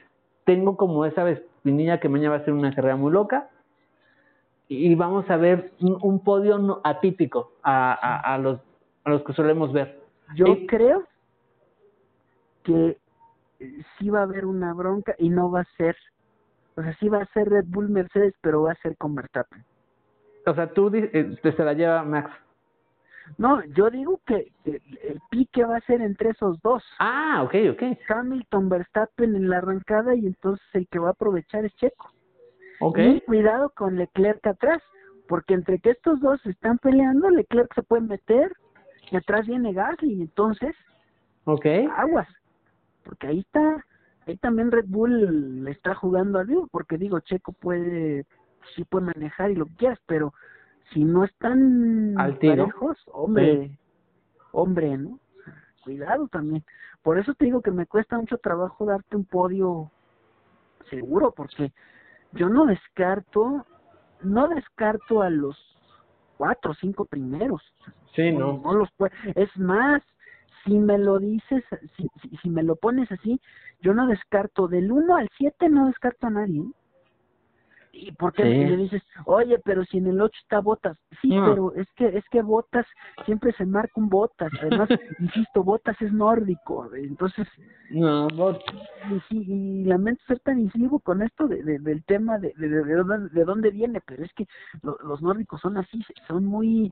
tengo 0.44 0.78
como 0.78 1.06
esa 1.06 1.28
espinilla 1.28 2.00
que 2.00 2.10
mañana 2.10 2.36
va 2.36 2.36
a 2.38 2.46
ser 2.46 2.54
una 2.54 2.76
carrera 2.76 2.96
muy 2.96 3.12
loca 3.12 3.50
y 4.68 4.96
vamos 4.96 5.30
a 5.30 5.38
ver 5.38 5.72
un, 5.80 6.24
podio 6.24 6.82
atípico 6.84 7.54
a, 7.64 8.34
a, 8.34 8.38
los, 8.38 8.60
a 9.04 9.12
los 9.12 9.24
que 9.24 9.34
solemos 9.34 9.72
ver. 9.72 10.00
Yo 10.36 10.58
creo 10.68 11.04
que 12.64 12.98
sí 13.98 14.10
va 14.10 14.20
a 14.20 14.24
haber 14.24 14.46
una 14.46 14.74
bronca 14.74 15.16
y 15.18 15.30
no 15.30 15.52
va 15.52 15.62
a 15.62 15.78
ser, 15.78 15.96
o 16.76 16.82
sea, 16.82 16.96
sí 16.98 17.10
va 17.10 17.22
a 17.22 17.26
ser 17.28 17.50
Red 17.50 17.66
Bull 17.68 17.90
Mercedes, 17.90 18.34
pero 18.42 18.64
va 18.64 18.72
a 18.72 18.82
ser 18.82 18.98
con 18.98 19.16
Verstappen. 19.16 19.64
O 20.46 20.54
sea, 20.54 20.72
tú 20.72 20.92
eh, 20.94 21.38
se 21.42 21.64
la 21.64 21.74
lleva 21.74 22.04
Max. 22.04 22.32
No, 23.38 23.64
yo 23.66 23.90
digo 23.90 24.20
que 24.26 24.52
el 24.66 25.20
pique 25.32 25.64
va 25.64 25.78
a 25.78 25.82
ser 25.82 26.02
entre 26.02 26.30
esos 26.30 26.62
dos. 26.62 26.84
Ah, 27.00 27.42
ok, 27.44 27.56
ok. 27.72 27.98
Hamilton, 28.08 28.70
Verstappen 28.70 29.36
en 29.36 29.50
la 29.50 29.58
arrancada 29.58 30.14
y 30.14 30.28
entonces 30.28 30.66
el 30.74 30.88
que 30.88 31.00
va 31.00 31.10
a 31.10 31.12
aprovechar 31.12 31.66
es 31.66 31.76
Checo. 31.76 32.12
Ok. 32.80 33.00
Y 33.00 33.22
cuidado 33.22 33.70
con 33.70 33.96
Leclerc 33.96 34.46
atrás, 34.48 34.82
porque 35.28 35.54
entre 35.54 35.80
que 35.80 35.92
estos 35.92 36.20
dos 36.20 36.46
están 36.46 36.78
peleando, 36.78 37.30
Leclerc 37.30 37.74
se 37.74 37.84
puede 37.84 38.04
meter 38.04 38.52
y 39.12 39.16
atrás 39.18 39.48
viene 39.48 39.74
Gasly, 39.74 40.14
y 40.14 40.22
entonces, 40.22 40.76
aguas 41.96 42.28
porque 43.06 43.28
ahí 43.28 43.40
está, 43.40 43.86
ahí 44.28 44.36
también 44.38 44.72
Red 44.72 44.86
Bull 44.88 45.64
le 45.64 45.72
está 45.72 45.96
jugando 45.96 46.40
al 46.40 46.48
vivo, 46.48 46.68
porque 46.72 46.98
digo, 46.98 47.20
Checo 47.22 47.54
puede, 47.54 48.26
sí 48.76 48.84
puede 48.84 49.06
manejar 49.06 49.52
y 49.52 49.56
lo 49.56 49.66
que 49.68 49.76
quieras, 49.76 50.00
pero 50.08 50.34
si 50.92 51.04
no 51.04 51.24
están 51.24 52.20
al 52.20 52.38
parejos, 52.38 52.98
hombre, 53.14 53.78
hombre, 54.52 54.98
¿no? 54.98 55.20
Cuidado 55.84 56.28
también. 56.28 56.64
Por 57.04 57.20
eso 57.20 57.36
te 57.36 57.46
digo 57.46 57.62
que 57.62 57.72
me 57.72 57.86
cuesta 57.86 58.18
mucho 58.18 58.40
trabajo 58.40 58.86
darte 58.86 59.16
un 59.16 59.26
podio 59.26 59.92
seguro, 60.90 61.32
porque 61.32 61.72
yo 62.36 62.50
no 62.50 62.66
descarto, 62.66 63.66
no 64.22 64.48
descarto 64.48 65.22
a 65.22 65.30
los 65.30 65.58
cuatro 66.38 66.72
o 66.72 66.76
cinco 66.76 67.06
primeros. 67.06 67.62
Sí, 68.14 68.32
no. 68.32 68.62
No 68.64 68.74
los 68.74 68.92
puede. 68.92 69.12
Es 69.36 69.56
más, 69.58 70.02
si 70.64 70.78
me 70.78 70.98
lo 70.98 71.20
dices, 71.20 71.64
si, 71.98 72.08
si, 72.42 72.50
me 72.50 72.64
lo 72.64 72.76
pones 72.76 73.12
así, 73.12 73.40
yo 73.82 73.94
no 73.94 74.08
descarto, 74.08 74.68
del 74.68 74.92
1 74.92 75.16
al 75.16 75.30
7 75.38 75.70
no 75.70 75.88
descarto 75.88 76.28
a 76.28 76.32
nadie. 76.32 76.62
¿eh? 76.62 76.72
¿Y 77.98 78.12
por 78.12 78.34
qué 78.34 78.44
le 78.44 78.76
dices, 78.76 79.02
oye, 79.26 79.58
pero 79.64 79.86
si 79.86 79.98
en 79.98 80.08
el 80.08 80.20
8 80.20 80.38
está 80.42 80.60
Botas? 80.60 80.98
Sí, 81.22 81.30
pero 81.30 81.74
es 81.76 81.88
que 81.96 82.08
es 82.18 82.26
que 82.30 82.42
Botas 82.42 82.86
siempre 83.26 83.54
se 83.54 83.66
marca 83.66 83.94
un 83.96 84.10
Botas. 84.10 84.52
Además, 84.62 84.90
insisto, 85.20 85.64
Botas 85.64 86.00
es 86.02 86.12
nórdico. 86.12 86.94
Entonces, 86.94 87.48
no, 87.90 88.28
Botas. 88.28 88.76
Y, 89.30 89.38
y, 89.38 89.86
lamento 89.86 90.22
ser 90.28 90.40
tan 90.42 90.60
incisivo 90.60 91.00
con 91.00 91.22
esto 91.22 91.48
de, 91.48 91.64
del 91.64 92.04
tema 92.04 92.38
de, 92.38 92.54
de, 92.58 92.68
de, 92.68 93.44
dónde 93.46 93.72
viene, 93.72 94.02
pero 94.06 94.24
es 94.24 94.34
que 94.34 94.46
los 94.82 95.22
nórdicos 95.22 95.62
son 95.62 95.78
así, 95.78 96.04
son 96.28 96.46
muy 96.46 96.92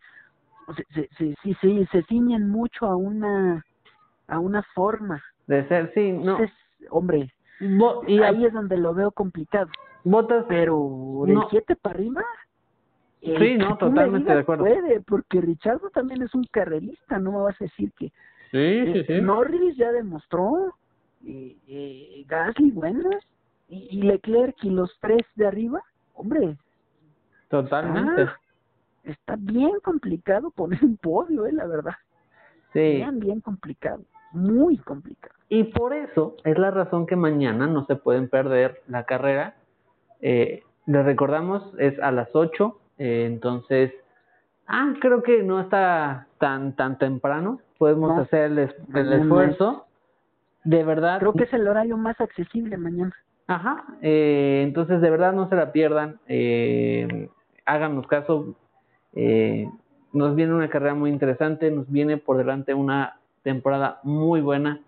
se, 0.93 1.07
se, 1.17 1.35
se, 1.43 1.55
se, 1.55 1.87
se 1.87 2.03
ciñen 2.03 2.49
mucho 2.49 2.85
a 2.85 2.95
una 2.95 3.65
a 4.27 4.39
una 4.39 4.63
forma 4.73 5.21
de 5.47 5.67
ser, 5.67 5.91
sí, 5.93 6.13
no. 6.13 6.37
hombre, 6.89 7.29
y 8.07 8.19
ahí 8.21 8.45
es 8.45 8.53
donde 8.53 8.77
lo 8.77 8.93
veo 8.93 9.11
complicado. 9.11 9.69
Botas, 10.03 10.45
pero 10.47 11.23
del 11.25 11.39
7 11.49 11.75
para 11.75 11.95
arriba. 11.95 12.23
sí, 13.21 13.57
no, 13.57 13.77
totalmente 13.77 14.33
de 14.33 14.39
acuerdo. 14.39 14.65
Puede, 14.65 15.01
porque 15.01 15.41
Richardo 15.41 15.89
también 15.89 16.21
es 16.21 16.33
un 16.35 16.43
carrerista, 16.45 17.19
no 17.19 17.31
me 17.31 17.39
vas 17.39 17.61
a 17.61 17.65
decir 17.65 17.91
que. 17.93 18.11
Sí, 18.51 18.93
sí, 18.93 19.03
sí. 19.07 19.21
Norris 19.21 19.75
ya 19.77 19.91
demostró, 19.91 20.75
y, 21.23 21.57
y 21.67 22.25
Gasly, 22.27 22.71
bueno, 22.71 23.09
y, 23.69 23.87
y, 23.97 24.01
Leclerc 24.03 24.55
y 24.63 24.69
los 24.69 24.91
tres 24.99 25.25
de 25.35 25.47
arriba, 25.47 25.81
hombre. 26.13 26.57
Totalmente 27.49 28.29
está 29.03 29.35
bien 29.37 29.79
complicado 29.83 30.51
poner 30.51 30.83
un 30.83 30.97
podio, 30.97 31.45
eh, 31.45 31.51
la 31.51 31.65
verdad. 31.65 31.93
Sí. 32.71 32.79
Bien, 32.79 33.19
bien 33.19 33.41
complicado, 33.41 34.03
muy 34.31 34.77
complicado. 34.77 35.35
Y 35.49 35.65
por 35.65 35.93
eso 35.93 36.35
es 36.43 36.57
la 36.57 36.71
razón 36.71 37.05
que 37.05 37.15
mañana 37.15 37.67
no 37.67 37.85
se 37.85 37.95
pueden 37.95 38.29
perder 38.29 38.81
la 38.87 39.05
carrera. 39.05 39.55
Eh, 40.23 40.63
les 40.85 41.05
recordamos, 41.05 41.73
es 41.77 41.99
a 41.99 42.11
las 42.11 42.29
8, 42.33 42.79
eh, 42.97 43.25
entonces, 43.27 43.93
ah, 44.67 44.93
creo 44.99 45.21
que 45.21 45.43
no 45.43 45.59
está 45.59 46.27
tan 46.39 46.75
tan 46.75 46.97
temprano, 46.97 47.59
podemos 47.77 48.17
hacer 48.17 48.45
el, 48.45 48.59
esfuerzo. 48.59 49.85
De 50.63 50.83
verdad. 50.85 51.19
Creo 51.19 51.33
que 51.33 51.43
es 51.43 51.53
el 51.53 51.67
horario 51.67 51.97
más 51.97 52.19
accesible 52.21 52.77
mañana. 52.77 53.13
Ajá, 53.47 53.83
eh, 54.01 54.61
entonces 54.63 55.01
de 55.01 55.09
verdad 55.09 55.33
no 55.33 55.49
se 55.49 55.55
la 55.55 55.73
pierdan, 55.73 56.19
eh, 56.27 57.27
háganos 57.65 58.07
caso, 58.07 58.55
eh, 59.13 59.67
nos 60.13 60.35
viene 60.35 60.53
una 60.53 60.69
carrera 60.69 60.95
muy 60.95 61.09
interesante, 61.09 61.69
nos 61.69 61.91
viene 61.91 62.15
por 62.15 62.37
delante 62.37 62.73
una 62.73 63.19
temporada 63.41 63.99
muy 64.03 64.39
buena. 64.39 64.79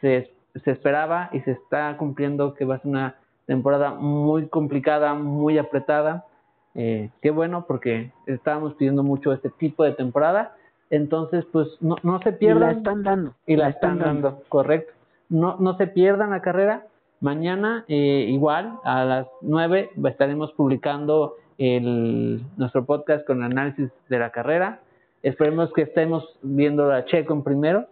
Se, 0.00 0.30
se 0.54 0.70
esperaba 0.70 1.28
y 1.32 1.40
se 1.40 1.50
está 1.50 1.96
cumpliendo 1.96 2.54
que 2.54 2.64
va 2.64 2.76
a 2.76 2.78
ser 2.78 2.90
una 2.90 3.16
temporada 3.48 3.94
muy 3.94 4.46
complicada, 4.46 5.14
muy 5.14 5.56
apretada. 5.58 6.26
Eh, 6.74 7.10
qué 7.22 7.30
bueno, 7.30 7.64
porque 7.66 8.12
estábamos 8.26 8.74
pidiendo 8.74 9.02
mucho 9.02 9.32
este 9.32 9.48
tipo 9.48 9.84
de 9.84 9.92
temporada. 9.92 10.54
Entonces, 10.90 11.46
pues 11.50 11.66
no, 11.80 11.96
no 12.02 12.20
se 12.20 12.32
pierdan. 12.32 12.70
Y 12.70 12.74
la 12.74 12.78
están 12.78 13.02
dando. 13.02 13.34
Y 13.46 13.56
la, 13.56 13.68
están, 13.70 13.98
dando. 13.98 14.42
correcto. 14.50 14.92
No, 15.30 15.56
no 15.58 15.76
se 15.78 15.86
pierdan 15.86 16.30
la 16.30 16.42
carrera. 16.42 16.86
Mañana, 17.20 17.84
eh, 17.88 18.26
igual, 18.28 18.78
a 18.84 19.04
las 19.04 19.26
9 19.40 19.90
estaremos 20.04 20.52
publicando 20.52 21.36
el, 21.56 22.42
nuestro 22.58 22.84
podcast 22.84 23.26
con 23.26 23.42
análisis 23.42 23.90
de 24.10 24.18
la 24.18 24.30
carrera. 24.30 24.80
Esperemos 25.22 25.72
que 25.72 25.82
estemos 25.82 26.38
viendo 26.42 26.92
a 26.92 27.06
Checo 27.06 27.32
en 27.32 27.42
primero, 27.42 27.86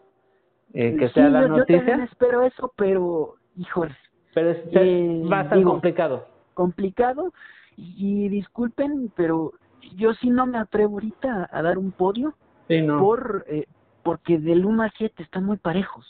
eh, 0.74 0.96
que 0.98 1.08
sea 1.08 1.30
la 1.30 1.48
noticia. 1.48 1.96
Yo 1.96 2.04
espero 2.04 2.42
eso, 2.42 2.72
pero, 2.76 3.36
híjole. 3.56 3.96
Pero 4.36 4.50
es, 4.50 4.58
eh, 4.72 5.22
estar 5.22 5.62
complicado. 5.62 6.26
Complicado, 6.52 7.32
y, 7.74 8.28
disculpen, 8.28 9.10
pero 9.16 9.54
yo 9.96 10.12
sí 10.12 10.28
no 10.28 10.44
me 10.44 10.58
atrevo 10.58 10.96
ahorita 10.96 11.48
a 11.50 11.62
dar 11.62 11.78
un 11.78 11.90
podio. 11.90 12.34
Por, 12.98 13.46
eh, 13.48 13.64
porque 14.02 14.38
del 14.38 14.66
1 14.66 14.82
a 14.82 14.90
7 14.90 15.22
están 15.22 15.46
muy 15.46 15.56
parejos. 15.56 16.04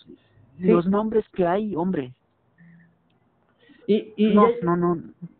Los 0.59 0.87
nombres 0.87 1.25
que 1.35 1.47
hay, 1.47 1.77
hombre, 1.77 2.15
y, 3.87 4.13
y 4.17 4.35
no, 4.35 4.49
no, 4.63 4.77
no, 4.77 4.99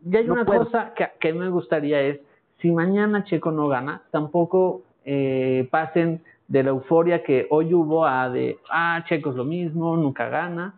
y 0.09 0.17
hay 0.17 0.31
una 0.31 0.45
cosa 0.45 0.95
que, 0.95 1.09
que 1.19 1.33
me 1.33 1.49
gustaría 1.49 2.01
es, 2.03 2.21
si 2.61 2.71
mañana 2.71 3.25
Checo 3.25 3.51
no 3.51 3.67
gana, 3.67 4.03
tampoco 4.13 4.83
eh, 5.05 5.67
pasen 5.73 6.23
de 6.47 6.63
la 6.63 6.71
euforia 6.71 7.25
que 7.25 7.49
hoy 7.51 7.75
hubo 7.75 8.07
a 8.07 8.31
de, 8.31 8.59
ah, 8.71 9.03
Checo 9.09 9.31
es 9.31 9.37
lo 9.37 9.45
mismo, 9.45 9.97
nunca 9.97 10.29
gana, 10.29 10.75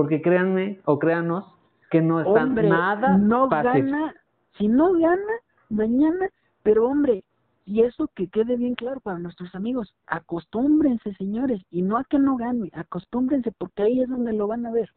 porque 0.00 0.22
créanme 0.22 0.80
o 0.86 0.98
créanos 0.98 1.44
que 1.90 2.00
no 2.00 2.22
está 2.22 2.46
nada 2.46 3.18
no 3.18 3.50
fácil. 3.50 3.84
gana, 3.84 4.14
si 4.56 4.66
no 4.66 4.94
gana, 4.94 5.34
mañana, 5.68 6.30
pero 6.62 6.88
hombre, 6.88 7.22
y 7.66 7.82
eso 7.82 8.08
que 8.14 8.28
quede 8.28 8.56
bien 8.56 8.76
claro 8.76 9.00
para 9.00 9.18
nuestros 9.18 9.54
amigos, 9.54 9.94
acostúmbrense 10.06 11.12
señores, 11.16 11.60
y 11.70 11.82
no 11.82 11.98
a 11.98 12.04
que 12.04 12.18
no 12.18 12.38
gane, 12.38 12.70
acostúmbrense 12.72 13.52
porque 13.52 13.82
ahí 13.82 14.00
es 14.00 14.08
donde 14.08 14.32
lo 14.32 14.46
van 14.46 14.64
a 14.64 14.72
ver. 14.72 14.90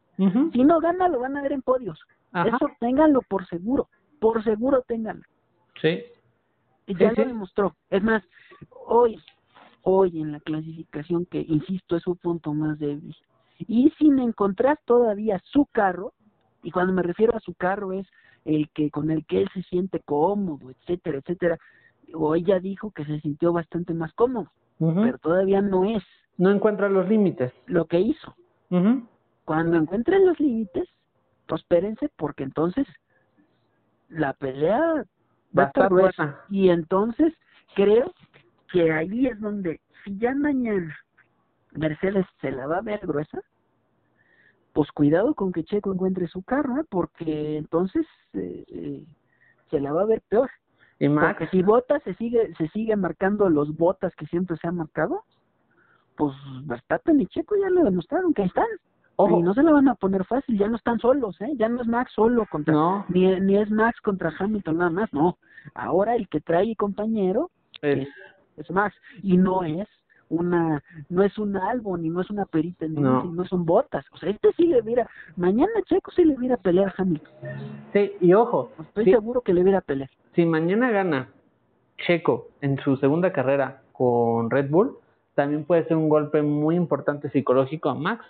Si 0.53 0.63
no 0.63 0.79
gana, 0.79 1.09
lo 1.09 1.19
van 1.19 1.35
a 1.35 1.41
ver 1.41 1.51
en 1.51 1.63
podios. 1.63 1.99
Eso 2.33 2.69
ténganlo 2.79 3.23
por 3.23 3.45
seguro, 3.47 3.89
por 4.21 4.41
seguro 4.45 4.83
ténganlo. 4.87 5.23
Sí. 5.81 6.01
Y 6.87 6.95
ya 6.95 7.11
lo 7.11 7.25
demostró. 7.25 7.75
Es 7.89 8.01
más, 8.01 8.23
hoy, 8.87 9.19
hoy 9.81 10.21
en 10.21 10.31
la 10.31 10.39
clasificación, 10.39 11.25
que 11.25 11.41
insisto 11.41 11.97
es 11.97 12.03
su 12.03 12.15
punto 12.15 12.53
más 12.53 12.79
débil, 12.79 13.13
y 13.59 13.91
sin 13.97 14.19
encontrar 14.19 14.79
todavía 14.85 15.41
su 15.45 15.65
carro, 15.67 16.13
y 16.61 16.71
cuando 16.71 16.93
me 16.93 17.03
refiero 17.03 17.35
a 17.35 17.39
su 17.39 17.53
carro 17.53 17.93
es 17.93 18.07
el 18.45 18.69
que 18.69 18.89
con 18.89 19.11
el 19.11 19.25
que 19.25 19.41
él 19.41 19.49
se 19.53 19.63
siente 19.63 19.99
cómodo, 20.01 20.69
etcétera, 20.69 21.19
etcétera, 21.19 21.57
o 22.13 22.35
ella 22.35 22.59
dijo 22.59 22.91
que 22.91 23.05
se 23.05 23.19
sintió 23.21 23.53
bastante 23.53 23.93
más 23.93 24.13
cómodo, 24.13 24.51
pero 24.77 25.17
todavía 25.17 25.61
no 25.61 25.85
es. 25.85 26.03
No 26.37 26.51
encuentra 26.51 26.89
los 26.89 27.07
límites. 27.07 27.53
Lo 27.67 27.85
que 27.85 27.99
hizo. 27.99 28.35
Cuando 29.45 29.77
encuentren 29.77 30.25
los 30.25 30.39
límites, 30.39 30.89
prospérense 31.47 32.09
porque 32.15 32.43
entonces 32.43 32.87
la 34.09 34.33
pelea 34.33 35.05
va 35.57 35.63
a 35.63 35.67
estar 35.67 35.89
gruesa. 35.89 36.41
Y 36.49 36.69
entonces 36.69 37.33
creo 37.75 38.11
que 38.71 38.91
ahí 38.91 39.27
es 39.27 39.39
donde, 39.39 39.79
si 40.03 40.17
ya 40.17 40.33
mañana 40.33 40.95
Mercedes 41.75 42.25
se 42.41 42.51
la 42.51 42.67
va 42.67 42.77
a 42.77 42.81
ver 42.81 42.99
gruesa, 43.05 43.41
pues 44.73 44.91
cuidado 44.91 45.33
con 45.35 45.51
que 45.51 45.63
Checo 45.63 45.93
encuentre 45.93 46.27
su 46.27 46.43
carro, 46.43 46.79
¿eh? 46.79 46.85
porque 46.89 47.57
entonces 47.57 48.05
eh, 48.33 48.65
eh, 48.67 49.05
se 49.69 49.79
la 49.79 49.93
va 49.93 50.01
a 50.01 50.05
ver 50.05 50.21
peor. 50.27 50.49
Y 50.99 51.09
Max, 51.09 51.37
Porque 51.37 51.57
si 51.57 51.63
Botas 51.63 52.01
se 52.03 52.13
sigue, 52.15 52.53
se 52.55 52.67
sigue 52.69 52.95
marcando 52.95 53.49
los 53.49 53.75
botas 53.75 54.15
que 54.15 54.25
siempre 54.27 54.57
se 54.57 54.67
han 54.67 54.77
marcado, 54.77 55.23
pues 56.15 56.33
Verstappen 56.65 57.19
y 57.21 57.27
Checo 57.27 57.55
ya 57.55 57.69
lo 57.69 57.83
demostraron 57.83 58.33
que 58.33 58.43
ahí 58.43 58.47
están. 58.47 58.67
ojo, 59.15 59.39
Y 59.39 59.43
no 59.43 59.53
se 59.53 59.63
la 59.63 59.71
van 59.71 59.87
a 59.89 59.95
poner 59.95 60.25
fácil, 60.25 60.57
ya 60.57 60.67
no 60.67 60.77
están 60.77 60.99
solos, 60.99 61.39
¿eh? 61.41 61.51
Ya 61.55 61.69
no 61.69 61.81
es 61.81 61.87
Max 61.87 62.11
solo 62.13 62.45
contra, 62.49 62.73
no, 62.73 63.05
ni, 63.09 63.39
ni 63.39 63.57
es 63.57 63.69
Max 63.69 63.99
contra 64.01 64.33
Hamilton 64.37 64.77
nada 64.77 64.89
más, 64.91 65.13
no. 65.13 65.37
Ahora 65.73 66.15
el 66.15 66.27
que 66.29 66.41
trae 66.41 66.75
compañero 66.75 67.49
es, 67.81 68.07
es 68.57 68.71
Max 68.71 68.95
y 69.21 69.37
no 69.37 69.63
es 69.63 69.87
una 70.33 70.83
no 71.09 71.23
es 71.23 71.37
un 71.37 71.55
Albon 71.57 72.05
y 72.05 72.09
no 72.09 72.21
es 72.21 72.29
una 72.29 72.45
perita 72.45 72.85
en 72.85 72.95
No. 72.95 73.23
no 73.25 73.45
son 73.45 73.65
botas. 73.65 74.05
O 74.11 74.17
sea 74.17 74.29
este 74.29 74.51
sí 74.53 74.67
le 74.67 74.81
viera 74.81 75.07
mañana 75.37 75.71
Checo 75.85 76.11
sí 76.11 76.23
le 76.25 76.35
viera 76.35 76.57
pelear 76.57 76.89
a 76.89 76.93
Hamilton. 77.01 77.31
Sí, 77.93 78.11
y 78.19 78.33
ojo, 78.33 78.71
estoy 78.81 79.05
Sí. 79.05 79.11
seguro 79.11 79.41
que 79.41 79.53
le 79.53 79.63
viera 79.63 79.81
pelear 79.81 80.09
si 80.35 80.45
mañana 80.45 80.89
gana 80.91 81.29
Checo 81.97 82.47
en 82.61 82.77
su 82.79 82.97
segunda 82.97 83.31
carrera 83.31 83.81
con 83.91 84.49
Red 84.49 84.69
Bull, 84.69 84.97
también 85.35 85.63
puede 85.63 85.85
ser 85.85 85.95
un 85.97 86.09
golpe 86.09 86.41
muy 86.41 86.75
importante 86.75 87.29
psicológico 87.29 87.89
a 87.89 87.93
Max, 87.95 88.25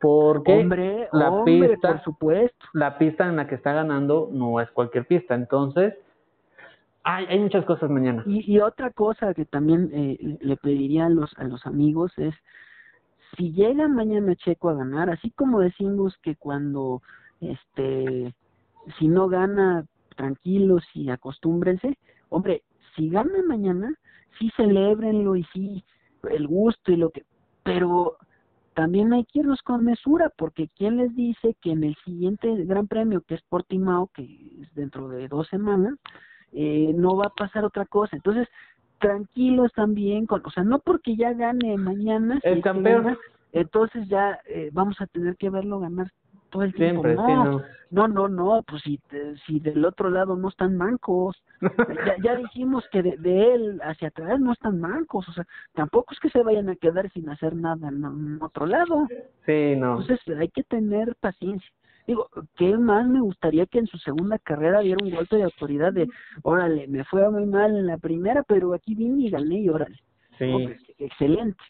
porque 0.00 0.60
hombre 0.60 1.08
la 1.12 1.30
hombre 1.30 1.70
pista- 1.70 1.88
por 1.92 2.02
supuesto. 2.02 2.66
la 2.72 2.96
pista 2.98 3.28
en 3.28 3.36
la 3.36 3.46
que 3.46 3.56
está 3.56 3.72
ganando 3.72 4.28
no 4.32 4.60
es 4.60 4.70
cualquier 4.70 5.06
pista, 5.06 5.34
entonces 5.34 5.94
hay, 7.02 7.38
muchas 7.38 7.64
cosas 7.64 7.90
mañana. 7.90 8.22
y, 8.26 8.58
otra 8.60 8.90
cosa 8.90 9.32
que 9.34 9.44
también 9.44 9.90
eh, 9.92 10.38
le- 10.40 10.56
pediría 10.56 11.06
a 11.06 11.10
los 11.10 11.32
a 11.38 11.44
los 11.44 11.64
amigos 11.66 12.12
es 12.18 12.34
si 13.36 13.52
llega 13.52 13.88
mañana 13.88 14.34
Checo 14.36 14.68
a 14.70 14.74
ganar 14.74 15.08
así 15.10 15.30
como 15.30 15.60
decimos 15.60 16.16
que 16.22 16.36
cuando 16.36 17.00
este 17.40 18.34
si 18.98 19.08
no 19.08 19.28
gana 19.28 19.86
tranquilos 20.16 20.84
y 20.94 21.10
acostúmbrense 21.10 21.96
hombre 22.28 22.62
si 22.96 23.08
gana 23.08 23.42
mañana 23.46 23.94
sí 24.38 24.50
celébrenlo 24.56 25.36
y 25.36 25.44
sí 25.52 25.84
el 26.28 26.46
gusto 26.46 26.92
y 26.92 26.96
lo 26.96 27.10
que 27.10 27.24
pero 27.62 28.16
también 28.74 29.12
hay 29.12 29.24
que 29.24 29.40
irnos 29.40 29.62
con 29.62 29.84
mesura 29.84 30.30
porque 30.36 30.68
quién 30.76 30.96
les 30.96 31.14
dice 31.14 31.56
que 31.62 31.72
en 31.72 31.84
el 31.84 31.96
siguiente 32.04 32.64
gran 32.64 32.88
premio 32.88 33.22
que 33.22 33.34
es 33.36 33.42
Portimao 33.48 34.08
que 34.08 34.22
es 34.60 34.74
dentro 34.74 35.08
de 35.08 35.28
dos 35.28 35.48
semanas 35.48 35.94
eh, 36.52 36.92
no 36.94 37.16
va 37.16 37.26
a 37.26 37.30
pasar 37.34 37.64
otra 37.64 37.84
cosa 37.86 38.16
entonces 38.16 38.48
tranquilos 38.98 39.72
también 39.72 40.26
con 40.26 40.42
o 40.44 40.50
sea 40.50 40.62
no 40.64 40.78
porque 40.78 41.16
ya 41.16 41.32
gane 41.32 41.76
mañana 41.78 42.40
El 42.42 42.60
campeón. 42.62 43.04
gana, 43.04 43.18
entonces 43.52 44.08
ya 44.08 44.38
eh, 44.46 44.70
vamos 44.72 45.00
a 45.00 45.06
tener 45.06 45.36
que 45.36 45.50
verlo 45.50 45.80
ganar 45.80 46.10
todo 46.50 46.62
el 46.64 46.74
tiempo 46.74 47.02
no, 47.06 47.26
sí, 47.26 47.32
no. 47.32 47.62
no, 47.90 48.08
no, 48.08 48.28
no, 48.28 48.62
pues 48.64 48.82
si, 48.82 48.98
te- 49.08 49.36
si 49.46 49.60
del 49.60 49.84
otro 49.84 50.10
lado 50.10 50.36
no 50.36 50.48
están 50.48 50.76
mancos, 50.76 51.36
ya, 52.04 52.16
ya 52.22 52.36
dijimos 52.36 52.84
que 52.90 53.02
de, 53.02 53.16
de 53.16 53.54
él 53.54 53.80
hacia 53.82 54.08
atrás 54.08 54.38
no 54.40 54.52
están 54.52 54.80
mancos, 54.80 55.28
o 55.28 55.32
sea, 55.32 55.46
tampoco 55.74 56.12
es 56.12 56.20
que 56.20 56.28
se 56.30 56.42
vayan 56.42 56.68
a 56.68 56.76
quedar 56.76 57.10
sin 57.12 57.28
hacer 57.30 57.54
nada 57.54 57.88
en, 57.88 58.04
en 58.04 58.38
otro 58.42 58.66
lado, 58.66 59.06
Sí, 59.46 59.74
no. 59.76 60.00
entonces 60.00 60.20
hay 60.38 60.48
que 60.48 60.62
tener 60.64 61.14
paciencia. 61.20 61.70
Digo, 62.10 62.28
¿qué 62.56 62.76
más 62.76 63.06
me 63.06 63.20
gustaría 63.20 63.66
que 63.66 63.78
en 63.78 63.86
su 63.86 63.96
segunda 63.98 64.36
carrera 64.40 64.80
diera 64.80 64.98
un 65.00 65.12
golpe 65.12 65.36
de 65.36 65.44
autoridad 65.44 65.92
de, 65.92 66.08
órale, 66.42 66.88
me 66.88 67.04
fue 67.04 67.30
muy 67.30 67.46
mal 67.46 67.76
en 67.76 67.86
la 67.86 67.98
primera, 67.98 68.42
pero 68.42 68.74
aquí 68.74 68.96
vine 68.96 69.26
y 69.26 69.30
gané 69.30 69.60
y 69.60 69.68
órale, 69.68 69.96
Sí. 70.36 70.52
excelente. 70.98 71.62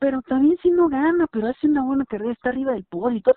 Pero 0.00 0.22
también 0.22 0.56
si 0.60 0.70
no 0.70 0.88
gana, 0.88 1.28
pero 1.30 1.46
hace 1.46 1.68
una 1.68 1.84
buena 1.84 2.04
carrera, 2.04 2.32
está 2.32 2.48
arriba 2.48 2.72
del 2.72 2.82
podio 2.82 3.18
y 3.18 3.22
todo. 3.22 3.36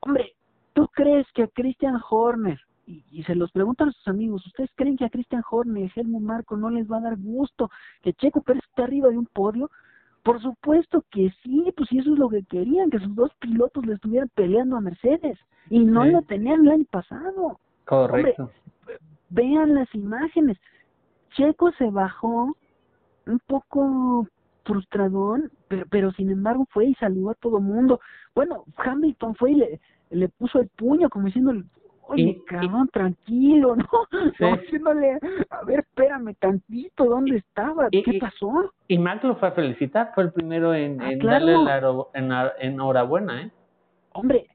Hombre, 0.00 0.32
¿tú 0.72 0.88
crees 0.88 1.24
que 1.34 1.44
a 1.44 1.46
Christian 1.46 2.00
Horner, 2.10 2.58
y, 2.88 3.04
y 3.12 3.22
se 3.22 3.36
los 3.36 3.52
preguntan 3.52 3.90
a 3.90 3.92
sus 3.92 4.08
amigos, 4.08 4.44
¿ustedes 4.48 4.70
creen 4.74 4.96
que 4.96 5.04
a 5.04 5.08
Christian 5.10 5.44
Horner 5.48 5.84
y 5.84 6.00
Helmut 6.00 6.20
Marco 6.20 6.56
no 6.56 6.68
les 6.68 6.90
va 6.90 6.96
a 6.96 7.02
dar 7.02 7.16
gusto 7.16 7.70
que 8.02 8.12
Checo 8.14 8.42
Pérez 8.42 8.64
esté 8.68 8.82
arriba 8.82 9.08
de 9.08 9.18
un 9.18 9.26
podio? 9.26 9.70
Por 10.24 10.40
supuesto 10.40 11.04
que 11.10 11.30
sí, 11.42 11.72
pues 11.76 11.88
si 11.90 11.98
eso 11.98 12.12
es 12.14 12.18
lo 12.18 12.28
que 12.30 12.42
querían, 12.44 12.90
que 12.90 12.98
sus 12.98 13.14
dos 13.14 13.30
pilotos 13.38 13.84
le 13.86 13.94
estuvieran 13.94 14.30
peleando 14.34 14.76
a 14.76 14.80
Mercedes, 14.80 15.38
y 15.70 15.80
no 15.80 16.04
Sí. 16.04 16.10
lo 16.12 16.22
tenían 16.22 16.64
el 16.66 16.72
año 16.72 16.84
pasado 16.90 17.60
Correcto. 17.84 18.50
vean 19.28 19.74
las 19.74 19.94
imágenes. 19.94 20.58
Checo 21.36 21.72
se 21.72 21.90
bajó 21.90 22.56
un 23.26 23.38
poco 23.46 24.26
frustradón, 24.64 25.50
pero, 25.68 25.84
pero 25.90 26.12
sin 26.12 26.30
embargo 26.30 26.66
fue 26.70 26.86
y 26.86 26.94
saludó 26.94 27.30
a 27.30 27.34
todo 27.34 27.60
mundo. 27.60 28.00
Bueno, 28.34 28.64
Hamilton 28.76 29.34
fue 29.34 29.52
y 29.52 29.54
le, 29.56 29.80
le 30.10 30.28
puso 30.30 30.60
el 30.60 30.68
puño 30.68 31.10
como 31.10 31.26
diciendo, 31.26 31.52
oye, 32.08 32.22
Y- 32.22 32.44
cabrón, 32.44 32.88
tranquilo, 32.92 33.76
¿no? 33.76 33.88
Sí. 34.38 34.44
Diciéndole, 34.62 35.18
a 35.50 35.64
ver, 35.64 35.80
espérame 35.80 36.34
tantito, 36.38 37.04
¿dónde 37.04 37.36
estaba? 37.36 37.88
Y- 37.90 38.02
¿Qué 38.02 38.16
y- 38.16 38.20
pasó? 38.20 38.72
Y 38.88 38.98
Max 38.98 39.24
lo 39.24 39.36
fue 39.36 39.48
a 39.48 39.52
felicitar, 39.52 40.12
fue 40.14 40.24
el 40.24 40.32
primero 40.32 40.74
en, 40.74 41.00
Ah, 41.00 41.12
en 41.12 41.18
claro. 41.18 41.46
darle 41.46 41.64
la 41.64 42.04
en 42.14 42.28
la- 42.28 42.52
enhorabuena, 42.58 43.42
¿eh? 43.42 43.50
Hombre, 44.12 44.46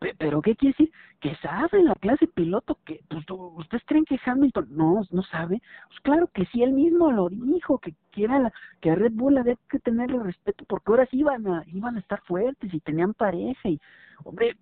pe- 0.00 0.14
pero 0.18 0.40
¿qué 0.42 0.56
quiere 0.56 0.74
decir? 0.78 0.92
Que 1.20 1.34
sabe 1.36 1.82
la 1.82 1.94
clase 1.94 2.26
piloto 2.26 2.76
que, 2.84 3.00
pues, 3.08 3.24
¿ustedes 3.30 3.82
creen 3.86 4.04
que 4.04 4.18
Hamilton 4.24 4.66
no, 4.70 5.00
no 5.10 5.22
sabe? 5.22 5.62
Pues 5.88 6.00
claro 6.00 6.28
que 6.34 6.44
sí, 6.46 6.62
él 6.62 6.72
mismo 6.72 7.10
lo 7.12 7.28
dijo, 7.30 7.78
que, 7.78 7.94
que 8.10 8.24
era 8.24 8.38
la, 8.38 8.52
que 8.80 8.90
a 8.90 8.94
Red 8.94 9.12
Bull 9.14 9.38
había 9.38 9.56
que 9.70 9.78
tenerle 9.78 10.18
respeto, 10.22 10.64
porque 10.68 10.90
ahora 10.90 11.06
sí 11.06 11.18
iban 11.20 11.46
a, 11.46 11.62
iban 11.68 11.96
a 11.96 12.00
estar 12.00 12.20
fuertes 12.22 12.74
y 12.74 12.80
tenían 12.80 13.14
pareja 13.14 13.68
y, 13.68 13.80
hombre, 14.24 14.56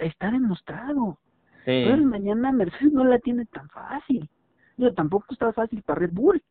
está 0.00 0.30
demostrado. 0.30 1.18
Sí. 1.64 1.70
Entonces 1.72 2.06
mañana 2.06 2.52
Mercedes 2.52 2.92
no 2.92 3.04
la 3.04 3.18
tiene 3.18 3.44
tan 3.46 3.68
fácil. 3.68 4.28
Yo 4.76 4.94
tampoco 4.94 5.26
está 5.30 5.52
fácil 5.52 5.82
para 5.82 6.00
Red 6.00 6.12
Bull. 6.12 6.42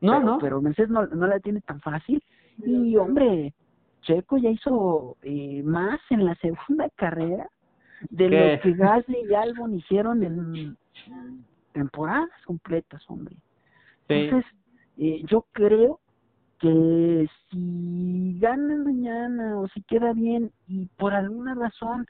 No, 0.00 0.12
pero, 0.12 0.24
no. 0.24 0.38
Pero 0.38 0.62
Mercedes 0.62 0.90
no, 0.90 1.06
no 1.06 1.26
la 1.26 1.40
tiene 1.40 1.60
tan 1.60 1.80
fácil. 1.80 2.22
Y 2.58 2.96
hombre, 2.96 3.54
Checo 4.02 4.38
ya 4.38 4.50
hizo 4.50 5.16
eh, 5.22 5.62
más 5.64 6.00
en 6.10 6.24
la 6.24 6.34
segunda 6.36 6.88
carrera 6.96 7.48
de 8.10 8.28
¿Qué? 8.28 8.52
lo 8.56 8.62
que 8.62 8.72
Gasly 8.72 9.18
y 9.28 9.34
Albon 9.34 9.74
hicieron 9.74 10.22
en 10.22 10.76
temporadas 11.72 12.30
completas, 12.44 13.02
hombre. 13.08 13.36
Sí. 14.08 14.14
Entonces, 14.14 14.50
eh, 14.98 15.22
yo 15.26 15.46
creo 15.52 16.00
que 16.58 17.28
si 17.50 18.38
gana 18.38 18.76
mañana 18.76 19.58
o 19.58 19.68
si 19.68 19.82
queda 19.82 20.12
bien 20.12 20.50
y 20.66 20.86
por 20.96 21.12
alguna 21.12 21.54
razón 21.54 22.06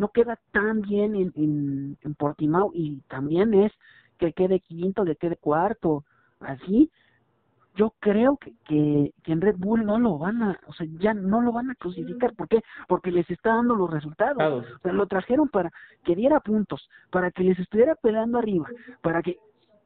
no 0.00 0.08
queda 0.08 0.38
tan 0.50 0.80
bien 0.80 1.14
en, 1.14 1.30
en, 1.36 1.98
en 2.00 2.14
Portimao 2.14 2.70
y 2.72 3.02
también 3.06 3.52
es 3.52 3.70
que 4.16 4.32
quede 4.32 4.60
quinto, 4.60 5.04
que 5.04 5.14
quede 5.14 5.36
cuarto, 5.36 6.04
así, 6.40 6.90
yo 7.74 7.92
creo 8.00 8.38
que, 8.38 8.54
que, 8.64 9.12
que 9.22 9.32
en 9.32 9.42
Red 9.42 9.56
Bull 9.58 9.84
no 9.84 9.98
lo 9.98 10.16
van 10.16 10.42
a, 10.42 10.58
o 10.66 10.72
sea, 10.72 10.86
ya 10.98 11.12
no 11.12 11.42
lo 11.42 11.52
van 11.52 11.70
a 11.70 11.74
crucificar. 11.74 12.34
¿Por 12.34 12.48
qué? 12.48 12.62
Porque 12.88 13.12
les 13.12 13.30
está 13.30 13.54
dando 13.56 13.74
los 13.76 13.90
resultados. 13.90 14.36
Claro. 14.36 14.56
O 14.56 14.78
sea, 14.82 14.92
lo 14.92 15.06
trajeron 15.06 15.48
para 15.48 15.70
que 16.02 16.16
diera 16.16 16.40
puntos, 16.40 16.88
para 17.10 17.30
que 17.30 17.44
les 17.44 17.58
estuviera 17.58 17.94
peleando 17.94 18.38
arriba, 18.38 18.66
para 19.02 19.20
que, 19.22 19.36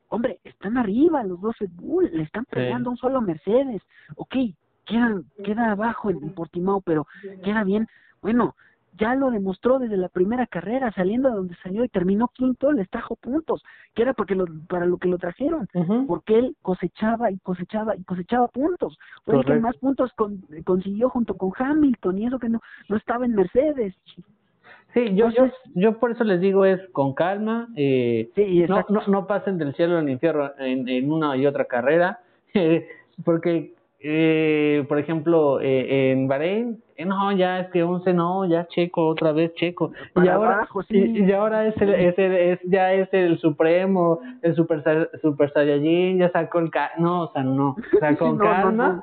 hombre, 0.09 0.39
están 0.45 0.79
arriba 0.79 1.25
los 1.25 1.41
dos 1.41 1.59
Red 1.59 1.73
Bull, 1.73 2.09
le 2.13 2.23
están 2.23 2.45
pegando 2.45 2.89
a 2.89 2.93
un 2.93 2.99
solo 2.99 3.21
Mercedes. 3.21 3.83
Ok, 4.15 4.37
queda, 4.85 5.21
queda 5.45 5.73
abajo 5.73 6.09
en 6.09 6.33
Portimao, 6.35 6.83
pero 6.83 7.05
queda 7.43 7.65
bien. 7.65 7.89
Bueno, 8.23 8.55
ya 8.99 9.15
lo 9.15 9.31
demostró 9.31 9.79
desde 9.79 9.97
la 9.97 10.09
primera 10.09 10.47
carrera, 10.47 10.93
saliendo 10.93 11.29
de 11.29 11.35
donde 11.37 11.55
salió 11.63 11.85
y 11.85 11.89
terminó 11.89 12.29
quinto, 12.29 12.71
les 12.73 12.89
trajo 12.91 13.17
puntos, 13.17 13.63
que 13.95 14.03
era 14.03 14.15
porque 14.15 14.35
lo, 14.35 14.47
para 14.69 14.87
lo 14.87 14.99
que 14.99 15.09
lo 15.09 15.19
trajeron 15.19 15.69
porque 16.07 16.39
él 16.39 16.57
cosechaba 16.63 17.31
y 17.31 17.39
cosechaba 17.39 17.97
y 17.97 18.03
cosechaba 18.05 18.49
puntos. 18.49 18.97
Fue 19.25 19.35
el 19.35 19.45
que 19.45 19.55
más 19.61 19.77
puntos 19.79 20.13
con- 20.15 20.43
consiguió 20.65 21.09
junto 21.09 21.35
con 21.37 21.51
Hamilton 21.59 22.19
y 22.19 22.27
eso 22.27 22.39
que 22.39 22.49
no, 22.49 22.61
no 22.89 22.97
estaba 22.97 23.25
en 23.25 23.35
Mercedes. 23.35 23.95
Sí, 24.93 25.07
yo, 25.17 25.29
yo, 25.31 25.45
Entonces- 25.47 25.59
yo 25.75 25.99
por 25.99 26.13
eso 26.13 26.23
les 26.23 26.41
digo 26.41 26.65
es 26.65 26.81
con 26.93 27.15
calma, 27.15 27.69
eh, 27.75 28.31
Sí, 28.37 28.65
no, 28.69 28.85
no, 28.89 29.01
no 29.09 29.27
pasen 29.27 29.59
del 29.59 29.75
cielo 29.75 29.99
al 29.99 30.09
infierno 30.09 30.53
en, 30.59 30.89
en 30.89 31.11
una 31.11 31.37
y 31.37 31.47
otra 31.47 31.65
carrera, 31.65 32.21
porque, 33.25 33.75
eh, 34.07 34.85
por 34.87 34.99
ejemplo, 34.99 35.61
eh, 35.63 36.13
en 36.13 36.29
Bahrein, 36.29 36.79
eh, 36.97 37.07
no, 37.07 37.33
ya 37.33 37.61
es 37.61 37.71
que 37.71 37.83
11 37.83 38.13
no, 38.13 38.45
ya 38.47 38.67
Checo, 38.69 39.09
otra 39.09 39.33
vez 39.33 39.55
Checo, 39.55 39.93
y 40.17 40.29
ahora, 40.29 40.57
abajo, 40.57 40.83
sí. 40.83 40.95
y, 40.99 41.25
y 41.25 41.33
ahora 41.33 41.67
es, 41.67 41.75
el, 41.81 41.95
es, 41.95 42.19
el- 42.19 42.33
es 42.35 42.61
ya 42.65 42.93
es 42.93 43.09
el 43.13 43.39
supremo, 43.39 44.21
el 44.43 44.55
super, 44.55 45.11
super 45.23 45.51
Saiyajin, 45.55 46.19
ya 46.19 46.31
sacó 46.31 46.59
el, 46.59 46.71
ca 46.71 46.91
no, 46.99 47.23
o 47.23 47.33
sea, 47.33 47.43
no, 47.43 47.71
o 47.95 47.99
sea, 47.99 48.15
con 48.17 48.37
No, 48.37 48.45
calma, 48.45 49.03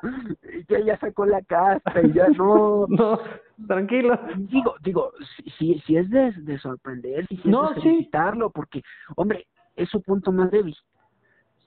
Ya, 0.68 0.78
ya 0.78 0.96
sacó 0.98 1.26
la 1.26 1.42
casta 1.42 2.00
y 2.00 2.12
ya 2.12 2.28
no. 2.28 2.86
no, 2.88 3.18
tranquilo, 3.66 4.18
digo, 4.36 4.76
digo, 4.84 5.12
si, 5.58 5.80
si, 5.80 5.96
es 5.96 6.08
de, 6.10 6.30
de 6.32 6.58
sorprender, 6.58 7.26
si, 7.26 7.34
es 7.34 7.42
de 7.44 7.50
sí. 7.74 7.80
felicitarlo, 7.80 8.50
porque, 8.50 8.82
hombre, 9.16 9.46
es 9.74 9.88
su 9.88 10.00
punto 10.00 10.30
más 10.30 10.48
débil. 10.52 10.76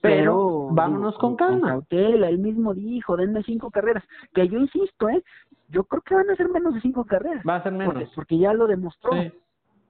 Pero 0.06 0.68
Pero, 0.68 0.68
vámonos 0.72 1.18
con 1.18 1.36
calma. 1.36 1.68
cautela, 1.68 2.28
él 2.28 2.38
mismo 2.38 2.74
dijo, 2.74 3.16
denme 3.16 3.42
cinco 3.42 3.70
carreras. 3.70 4.04
Que 4.34 4.48
yo 4.48 4.58
insisto, 4.58 5.08
¿eh? 5.08 5.22
yo 5.68 5.84
creo 5.84 6.02
que 6.02 6.14
van 6.14 6.30
a 6.30 6.36
ser 6.36 6.48
menos 6.48 6.74
de 6.74 6.80
cinco 6.80 7.04
carreras. 7.04 7.44
Va 7.46 7.56
a 7.56 7.62
ser 7.62 7.72
menos. 7.72 8.10
Porque, 8.14 8.38
ya 8.38 8.52
lo 8.52 8.66
demostró. 8.66 9.10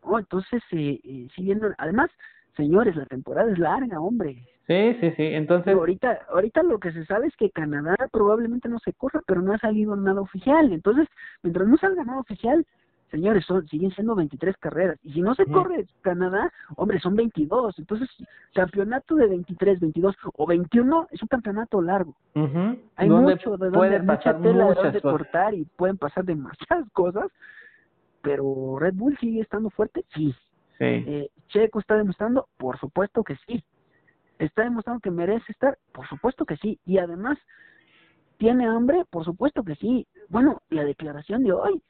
Oh, 0.02 0.18
entonces, 0.18 0.62
eh, 0.72 1.00
eh, 1.02 1.28
siguiendo, 1.34 1.68
además, 1.78 2.10
señores, 2.56 2.94
la 2.96 3.06
temporada 3.06 3.50
es 3.50 3.58
larga, 3.58 4.00
hombre. 4.00 4.44
Sí, 4.66 4.96
sí, 5.00 5.10
sí. 5.16 5.22
Entonces. 5.22 5.74
ahorita, 5.74 6.20
ahorita 6.30 6.62
lo 6.62 6.78
que 6.78 6.92
se 6.92 7.04
sabe 7.06 7.28
es 7.28 7.36
que 7.36 7.50
Canadá 7.50 7.96
probablemente 8.10 8.68
no 8.68 8.78
se 8.80 8.92
corra, 8.92 9.20
pero 9.26 9.42
no 9.42 9.52
ha 9.52 9.58
salido 9.58 9.94
nada 9.96 10.20
oficial. 10.20 10.72
Entonces, 10.72 11.08
mientras 11.42 11.68
no 11.68 11.76
salga 11.76 12.04
nada 12.04 12.20
oficial, 12.20 12.66
señores, 13.10 13.44
son, 13.46 13.66
siguen 13.68 13.90
siendo 13.92 14.14
23 14.14 14.56
carreras. 14.56 14.98
Y 15.02 15.12
si 15.12 15.22
no 15.22 15.34
se 15.34 15.46
corre 15.46 15.86
Canadá, 16.02 16.52
hombre, 16.76 17.00
son 17.00 17.16
22. 17.16 17.78
Entonces, 17.78 18.08
campeonato 18.54 19.14
de 19.14 19.26
23, 19.26 19.80
22 19.80 20.16
o 20.34 20.46
21 20.46 21.08
es 21.10 21.22
un 21.22 21.28
campeonato 21.28 21.80
largo. 21.80 22.14
Hay 22.96 23.08
mucho 23.08 23.56
de 23.56 23.70
donde, 23.70 24.00
mucha 24.00 24.36
tela 24.38 24.68
de 24.68 24.74
donde 24.74 25.00
cortar 25.00 25.54
y 25.54 25.64
pueden 25.64 25.98
pasar 25.98 26.24
demasiadas 26.24 26.88
cosas. 26.92 27.30
Pero 28.22 28.78
Red 28.78 28.94
Bull 28.94 29.16
sigue 29.18 29.40
estando 29.40 29.70
fuerte, 29.70 30.04
sí. 30.14 30.34
sí. 30.78 30.84
Eh, 30.84 31.30
Checo 31.48 31.78
está 31.78 31.96
demostrando, 31.96 32.48
por 32.56 32.78
supuesto 32.78 33.22
que 33.22 33.36
sí 33.46 33.62
está 34.38 34.64
demostrando 34.64 35.00
que 35.00 35.10
merece 35.10 35.52
estar, 35.52 35.78
por 35.92 36.06
supuesto 36.08 36.44
que 36.44 36.56
sí, 36.56 36.78
y 36.84 36.98
además 36.98 37.38
tiene 38.38 38.66
hambre, 38.66 39.04
por 39.10 39.24
supuesto 39.24 39.62
que 39.62 39.76
sí. 39.76 40.06
Bueno, 40.28 40.62
la 40.68 40.84
declaración 40.84 41.42
de 41.42 41.52
hoy, 41.52 41.82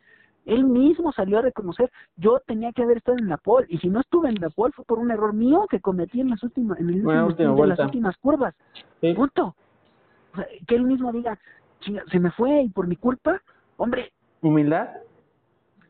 él 0.46 0.64
mismo 0.64 1.12
salió 1.12 1.38
a 1.38 1.42
reconocer, 1.42 1.90
yo 2.16 2.40
tenía 2.46 2.72
que 2.72 2.82
haber 2.82 2.98
estado 2.98 3.18
en 3.18 3.28
la 3.28 3.36
pole, 3.36 3.66
y 3.68 3.78
si 3.78 3.88
no 3.88 4.00
estuve 4.00 4.28
en 4.28 4.36
la 4.40 4.48
pole 4.48 4.72
fue 4.72 4.84
por 4.84 4.98
un 4.98 5.10
error 5.10 5.34
mío 5.34 5.66
que 5.68 5.80
cometí 5.80 6.20
en 6.20 6.30
las 6.30 6.42
últimas, 6.42 6.80
en 6.80 6.88
el 6.88 7.06
último 7.06 7.56
de 7.56 7.66
las 7.66 7.78
últimas 7.80 8.16
curvas. 8.18 8.54
Punto. 9.14 9.54
que 10.66 10.76
él 10.76 10.84
mismo 10.84 11.12
diga, 11.12 11.38
se 12.10 12.20
me 12.20 12.30
fue 12.30 12.62
y 12.62 12.68
por 12.68 12.86
mi 12.86 12.96
culpa, 12.96 13.42
hombre. 13.76 14.12
¿Humildad? 14.40 14.88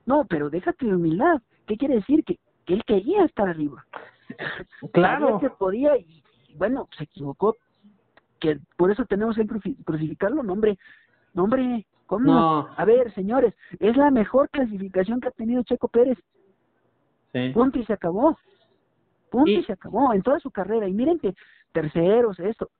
No, 0.07 0.25
pero 0.25 0.49
déjate 0.51 0.87
de 0.87 0.95
humildad. 0.95 1.43
¿Qué 1.67 1.77
quiere 1.77 1.97
decir? 1.97 2.25
Que, 2.25 2.39
que 2.65 2.75
él 2.75 2.85
quería 2.85 3.25
estar 3.25 3.49
arriba. 3.49 3.85
Claro. 4.93 5.39
que 5.39 5.51
podía 5.51 5.97
y, 5.97 6.23
bueno, 6.57 6.89
se 6.99 7.05
equivocó, 7.05 7.57
que 8.41 8.59
por 8.77 8.91
eso 8.91 9.05
tenemos 9.05 9.37
que 9.37 9.47
crucificarlo, 9.85 10.43
no 10.43 10.53
hombre, 10.53 10.79
no 11.33 11.45
hombre, 11.45 11.87
¿cómo? 12.07 12.69
A 12.77 12.85
ver, 12.85 13.13
señores, 13.15 13.55
es 13.79 13.97
la 13.97 14.11
mejor 14.11 14.49
clasificación 14.51 15.21
que 15.21 15.29
ha 15.29 15.33
tenido 15.33 15.63
Checo 15.63 15.89
Pérez. 15.89 16.19
Sí. 17.33 17.51
Punto 17.53 17.79
y 17.79 17.85
se 17.85 17.93
acabó. 17.93 18.39
Punto 19.31 19.51
y, 19.51 19.63
se 19.65 19.73
acabó 19.73 20.13
en 20.15 20.23
toda 20.23 20.39
su 20.41 20.51
carrera. 20.51 20.89
Y 20.89 20.93
miren 20.93 21.19
que 21.19 21.35
terceros, 21.73 22.39
esto. 22.39 22.71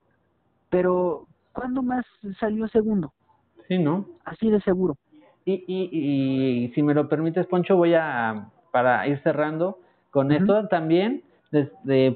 Pero, 0.69 1.27
¿cuándo 1.53 1.83
más 1.83 2.05
salió 2.39 2.67
segundo? 2.67 3.13
Sí, 3.67 3.77
¿no? 3.77 4.05
Así 4.25 4.49
de 4.49 4.61
seguro. 4.61 4.95
Y, 5.45 5.63
y, 5.67 5.89
y, 5.91 6.69
si 6.73 6.83
me 6.83 6.93
lo 6.93 7.07
permites, 7.07 7.45
Poncho, 7.47 7.77
voy 7.77 7.93
a, 7.93 8.49
para 8.71 9.07
ir 9.07 9.19
cerrando 9.19 9.79
con 10.09 10.31
esto 10.31 10.67
también, 10.67 11.23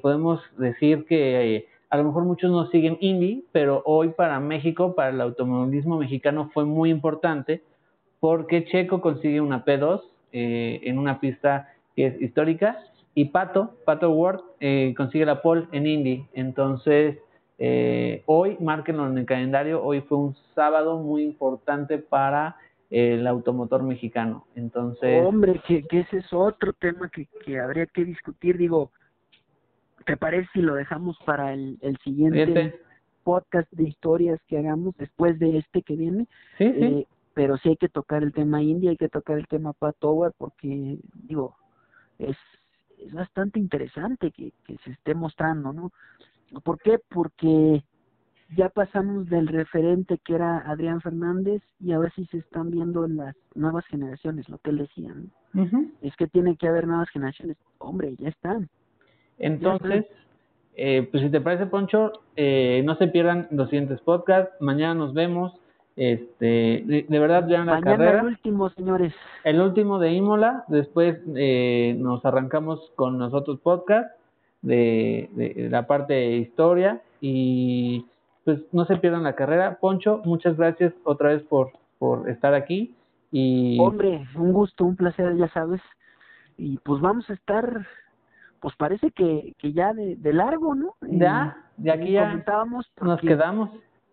podemos 0.01 0.41
decir 0.57 1.05
que 1.05 1.55
eh, 1.55 1.67
a 1.91 1.97
lo 1.97 2.05
mejor 2.05 2.23
muchos 2.23 2.49
no 2.49 2.67
siguen 2.67 2.97
Indy, 3.01 3.45
pero 3.51 3.83
hoy 3.85 4.09
para 4.09 4.39
México, 4.39 4.95
para 4.95 5.09
el 5.09 5.19
automovilismo 5.19 5.97
mexicano 5.97 6.49
fue 6.53 6.63
muy 6.63 6.89
importante 6.89 7.61
porque 8.21 8.63
Checo 8.63 9.01
consigue 9.01 9.41
una 9.41 9.65
P2 9.65 10.01
eh, 10.31 10.79
en 10.83 10.97
una 10.97 11.19
pista 11.19 11.73
que 11.95 12.07
es 12.07 12.21
histórica 12.21 12.79
y 13.13 13.25
Pato, 13.25 13.75
Pato 13.85 14.09
Ward, 14.11 14.39
eh, 14.61 14.93
consigue 14.95 15.25
la 15.25 15.41
pole 15.41 15.67
en 15.73 15.85
Indy. 15.85 16.25
Entonces, 16.33 17.17
hoy, 18.25 18.55
márquenlo 18.61 19.05
en 19.07 19.17
el 19.17 19.25
calendario, 19.25 19.83
hoy 19.83 19.99
fue 20.01 20.17
un 20.17 20.35
sábado 20.55 20.97
muy 20.97 21.23
importante 21.23 21.97
para 21.97 22.55
el 22.89 23.27
automotor 23.27 23.83
mexicano. 23.83 24.45
Entonces... 24.55 25.25
Hombre, 25.25 25.61
que, 25.67 25.83
que 25.83 25.99
ese 25.99 26.19
es 26.19 26.31
otro 26.31 26.71
tema 26.71 27.09
que, 27.09 27.27
que 27.45 27.59
habría 27.59 27.85
que 27.85 28.05
discutir. 28.05 28.57
Digo, 28.57 28.91
¿Te 30.05 30.17
parece 30.17 30.49
si 30.53 30.61
lo 30.61 30.75
dejamos 30.75 31.17
para 31.25 31.53
el, 31.53 31.77
el 31.81 31.97
siguiente 31.97 32.79
podcast 33.23 33.71
de 33.71 33.83
historias 33.83 34.39
que 34.47 34.57
hagamos 34.57 34.95
después 34.97 35.37
de 35.39 35.57
este 35.57 35.81
que 35.81 35.95
viene? 35.95 36.27
Sí, 36.57 36.71
sí. 36.71 36.83
Eh, 36.83 37.07
pero 37.33 37.57
sí 37.57 37.69
hay 37.69 37.77
que 37.77 37.89
tocar 37.89 38.23
el 38.23 38.33
tema 38.33 38.61
India, 38.61 38.91
hay 38.91 38.97
que 38.97 39.09
tocar 39.09 39.37
el 39.37 39.47
tema 39.47 39.73
Pat 39.73 39.95
Howard 40.03 40.33
porque, 40.37 40.97
digo, 41.13 41.55
es, 42.19 42.37
es 42.97 43.13
bastante 43.13 43.59
interesante 43.59 44.31
que, 44.31 44.51
que 44.65 44.77
se 44.83 44.91
esté 44.91 45.15
mostrando, 45.15 45.71
¿no? 45.71 45.91
¿Por 46.63 46.79
qué? 46.79 46.99
Porque 47.09 47.83
ya 48.57 48.69
pasamos 48.69 49.29
del 49.29 49.47
referente 49.47 50.17
que 50.17 50.35
era 50.35 50.59
Adrián 50.69 51.01
Fernández 51.01 51.63
y 51.79 51.93
a 51.93 51.99
ver 51.99 52.11
si 52.13 52.25
se 52.25 52.39
están 52.39 52.69
viendo 52.69 53.07
las 53.07 53.35
nuevas 53.55 53.85
generaciones, 53.85 54.49
lo 54.49 54.57
que 54.57 54.71
él 54.71 54.77
decía. 54.79 55.13
Es 56.01 56.15
que 56.17 56.27
tiene 56.27 56.57
que 56.57 56.67
haber 56.67 56.87
nuevas 56.87 57.09
generaciones. 57.09 57.57
Hombre, 57.77 58.15
ya 58.17 58.29
están. 58.29 58.69
Entonces, 59.41 60.05
eh, 60.75 61.07
pues 61.11 61.23
si 61.23 61.29
te 61.29 61.41
parece, 61.41 61.65
Poncho, 61.65 62.13
eh, 62.35 62.81
no 62.85 62.95
se 62.95 63.07
pierdan 63.07 63.47
los 63.51 63.69
siguientes 63.69 63.99
podcasts. 64.01 64.53
Mañana 64.59 64.93
nos 64.93 65.13
vemos. 65.13 65.53
Este, 65.97 66.83
de, 66.85 67.19
verdad, 67.19 67.45
vean 67.47 67.65
la 67.65 67.73
Mañana 67.73 67.97
carrera. 67.97 68.19
el 68.21 68.27
último, 68.27 68.69
señores. 68.69 69.13
El 69.43 69.59
último 69.59 69.99
de 69.99 70.13
Imola. 70.13 70.63
Después 70.67 71.17
eh, 71.35 71.95
nos 71.97 72.23
arrancamos 72.25 72.91
con 72.95 73.17
nosotros 73.17 73.59
podcast 73.59 74.09
de, 74.61 75.29
de, 75.33 75.69
la 75.69 75.87
parte 75.87 76.13
de 76.13 76.37
historia. 76.37 77.01
Y 77.19 78.05
pues 78.45 78.59
no 78.71 78.85
se 78.85 78.97
pierdan 78.97 79.23
la 79.23 79.35
carrera. 79.35 79.77
Poncho, 79.79 80.21
muchas 80.23 80.55
gracias 80.55 80.93
otra 81.03 81.29
vez 81.29 81.43
por, 81.43 81.71
por 81.99 82.29
estar 82.29 82.53
aquí. 82.53 82.95
Y... 83.31 83.77
Hombre, 83.79 84.25
un 84.35 84.53
gusto, 84.53 84.85
un 84.85 84.95
placer, 84.95 85.35
ya 85.37 85.49
sabes. 85.49 85.81
Y 86.57 86.77
pues 86.79 87.01
vamos 87.01 87.29
a 87.29 87.33
estar 87.33 87.85
pues 88.61 88.75
parece 88.75 89.11
que, 89.11 89.55
que 89.57 89.73
ya 89.73 89.91
de, 89.93 90.15
de 90.15 90.33
largo, 90.33 90.75
¿no? 90.75 90.95
Ya, 91.01 91.57
de 91.77 91.91
aquí 91.91 92.11
ya 92.11 92.31
nos 93.01 93.19
quedamos. 93.19 93.71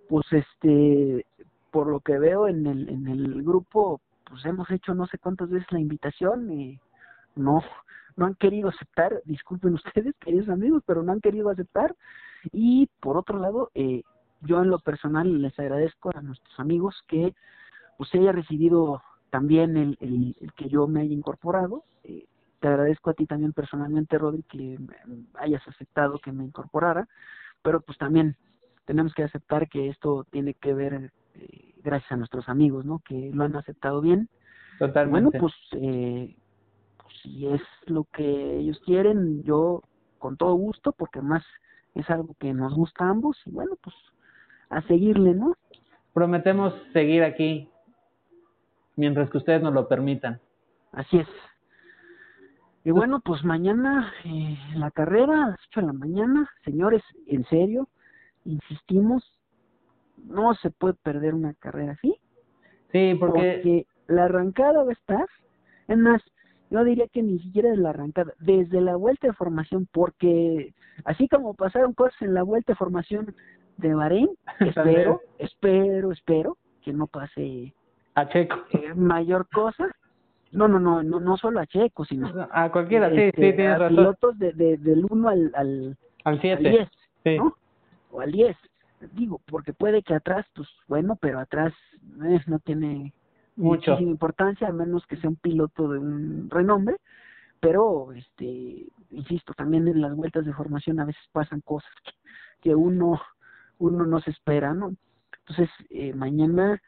Pues 0.09 0.27
este, 0.33 1.27
por 1.71 1.87
lo 1.87 2.01
que 2.01 2.19
veo 2.19 2.49
en 2.49 2.67
el, 2.67 2.89
en 2.89 3.09
el 3.09 3.43
grupo, 3.43 4.01
pues 4.25 4.45
hemos 4.47 4.71
hecho 4.71 4.95
no 4.95 5.07
sé 5.07 5.19
cuántas 5.19 5.51
veces 5.51 5.71
la 5.71 5.81
invitación 5.81 6.51
y 6.51 6.81
no, 7.37 7.63
no 8.17 8.25
han 8.25 8.35
querido 8.37 8.71
aceptar, 8.71 9.21
disculpen 9.27 9.75
ustedes, 9.75 10.15
queridos 10.21 10.49
amigos, 10.49 10.83
pero 10.87 11.03
no 11.03 11.13
han 11.13 11.21
querido 11.21 11.51
aceptar. 11.51 11.95
Y 12.51 12.89
por 13.01 13.19
otro 13.19 13.39
lado, 13.39 13.71
eh, 13.75 14.03
yo 14.41 14.63
en 14.63 14.71
lo 14.71 14.79
personal 14.79 15.43
les 15.43 15.59
agradezco 15.59 16.11
a 16.15 16.23
nuestros 16.23 16.59
amigos 16.59 17.05
que 17.07 17.35
pues 17.99 18.15
haya 18.15 18.33
recibido 18.33 19.03
también 19.29 19.77
el, 19.77 19.99
el, 20.01 20.37
el 20.41 20.53
que 20.55 20.71
yo 20.71 20.87
me 20.87 21.03
haya 21.03 21.13
incorporado. 21.13 21.85
Eh, 22.05 22.25
te 22.61 22.69
agradezco 22.69 23.11
a 23.11 23.15
ti 23.15 23.27
también 23.27 23.53
personalmente, 23.53 24.19
Rodri, 24.19 24.43
que 24.43 24.79
hayas 25.35 25.67
aceptado 25.69 26.19
que 26.19 26.33
me 26.33 26.45
incorporara, 26.45 27.09
pero 27.63 27.81
pues 27.81 27.99
también 27.99 28.37
tenemos 28.85 29.15
que 29.15 29.23
aceptar 29.23 29.69
que 29.69 29.89
esto 29.89 30.25
tiene 30.31 30.55
que 30.55 30.75
ver 30.75 31.13
eh, 31.35 31.75
gracias 31.83 32.13
a 32.13 32.17
nuestros 32.17 32.49
amigos, 32.49 32.85
¿no? 32.85 33.01
Que 33.01 33.31
lo 33.33 33.45
han 33.45 33.57
aceptado 33.57 34.01
bien. 34.01 34.29
Totalmente. 34.79 35.11
Bueno, 35.11 35.31
pues, 35.39 35.55
eh, 35.73 36.37
pues 36.97 37.15
si 37.23 37.47
es 37.47 37.63
lo 37.87 38.05
que 38.05 38.59
ellos 38.59 38.81
quieren, 38.85 39.43
yo 39.43 39.83
con 40.19 40.37
todo 40.37 40.55
gusto, 40.55 40.93
porque 40.93 41.19
además 41.19 41.45
es 41.95 42.09
algo 42.11 42.35
que 42.39 42.53
nos 42.53 42.75
gusta 42.75 43.05
a 43.05 43.11
ambos, 43.11 43.37
y 43.47 43.51
bueno, 43.51 43.77
pues 43.83 43.95
a 44.71 44.83
seguirle, 44.83 45.35
¿no? 45.35 45.55
Prometemos 46.13 46.75
seguir 46.93 47.23
aquí 47.23 47.71
mientras 48.97 49.31
que 49.31 49.39
ustedes 49.39 49.63
nos 49.63 49.73
lo 49.73 49.89
permitan. 49.89 50.41
Así 50.93 51.19
es. 51.19 51.29
Y 52.89 52.91
bueno, 52.91 53.21
pues 53.21 53.45
mañana 53.45 54.15
eh, 54.25 54.57
la 54.75 54.91
carrera 54.91 55.45
a 55.45 55.49
las 55.49 55.61
8 55.73 55.81
de 55.83 55.87
la 55.89 55.93
mañana, 55.93 56.51
señores, 56.65 57.03
en 57.27 57.45
serio, 57.45 57.87
insistimos, 58.47 59.23
no 60.25 60.55
se 60.55 60.71
puede 60.71 60.95
perder 60.95 61.35
una 61.35 61.53
carrera 61.53 61.93
así. 61.93 62.19
Sí, 62.91 63.15
porque... 63.21 63.87
la 64.07 64.25
arrancada 64.25 64.85
va 64.85 64.89
a 64.89 64.95
estar, 64.95 65.27
es 65.87 65.99
más, 65.99 66.23
yo 66.71 66.83
diría 66.83 67.07
que 67.09 67.23
ni 67.23 67.39
siquiera 67.41 67.71
es 67.71 67.79
la 67.79 67.91
arrancada, 67.91 68.33
desde 68.39 68.81
la 68.81 68.97
vuelta 68.97 69.27
de 69.27 69.35
formación, 69.35 69.87
porque 69.93 70.73
así 71.05 71.29
como 71.29 71.53
pasaron 71.53 71.93
cosas 71.93 72.23
en 72.23 72.33
la 72.33 72.43
vuelta 72.43 72.73
de 72.73 72.79
formación 72.79 73.35
de 73.77 73.93
Bahrein, 73.93 74.31
espero, 74.61 75.21
espero, 75.39 76.13
espero 76.13 76.57
que 76.81 76.95
no 76.95 77.07
pase 77.07 77.75
a 78.15 78.27
Checo 78.31 78.57
eh, 78.73 78.95
mayor 78.95 79.47
cosa 79.51 79.95
no, 80.53 80.69
no, 80.69 80.79
no, 80.79 81.03
no, 81.03 81.21
no 81.21 81.37
solo 81.37 81.61
a 81.61 81.67
Checo, 81.67 82.05
sino 82.05 82.49
a 82.51 82.71
cualquiera, 82.71 83.11
sí, 83.11 83.17
sí, 83.17 83.23
este, 83.23 83.53
tienes 83.53 83.79
razón. 83.79 83.97
pilotos 83.97 84.39
de, 84.39 84.53
de, 84.53 84.77
del 84.79 85.07
1 85.09 85.29
al, 85.29 85.53
al, 85.55 85.97
al 86.25 86.41
10, 86.41 86.89
sí. 87.25 87.37
¿no? 87.37 87.57
O 88.11 88.21
al 88.21 88.33
10. 88.33 88.57
Digo, 89.13 89.41
porque 89.47 89.73
puede 89.73 90.03
que 90.03 90.15
atrás, 90.15 90.47
pues 90.55 90.69
bueno, 90.89 91.17
pero 91.21 91.39
atrás 91.39 91.73
eh, 92.25 92.41
no 92.47 92.59
tiene 92.59 93.13
mucho 93.57 93.99
importancia, 94.01 94.69
a 94.69 94.73
menos 94.73 95.07
que 95.07 95.17
sea 95.17 95.31
un 95.31 95.37
piloto 95.37 95.89
de 95.89 95.99
un 95.99 96.49
renombre. 96.51 96.97
Pero, 97.61 98.13
este, 98.13 98.87
insisto, 99.11 99.53
también 99.55 99.89
en 99.89 100.01
las 100.01 100.15
vueltas 100.15 100.45
de 100.47 100.53
formación 100.53 101.01
a 101.01 101.05
veces 101.05 101.23
pasan 101.33 101.61
cosas 101.61 101.91
que, 102.05 102.13
que 102.63 102.75
uno, 102.75 103.21
uno 103.79 104.07
no 104.07 104.21
se 104.21 104.31
espera, 104.31 104.75
¿no? 104.75 104.95
Entonces, 105.41 105.71
eh, 105.91 106.13
mañana 106.15 106.81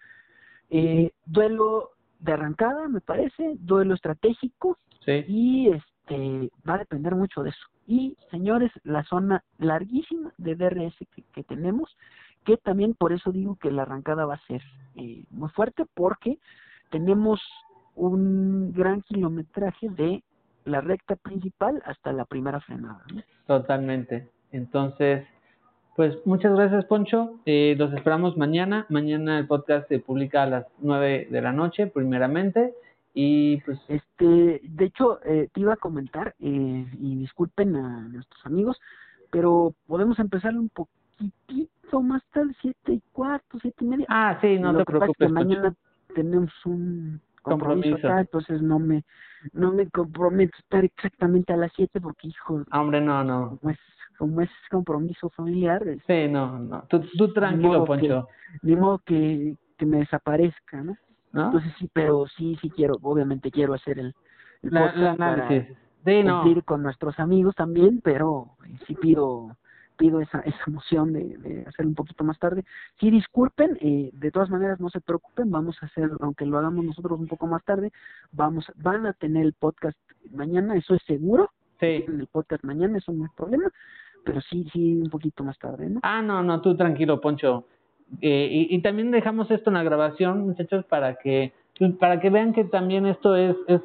Eh, 0.72 1.10
duelo 1.26 1.90
de 2.20 2.32
arrancada, 2.32 2.88
me 2.88 3.00
parece, 3.00 3.56
duelo 3.58 3.94
estratégico. 3.94 4.78
Sí. 5.04 5.24
Y 5.26 5.68
este 5.68 6.50
va 6.68 6.74
a 6.74 6.78
depender 6.78 7.14
mucho 7.14 7.42
de 7.42 7.50
eso. 7.50 7.66
Y 7.86 8.16
señores, 8.30 8.70
la 8.84 9.02
zona 9.04 9.42
larguísima 9.58 10.32
de 10.38 10.54
DRS 10.54 10.94
que, 11.32 11.42
tenemos, 11.42 11.96
que 12.44 12.56
también 12.56 12.94
por 12.94 13.12
eso 13.12 13.32
digo 13.32 13.56
que 13.56 13.70
la 13.70 13.82
arrancada 13.82 14.26
va 14.26 14.34
a 14.34 14.46
ser 14.46 14.62
eh, 14.96 15.24
muy 15.30 15.48
fuerte, 15.50 15.84
porque 15.94 16.38
tenemos 16.90 17.40
un 17.94 18.72
gran 18.72 19.02
kilometraje 19.02 19.88
de 19.90 20.22
la 20.64 20.80
recta 20.80 21.16
principal 21.16 21.82
hasta 21.84 22.12
la 22.12 22.24
primera 22.24 22.60
frenada. 22.60 23.02
Totalmente. 23.46 24.28
Entonces, 24.52 25.26
pues 26.00 26.16
muchas 26.24 26.54
gracias, 26.54 26.86
Poncho. 26.86 27.40
Eh, 27.44 27.74
los 27.76 27.92
esperamos 27.92 28.34
mañana. 28.34 28.86
Mañana 28.88 29.38
el 29.38 29.46
podcast 29.46 29.86
se 29.86 29.98
publica 29.98 30.44
a 30.44 30.46
las 30.46 30.66
9 30.78 31.28
de 31.30 31.42
la 31.42 31.52
noche, 31.52 31.88
primeramente. 31.88 32.72
Y 33.12 33.58
pues. 33.58 33.78
Este, 33.86 34.62
de 34.64 34.84
hecho, 34.86 35.20
eh, 35.26 35.50
te 35.52 35.60
iba 35.60 35.74
a 35.74 35.76
comentar, 35.76 36.34
eh, 36.40 36.86
y 36.98 37.16
disculpen 37.16 37.76
a 37.76 38.08
nuestros 38.08 38.46
amigos, 38.46 38.80
pero 39.30 39.74
podemos 39.86 40.18
empezar 40.18 40.56
un 40.56 40.70
poquitito 40.70 42.00
más 42.00 42.22
tarde, 42.32 42.54
siete 42.62 42.94
y 42.94 43.02
cuarto, 43.12 43.58
siete 43.60 43.84
y 43.84 43.88
media. 43.88 44.06
Ah, 44.08 44.38
sí, 44.40 44.58
no 44.58 44.74
te 44.74 44.86
preocupes. 44.86 45.30
mañana 45.30 45.74
tenemos 46.14 46.50
un 46.64 47.20
compromiso, 47.42 47.96
acá, 47.96 48.20
entonces 48.20 48.62
no 48.62 48.78
me 48.78 49.04
no 49.52 49.70
me 49.70 49.86
comprometo 49.90 50.56
a 50.56 50.60
estar 50.60 50.82
exactamente 50.82 51.52
a 51.52 51.58
las 51.58 51.72
siete 51.76 52.00
porque, 52.00 52.28
hijo. 52.28 52.64
Ah, 52.70 52.80
hombre, 52.80 53.02
no, 53.02 53.22
no. 53.22 53.58
Como 53.60 53.72
es, 53.72 53.78
como 54.20 54.42
es 54.42 54.50
compromiso 54.70 55.30
familiar. 55.30 55.82
Sí, 56.06 56.28
no, 56.28 56.58
no. 56.58 56.84
Tú, 56.90 57.00
tú 57.16 57.32
tranquilo, 57.32 57.86
Poncho. 57.86 58.28
ni 58.60 58.76
modo 58.76 58.98
que, 58.98 59.56
que 59.78 59.86
me 59.86 60.00
desaparezca, 60.00 60.82
¿no? 60.82 60.94
Entonces 61.32 61.72
sí, 61.78 61.88
pero 61.90 62.26
sí, 62.36 62.58
sí 62.60 62.68
quiero, 62.68 62.96
obviamente 63.00 63.50
quiero 63.50 63.72
hacer 63.72 63.98
el, 63.98 64.14
el 64.62 64.74
la, 64.74 65.12
análisis. 65.12 65.74
Sí, 66.04 66.22
no. 66.22 66.44
con 66.66 66.82
nuestros 66.82 67.18
amigos 67.18 67.54
también, 67.54 68.02
pero 68.04 68.56
sí 68.86 68.94
pido 68.94 69.56
pido 69.96 70.20
esa, 70.20 70.40
esa 70.40 70.64
moción 70.68 71.12
de, 71.12 71.36
de 71.38 71.64
hacer 71.66 71.86
un 71.86 71.94
poquito 71.94 72.24
más 72.24 72.38
tarde. 72.38 72.64
Sí, 72.98 73.10
disculpen, 73.10 73.76
eh, 73.80 74.10
de 74.12 74.30
todas 74.30 74.48
maneras 74.48 74.80
no 74.80 74.88
se 74.90 75.00
preocupen, 75.00 75.50
vamos 75.50 75.76
a 75.82 75.86
hacer, 75.86 76.10
aunque 76.20 76.46
lo 76.46 76.58
hagamos 76.58 76.84
nosotros 76.84 77.20
un 77.20 77.26
poco 77.26 77.46
más 77.46 77.62
tarde, 77.64 77.92
vamos, 78.32 78.64
van 78.76 79.06
a 79.06 79.12
tener 79.12 79.44
el 79.44 79.52
podcast 79.52 79.98
mañana, 80.30 80.74
eso 80.76 80.94
es 80.94 81.02
seguro. 81.06 81.50
Sí. 81.80 82.04
En 82.06 82.20
el 82.20 82.26
podcast 82.26 82.62
mañana, 82.62 82.98
eso 82.98 83.12
no 83.12 83.24
es 83.24 83.32
problema, 83.32 83.70
pero 84.24 84.40
sí, 84.40 84.66
sí, 84.72 84.94
un 84.94 85.10
poquito 85.10 85.44
más 85.44 85.58
tarde, 85.58 85.88
¿no? 85.88 86.00
Ah, 86.02 86.22
no, 86.22 86.42
no, 86.42 86.60
tú 86.60 86.76
tranquilo, 86.76 87.20
Poncho. 87.20 87.64
Eh, 88.20 88.48
y, 88.50 88.74
y, 88.74 88.82
también 88.82 89.10
dejamos 89.10 89.50
esto 89.50 89.70
en 89.70 89.74
la 89.74 89.84
grabación, 89.84 90.40
muchachos, 90.40 90.84
para 90.84 91.14
que 91.14 91.52
pues, 91.80 91.94
para 91.94 92.20
que 92.20 92.28
vean 92.28 92.52
que 92.52 92.64
también 92.64 93.06
esto 93.06 93.34
es, 93.36 93.56
es 93.66 93.80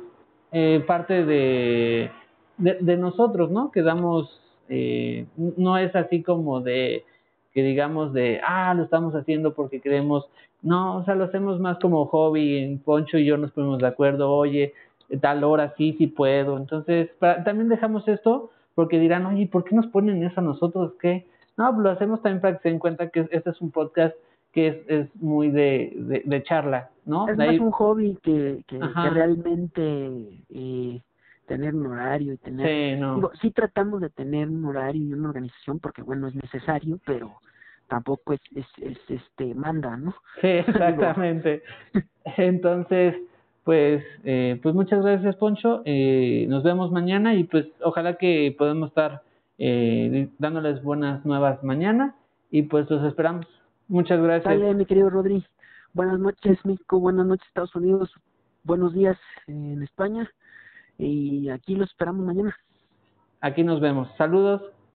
eh, 0.52 0.84
parte 0.86 1.24
de, 1.24 2.12
de, 2.58 2.98
nosotros, 2.98 3.50
¿no? 3.52 3.72
Que 3.72 3.84
damos, 3.84 4.42
eh, 4.68 5.26
no 5.38 5.78
es 5.78 5.96
así 5.96 6.22
como 6.22 6.60
de 6.60 7.06
que 7.54 7.64
digamos 7.64 8.12
de, 8.12 8.42
ah, 8.46 8.74
lo 8.74 8.84
estamos 8.84 9.16
haciendo 9.16 9.54
porque 9.54 9.80
queremos, 9.80 10.26
no, 10.62 10.98
o 10.98 11.06
sea, 11.06 11.16
lo 11.16 11.24
hacemos 11.24 11.62
más 11.62 11.80
como 11.80 12.06
hobby, 12.08 12.82
Poncho 12.84 13.18
y 13.18 13.24
yo 13.24 13.38
nos 13.38 13.52
ponemos 13.52 13.80
de 13.80 13.88
acuerdo, 13.88 14.30
oye, 14.30 14.74
tal 15.22 15.46
hora 15.46 15.74
sí, 15.78 15.96
sí 15.98 16.08
puedo, 16.08 16.58
entonces, 16.58 17.10
para, 17.18 17.46
también 17.46 17.70
dejamos 17.70 18.06
esto 18.10 18.52
porque 18.76 19.00
dirán, 19.00 19.26
oye, 19.26 19.48
¿por 19.48 19.64
qué 19.64 19.76
nos 19.76 19.88
ponen 19.88 20.24
eso 20.24 20.40
a 20.42 20.44
nosotros? 20.44 20.94
¿Qué? 21.00 21.26
No, 21.58 21.72
lo 21.72 21.90
hacemos 21.90 22.22
también 22.22 22.42
para 22.42 22.58
que 22.58 22.64
se 22.64 22.70
den 22.70 22.80
cuenta 22.80 23.10
que 23.10 23.28
este 23.32 23.50
es 23.50 23.62
un 23.62 23.72
podcast 23.72 24.16
que 24.52 24.68
es, 24.68 24.78
es 24.88 25.16
muy 25.16 25.50
de, 25.50 26.22
de, 26.24 26.44
charla, 26.44 26.90
¿no? 27.06 27.28
Es 27.28 27.38
más 27.38 27.60
un 27.60 27.72
hobby 27.72 28.18
que, 28.24 28.64
que, 28.68 28.80
realmente 29.10 30.44
eh, 30.50 31.02
tener 31.46 31.76
un 31.76 31.88
horario 31.88 32.34
y 32.34 32.38
tener... 32.38 32.68
Sí, 32.68 33.00
no. 33.00 33.16
digo, 33.16 33.32
sí 33.42 33.52
tratamos 33.52 34.00
de 34.00 34.10
tener 34.10 34.48
un 34.48 34.64
horario 34.66 35.04
y 35.04 35.14
una 35.14 35.30
organización 35.30 35.80
porque, 35.80 36.02
bueno, 36.04 36.28
es 36.28 36.36
necesario, 36.36 37.00
pero 37.06 37.34
tampoco 37.88 38.34
es, 38.34 38.42
es, 38.56 38.66
es 38.82 38.98
este 39.10 39.54
manda, 39.54 39.98
¿no? 39.98 40.16
Sí, 40.40 40.48
exactamente. 40.68 41.62
Entonces, 42.38 43.16
pues, 43.66 44.04
eh, 44.24 44.60
pues 44.62 44.76
muchas 44.76 45.04
gracias, 45.04 45.36
Poncho. 45.38 45.82
Eh, 45.86 46.46
nos 46.48 46.62
vemos 46.62 46.92
mañana 46.92 47.34
y 47.34 47.46
pues 47.46 47.66
ojalá 47.82 48.16
que 48.16 48.56
podamos 48.56 48.90
estar 48.90 49.24
eh, 49.58 50.30
dándoles 50.38 50.84
buenas 50.84 51.26
nuevas 51.26 51.64
mañana 51.64 52.16
y 52.52 52.62
pues 52.62 52.88
los 52.92 53.04
esperamos. 53.04 53.48
Muchas 53.88 54.22
gracias. 54.22 54.60
Dale, 54.60 54.76
mi 54.76 54.86
querido 54.86 55.10
Rodri. 55.10 55.44
Buenas 55.94 56.20
noches, 56.20 56.64
México. 56.64 57.00
Buenas 57.00 57.26
noches, 57.26 57.48
Estados 57.48 57.76
Unidos. 57.76 58.14
Buenos 58.64 58.94
días 58.94 59.18
en 59.48 59.82
España. 59.82 60.30
Y 61.00 61.50
aquí 61.50 61.74
los 61.74 61.90
esperamos 61.90 62.24
mañana. 62.24 62.56
Aquí 63.42 63.64
nos 63.64 63.82
vemos. 63.82 64.10
Saludos. 64.16 64.62